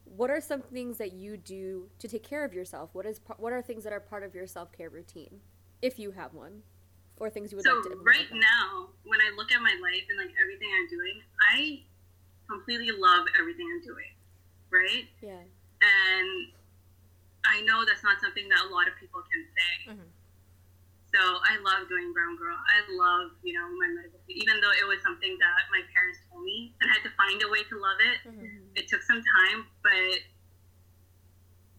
what 0.04 0.30
are 0.30 0.40
some 0.40 0.60
things 0.62 0.98
that 0.98 1.12
you 1.12 1.36
do 1.36 1.88
to 1.98 2.08
take 2.08 2.22
care 2.22 2.44
of 2.44 2.52
yourself? 2.52 2.90
What 2.92 3.06
is 3.06 3.20
what 3.38 3.52
are 3.52 3.62
things 3.62 3.84
that 3.84 3.92
are 3.92 4.00
part 4.00 4.22
of 4.22 4.34
your 4.34 4.46
self 4.46 4.72
care 4.72 4.90
routine, 4.90 5.40
if 5.80 5.98
you 5.98 6.10
have 6.12 6.34
one, 6.34 6.62
or 7.16 7.30
things 7.30 7.52
you 7.52 7.56
would 7.56 7.64
so 7.64 7.74
like 7.74 7.82
to 7.84 7.92
implement? 7.92 8.06
right 8.18 8.28
now, 8.32 8.88
when 9.04 9.20
I 9.20 9.34
look 9.36 9.52
at 9.52 9.60
my 9.60 9.74
life 9.82 10.04
and 10.08 10.18
like 10.18 10.34
everything 10.40 10.68
I'm 10.76 10.88
doing, 10.88 11.22
I 11.52 11.82
completely 12.48 12.90
love 12.90 13.26
everything 13.38 13.66
I'm 13.72 13.82
doing. 13.82 14.12
Right? 14.70 15.04
Yeah. 15.20 15.42
and 15.82 16.52
I 17.44 17.60
know 17.62 17.84
that's 17.84 18.04
not 18.04 18.20
something 18.20 18.48
that 18.48 18.64
a 18.64 18.72
lot 18.72 18.86
of 18.86 18.94
people 18.96 19.20
can 19.20 19.44
say. 19.50 19.92
Mhm. 19.92 20.06
So 21.12 21.20
I 21.20 21.60
love 21.60 21.92
doing 21.92 22.12
Brown 22.16 22.40
Girl. 22.40 22.56
I 22.56 22.80
love, 22.88 23.36
you 23.44 23.52
know, 23.52 23.68
my 23.76 23.88
medical 23.92 24.16
field, 24.24 24.40
even 24.40 24.64
though 24.64 24.72
it 24.72 24.88
was 24.88 25.04
something 25.04 25.36
that 25.36 25.68
my 25.68 25.84
parents 25.92 26.24
told 26.32 26.40
me 26.40 26.72
and 26.80 26.88
I 26.88 26.96
had 26.96 27.04
to 27.04 27.12
find 27.20 27.36
a 27.44 27.48
way 27.52 27.62
to 27.68 27.76
love 27.76 28.00
it. 28.00 28.18
Mhm. 28.24 28.72
It 28.80 28.88
took 28.88 29.04
some 29.04 29.20
time, 29.20 29.68
but 29.84 30.24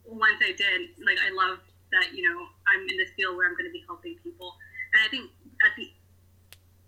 once 0.05 0.37
I 0.43 0.53
did, 0.53 0.93
like 1.01 1.17
I 1.17 1.33
love 1.33 1.59
that, 1.91 2.13
you 2.13 2.29
know, 2.29 2.45
I'm 2.69 2.85
in 2.87 2.97
this 2.97 3.09
field 3.17 3.35
where 3.35 3.49
I'm 3.49 3.57
going 3.57 3.65
to 3.65 3.73
be 3.73 3.83
helping 3.89 4.17
people. 4.21 4.53
And 4.93 5.01
I 5.01 5.09
think 5.09 5.31
at 5.65 5.73
the 5.75 5.89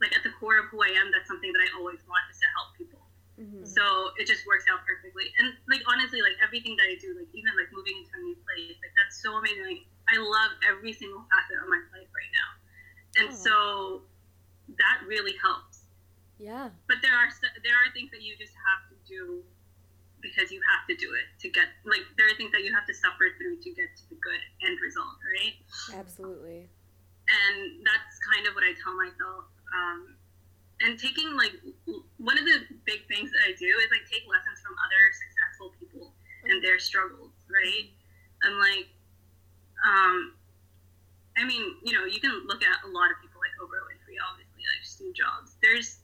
like 0.01 0.13
at 0.13 0.21
the 0.21 0.31
core 0.37 0.59
of 0.59 0.65
who 0.69 0.83
I 0.83 0.91
am, 0.91 1.09
that's 1.09 1.25
something 1.27 1.49
that 1.49 1.61
I 1.65 1.69
always 1.79 2.03
want 2.05 2.29
is 2.29 2.37
to 2.43 2.49
help 2.53 2.75
people. 2.77 3.01
Mm-hmm. 3.39 3.65
So 3.65 4.11
it 4.19 4.27
just 4.27 4.45
works 4.45 4.65
out 4.69 4.85
perfectly. 4.85 5.33
And 5.39 5.55
like 5.67 5.81
honestly, 5.87 6.21
like 6.21 6.37
everything 6.43 6.75
that 6.77 6.85
I 6.85 6.95
do, 6.99 7.15
like 7.17 7.31
even 7.33 7.55
like 7.57 7.71
moving 7.73 7.97
into 8.03 8.11
a 8.13 8.21
new 8.21 8.37
place, 8.43 8.77
like 8.83 8.93
that's 8.93 9.23
so 9.23 9.39
amazing. 9.39 9.65
Like 9.65 9.83
I 10.09 10.17
love 10.21 10.51
every 10.69 10.93
single 10.93 11.25
facet 11.31 11.57
of 11.63 11.69
my 11.69 11.81
life 11.97 12.09
right 12.13 12.33
now, 12.33 12.49
and 13.21 13.27
Aw. 13.33 13.35
so 13.35 13.55
that 14.77 15.01
really 15.07 15.33
helps. 15.41 15.85
Yeah. 16.37 16.69
But 16.87 16.97
there 17.01 17.15
are 17.15 17.29
there 17.63 17.77
are 17.79 17.89
things 17.93 18.11
that 18.11 18.21
you 18.21 18.35
just 18.37 18.53
have 18.53 18.85
to 18.91 18.97
do 19.07 19.41
because 20.21 20.51
you 20.51 20.59
have 20.65 20.85
to 20.89 20.95
do 20.97 21.13
it 21.13 21.27
to 21.41 21.49
get 21.53 21.69
like 21.85 22.01
there 22.17 22.27
are 22.27 22.35
things 22.35 22.51
that 22.51 22.63
you 22.65 22.73
have 22.73 22.85
to 22.89 22.93
suffer 22.93 23.29
through 23.37 23.61
to 23.61 23.69
get 23.73 23.93
to 23.95 24.03
the 24.09 24.17
good 24.21 24.41
end 24.65 24.77
result, 24.81 25.17
right? 25.37 25.55
Absolutely. 25.93 26.67
and 27.25 27.81
that's 27.85 28.17
kind 28.21 28.45
of 28.47 28.53
what 28.53 28.63
I 28.63 28.73
tell 28.81 28.93
myself. 28.97 29.49
Um, 29.73 30.15
and 30.81 30.99
taking 30.99 31.33
like 31.37 31.53
one 32.17 32.37
of 32.37 32.45
the 32.45 32.67
big 32.85 33.07
things 33.07 33.31
that 33.31 33.41
I 33.47 33.53
do 33.57 33.69
is 33.79 33.89
like 33.89 34.05
take 34.11 34.27
lessons 34.27 34.59
from 34.61 34.75
other 34.81 35.01
successful 35.13 35.71
people 35.79 36.13
and 36.45 36.61
their 36.63 36.77
struggles, 36.79 37.31
right? 37.47 37.89
I'm 38.43 38.59
like, 38.59 38.91
um, 39.85 40.33
I 41.37 41.43
mean, 41.45 41.75
you 41.83 41.93
know, 41.93 42.05
you 42.05 42.19
can 42.19 42.31
look 42.47 42.63
at 42.63 42.81
a 42.83 42.89
lot 42.89 43.11
of 43.11 43.21
people 43.21 43.39
like 43.39 43.53
Oprah 43.61 43.85
Winfrey, 43.85 44.17
obviously, 44.17 44.63
like 44.65 44.83
Steve 44.83 45.13
Jobs. 45.13 45.55
There's, 45.61 45.99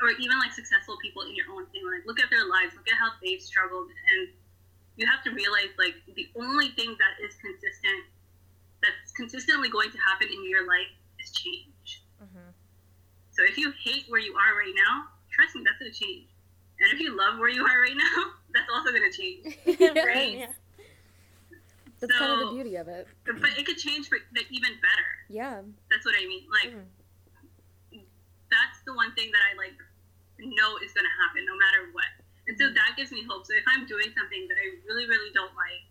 or 0.00 0.10
even 0.16 0.38
like 0.38 0.52
successful 0.52 0.96
people 1.02 1.22
in 1.22 1.34
your 1.34 1.50
own 1.50 1.66
thing. 1.72 1.82
Like, 1.84 2.06
look 2.06 2.20
at 2.20 2.30
their 2.30 2.46
lives, 2.46 2.76
look 2.76 2.88
at 2.88 2.96
how 2.96 3.10
they've 3.24 3.40
struggled, 3.40 3.88
and 3.88 4.28
you 4.96 5.06
have 5.08 5.24
to 5.24 5.30
realize 5.32 5.72
like 5.78 5.96
the 6.14 6.28
only 6.36 6.68
thing 6.76 6.94
that 7.00 7.24
is 7.24 7.34
consistent 7.40 8.04
that's 8.84 9.12
consistently 9.12 9.68
going 9.68 9.90
to 9.90 9.98
happen 9.98 10.28
in 10.28 10.48
your 10.48 10.66
life 10.66 10.88
is 11.22 11.32
change. 11.32 12.04
Mhm. 12.22 12.52
So 13.30 13.44
if 13.44 13.56
you 13.56 13.72
hate 13.82 14.04
where 14.08 14.20
you 14.20 14.36
are 14.36 14.56
right 14.56 14.74
now, 14.76 15.08
trust 15.32 15.54
me, 15.54 15.62
that's 15.64 15.78
going 15.78 15.92
to 15.92 15.98
change. 15.98 16.28
And 16.80 16.92
if 16.92 17.00
you 17.00 17.16
love 17.16 17.38
where 17.38 17.48
you 17.48 17.64
are 17.64 17.80
right 17.80 17.96
now, 17.96 18.32
that's 18.54 18.68
also 18.72 18.90
going 18.90 19.10
to 19.10 19.16
change. 19.16 19.56
Right? 20.04 20.38
Yeah. 20.38 20.52
That's 22.00 22.16
kind 22.16 22.32
of 22.32 22.48
the 22.48 22.54
beauty 22.54 22.76
of 22.76 22.88
it. 22.88 23.06
But 23.24 23.36
it 23.58 23.66
could 23.66 23.76
change 23.76 24.08
for 24.08 24.18
the 24.32 24.42
even 24.50 24.72
better. 24.80 25.08
Yeah. 25.28 25.60
That's 25.90 26.04
what 26.04 26.14
I 26.16 26.24
mean. 26.26 26.48
Like, 26.50 26.72
Mhm. 26.72 28.04
that's 28.50 28.80
the 28.84 28.94
one 28.94 29.12
thing 29.14 29.30
that 29.30 29.42
I 29.52 29.54
like 29.56 29.76
know 30.38 30.76
is 30.80 30.92
going 30.96 31.04
to 31.04 31.16
happen 31.22 31.44
no 31.44 31.54
matter 31.56 31.92
what. 31.92 32.08
And 32.48 32.56
so 32.58 32.72
that 32.72 32.96
gives 32.96 33.12
me 33.12 33.22
hope. 33.28 33.44
So 33.46 33.52
if 33.54 33.64
I'm 33.68 33.84
doing 33.86 34.08
something 34.16 34.48
that 34.48 34.56
I 34.56 34.80
really, 34.88 35.06
really 35.06 35.30
don't 35.32 35.54
like, 35.54 35.84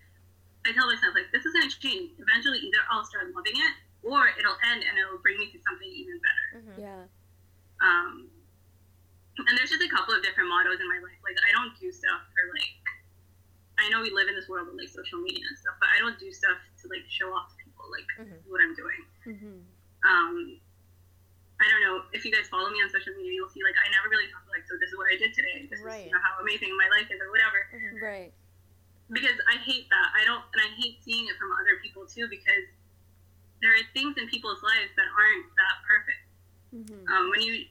I 0.65 0.73
tell 0.73 0.87
myself, 0.91 1.13
like, 1.15 1.31
this 1.31 1.45
is 1.45 1.53
going 1.53 1.69
to 1.69 1.79
change. 1.79 2.11
Eventually, 2.19 2.59
either 2.59 2.81
I'll 2.91 3.05
start 3.05 3.31
loving 3.33 3.55
it 3.55 3.73
or 4.03 4.27
it'll 4.35 4.57
end 4.73 4.83
and 4.83 4.97
it'll 4.97 5.19
bring 5.23 5.37
me 5.37 5.51
to 5.53 5.59
something 5.61 5.87
even 5.87 6.19
better. 6.19 6.47
Mhm. 6.65 6.75
Yeah. 6.81 7.03
Um, 7.79 8.29
and 9.37 9.53
there's 9.57 9.69
just 9.69 9.83
a 9.85 9.87
couple 9.87 10.13
of 10.13 10.21
different 10.21 10.49
mottos 10.49 10.81
in 10.81 10.87
my 10.89 10.99
life. 10.99 11.15
Like 11.23 11.37
I 11.47 11.51
don't 11.53 11.77
do 11.79 11.91
stuff 11.93 12.21
for 12.33 12.43
like. 12.57 12.75
I 13.79 13.89
know 13.89 14.01
we 14.03 14.11
live 14.11 14.27
in 14.27 14.35
this 14.35 14.47
world 14.51 14.67
of 14.67 14.75
like 14.75 14.89
social 14.91 15.19
media 15.23 15.43
and 15.47 15.57
stuff, 15.57 15.75
but 15.79 15.87
I 15.95 15.99
don't 16.03 16.19
do 16.19 16.27
stuff 16.31 16.57
to 16.83 16.85
like 16.91 17.07
show 17.07 17.31
off 17.31 17.49
to 17.51 17.55
people 17.63 17.85
like 17.91 18.07
Mhm. 18.19 18.37
what 18.51 18.59
I'm 18.61 18.75
doing. 18.75 19.01
Mm-hmm. 19.25 19.57
Um, 20.03 20.35
I 21.59 21.65
don't 21.71 21.83
know 21.83 22.03
if 22.15 22.23
you 22.23 22.31
guys 22.31 22.47
follow 22.47 22.69
me 22.71 22.79
on 22.83 22.89
social 22.91 23.13
media, 23.15 23.33
you'll 23.35 23.49
see 23.51 23.63
like 23.63 23.75
I 23.79 23.87
never 23.91 24.07
really 24.11 24.27
talk 24.31 24.43
like 24.51 24.63
so. 24.67 24.75
This 24.79 24.91
is 24.91 24.97
what 24.99 25.07
I 25.11 25.15
did 25.19 25.33
today. 25.33 25.67
This 25.71 25.79
Right. 25.81 25.99
is 26.03 26.05
you 26.07 26.11
know 26.11 26.19
how 26.23 26.39
amazing 26.43 26.71
my 26.75 26.87
life 26.91 27.07
is 27.11 27.19
or 27.19 27.31
whatever. 27.31 27.67
Mhm. 27.71 28.01
Right. 28.01 28.31
Because 29.11 29.35
I 29.49 29.57
hate 29.63 29.89
that. 29.89 30.07
I 30.15 30.23
don't, 30.23 30.43
and 30.53 30.61
I 30.61 30.69
hate 30.77 31.01
seeing 31.03 31.27
it 31.27 31.35
from 31.37 31.51
other 31.53 31.77
people 31.81 32.05
too. 32.05 32.27
Because 32.27 32.65
there 33.61 33.73
are 33.75 33.83
things 33.93 34.15
in 34.17 34.27
people's 34.29 34.61
lives 34.63 34.91
that 34.95 35.07
aren't 35.07 35.47
that 35.55 35.75
perfect. 35.87 36.23
Mm-hmm. 36.69 37.07
um, 37.11 37.29
when 37.31 37.41
you 37.41 37.65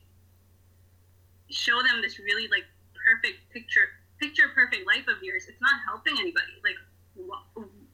show 1.51 1.81
them 1.83 2.03
this 2.03 2.19
really 2.19 2.49
like 2.49 2.67
perfect 2.95 3.39
picture 3.53 3.89
picture 4.19 4.51
perfect 4.55 4.87
life 4.87 5.07
of 5.09 5.23
yours 5.23 5.47
it's 5.49 5.61
not 5.61 5.79
helping 5.87 6.19
anybody. 6.19 6.59
Like 6.63 6.79
what, 7.15 7.43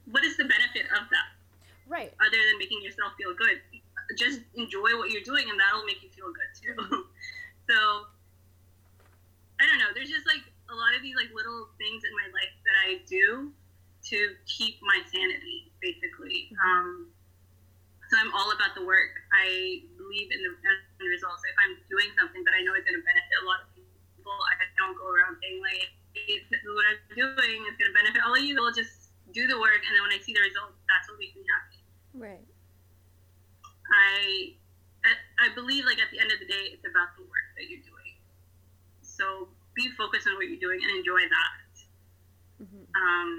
what 0.09 0.23
is 0.25 0.37
the 0.37 0.45
benefit 0.45 0.89
of 0.93 1.09
that? 1.09 1.29
Right. 1.85 2.09
other 2.17 2.41
than 2.49 2.57
making 2.57 2.81
yourself 2.81 3.13
feel 3.13 3.33
good. 3.37 3.61
Just 4.17 4.41
enjoy 4.57 4.97
what 4.97 5.13
you're 5.13 5.25
doing 5.25 5.45
and 5.49 5.57
that'll 5.57 5.85
make 5.85 6.01
you 6.01 6.09
feel 6.09 6.29
good 6.33 6.51
too. 6.57 7.05
So 7.65 8.05
i 9.57 9.65
don't 9.65 9.81
know. 9.81 9.89
There's 9.97 10.13
just 10.13 10.29
like 10.29 10.45
a 10.69 10.75
lot 10.77 10.93
of 10.93 11.01
these 11.01 11.17
like 11.17 11.33
little 11.33 11.65
things 11.81 12.05
in 12.05 12.13
my 12.13 12.29
life 12.29 12.53
that 12.61 12.77
i 12.85 13.01
do 13.09 13.49
to 14.13 14.17
keep 14.45 14.77
my 14.85 15.01
sanity 15.09 15.73
basically. 15.81 16.53
Um, 16.61 17.09
so 18.05 18.21
i'm 18.21 18.29
all 18.37 18.53
about 18.53 18.77
the 18.77 18.85
work. 18.85 19.17
I 19.33 19.81
believe 19.97 20.29
in 20.29 20.45
the 20.45 20.53
end 20.61 21.09
results. 21.09 21.41
If 21.41 21.57
i'm 21.65 21.73
doing 21.89 22.13
something 22.13 22.45
that 22.45 22.53
i 22.53 22.61
know 22.61 22.77
is 22.77 22.85
going 22.85 23.01
to 23.01 23.05
benefit 23.05 23.35
a 23.41 23.45
lot 23.49 23.65
of 23.65 23.73
people 23.73 24.29
i 24.29 24.61
don't 24.77 24.93
go 24.93 25.09
around 25.09 25.41
saying 25.41 25.57
like 25.57 25.89
this 26.27 26.61
is 26.61 26.69
what 26.69 26.85
i'm 26.89 26.99
doing 27.13 27.59
it's 27.69 27.77
going 27.77 27.89
to 27.89 27.95
benefit 27.95 28.21
all 28.25 28.33
of 28.33 28.41
you 28.41 28.57
i'll 28.59 28.73
just 28.73 29.13
do 29.33 29.45
the 29.47 29.57
work 29.57 29.81
and 29.85 29.91
then 29.93 30.01
when 30.05 30.13
i 30.13 30.19
see 30.21 30.33
the 30.33 30.41
results 30.41 30.77
that's 30.89 31.05
what 31.09 31.17
makes 31.19 31.35
me 31.37 31.45
happy 31.45 31.75
Right. 32.15 32.47
I, 33.91 34.55
I 35.03 35.11
I 35.45 35.47
believe 35.53 35.83
like 35.83 35.99
at 35.99 36.09
the 36.15 36.19
end 36.19 36.31
of 36.31 36.39
the 36.39 36.47
day, 36.47 36.71
it's 36.71 36.87
about 36.87 37.11
the 37.19 37.27
work 37.27 37.47
that 37.59 37.67
you're 37.67 37.83
doing. 37.83 38.15
So 39.03 39.51
be 39.75 39.91
focused 39.99 40.25
on 40.25 40.39
what 40.39 40.47
you're 40.47 40.63
doing 40.63 40.79
and 40.79 40.91
enjoy 40.95 41.19
that. 41.19 41.73
Mm-hmm. 42.63 42.83
Um, 42.95 43.29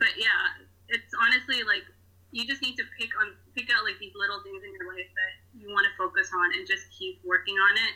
but 0.00 0.16
yeah, 0.16 0.64
it's 0.88 1.12
honestly 1.20 1.62
like 1.68 1.84
you 2.32 2.48
just 2.48 2.64
need 2.64 2.80
to 2.80 2.86
pick 2.98 3.12
on 3.20 3.36
pick 3.52 3.68
out 3.68 3.84
like 3.84 4.00
these 4.00 4.16
little 4.16 4.40
things 4.40 4.64
in 4.64 4.72
your 4.72 4.88
life 4.88 5.06
that 5.12 5.32
you 5.52 5.68
want 5.68 5.84
to 5.84 5.92
focus 6.00 6.32
on 6.32 6.56
and 6.56 6.64
just 6.66 6.88
keep 6.96 7.20
working 7.22 7.60
on 7.60 7.76
it. 7.76 7.94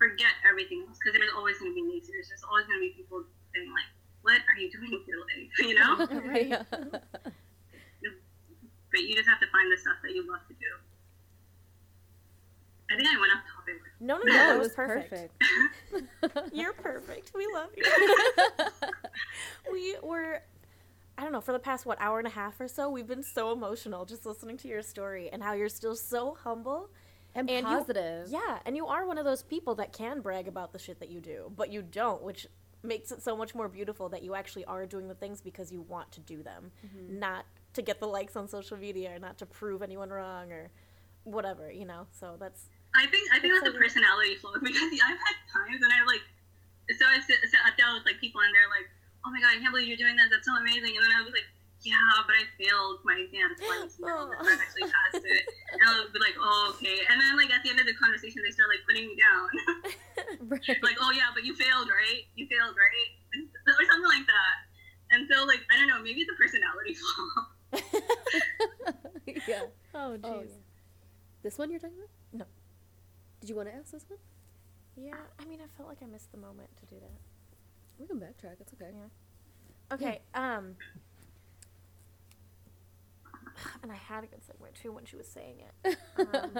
Forget 0.00 0.32
everything 0.48 0.88
else 0.88 0.96
because 0.96 1.12
there's 1.12 1.28
always 1.36 1.60
going 1.60 1.72
to 1.72 1.76
be 1.76 1.84
naysayers. 1.84 2.08
There's 2.08 2.32
just 2.32 2.44
always 2.48 2.64
going 2.64 2.80
to 2.80 2.84
be 2.88 2.96
people 2.96 3.20
saying 3.52 3.68
like, 3.68 3.84
"What 4.24 4.40
are 4.40 4.56
you 4.56 4.72
doing 4.72 4.96
with 4.96 5.04
your 5.04 5.20
life?" 5.20 5.52
You 5.60 5.76
know. 5.76 5.92
yeah. 6.40 6.64
but 8.88 9.00
you 9.04 9.12
just 9.12 9.28
have 9.28 9.44
to 9.44 9.48
find 9.52 9.68
the 9.68 9.76
stuff 9.76 10.00
that 10.02 10.16
you 10.16 10.24
love 10.24 10.40
to 10.48 10.56
do. 10.56 10.72
I 12.90 12.96
think 12.96 13.12
I 13.12 13.20
went 13.20 13.32
off 13.36 13.44
topic. 13.44 13.76
No, 14.00 14.16
no, 14.16 14.24
no. 14.24 14.32
No, 14.32 14.32
that 14.32 14.56
it 14.56 14.58
was 14.58 14.68
was 14.68 14.74
perfect. 14.74 15.34
perfect. 15.92 16.56
You're 16.56 16.72
perfect. 16.72 17.32
We 17.36 17.46
love 17.52 17.68
you. 17.76 17.84
we 19.70 19.96
were 20.02 20.40
I 21.20 21.22
don't 21.22 21.32
know, 21.32 21.42
for 21.42 21.52
the 21.52 21.58
past 21.58 21.84
what 21.84 22.00
hour 22.00 22.18
and 22.18 22.26
a 22.26 22.30
half 22.30 22.58
or 22.62 22.66
so, 22.66 22.88
we've 22.88 23.06
been 23.06 23.22
so 23.22 23.52
emotional 23.52 24.06
just 24.06 24.24
listening 24.24 24.56
to 24.56 24.68
your 24.68 24.80
story 24.80 25.28
and 25.30 25.42
how 25.42 25.52
you're 25.52 25.68
still 25.68 25.94
so 25.94 26.34
humble. 26.42 26.88
And, 27.34 27.48
And 27.50 27.66
you- 27.66 27.76
positive. 27.76 28.28
Yeah, 28.30 28.58
and 28.64 28.76
you 28.76 28.86
are 28.86 29.06
one 29.06 29.18
of 29.18 29.24
those 29.24 29.42
people 29.42 29.74
that 29.76 29.92
can 29.92 30.20
brag 30.20 30.48
about 30.48 30.72
the 30.72 30.78
shit 30.78 31.00
that 31.00 31.10
you 31.10 31.20
do, 31.20 31.52
but 31.56 31.70
you 31.70 31.82
don't, 31.82 32.22
which 32.22 32.46
makes 32.82 33.12
it 33.12 33.22
so 33.22 33.36
much 33.36 33.54
more 33.54 33.68
beautiful 33.68 34.08
that 34.08 34.22
you 34.22 34.34
actually 34.34 34.64
are 34.64 34.86
doing 34.86 35.06
the 35.08 35.14
things 35.14 35.40
because 35.40 35.70
you 35.70 35.82
want 35.82 36.10
to 36.12 36.20
do 36.20 36.42
them, 36.42 36.70
mm-hmm. 36.84 37.18
not 37.18 37.44
to 37.74 37.82
get 37.82 38.00
the 38.00 38.06
likes 38.06 38.36
on 38.36 38.48
social 38.48 38.76
media 38.76 39.14
or 39.14 39.18
not 39.18 39.38
to 39.38 39.46
prove 39.46 39.82
anyone 39.82 40.08
wrong 40.10 40.50
or 40.50 40.70
whatever, 41.24 41.70
you 41.70 41.84
know. 41.84 42.06
So 42.10 42.36
that's 42.38 42.66
I 42.94 43.06
think 43.06 43.28
I 43.32 43.38
think 43.38 43.54
That's 43.54 43.64
that's 43.64 43.74
so 43.74 43.78
a 43.78 43.82
personality 43.82 44.34
flaw 44.36 44.52
because 44.60 44.90
I've 45.06 45.20
had 45.20 45.36
times 45.52 45.78
when 45.80 45.92
I've 45.92 46.06
like 46.06 46.24
so 46.98 47.06
I 47.06 47.20
sit, 47.20 47.38
sat 47.46 47.76
down 47.78 47.94
with 47.94 48.06
like 48.06 48.18
people 48.18 48.40
and 48.40 48.50
they're 48.50 48.66
like, 48.66 48.90
"Oh 49.22 49.30
my 49.30 49.38
god, 49.38 49.54
I 49.54 49.62
can't 49.62 49.70
believe 49.70 49.86
you're 49.86 50.00
doing 50.00 50.16
that. 50.16 50.26
That's 50.26 50.46
so 50.46 50.56
amazing!" 50.58 50.96
And 50.98 51.04
then 51.06 51.12
I 51.14 51.22
was 51.22 51.30
like, 51.30 51.46
"Yeah, 51.82 51.96
but 52.26 52.34
I 52.36 52.44
failed 52.60 53.00
my 53.04 53.16
exam 53.24 53.54
twice. 53.56 53.96
You 53.98 54.06
know, 54.06 54.30
Aw. 54.32 54.44
I 54.44 54.52
actually 54.56 54.86
passed 54.88 55.24
it." 55.24 55.42
And 55.72 55.80
I'll 55.88 56.10
be 56.12 56.18
like, 56.20 56.36
"Oh, 56.38 56.74
okay." 56.76 57.00
And 57.08 57.16
then 57.20 57.36
like 57.36 57.50
at 57.50 57.62
the 57.64 57.70
end 57.70 57.80
of 57.80 57.86
the 57.86 57.94
conversation, 57.94 58.42
they 58.44 58.50
start 58.52 58.68
like 58.68 58.84
putting 58.86 59.08
me 59.08 59.16
down, 59.16 59.48
Right. 60.52 60.82
like, 60.82 60.96
"Oh 61.00 61.10
yeah, 61.12 61.30
but 61.34 61.44
you 61.44 61.54
failed, 61.56 61.88
right? 61.88 62.24
You 62.36 62.46
failed, 62.46 62.76
right?" 62.76 63.10
Or 63.66 63.84
something 63.88 64.10
like 64.10 64.26
that. 64.26 64.56
And 65.12 65.28
so 65.30 65.44
like 65.44 65.60
I 65.72 65.78
don't 65.78 65.88
know, 65.88 66.02
maybe 66.02 66.20
it's 66.22 66.30
a 66.30 66.38
personality 66.38 66.94
flaw. 67.00 67.48
yeah. 69.46 69.66
Oh, 69.94 70.16
jeez. 70.18 70.24
Oh, 70.24 70.40
yeah. 70.42 70.62
This 71.42 71.58
one 71.58 71.70
you're 71.70 71.80
talking 71.80 71.96
about? 71.96 72.10
No. 72.32 72.44
Did 73.40 73.48
you 73.50 73.56
want 73.56 73.68
to 73.68 73.74
ask 73.74 73.90
this 73.92 74.04
one? 74.08 74.18
yeah. 74.96 75.14
I 75.38 75.44
mean, 75.46 75.60
I 75.64 75.68
felt 75.76 75.88
like 75.88 75.98
I 76.02 76.06
missed 76.06 76.30
the 76.32 76.38
moment 76.38 76.68
to 76.78 76.86
do 76.86 76.96
that. 77.00 77.18
We 77.98 78.06
can 78.06 78.18
backtrack. 78.20 78.60
It's 78.60 78.72
okay. 78.74 78.90
Yeah. 78.92 79.94
Okay. 79.94 80.20
Um. 80.34 80.76
And 83.82 83.90
I 83.90 83.96
had 83.96 84.24
a 84.24 84.26
good 84.26 84.40
segue 84.40 84.74
too 84.80 84.92
when 84.92 85.04
she 85.04 85.16
was 85.16 85.26
saying 85.28 85.56
it. 85.84 85.96
Um, 86.18 86.50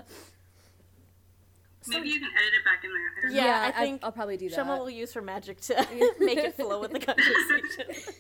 so- 1.83 1.99
maybe 1.99 2.09
you 2.11 2.21
can 2.21 2.29
edit 2.37 2.53
it 2.59 2.65
back 2.65 2.85
in 2.85 2.91
there. 2.93 3.01
I 3.01 3.23
don't 3.23 3.35
know. 3.35 3.43
Yeah, 3.43 3.73
I 3.75 3.85
think 3.85 4.05
I'll 4.05 4.13
probably 4.13 4.37
do 4.37 4.49
that. 4.51 4.55
Shama 4.55 4.77
will 4.79 4.91
use 4.91 5.13
her 5.15 5.23
magic 5.23 5.61
to 5.63 5.75
make 6.21 6.39
it 6.39 6.55
flow 6.57 6.81
with 6.81 6.93
the 6.93 6.99
conversation. 7.01 8.15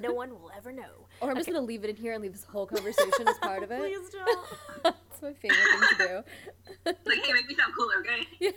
no 0.00 0.12
one 0.14 0.30
will 0.30 0.50
ever 0.56 0.72
know. 0.72 1.06
or 1.20 1.30
I'm 1.30 1.36
just 1.36 1.46
gonna 1.46 1.60
leave 1.60 1.84
it 1.84 1.90
in 1.90 1.96
here 1.96 2.14
and 2.14 2.22
leave 2.22 2.32
this 2.32 2.44
whole 2.44 2.66
conversation 2.66 3.28
as 3.28 3.38
part 3.38 3.62
of 3.62 3.70
it. 3.70 3.78
Please 3.80 4.10
don't. 4.10 4.94
It's 5.12 5.22
my 5.22 5.32
favorite 5.34 5.58
thing 5.58 5.88
to 5.98 6.08
do. 6.08 6.92
Like, 7.06 7.24
hey, 7.24 7.32
make 7.34 7.46
me 7.48 7.54
sound 7.54 7.74
cooler, 7.78 7.94
okay? 8.00 8.26
Yeah. 8.40 8.50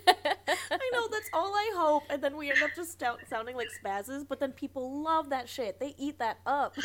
I 0.72 0.90
know 0.94 1.08
that's 1.12 1.30
all 1.34 1.54
I 1.54 1.72
hope, 1.76 2.04
and 2.10 2.22
then 2.24 2.38
we 2.38 2.50
end 2.50 2.64
up 2.64 2.70
just 2.76 2.94
stout- 2.94 3.20
sounding 3.30 3.58
like 3.58 3.68
spazzes. 3.84 4.26
But 4.28 4.40
then 4.40 4.54
people 4.54 5.04
love 5.04 5.30
that 5.32 5.50
shit. 5.50 5.80
They 5.82 5.94
eat 5.98 6.20
that 6.20 6.40
up. 6.46 6.76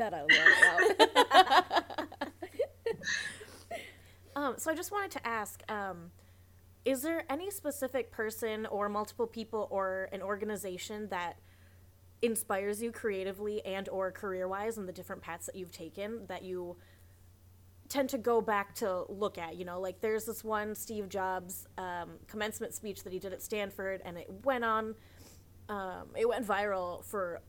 That 0.00 0.14
I 0.14 0.22
love. 0.22 1.76
um, 4.36 4.54
so 4.56 4.70
I 4.70 4.74
just 4.74 4.90
wanted 4.90 5.10
to 5.12 5.26
ask: 5.26 5.62
um, 5.70 6.10
Is 6.84 7.02
there 7.02 7.24
any 7.30 7.50
specific 7.50 8.10
person, 8.10 8.66
or 8.66 8.88
multiple 8.88 9.26
people, 9.26 9.68
or 9.70 10.08
an 10.12 10.22
organization 10.22 11.08
that 11.08 11.36
inspires 12.22 12.82
you 12.82 12.92
creatively 12.92 13.64
and 13.64 13.88
or 13.88 14.10
career-wise 14.10 14.76
in 14.76 14.86
the 14.86 14.92
different 14.92 15.22
paths 15.22 15.46
that 15.46 15.54
you've 15.54 15.72
taken 15.72 16.26
that 16.26 16.42
you 16.42 16.76
tend 17.88 18.08
to 18.10 18.18
go 18.18 18.42
back 18.42 18.74
to 18.74 19.04
look 19.08 19.38
at 19.38 19.56
you 19.56 19.64
know 19.64 19.80
like 19.80 20.00
there's 20.02 20.26
this 20.26 20.44
one 20.44 20.74
steve 20.74 21.08
jobs 21.08 21.66
um, 21.78 22.10
commencement 22.28 22.74
speech 22.74 23.02
that 23.04 23.12
he 23.12 23.18
did 23.18 23.32
at 23.32 23.40
stanford 23.40 24.02
and 24.04 24.18
it 24.18 24.30
went 24.44 24.64
on 24.64 24.94
um, 25.70 26.08
it 26.14 26.28
went 26.28 26.46
viral 26.46 27.02
for 27.04 27.40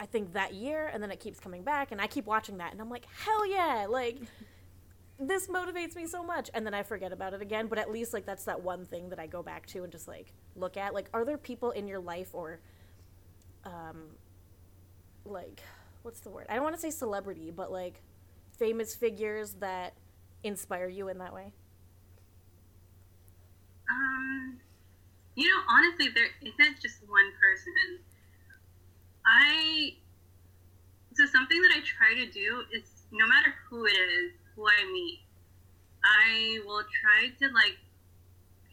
i 0.00 0.06
think 0.06 0.32
that 0.32 0.54
year 0.54 0.90
and 0.92 1.02
then 1.02 1.10
it 1.10 1.20
keeps 1.20 1.40
coming 1.40 1.62
back 1.62 1.92
and 1.92 2.00
i 2.00 2.06
keep 2.06 2.26
watching 2.26 2.58
that 2.58 2.72
and 2.72 2.80
i'm 2.80 2.90
like 2.90 3.06
hell 3.24 3.46
yeah 3.46 3.86
like 3.88 4.18
this 5.20 5.48
motivates 5.48 5.96
me 5.96 6.06
so 6.06 6.22
much 6.22 6.48
and 6.54 6.64
then 6.64 6.74
i 6.74 6.82
forget 6.82 7.12
about 7.12 7.34
it 7.34 7.42
again 7.42 7.66
but 7.66 7.78
at 7.78 7.90
least 7.90 8.12
like 8.12 8.24
that's 8.24 8.44
that 8.44 8.62
one 8.62 8.84
thing 8.86 9.08
that 9.08 9.18
i 9.18 9.26
go 9.26 9.42
back 9.42 9.66
to 9.66 9.82
and 9.82 9.92
just 9.92 10.06
like 10.06 10.32
look 10.54 10.76
at 10.76 10.94
like 10.94 11.08
are 11.12 11.24
there 11.24 11.38
people 11.38 11.70
in 11.72 11.88
your 11.88 11.98
life 11.98 12.30
or 12.34 12.60
um 13.64 14.02
like 15.24 15.62
what's 16.02 16.20
the 16.20 16.30
word 16.30 16.46
i 16.48 16.54
don't 16.54 16.62
want 16.62 16.74
to 16.74 16.80
say 16.80 16.90
celebrity 16.90 17.50
but 17.54 17.72
like 17.72 18.00
famous 18.58 18.94
figures 18.94 19.54
that 19.54 19.94
inspire 20.44 20.88
you 20.88 21.08
in 21.08 21.18
that 21.18 21.34
way 21.34 21.52
Um, 23.90 24.60
you 25.34 25.48
know, 25.48 25.60
honestly, 25.68 26.08
there 26.14 26.28
isn't 26.42 26.80
just 26.80 26.98
one 27.08 27.32
person. 27.40 27.98
I 29.28 29.94
so 31.14 31.26
something 31.26 31.60
that 31.60 31.72
I 31.76 31.80
try 31.84 32.14
to 32.14 32.26
do 32.30 32.64
is 32.72 33.04
no 33.12 33.26
matter 33.26 33.52
who 33.68 33.84
it 33.86 33.96
is, 33.98 34.32
who 34.54 34.64
I 34.68 34.84
meet, 34.92 35.20
I 36.04 36.60
will 36.64 36.84
try 37.02 37.28
to 37.42 37.46
like 37.52 37.76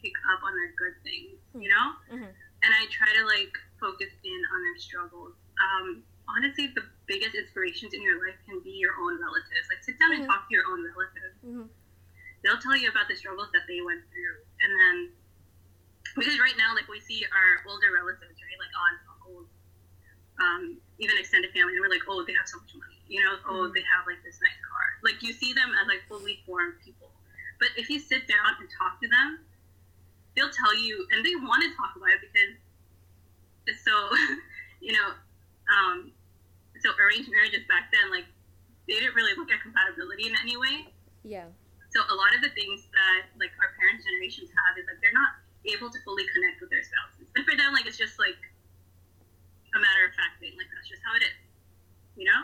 pick 0.01 0.13
up 0.31 0.43
on 0.45 0.53
their 0.55 0.71
good 0.77 0.95
things, 1.03 1.41
you 1.57 1.69
know, 1.69 1.95
Mhm. 2.07 2.29
and 2.63 2.71
I 2.75 2.85
try 2.87 3.11
to 3.17 3.23
like 3.25 3.51
focus 3.79 4.13
in 4.23 4.39
on 4.53 4.59
their 4.61 4.77
struggles. 4.77 5.35
Um, 5.59 6.03
honestly, 6.29 6.67
the 6.67 6.85
biggest 7.07 7.33
inspirations 7.35 7.93
in 7.93 8.01
your 8.01 8.23
life 8.25 8.37
can 8.45 8.59
be 8.61 8.71
your 8.77 8.93
own 9.01 9.19
relatives. 9.19 9.67
Like 9.69 9.83
sit 9.83 9.97
down 9.99 10.11
Mhm. 10.11 10.15
and 10.21 10.25
talk 10.29 10.47
to 10.47 10.53
your 10.53 10.67
own 10.67 10.83
relatives 10.85 11.39
Mhm. 11.43 11.69
they'll 12.43 12.61
tell 12.61 12.75
you 12.77 12.89
about 12.89 13.07
the 13.07 13.15
struggles 13.15 13.49
that 13.53 13.65
they 13.67 13.81
went 13.81 14.03
through 14.11 14.37
and 14.61 14.79
then 14.79 15.15
because 16.15 16.37
right 16.39 16.55
now 16.57 16.75
like 16.75 16.87
we 16.87 16.99
see 16.99 17.25
our 17.25 17.63
older 17.65 17.89
relatives 17.91 18.37
right 18.41 18.59
like 18.59 18.69
on 18.77 18.93
um, 20.39 20.77
even 20.99 21.15
extended 21.17 21.51
family 21.51 21.75
and 21.75 21.81
we're 21.81 21.91
like 21.91 22.03
oh 22.07 22.23
they 22.23 22.35
have 22.35 22.47
so 22.47 22.59
much 22.59 22.73
money 22.75 22.99
you 23.07 23.23
know 23.23 23.35
oh 23.47 23.71
they 23.71 23.83
have 23.85 24.03
like 24.07 24.19
this 24.23 24.39
nice 24.43 24.59
car 24.63 24.85
like 25.03 25.19
you 25.23 25.31
see 25.31 25.53
them 25.53 25.71
as 25.79 25.87
like 25.87 26.03
fully 26.07 26.39
formed 26.45 26.75
people 26.83 27.11
but 27.59 27.69
if 27.79 27.89
you 27.89 27.99
sit 27.99 28.27
down 28.27 28.51
and 28.59 28.67
talk 28.71 28.99
to 28.99 29.07
them 29.07 29.39
they'll 30.35 30.51
tell 30.51 30.75
you 30.75 31.07
and 31.15 31.23
they 31.23 31.35
want 31.39 31.63
to 31.63 31.71
talk 31.79 31.95
about 31.95 32.11
it 32.11 32.21
because 32.23 32.55
it's 33.67 33.83
so 33.83 33.95
you 34.85 34.91
know 34.91 35.15
um, 35.65 36.11
so 36.83 36.93
arranged 37.01 37.31
marriages 37.31 37.63
back 37.65 37.89
then 37.89 38.11
like 38.11 38.27
they 38.85 39.01
didn't 39.01 39.15
really 39.15 39.33
look 39.33 39.49
at 39.49 39.57
compatibility 39.63 40.29
in 40.29 40.35
any 40.43 40.59
way 40.59 40.85
yeah. 41.23 41.49
so 41.89 42.03
a 42.11 42.15
lot 42.15 42.35
of 42.35 42.43
the 42.43 42.51
things 42.53 42.85
that 42.93 43.31
like 43.39 43.49
our 43.57 43.73
parents' 43.79 44.05
generations 44.05 44.51
have 44.51 44.77
is 44.77 44.85
like 44.85 44.99
they're 45.01 45.15
not 45.15 45.41
able 45.67 45.89
to 45.89 45.99
fully 46.05 46.25
connect 46.29 46.61
with 46.61 46.69
their 46.69 46.83
spouses. 46.85 47.29
And 47.35 47.45
for 47.45 47.57
them, 47.57 47.73
like 47.73 47.85
it's 47.85 47.97
just 47.97 48.21
like 48.21 48.37
a 49.75 49.79
matter 49.83 50.07
of 50.07 50.13
fact 50.15 50.39
thing. 50.39 50.55
Like 50.55 50.71
that's 50.71 50.87
just 50.87 51.03
how 51.03 51.13
it 51.19 51.23
is, 51.27 51.35
you 52.15 52.25
know. 52.25 52.41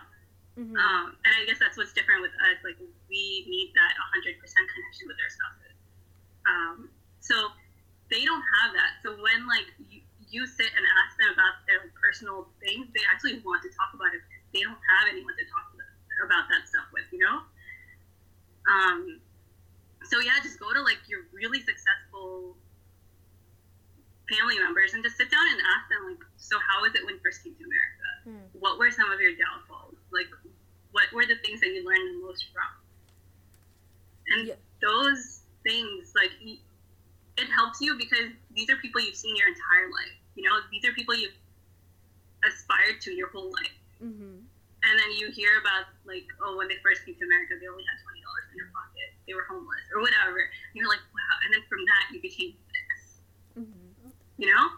Mhm. 0.59 0.75
Um, 0.75 1.15
and 1.23 1.31
I 1.39 1.47
guess 1.47 1.57
that's 1.63 1.79
what's 1.79 1.95
different 1.95 2.21
with 2.21 2.35
us. 2.51 2.59
Like 2.63 2.75
we 3.07 3.23
need 3.47 3.71
that 3.75 3.95
100% 3.95 4.35
connection 4.35 5.05
with 5.07 5.15
our 5.15 5.31
spouses. 5.31 5.75
Um, 6.45 6.77
so 7.23 7.35
they 8.11 8.27
don't 8.27 8.43
have 8.59 8.75
that. 8.75 8.99
So 8.99 9.15
when 9.15 9.47
like 9.47 9.71
you, 9.87 10.03
you 10.27 10.43
sit 10.43 10.67
and 10.75 10.83
ask 11.03 11.15
them 11.19 11.31
about 11.31 11.63
their 11.67 11.87
personal 11.95 12.51
things, 12.59 12.91
they 12.91 13.03
actually 13.07 13.39
want 13.47 13.63
to 13.63 13.71
talk 13.71 13.95
about 13.95 14.11
it. 14.11 14.19
because 14.27 14.43
They 14.51 14.63
don't 14.67 14.79
have 14.99 15.07
anyone 15.07 15.35
to 15.39 15.47
talk 15.47 15.71
about 16.27 16.45
that 16.51 16.67
stuff 16.67 16.85
with, 16.91 17.07
you 17.15 17.19
know. 17.23 17.41
Um, 18.67 19.21
so 20.03 20.19
yeah, 20.19 20.35
just 20.43 20.59
go 20.59 20.73
to 20.73 20.81
like 20.83 20.99
your 21.07 21.25
really 21.31 21.63
successful 21.63 22.57
family 24.29 24.59
members 24.59 24.93
and 24.93 25.03
just 25.03 25.17
sit 25.17 25.31
down 25.31 25.47
and 25.51 25.59
ask 25.59 25.87
them 25.89 26.03
like, 26.11 26.23
so 26.51 26.59
how 26.59 26.83
was 26.83 26.91
it 26.99 27.07
when 27.07 27.15
you 27.15 27.23
first 27.23 27.47
came 27.47 27.55
to 27.55 27.63
America? 27.63 28.07
Hmm. 28.27 28.43
What 28.59 28.75
were 28.75 28.91
some 28.91 29.07
of 29.07 29.23
your 29.23 29.31
downfalls? 29.39 29.95
Like, 30.11 30.27
what 30.91 31.07
were 31.15 31.23
the 31.23 31.39
things 31.47 31.63
that 31.63 31.71
you 31.71 31.87
learned 31.87 32.19
the 32.19 32.27
most 32.27 32.51
from? 32.51 32.67
And 34.35 34.47
Yeah. 34.51 34.59
those 34.83 35.47
things, 35.63 36.11
like, 36.13 36.35
it 36.43 37.47
helps 37.47 37.79
you 37.79 37.95
because 37.95 38.35
these 38.51 38.69
are 38.69 38.75
people 38.83 38.99
you've 38.99 39.15
seen 39.15 39.35
your 39.39 39.47
entire 39.47 39.87
life. 39.89 40.17
You 40.35 40.43
know, 40.43 40.59
these 40.69 40.83
are 40.83 40.91
people 40.91 41.15
you've 41.15 41.39
aspired 42.43 42.99
to 43.07 43.11
your 43.15 43.29
whole 43.29 43.49
life. 43.51 43.77
Mhm. 44.03 44.43
And 44.83 44.99
then 44.99 45.11
you 45.13 45.31
hear 45.31 45.59
about 45.59 45.85
like, 46.03 46.27
oh, 46.41 46.57
when 46.57 46.67
they 46.67 46.77
first 46.83 47.05
came 47.05 47.15
to 47.15 47.23
America, 47.25 47.55
they 47.59 47.67
only 47.67 47.85
had 47.85 48.01
twenty 48.01 48.19
dollars 48.21 48.45
in 48.51 48.57
their 48.57 48.71
pocket. 48.73 49.13
They 49.27 49.33
were 49.35 49.43
homeless 49.45 49.85
or 49.93 50.01
whatever. 50.01 50.39
And 50.41 50.73
you're 50.73 50.89
like, 50.89 51.03
wow. 51.13 51.35
And 51.45 51.53
then 51.53 51.61
from 51.69 51.85
that, 51.85 52.09
you 52.11 52.19
became 52.19 52.57
this. 52.73 53.21
Mhm. 53.55 54.11
You 54.37 54.53
know? 54.53 54.73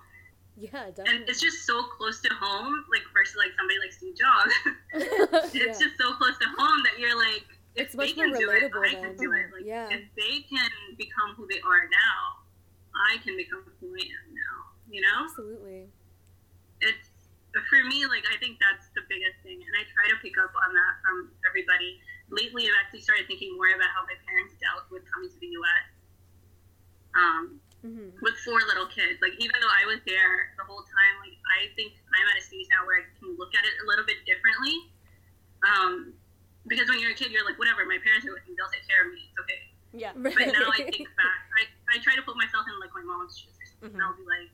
Yeah, 0.55 0.85
And 0.85 1.25
it's 1.27 1.41
just 1.41 1.65
so 1.65 1.81
close 1.97 2.21
to 2.21 2.29
home, 2.39 2.85
like 2.91 3.01
versus 3.13 3.35
like 3.37 3.51
somebody 3.57 3.79
like 3.81 3.91
Steve 3.91 4.13
Jobs. 4.13 4.53
it's 5.49 5.55
yeah. 5.55 5.73
just 5.73 5.97
so 5.97 6.13
close 6.21 6.37
to 6.37 6.47
home 6.57 6.79
that 6.85 6.99
you're 7.01 7.17
like, 7.17 7.43
if 7.75 7.89
It's 7.89 7.95
they 7.97 8.13
can 8.13 8.29
do 8.31 8.49
it, 8.53 8.69
relatable 8.69 8.85
I 8.85 8.93
can 8.93 9.17
do 9.17 9.33
it. 9.33 9.49
Like, 9.49 9.65
Yeah. 9.65 9.89
if 9.89 10.05
they 10.13 10.45
can 10.45 10.69
become 10.97 11.33
who 11.35 11.47
they 11.49 11.57
are 11.65 11.89
now, 11.89 12.45
I 12.93 13.17
can 13.25 13.33
become 13.35 13.65
who 13.81 13.87
I 13.97 14.05
am 14.05 14.27
now. 14.29 14.57
You 14.89 15.01
know? 15.01 15.25
Absolutely. 15.25 15.89
it's 16.81 17.09
for 17.69 17.81
me 17.85 18.01
like 18.09 18.25
i 18.33 18.37
think 18.41 18.57
that's 18.57 18.89
the 18.97 19.05
biggest 19.05 19.37
thing 19.45 19.61
and 19.61 19.73
i 19.77 19.85
try 19.93 20.09
to 20.09 20.17
pick 20.25 20.33
up 20.41 20.49
on 20.57 20.73
that 20.73 20.93
from 21.05 21.29
everybody 21.45 22.01
lately 22.33 22.65
i've 22.65 22.73
actually 22.81 22.97
started 22.97 23.29
thinking 23.29 23.53
more 23.53 23.69
about 23.77 23.93
how 23.93 24.01
my 24.09 24.17
parents 24.25 24.57
dealt 24.57 24.81
with 24.89 25.05
coming 25.13 25.29
to 25.29 25.37
the 25.37 25.53
us 25.53 25.85
um, 27.13 27.61
hmm 27.83 28.09
with 28.23 28.39
four 28.47 28.57
little 28.71 28.87
kids. 28.87 29.19
Like 29.19 29.35
even 29.43 29.59
though 29.59 29.75
i 29.75 29.83
was 29.83 29.99
there 30.07 30.55
the 30.55 30.63
whole 30.63 30.79
time 30.87 31.13
like 31.19 31.35
i 31.59 31.67
think 31.75 31.91
i'm 32.15 32.25
at 32.31 32.39
a 32.39 32.43
stage 32.43 32.71
now 32.71 32.87
where 32.87 33.03
i 33.03 33.05
can 33.19 33.35
look 33.35 33.51
at 33.51 33.67
it 33.67 33.75
a 33.83 33.85
little 33.85 34.07
bit 34.07 34.23
differently. 34.23 34.75
Um, 35.67 36.15
because 36.67 36.87
when 36.87 36.99
you're 37.03 37.11
a 37.11 37.19
kid 37.19 37.31
you're 37.35 37.43
like 37.43 37.59
whatever 37.59 37.83
my 37.83 37.99
parents 37.99 38.23
are 38.23 38.31
with 38.31 38.47
me 38.47 38.55
they'll 38.55 38.71
take 38.71 38.87
care 38.87 39.03
of 39.03 39.11
me 39.11 39.27
it's 39.27 39.35
okay. 39.43 39.61
Yeah. 39.93 40.11
But 40.23 40.33
now 40.55 40.71
I 40.73 40.89
think 40.89 41.05
back, 41.21 41.39
I, 41.59 41.67
I 41.93 42.01
try 42.01 42.15
to 42.15 42.23
put 42.25 42.35
myself 42.35 42.65
in 42.65 42.73
like 42.81 42.89
my 42.97 43.05
mom's 43.05 43.37
shoes 43.37 43.53
or 43.53 43.67
something, 43.69 43.93
and 43.93 44.01
I'll 44.01 44.17
be 44.17 44.25
like, 44.25 44.49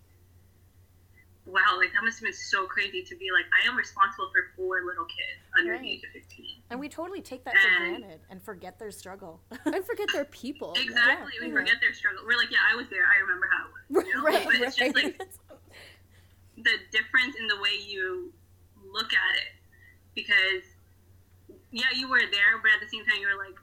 wow, 1.48 1.80
like 1.80 1.94
that 1.96 2.04
must 2.04 2.20
have 2.20 2.28
been 2.28 2.36
so 2.36 2.68
crazy 2.68 3.02
to 3.08 3.16
be 3.16 3.32
like, 3.32 3.48
I 3.56 3.64
am 3.68 3.78
responsible 3.80 4.30
for 4.36 4.52
four 4.60 4.84
little 4.84 5.06
kids 5.08 5.40
under 5.58 5.72
Right. 5.74 5.82
the 5.82 5.92
age 5.96 6.04
of 6.04 6.12
15. 6.12 6.59
And 6.70 6.80
we 6.80 6.88
totally 6.90 7.22
take 7.22 7.44
that 7.46 7.54
for 7.54 7.68
And- 7.68 7.98
granted 8.00 8.20
and 8.30 8.42
forget 8.42 8.78
their 8.80 8.92
struggle 8.92 9.42
and 9.66 9.84
forget 9.86 10.08
they're 10.14 10.26
people. 10.26 10.74
Exactly. 10.78 11.34
Yeah. 11.40 11.48
We 11.48 11.54
forget 11.54 11.74
uh-huh. 11.74 11.82
their 11.82 11.94
struggle. 11.94 12.24
We're 12.26 12.38
like, 12.38 12.52
yeah, 12.52 12.66
I 12.72 12.76
was 12.76 12.88
there. 12.90 13.06
I 13.06 13.22
remember 13.22 13.50
how 13.52 13.66
it 13.66 13.72
was. 13.74 14.06
You 14.06 14.16
know? 14.16 14.24
Right, 14.24 14.46
but 14.46 14.56
it's 14.56 14.76
just 14.76 14.96
like 14.96 15.18
the 16.58 16.76
difference 16.92 17.36
in 17.40 17.48
the 17.48 17.58
way 17.62 17.74
you 17.88 18.34
look 18.92 19.14
at 19.14 19.34
it. 19.38 19.54
Because, 20.14 20.66
yeah, 21.72 21.90
you 21.96 22.10
were 22.10 22.20
there, 22.20 22.60
but 22.62 22.72
at 22.76 22.82
the 22.82 22.90
same 22.90 23.06
time, 23.06 23.22
you 23.22 23.30
were 23.30 23.40
like, 23.40 23.56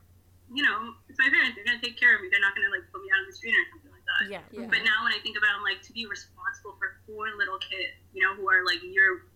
you 0.51 0.63
know, 0.63 0.95
it's 1.07 1.19
my 1.19 1.29
parents. 1.29 1.55
They're 1.55 1.67
going 1.67 1.79
to 1.79 1.83
take 1.85 1.99
care 1.99 2.15
of 2.15 2.23
me. 2.23 2.31
They're 2.31 2.43
not 2.43 2.55
going 2.55 2.65
to 2.65 2.73
like 2.73 2.87
put 2.91 3.03
me 3.03 3.11
out 3.11 3.23
on 3.23 3.27
the 3.27 3.35
street 3.35 3.51
or 3.55 3.65
something 3.71 3.91
like 3.91 4.07
that. 4.07 4.19
yeah 4.31 4.43
Yeah. 4.51 4.67
But 4.71 4.87
now 4.87 5.03
when 5.03 5.11
I 5.11 5.19
think 5.19 5.35
about 5.35 5.51
it, 5.53 5.59
I'm 5.59 5.67
like 5.67 5.83
to 5.85 5.93
be 5.93 6.07
responsible 6.07 6.79
for 6.79 7.03
four 7.07 7.27
little 7.35 7.59
kids, 7.59 7.99
you 8.15 8.23
know, 8.23 8.35
who 8.35 8.47
are 8.47 8.63
like 8.63 8.79
your 8.83 9.27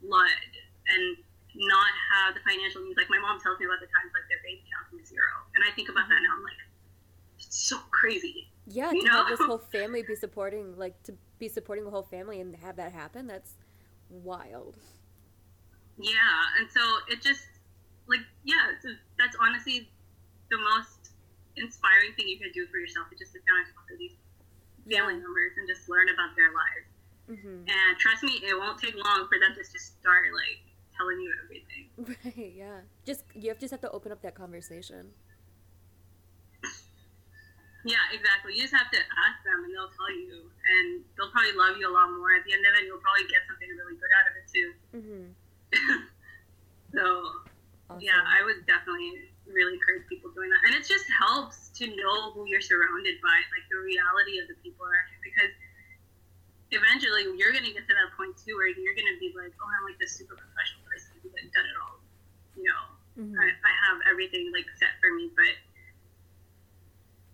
blood 0.00 0.50
and 0.86 1.18
not 1.58 1.90
have 2.14 2.34
the 2.38 2.42
financial 2.46 2.82
means. 2.82 2.96
Like 2.96 3.10
my 3.10 3.18
mom 3.18 3.42
tells 3.42 3.58
me 3.58 3.66
about 3.66 3.82
the 3.82 3.90
times 3.90 4.14
like 4.14 4.26
their 4.30 4.38
bank 4.46 4.62
account 4.62 4.86
was 4.94 5.10
zero, 5.10 5.34
and 5.58 5.66
I 5.66 5.74
think 5.74 5.90
about 5.90 6.06
that 6.08 6.20
now. 6.22 6.38
I'm 6.38 6.42
like, 6.46 6.60
it's 7.38 7.68
so 7.68 7.78
crazy. 7.90 8.46
Yeah, 8.70 8.92
You 8.92 9.02
to 9.02 9.08
have 9.10 9.26
know? 9.28 9.36
this 9.36 9.42
whole 9.46 9.58
family 9.58 10.02
be 10.02 10.14
supporting, 10.14 10.76
like 10.76 11.02
to 11.04 11.14
be 11.38 11.48
supporting 11.48 11.84
the 11.84 11.90
whole 11.90 12.02
family 12.06 12.40
and 12.40 12.54
have 12.56 12.76
that 12.76 12.92
happen, 12.92 13.26
that's 13.26 13.54
wild. 14.10 14.76
Yeah, 15.98 16.58
and 16.60 16.70
so 16.70 16.80
it 17.08 17.20
just 17.22 17.42
like 18.06 18.20
yeah, 18.44 18.78
so 18.80 18.90
that's 19.18 19.36
honestly 19.40 19.90
the 20.50 20.58
most 20.58 21.10
inspiring 21.56 22.14
thing 22.14 22.28
you 22.28 22.38
can 22.38 22.52
do 22.54 22.66
for 22.70 22.78
yourself. 22.78 23.08
Is 23.12 23.18
just 23.18 23.32
sit 23.32 23.42
down 23.48 23.66
and 23.66 23.74
talk 23.74 23.88
to 23.88 23.96
these 23.98 24.14
family 24.86 25.14
members 25.18 25.52
and 25.58 25.66
just 25.66 25.88
learn 25.88 26.08
about 26.08 26.36
their 26.36 26.52
lives. 26.54 26.88
hmm 27.42 27.66
And 27.66 27.98
trust 27.98 28.22
me, 28.22 28.40
it 28.46 28.54
won't 28.56 28.78
take 28.78 28.94
long 28.94 29.26
for 29.28 29.36
them 29.40 29.52
to 29.56 29.60
just 29.60 29.98
start 30.00 30.28
like 30.32 30.62
telling 30.98 31.20
you 31.20 31.30
everything. 31.44 31.84
Right, 32.24 32.52
yeah. 32.54 32.80
Just 33.06 33.24
you 33.34 33.48
have 33.48 33.58
just 33.58 33.70
have 33.70 33.80
to 33.82 33.90
open 33.90 34.12
up 34.12 34.20
that 34.22 34.34
conversation. 34.34 35.14
Yeah, 37.86 38.02
exactly. 38.12 38.58
You 38.58 38.66
just 38.66 38.74
have 38.74 38.90
to 38.90 38.98
ask 38.98 39.38
them, 39.46 39.62
and 39.64 39.70
they'll 39.70 39.94
tell 39.94 40.10
you, 40.10 40.50
and 40.50 41.00
they'll 41.14 41.30
probably 41.30 41.54
love 41.54 41.78
you 41.78 41.86
a 41.86 41.94
lot 41.94 42.10
more. 42.10 42.34
At 42.34 42.42
the 42.42 42.52
end 42.52 42.66
of 42.66 42.74
it, 42.74 42.84
you'll 42.90 42.98
probably 43.00 43.24
get 43.30 43.46
something 43.46 43.70
really 43.70 43.94
good 43.96 44.12
out 44.18 44.26
of 44.26 44.34
it 44.34 44.46
too. 44.50 44.68
Mm-hmm. 44.98 45.24
so 46.98 47.02
Awesome. 47.88 48.02
yeah, 48.02 48.18
I 48.18 48.42
would 48.44 48.66
definitely 48.66 49.30
really 49.46 49.78
encourage 49.78 50.04
people 50.10 50.34
doing 50.34 50.50
that, 50.50 50.60
and 50.68 50.74
it 50.74 50.84
just 50.84 51.06
helps 51.22 51.70
to 51.80 51.86
know 51.94 52.34
who 52.34 52.44
you're 52.50 52.60
surrounded 52.60 53.22
by, 53.22 53.36
like 53.54 53.64
the 53.70 53.78
reality 53.80 54.42
of 54.42 54.50
the 54.50 54.58
people 54.60 54.82
around 54.84 55.08
you, 55.14 55.22
because 55.22 55.52
eventually 56.74 57.30
you're 57.38 57.54
gonna 57.54 57.72
get 57.72 57.86
to 57.88 57.94
that 57.94 58.10
point 58.18 58.36
too, 58.36 58.58
where 58.58 58.68
you're 58.68 58.98
gonna 58.98 59.16
be 59.22 59.32
like, 59.38 59.54
oh, 59.56 59.70
I'm 59.70 59.86
like 59.88 59.96
this 60.02 60.18
super 60.18 60.34
professional 60.36 60.82
like 61.42 61.52
done 61.52 61.66
it 61.66 61.76
all, 61.80 61.96
you 62.56 62.64
know. 62.64 62.82
Mhm. 63.18 63.34
I, 63.38 63.46
I 63.50 63.72
have 63.90 63.98
everything 64.10 64.50
like 64.52 64.66
set 64.78 64.94
for 65.00 65.14
me, 65.14 65.30
but 65.34 65.54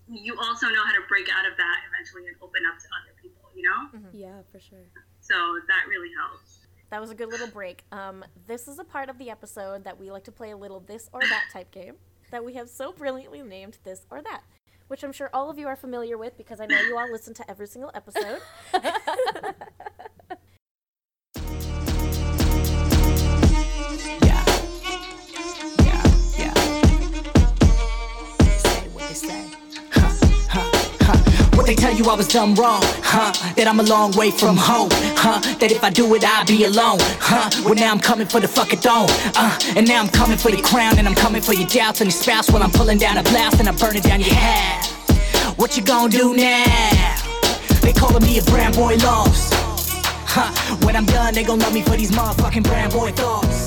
you 0.08 0.36
also 0.38 0.68
know 0.68 0.84
how 0.84 0.92
to 0.92 1.02
break 1.08 1.28
out 1.32 1.46
of 1.50 1.56
that 1.56 1.76
eventually 1.88 2.28
and 2.28 2.36
open 2.42 2.62
up 2.70 2.78
to 2.78 2.86
other 3.00 3.14
people, 3.20 3.42
you 3.54 3.62
know? 3.62 3.88
Yeah, 4.12 4.42
for 4.52 4.60
sure. 4.60 4.86
So 5.20 5.34
that 5.68 5.88
really 5.88 6.10
helps. 6.12 6.58
That 6.90 7.00
was 7.00 7.10
a 7.10 7.14
good 7.14 7.30
little 7.30 7.46
break. 7.46 7.84
Um, 7.90 8.24
this 8.46 8.68
is 8.68 8.78
a 8.78 8.84
part 8.84 9.08
of 9.08 9.18
the 9.18 9.30
episode 9.30 9.84
that 9.84 9.98
we 9.98 10.10
like 10.10 10.24
to 10.24 10.32
play 10.32 10.50
a 10.50 10.56
little 10.56 10.80
this 10.80 11.08
or 11.12 11.20
that 11.20 11.44
type 11.50 11.70
game 11.70 11.94
that 12.30 12.44
we 12.44 12.54
have 12.54 12.68
so 12.68 12.92
brilliantly 12.92 13.42
named 13.42 13.78
this 13.84 14.06
or 14.10 14.20
that, 14.22 14.42
which 14.88 15.02
I'm 15.02 15.12
sure 15.12 15.30
all 15.32 15.50
of 15.50 15.58
you 15.58 15.66
are 15.66 15.76
familiar 15.76 16.18
with 16.18 16.36
because 16.36 16.60
I 16.60 16.66
know 16.66 16.80
you 16.80 16.96
all 16.96 17.10
listen 17.10 17.32
to 17.34 17.50
every 17.50 17.66
single 17.66 17.90
episode. 17.94 18.40
Yeah. 24.04 24.44
Yeah, 25.84 26.02
yeah. 26.38 26.54
They 28.38 28.58
say 28.58 28.88
what 28.92 29.08
they 29.08 29.14
say. 29.14 29.46
Huh, 29.90 30.12
huh, 30.50 30.70
huh. 31.00 31.56
What 31.56 31.66
they 31.66 31.74
tell 31.74 31.92
you 31.94 32.04
I 32.10 32.14
was 32.14 32.28
done 32.28 32.54
wrong, 32.54 32.82
huh? 33.02 33.32
That 33.56 33.66
I'm 33.66 33.80
a 33.80 33.82
long 33.84 34.12
way 34.12 34.30
from 34.30 34.56
home, 34.56 34.90
huh? 35.16 35.40
That 35.58 35.72
if 35.72 35.82
I 35.82 35.90
do 35.90 36.14
it, 36.14 36.24
I'll 36.24 36.44
be 36.44 36.64
alone, 36.64 36.98
huh? 37.00 37.50
Well, 37.64 37.74
now 37.74 37.90
I'm 37.90 38.00
coming 38.00 38.26
for 38.26 38.40
the 38.40 38.48
fucking 38.48 38.80
throne, 38.80 39.08
uh, 39.36 39.58
and 39.76 39.88
now 39.88 40.00
I'm 40.00 40.08
coming 40.08 40.36
for 40.36 40.50
your 40.50 40.62
crown, 40.62 40.98
and 40.98 41.08
I'm 41.08 41.14
coming 41.14 41.40
for 41.40 41.54
your 41.54 41.68
doubts 41.68 42.00
and 42.00 42.10
your 42.12 42.20
spouse 42.20 42.50
while 42.50 42.62
I'm 42.62 42.70
pulling 42.72 42.98
down 42.98 43.16
a 43.16 43.22
blast 43.22 43.58
and 43.60 43.68
I'm 43.68 43.76
burning 43.76 44.02
down 44.02 44.20
your 44.20 44.34
house. 44.34 44.90
What 45.56 45.76
you 45.76 45.82
gonna 45.82 46.10
do 46.10 46.34
now? 46.36 47.16
They 47.80 47.92
calling 47.92 48.22
me 48.22 48.38
a 48.38 48.42
brand 48.42 48.74
boy 48.74 48.96
lost. 48.96 49.54
Huh, 50.26 50.50
when 50.84 50.96
I'm 50.96 51.06
done, 51.06 51.32
they 51.32 51.44
gon' 51.44 51.60
love 51.60 51.72
me 51.72 51.80
for 51.82 51.96
these 51.96 52.10
motherfucking 52.10 52.64
brand 52.64 52.92
boy 52.92 53.12
thoughts. 53.12 53.63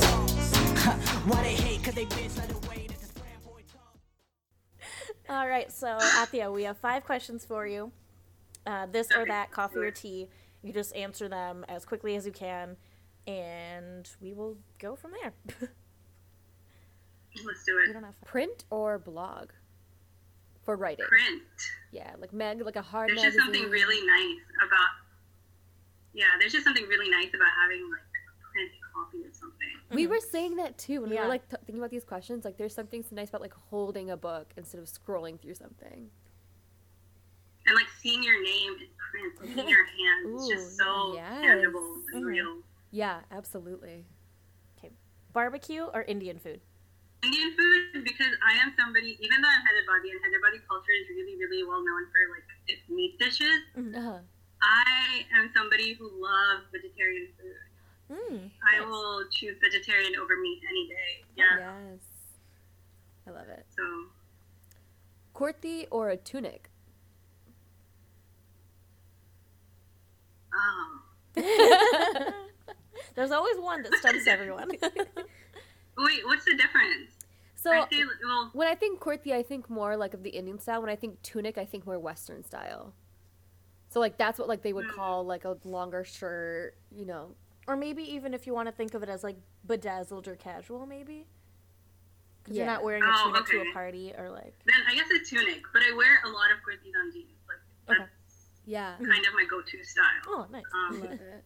Huh, 1.28 1.34
why 1.36 1.44
they 1.44 1.56
hate, 1.56 1.84
cause 1.84 1.94
they 1.94 2.06
bitch 2.06 2.38
let 2.38 2.50
away 2.52 2.88
that 2.88 3.00
this 3.00 3.12
brand 3.12 3.44
boy 3.44 3.62
talk. 3.72 3.98
all 5.30 5.48
right, 5.48 5.70
so 5.70 5.88
Atiya, 5.88 6.54
we 6.54 6.64
have 6.64 6.78
five 6.78 7.04
questions 7.04 7.44
for 7.44 7.68
you. 7.68 7.92
Uh, 8.66 8.86
this 8.86 9.12
or 9.12 9.26
that, 9.26 9.52
coffee 9.52 9.80
or 9.80 9.92
tea. 9.92 10.30
You 10.64 10.72
just 10.72 10.96
answer 10.96 11.28
them 11.28 11.66
as 11.68 11.84
quickly 11.84 12.16
as 12.16 12.26
you 12.26 12.32
can, 12.32 12.78
and 13.26 14.10
we 14.22 14.34
will 14.34 14.58
go 14.80 14.96
from 14.96 15.12
there. 15.22 15.34
Let's 17.46 17.66
do 17.66 17.76
we 17.76 17.84
it. 17.90 17.94
don't 17.94 18.04
have 18.04 18.20
Print 18.22 18.64
or 18.70 18.98
blog 18.98 19.50
for 20.64 20.78
writing? 20.78 21.06
Print. 21.08 21.44
Yeah, 21.92 22.14
like 22.20 22.32
mag, 22.32 22.62
like 22.62 22.78
a 22.78 22.82
hard 22.82 23.10
There's 23.10 23.22
just 23.22 23.38
something 23.38 23.70
really 23.70 24.06
nice 24.08 24.40
about. 24.66 24.90
Yeah, 26.14 26.26
there's 26.40 26.54
just 26.54 26.64
something 26.64 26.88
really 26.88 27.10
nice 27.10 27.30
about 27.30 27.50
having 27.62 27.84
like 27.92 28.00
a 28.00 28.52
print 28.52 28.72
copy 28.96 29.27
of 29.90 29.94
something. 29.94 30.04
We 30.04 30.08
were 30.08 30.20
saying 30.22 30.56
that 30.58 30.78
too 30.78 31.02
when 31.02 31.10
we 31.10 31.18
were 31.18 31.28
like 31.28 31.48
t- 31.50 31.58
thinking 31.66 31.80
about 31.80 31.92
these 31.92 32.04
questions. 32.04 32.46
Like, 32.46 32.58
there's 32.58 32.74
something 32.76 33.04
so 33.04 33.16
nice 33.16 33.30
about 33.30 33.42
like 33.42 33.54
holding 33.70 34.10
a 34.12 34.18
book 34.18 34.54
instead 34.58 34.80
of 34.80 34.88
scrolling 34.88 35.40
through 35.40 35.56
something. 35.56 36.10
And 37.66 37.76
like 37.76 37.88
seeing 38.02 38.24
your 38.24 38.42
name 38.42 38.74
in 38.80 38.88
print, 39.12 39.34
like, 39.42 39.50
in 39.66 39.68
your 39.70 39.86
hand, 39.98 40.36
it's 40.36 40.48
just 40.48 40.78
so 40.78 41.14
yes. 41.16 41.42
tangible 41.42 42.02
and 42.14 42.24
Mhm. 42.24 42.28
real. 42.28 42.58
Yeah, 42.92 43.20
absolutely. 43.32 44.06
Okay, 44.78 44.92
barbecue 45.34 45.84
or 45.84 46.04
Indian 46.04 46.40
food. 46.40 46.62
Indian 47.24 47.52
food 47.58 48.04
because 48.06 48.32
I 48.48 48.56
am 48.64 48.72
somebody, 48.80 49.18
even 49.20 49.42
though 49.42 49.50
I'm 49.50 49.62
Hyderabadi 49.68 50.12
and 50.12 50.20
Hyderabadi 50.22 50.62
culture 50.68 50.92
is 50.96 51.10
really, 51.10 51.36
really 51.36 51.64
well 51.68 51.84
known 51.84 52.06
for 52.08 52.22
like 52.32 52.48
its 52.68 52.88
meat 52.90 53.20
dishes. 53.20 53.60
Uh-huh. 53.76 54.20
I 54.62 55.26
am 55.36 55.52
somebody 55.56 55.94
who 55.94 56.10
loves 56.24 56.64
vegetarian 56.72 57.28
food. 57.38 57.67
Mm, 58.12 58.50
I 58.64 58.80
nice. 58.80 58.88
will 58.88 59.24
choose 59.32 59.58
vegetarian 59.62 60.14
over 60.22 60.38
meat 60.42 60.62
any 60.70 60.88
day. 60.88 61.26
Yeah. 61.36 61.58
Yes. 61.60 62.00
I 63.28 63.32
love 63.32 63.50
it. 63.50 63.66
So 63.76 63.84
Kurti 65.36 65.88
or 65.92 66.10
a 66.10 66.18
tunic? 66.18 66.70
oh. 70.54 71.00
There's 73.16 73.32
always 73.32 73.58
one 73.58 73.84
that 73.84 73.94
stumps 73.96 74.28
everyone. 74.28 74.70
Wait, 75.98 76.26
what's 76.26 76.46
the 76.46 76.56
difference? 76.56 77.12
So 77.56 77.72
I 77.72 77.88
say, 77.92 78.04
well, 78.24 78.52
when 78.54 78.68
I 78.68 78.76
think 78.76 79.00
kurti, 79.00 79.34
I 79.34 79.42
think 79.44 79.70
more 79.70 79.98
like 79.98 80.14
of 80.14 80.24
the 80.24 80.30
Indian 80.30 80.60
style. 80.60 80.82
When 80.82 80.90
I 80.90 80.96
think 80.96 81.22
tunic, 81.24 81.58
I 81.58 81.66
think 81.66 81.86
more 81.86 82.00
Western 82.00 82.44
style. 82.44 82.94
So 83.90 84.00
like 84.00 84.18
that's 84.18 84.38
what 84.38 84.48
like 84.48 84.62
they 84.62 84.74
would 84.74 84.88
call 84.90 85.26
like 85.26 85.44
a 85.46 85.58
longer 85.64 86.04
shirt, 86.04 86.76
you 86.96 87.06
know. 87.06 87.36
Or 87.68 87.76
maybe 87.76 88.04
even 88.16 88.34
if 88.34 88.48
you 88.48 88.54
want 88.54 88.68
to 88.68 88.72
think 88.72 88.94
of 88.94 89.04
it 89.04 89.10
as 89.10 89.24
like 89.24 89.36
bedazzled 89.66 90.28
or 90.28 90.36
casual, 90.36 90.86
maybe. 90.86 91.28
Because 92.44 92.58
you're 92.58 92.66
not 92.66 92.84
wearing 92.84 93.04
a 93.04 93.08
Oh, 93.12 93.32
tunic 93.32 93.46
to 93.48 93.60
a 93.70 93.74
party 93.74 94.14
or 94.18 94.30
like. 94.30 94.56
then 94.66 94.80
I 94.88 94.96
guess 94.96 95.08
a 95.12 95.20
tunic, 95.24 95.62
but 95.74 95.82
I 95.84 95.94
wear 95.96 96.20
a 96.24 96.30
lot 96.30 96.50
of 96.52 96.64
kurtis 96.64 96.96
on 96.96 97.12
jeans. 97.12 97.28
Like 97.48 97.60
that's 97.88 98.00
Okay. 98.00 98.10
Yeah, 98.66 98.96
kind 99.00 99.26
of 99.26 99.34
my 99.34 99.46
go-to 99.50 99.84
style. 99.84 100.24
Oh, 100.28 100.46
nice. 100.52 100.64
Um, 100.76 101.00
love 101.00 101.12
it. 101.20 101.44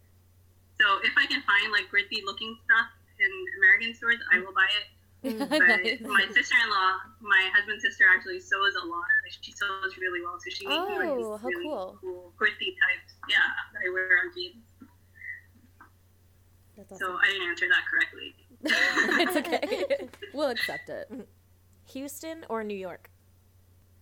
so 0.80 0.86
if 1.04 1.14
I 1.18 1.26
can 1.26 1.42
find 1.46 1.72
like 1.72 1.90
kurti 1.90 2.22
looking 2.26 2.58
stuff 2.66 2.90
in 3.20 3.30
American 3.62 3.94
stores, 3.94 4.18
I 4.32 4.40
will 4.40 4.54
buy 4.54 4.70
it. 4.78 4.88
But 5.22 6.10
my 6.10 6.26
sister-in-law, 6.34 6.92
my 7.22 7.50
husband's 7.54 7.84
sister, 7.86 8.06
actually 8.10 8.40
sews 8.40 8.74
a 8.82 8.86
lot. 8.86 9.06
Like 9.22 9.38
she 9.42 9.52
sews 9.54 9.94
really 10.02 10.22
well, 10.26 10.38
so 10.42 10.50
she 10.50 10.66
makes 10.66 10.82
me 10.90 10.98
like 10.98 11.10
Oh, 11.14 11.18
these 11.18 11.42
how 11.42 11.48
really 11.50 11.66
cool. 11.66 11.98
cool 12.02 12.34
kurti 12.42 12.74
types. 12.82 13.14
Yeah, 13.30 13.46
that 13.74 13.86
I 13.86 13.90
wear 13.94 14.18
on 14.26 14.34
jeans. 14.34 14.66
That's 16.90 17.00
So. 17.02 17.18
I 17.22 17.28
didn't 17.32 17.48
answer 17.50 17.66
that 17.68 17.86
correctly. 17.90 18.36
it's 18.64 19.36
okay. 19.38 20.08
we'll 20.34 20.50
accept 20.50 20.90
it. 20.90 21.12
Houston 21.92 22.46
or 22.50 22.64
New 22.64 22.76
York? 22.78 23.10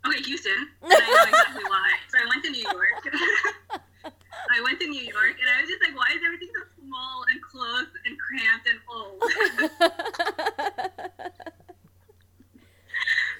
Okay, 0.08 0.22
Houston. 0.22 0.54
And 0.84 0.94
I 0.94 0.98
know 0.98 1.24
exactly 1.30 1.64
why. 1.68 1.92
So 2.10 2.18
I 2.20 2.26
went 2.30 2.44
to 2.46 2.52
New 2.52 2.62
York. 2.62 4.14
I 4.52 4.62
went 4.64 4.80
to 4.80 4.88
New 4.88 5.02
York, 5.02 5.36
and 5.40 5.50
I 5.58 5.62
was 5.62 5.70
just 5.70 5.82
like, 5.84 5.96
why 5.96 6.06
is 6.16 6.22
everything 6.26 6.50
so 6.56 6.64
small 6.86 7.26
and 7.30 7.42
close 7.42 7.88
and 8.06 8.18
cramped 8.18 8.68
and 8.68 8.80
old? 8.90 9.22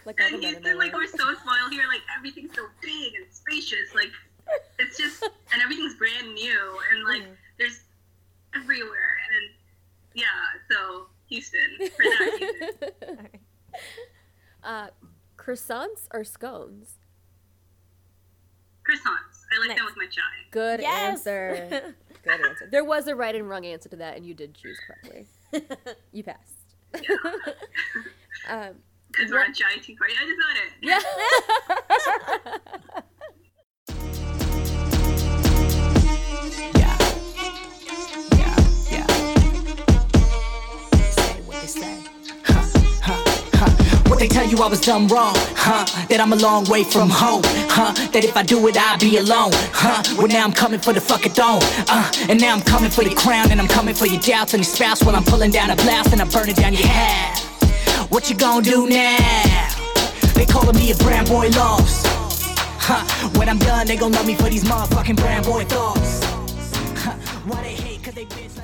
like 0.06 0.20
all 0.22 0.28
and 0.28 0.36
the 0.36 0.42
men 0.42 0.56
in 0.56 0.62
my 0.64 0.70
Houston, 0.70 0.78
like, 0.78 0.94
we're 0.94 1.08
so 1.08 1.34
spoiled 1.36 1.72
here. 1.72 1.84
Like, 1.88 2.02
everything's 2.18 2.54
so 2.56 2.66
big 2.82 3.16
and 3.16 3.26
spacious. 3.32 3.94
Like, 3.96 4.12
it's 4.80 4.98
just, 4.98 5.24
and 5.54 5.62
everything's 5.62 5.96
brand 5.96 6.34
new, 6.34 6.80
and 6.92 7.04
like, 7.06 7.22
Mm-hmm. 7.24 7.34
there's 7.58 7.82
everywhere. 8.60 9.18
And 9.34 9.50
yeah, 10.14 10.26
so 10.72 11.08
Houston 11.28 11.60
for 11.80 12.04
that 12.04 12.20
reason. 12.42 12.90
Alright. 13.10 13.42
uh, 14.64 14.88
croissants 15.38 16.08
or 16.14 16.24
scones? 16.24 16.96
Croissants. 18.88 19.46
I 19.52 19.60
like 19.60 19.70
Nice. 19.70 19.78
them 19.78 19.86
with 19.86 19.98
my 19.98 20.06
chai. 20.08 20.22
Good 20.52 20.80
Yes! 20.82 21.20
answer. 21.28 21.96
Good 22.24 22.42
answer. 22.46 22.68
There 22.72 22.84
was 22.84 23.08
a 23.08 23.16
right 23.16 23.34
and 23.36 23.48
wrong 23.50 23.66
answer 23.66 23.88
to 23.90 23.96
that, 23.98 24.18
and 24.18 24.26
you 24.26 24.34
did 24.34 24.54
choose 24.54 24.80
correctly. 24.86 25.26
You 26.12 26.24
passed. 26.24 26.76
um, 28.48 28.76
Because 29.12 29.32
we're 29.32 29.38
What- 29.38 29.48
on 29.48 29.54
chai 29.54 29.76
tea 29.82 29.96
party. 29.96 30.14
I 30.20 30.26
just 30.26 30.40
got 30.40 30.56
it. 30.58 30.72
yeah. 30.82 31.00
Yeah. 32.86 33.02
Yeah, 36.58 36.72
yeah. 36.76 36.99
They 44.20 44.28
tell 44.28 44.46
you 44.46 44.58
I 44.58 44.68
was 44.68 44.82
done 44.82 45.08
wrong, 45.08 45.34
huh? 45.56 45.86
That 46.10 46.20
I'm 46.20 46.34
a 46.34 46.36
long 46.36 46.66
way 46.66 46.84
from 46.84 47.10
home, 47.10 47.42
huh? 47.72 47.94
That 48.12 48.26
if 48.26 48.36
I 48.36 48.44
do 48.44 48.68
it, 48.68 48.76
I'll 48.78 49.00
be 49.00 49.18
alone, 49.18 49.56
huh? 49.72 50.04
Well, 50.18 50.28
now 50.28 50.44
I'm 50.44 50.52
coming 50.52 50.80
for 50.80 50.92
the 50.92 51.00
fucking 51.00 51.32
throne, 51.32 51.64
uh. 51.88 52.12
And 52.28 52.40
now 52.40 52.54
I'm 52.54 52.62
coming 52.62 52.92
for 52.92 53.04
the 53.04 53.16
crown, 53.16 53.52
and 53.52 53.62
I'm 53.62 53.68
coming 53.68 53.96
for 53.96 54.08
your 54.08 54.20
doubts 54.20 54.54
and 54.54 54.62
your 54.62 54.70
spouse 54.70 55.04
while 55.04 55.16
I'm 55.16 55.24
pulling 55.24 55.52
down 55.52 55.70
a 55.70 55.76
blouse 55.78 56.12
and 56.12 56.22
I'm 56.22 56.30
burning 56.30 56.56
down 56.56 56.74
your 56.74 56.88
house. 56.88 57.46
What 58.12 58.30
you 58.30 58.36
gonna 58.36 58.62
do 58.62 58.90
now? 58.90 59.70
They 60.36 60.46
calling 60.46 60.76
me 60.76 60.92
a 60.92 60.96
brown 60.96 61.26
boy 61.26 61.48
lost. 61.56 62.06
Huh. 62.82 63.06
When 63.40 63.48
I'm 63.48 63.60
done, 63.60 63.88
they 63.88 63.96
gon' 63.96 64.12
love 64.12 64.28
me 64.28 64.36
for 64.36 64.50
these 64.50 64.66
motherfucking 64.66 65.16
brown 65.16 65.44
boy 65.44 65.64
thoughts. 65.64 66.26
Huh. 67.00 67.14
Why 67.48 67.62
they 67.64 67.76
hate? 67.76 68.04
Cause 68.04 68.16
they 68.16 68.26
bitch 68.26 68.59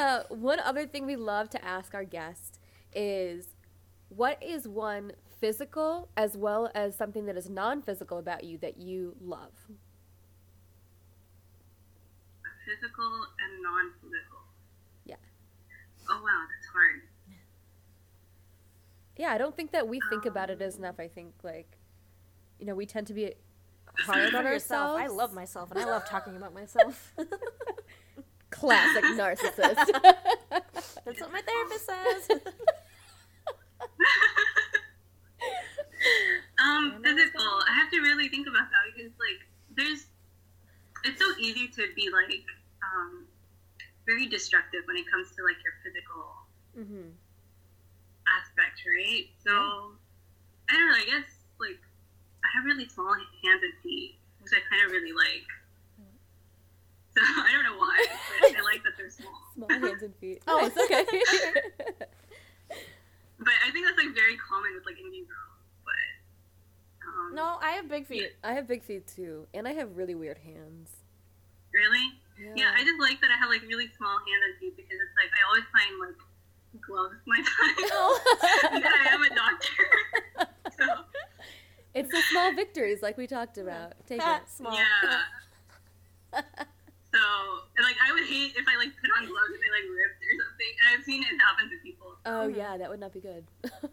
Uh, 0.00 0.22
one 0.30 0.58
other 0.60 0.86
thing 0.86 1.04
we 1.04 1.14
love 1.14 1.50
to 1.50 1.62
ask 1.62 1.94
our 1.94 2.04
guests 2.04 2.58
is 2.94 3.48
what 4.08 4.42
is 4.42 4.66
one 4.66 5.12
physical 5.38 6.08
as 6.16 6.38
well 6.38 6.70
as 6.74 6.96
something 6.96 7.26
that 7.26 7.36
is 7.36 7.50
non 7.50 7.82
physical 7.82 8.16
about 8.16 8.42
you 8.42 8.56
that 8.58 8.78
you 8.78 9.14
love? 9.20 9.52
Physical 12.64 13.04
and 13.04 13.62
non-physical. 13.62 14.38
Yeah. 15.04 15.16
Oh 16.08 16.22
wow, 16.22 16.46
that's 16.48 16.66
hard. 16.72 17.02
Yeah, 19.18 19.32
I 19.32 19.36
don't 19.36 19.54
think 19.54 19.72
that 19.72 19.86
we 19.86 20.00
think 20.08 20.24
about 20.24 20.48
it 20.48 20.62
as 20.62 20.78
enough. 20.78 20.98
I 20.98 21.08
think, 21.08 21.34
like, 21.42 21.76
you 22.58 22.64
know, 22.64 22.74
we 22.74 22.86
tend 22.86 23.06
to 23.08 23.12
be 23.12 23.34
hard 23.98 24.34
on 24.34 24.44
yourself. 24.44 24.96
ourselves. 24.96 25.12
I 25.12 25.14
love 25.14 25.34
myself, 25.34 25.70
and 25.70 25.78
I 25.78 25.84
love 25.84 26.08
talking 26.08 26.36
about 26.36 26.54
myself. 26.54 27.12
Classic 28.50 29.04
narcissist. 29.18 29.86
That's 30.50 31.20
what 31.20 31.32
my 31.32 31.42
therapist 31.42 31.86
says. 31.86 32.40
Um, 36.60 36.92
And 36.96 37.04
then 37.04 37.16
physical. 37.16 37.44
I 37.44 37.72
have 37.74 37.90
to 37.90 38.00
really 38.00 38.28
think 38.28 38.46
about 38.46 38.68
that 38.68 38.84
because 38.92 39.12
like 39.16 39.40
there's 39.76 40.06
it's 41.04 41.20
so 41.20 41.32
easy 41.38 41.68
to 41.68 41.88
be 41.96 42.10
like 42.12 42.44
um 42.84 43.24
very 44.06 44.26
destructive 44.26 44.80
when 44.86 44.96
it 44.96 45.08
comes 45.10 45.32
to 45.36 45.44
like 45.44 45.56
your 45.64 45.72
physical 45.80 46.24
mm-hmm. 46.76 47.08
aspect, 48.28 48.84
right? 48.84 49.28
So 49.40 49.96
I 50.68 50.72
don't 50.72 50.88
know, 50.92 51.00
I 51.00 51.06
guess 51.08 51.28
like 51.60 51.80
I 52.44 52.48
have 52.56 52.64
really 52.64 52.88
small 52.88 53.12
hands 53.12 53.62
and 53.64 53.76
feet, 53.82 54.16
which 54.40 54.52
I 54.52 54.60
kind 54.68 54.84
of 54.84 54.92
really 54.92 55.12
like. 55.12 55.48
So 57.16 57.22
I 57.22 57.50
don't 57.52 57.64
know 57.64 57.76
why, 57.78 58.06
but 58.40 58.56
I 58.56 58.62
like 58.62 58.82
that 58.84 58.92
they're 58.96 59.10
small. 59.10 59.32
Small 59.54 59.68
hands 59.68 60.02
and 60.02 60.14
feet. 60.16 60.42
Oh. 60.46 60.64
it's 60.64 60.76
okay. 60.76 61.04
But 63.42 63.54
I 63.66 63.70
think 63.70 63.86
that's 63.86 63.96
like 63.96 64.14
very 64.14 64.36
common 64.36 64.74
with 64.74 64.84
like 64.84 64.98
Indian 65.00 65.24
girls. 65.24 65.64
But 65.82 67.08
um, 67.08 67.34
no, 67.34 67.56
I 67.62 67.70
have 67.70 67.88
big 67.88 68.06
feet. 68.06 68.32
I 68.44 68.52
have 68.52 68.68
big 68.68 68.82
feet 68.84 69.06
too, 69.06 69.46
and 69.54 69.66
I 69.66 69.72
have 69.72 69.96
really 69.96 70.14
weird 70.14 70.36
hands. 70.38 70.90
really, 71.72 72.12
yeah. 72.54 72.72
I 72.76 72.84
just 72.84 73.00
like 73.00 73.18
that 73.22 73.30
I 73.30 73.38
have 73.38 73.48
like 73.48 73.62
really 73.62 73.88
small 73.96 74.18
hands 74.18 74.44
and 74.44 74.58
feet 74.60 74.76
because 74.76 74.92
it's 74.92 75.16
like 75.16 75.30
I 75.32 75.40
always 75.48 75.64
find 75.72 75.98
like 76.04 76.20
gloves 76.86 77.16
my 77.26 77.36
time. 77.38 78.74
and 78.76 78.84
I 78.84 79.14
am 79.14 79.22
a 79.22 79.34
doctor, 79.34 79.88
so 80.78 81.04
It's 81.94 82.10
the 82.10 82.22
small 82.30 82.52
victories, 82.54 83.00
like 83.02 83.16
we 83.16 83.26
talked 83.26 83.56
about. 83.56 83.94
Take 84.06 84.20
it. 84.22 84.42
Small. 84.54 84.74
yeah. 86.34 86.42
So, 87.12 87.20
and, 87.76 87.82
like, 87.82 87.98
I 87.98 88.12
would 88.14 88.22
hate 88.24 88.54
if 88.54 88.66
I 88.70 88.78
like 88.78 88.94
put 89.02 89.10
on 89.18 89.26
gloves 89.26 89.50
and 89.50 89.58
they 89.58 89.72
like 89.74 89.88
ripped 89.90 90.22
or 90.22 90.32
something. 90.46 90.72
And 90.78 90.86
I've 90.94 91.04
seen 91.04 91.22
it 91.26 91.34
happen 91.42 91.66
to 91.70 91.76
people. 91.82 92.14
Oh 92.24 92.46
yeah, 92.46 92.76
that 92.78 92.88
would 92.88 93.00
not 93.00 93.12
be 93.12 93.20
good. 93.20 93.44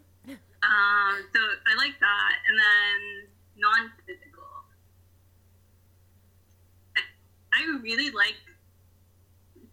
Um, 0.58 1.14
so 1.32 1.38
I 1.38 1.72
like 1.78 1.94
that, 2.02 2.32
and 2.50 2.58
then 2.58 2.98
non-physical. 3.56 4.50
I, 6.98 7.00
I 7.54 7.60
really 7.78 8.10
like 8.10 8.36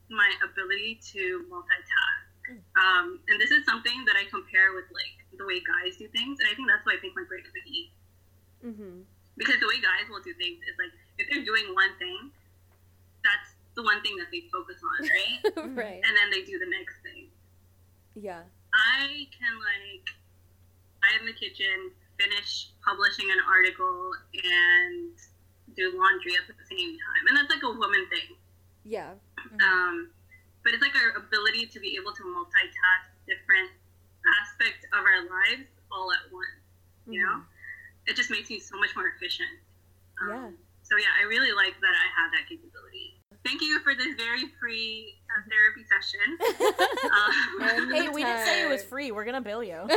my 0.09 0.29
ability 0.45 1.01
to 1.17 1.43
multitask. 1.49 2.61
Um, 2.77 3.17
and 3.27 3.41
this 3.41 3.49
is 3.49 3.65
something 3.65 4.05
that 4.05 4.13
I 4.15 4.29
compare 4.29 4.77
with 4.77 4.85
like 4.93 5.17
the 5.33 5.45
way 5.49 5.57
guys 5.65 5.97
do 5.97 6.07
things, 6.13 6.37
and 6.39 6.47
I 6.47 6.53
think 6.53 6.69
that's 6.69 6.85
why 6.85 6.93
I 6.93 7.01
think 7.01 7.17
my 7.17 7.25
brain 7.25 7.41
is 7.41 7.51
like 7.51 7.65
E. 7.67 7.89
hmm 8.61 9.01
Because 9.35 9.57
the 9.59 9.67
way 9.67 9.81
guys 9.81 10.05
will 10.07 10.21
do 10.21 10.37
things 10.37 10.61
is 10.69 10.77
like 10.77 10.93
if 11.17 11.33
they're 11.33 11.43
doing 11.43 11.73
one 11.73 11.97
thing, 11.97 12.29
that's 13.25 13.57
the 13.75 13.83
one 13.83 14.01
thing 14.05 14.15
that 14.21 14.29
they 14.31 14.45
focus 14.53 14.77
on, 14.79 15.09
right? 15.09 15.39
right. 15.75 16.01
and 16.05 16.13
then 16.15 16.29
they 16.31 16.45
do 16.45 16.57
the 16.61 16.69
next 16.69 17.01
thing. 17.03 17.27
Yeah. 18.15 18.45
I 18.73 19.27
can 19.33 19.53
like 19.59 20.05
I 21.03 21.19
in 21.19 21.25
the 21.25 21.33
kitchen 21.35 21.91
finish 22.19 22.71
publishing 22.85 23.27
an 23.31 23.41
article 23.43 24.11
and 24.33 25.11
do 25.75 25.91
laundry 25.97 26.39
at 26.39 26.47
the 26.47 26.55
same 26.71 26.95
time, 26.95 27.23
and 27.27 27.33
that's 27.35 27.51
like 27.51 27.63
a 27.63 27.73
woman 27.75 28.07
thing. 28.07 28.37
Yeah. 28.85 29.11
Um, 29.59 30.09
but 30.63 30.73
it's 30.73 30.81
like 30.81 30.95
our 30.95 31.19
ability 31.21 31.67
to 31.67 31.79
be 31.79 31.97
able 31.99 32.13
to 32.13 32.23
multitask 32.23 33.11
different 33.27 33.69
aspects 34.41 34.85
of 34.93 35.03
our 35.03 35.21
lives 35.27 35.67
all 35.91 36.11
at 36.13 36.31
once. 36.31 36.63
You 37.05 37.21
know, 37.21 37.41
it 38.07 38.15
just 38.15 38.31
makes 38.31 38.49
me 38.49 38.59
so 38.59 38.77
much 38.79 38.95
more 38.95 39.11
efficient. 39.17 39.59
Um, 40.21 40.29
Yeah. 40.29 40.49
So 40.85 40.97
yeah, 40.97 41.13
I 41.17 41.25
really 41.25 41.51
like 41.51 41.73
that 41.81 41.93
I 41.97 42.07
have 42.13 42.29
that 42.37 42.45
capability. 42.47 43.14
Thank 43.45 43.61
you 43.61 43.79
for 43.79 43.93
this 43.95 44.15
very 44.17 44.43
free 44.59 45.13
uh, 45.29 45.41
therapy 45.49 45.83
session. 45.87 46.19
Um, 47.05 47.91
Hey, 47.93 48.09
we 48.09 48.23
didn't 48.23 48.45
say 48.45 48.63
it 48.65 48.69
was 48.69 48.83
free. 48.91 49.11
We're 49.11 49.23
gonna 49.25 49.41
bill 49.41 49.63
you. 49.63 49.87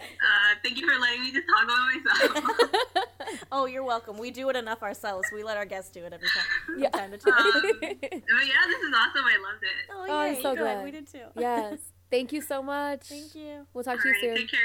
Uh, 0.00 0.54
thank 0.62 0.78
you 0.78 0.86
for 0.88 0.98
letting 1.00 1.22
me 1.22 1.32
just 1.32 1.46
talk 1.48 1.64
about 1.64 2.34
myself. 2.36 3.38
oh, 3.52 3.66
you're 3.66 3.82
welcome. 3.84 4.16
We 4.18 4.30
do 4.30 4.48
it 4.50 4.56
enough 4.56 4.82
ourselves. 4.82 5.26
We 5.32 5.42
let 5.42 5.56
our 5.56 5.64
guests 5.64 5.90
do 5.90 6.04
it 6.04 6.12
every 6.12 6.28
time. 6.28 6.78
Yeah. 6.78 6.90
time 6.90 7.10
to 7.12 7.18
time. 7.18 7.32
Um, 7.34 7.52
but 7.80 7.82
yeah, 7.82 8.20
this 8.68 8.82
is 8.82 8.94
awesome. 8.94 9.24
I 9.24 9.38
loved 9.42 9.62
it. 9.62 9.90
oh, 9.90 10.06
Oh, 10.08 10.18
I'm 10.18 10.34
so 10.36 10.54
good. 10.54 10.58
glad. 10.62 10.84
We 10.84 10.90
did 10.92 11.10
too. 11.10 11.24
yes. 11.36 11.78
Thank 12.10 12.32
you 12.32 12.40
so 12.40 12.62
much. 12.62 13.02
Thank 13.08 13.34
you. 13.34 13.66
We'll 13.74 13.84
talk 13.84 13.96
All 13.96 14.02
to 14.02 14.08
you 14.08 14.14
right, 14.14 14.20
soon. 14.22 14.36
take 14.36 14.50
care. 14.50 14.60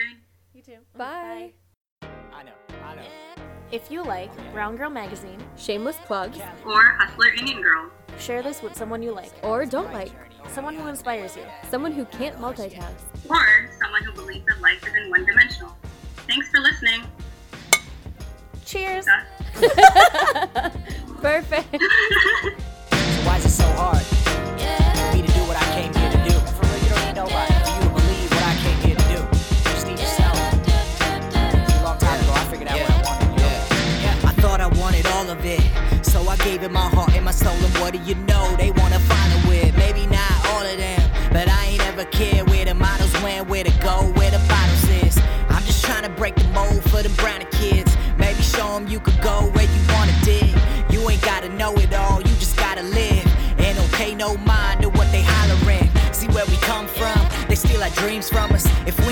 You 0.53 0.61
too. 0.61 0.77
Bye. 0.95 1.53
I 2.01 2.43
know, 2.43 2.51
I 2.83 2.95
know. 2.95 3.42
If 3.73 3.89
you 3.89 4.03
like 4.03 4.29
Brown 4.53 4.75
Girl 4.75 4.91
Magazine, 4.91 5.39
Shameless 5.57 5.97
plugs, 6.05 6.37
Or 6.63 6.83
Hustler 6.99 7.29
Indian 7.33 7.59
Girl. 7.59 7.89
share 8.19 8.43
this 8.43 8.61
with 8.61 8.75
someone 8.77 9.01
you 9.01 9.11
like, 9.11 9.31
or 9.41 9.65
don't 9.65 9.91
like, 9.91 10.11
someone 10.51 10.75
who 10.75 10.87
inspires 10.87 11.35
you. 11.35 11.41
someone 11.71 11.91
who 11.91 12.05
can't 12.05 12.37
multitask. 12.39 12.93
Or 13.27 13.67
someone 13.81 14.03
who 14.03 14.11
believes 14.13 14.45
that 14.45 14.61
life 14.61 14.85
isn't 14.87 15.09
one 15.09 15.25
dimensional. 15.25 15.75
Thanks 16.27 16.49
for 16.49 16.59
listening. 16.59 17.01
Cheers. 18.63 19.07
Perfect. 21.19 21.71
So 21.71 21.79
why 23.25 23.37
is 23.37 23.45
it 23.45 23.49
so 23.49 23.65
hard 23.73 24.03
for 24.03 25.15
me 25.17 25.23
to 25.25 25.33
do 25.33 25.39
what 25.45 25.57
I 25.57 25.65
came 25.81 25.91
here 25.95 26.11
to 26.11 26.29
do? 26.29 26.37
For 26.53 26.67
real, 26.67 26.77
you 26.83 26.89
don't 26.89 27.05
need 27.07 27.15
nobody 27.15 27.62
of 35.33 35.45
it, 35.45 35.61
so 36.05 36.27
I 36.27 36.37
gave 36.37 36.61
it 36.63 36.71
my 36.71 36.87
heart 36.95 37.13
and 37.15 37.25
my 37.25 37.31
soul. 37.31 37.53
And 37.53 37.73
what 37.79 37.93
do 37.93 37.99
you 37.99 38.15
know? 38.29 38.55
They 38.57 38.71
wanna 38.71 38.99
follow 38.99 39.51
it. 39.51 39.75
Maybe 39.75 40.05
not 40.05 40.31
all 40.49 40.61
of 40.61 40.77
them, 40.77 41.01
but 41.31 41.47
I 41.49 41.65
ain't 41.65 41.85
ever 41.87 42.05
cared 42.05 42.49
where 42.49 42.65
the 42.65 42.75
models 42.75 43.13
went, 43.23 43.47
where 43.49 43.63
to 43.63 43.73
go, 43.81 44.11
where 44.17 44.29
the 44.29 44.41
bottles 44.47 44.87
is. 45.03 45.17
I'm 45.49 45.63
just 45.63 45.83
trying 45.83 46.03
to 46.03 46.09
break 46.09 46.35
the 46.35 46.47
mold 46.49 46.83
for 46.89 47.01
them 47.01 47.13
browner 47.15 47.49
kids. 47.51 47.91
Maybe 48.17 48.41
show 48.41 48.67
them 48.73 48.87
you 48.87 48.99
could 48.99 49.19
go 49.21 49.49
where 49.55 49.65
you 49.75 49.81
wanna 49.93 50.15
dig. 50.23 50.53
You 50.91 51.09
ain't 51.09 51.21
gotta 51.21 51.49
know 51.49 51.73
it 51.75 51.93
all, 51.93 52.21
you 52.21 52.33
just 52.43 52.55
gotta 52.57 52.83
live. 52.83 53.25
And 53.57 53.77
don't 53.77 53.91
pay 53.93 54.13
no 54.13 54.37
mind 54.37 54.81
to 54.83 54.89
what 54.89 55.11
they 55.11 55.23
hollering. 55.25 55.89
See 56.11 56.27
where 56.27 56.45
we 56.45 56.57
come 56.57 56.87
from, 56.87 57.19
they 57.49 57.55
steal 57.55 57.81
our 57.81 57.95
dreams 58.01 58.29
from 58.29 58.51
us. 58.51 58.65
If 58.85 59.02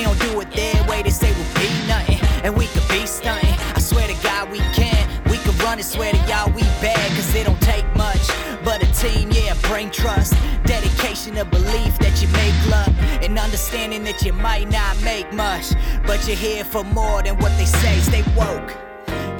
trust. 9.91 10.33
Dedication, 10.65 11.37
a 11.37 11.45
belief 11.45 11.97
that 11.99 12.21
you 12.21 12.27
make 12.29 12.53
love. 12.69 12.93
And 13.23 13.37
understanding 13.39 14.03
that 14.03 14.21
you 14.23 14.33
might 14.33 14.69
not 14.69 15.01
make 15.03 15.31
much. 15.33 15.73
But 16.05 16.27
you're 16.27 16.35
here 16.35 16.63
for 16.63 16.83
more 16.83 17.23
than 17.23 17.37
what 17.37 17.51
they 17.57 17.65
say. 17.65 17.99
Stay 17.99 18.23
woke. 18.35 18.75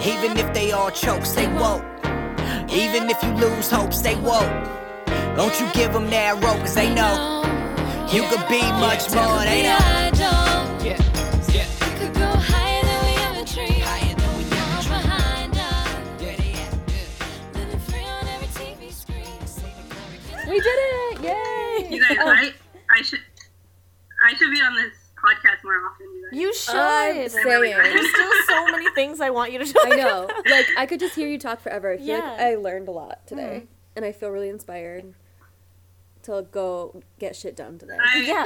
Even 0.05 0.37
if 0.37 0.53
they 0.53 0.71
all 0.71 0.91
choke, 0.91 1.25
stay 1.25 1.47
woke. 1.53 1.83
Even 2.69 3.09
if 3.09 3.21
you 3.23 3.31
lose 3.33 3.69
hope, 3.69 3.93
stay 3.93 4.15
woke. 4.21 4.51
Don't 5.35 5.59
you 5.59 5.69
give 5.73 5.93
them 5.93 6.09
that 6.09 6.41
rope, 6.43 6.59
cause 6.59 6.75
they 6.75 6.93
know 6.93 7.41
you 8.11 8.23
could 8.23 8.45
be 8.49 8.61
much 8.61 9.13
more, 9.13 9.39
they 9.45 9.63
know. 9.63 10.10
We 20.51 20.59
did 20.59 20.65
it! 20.67 21.21
Yay! 21.21 21.87
You 21.95 22.01
guys, 22.01 22.17
I, 22.19 22.53
I 22.93 23.01
should, 23.01 23.19
I 24.27 24.33
should 24.33 24.51
be 24.51 24.61
on 24.61 24.75
this 24.75 24.93
podcast 25.17 25.63
more 25.63 25.75
often. 25.87 26.07
You. 26.33 26.47
You 26.47 26.53
should. 26.53 26.75
I'm 26.75 27.29
saying. 27.29 27.77
There's 27.77 28.09
still 28.09 28.31
so 28.49 28.65
many 28.65 28.89
things 28.93 29.21
I 29.21 29.29
want 29.29 29.53
you 29.53 29.59
to 29.59 29.71
talk 29.71 29.85
I 29.85 29.95
know. 29.95 30.25
about. 30.25 30.45
Like 30.49 30.65
I 30.77 30.85
could 30.87 30.99
just 30.99 31.15
hear 31.15 31.29
you 31.29 31.39
talk 31.39 31.61
forever. 31.61 31.93
I 31.93 31.97
feel 31.97 32.05
Yeah. 32.05 32.21
Mm-hmm. 32.21 32.41
I 32.41 32.55
learned 32.55 32.89
a 32.89 32.91
lot 32.91 33.25
today, 33.27 33.63
and 33.95 34.03
I 34.03 34.11
feel 34.11 34.29
really 34.29 34.49
inspired 34.49 35.13
to 36.23 36.45
go 36.51 37.01
get 37.17 37.35
shit 37.35 37.55
done 37.55 37.79
today. 37.79 37.97
I, 38.03 38.17
Yeah, 38.17 38.45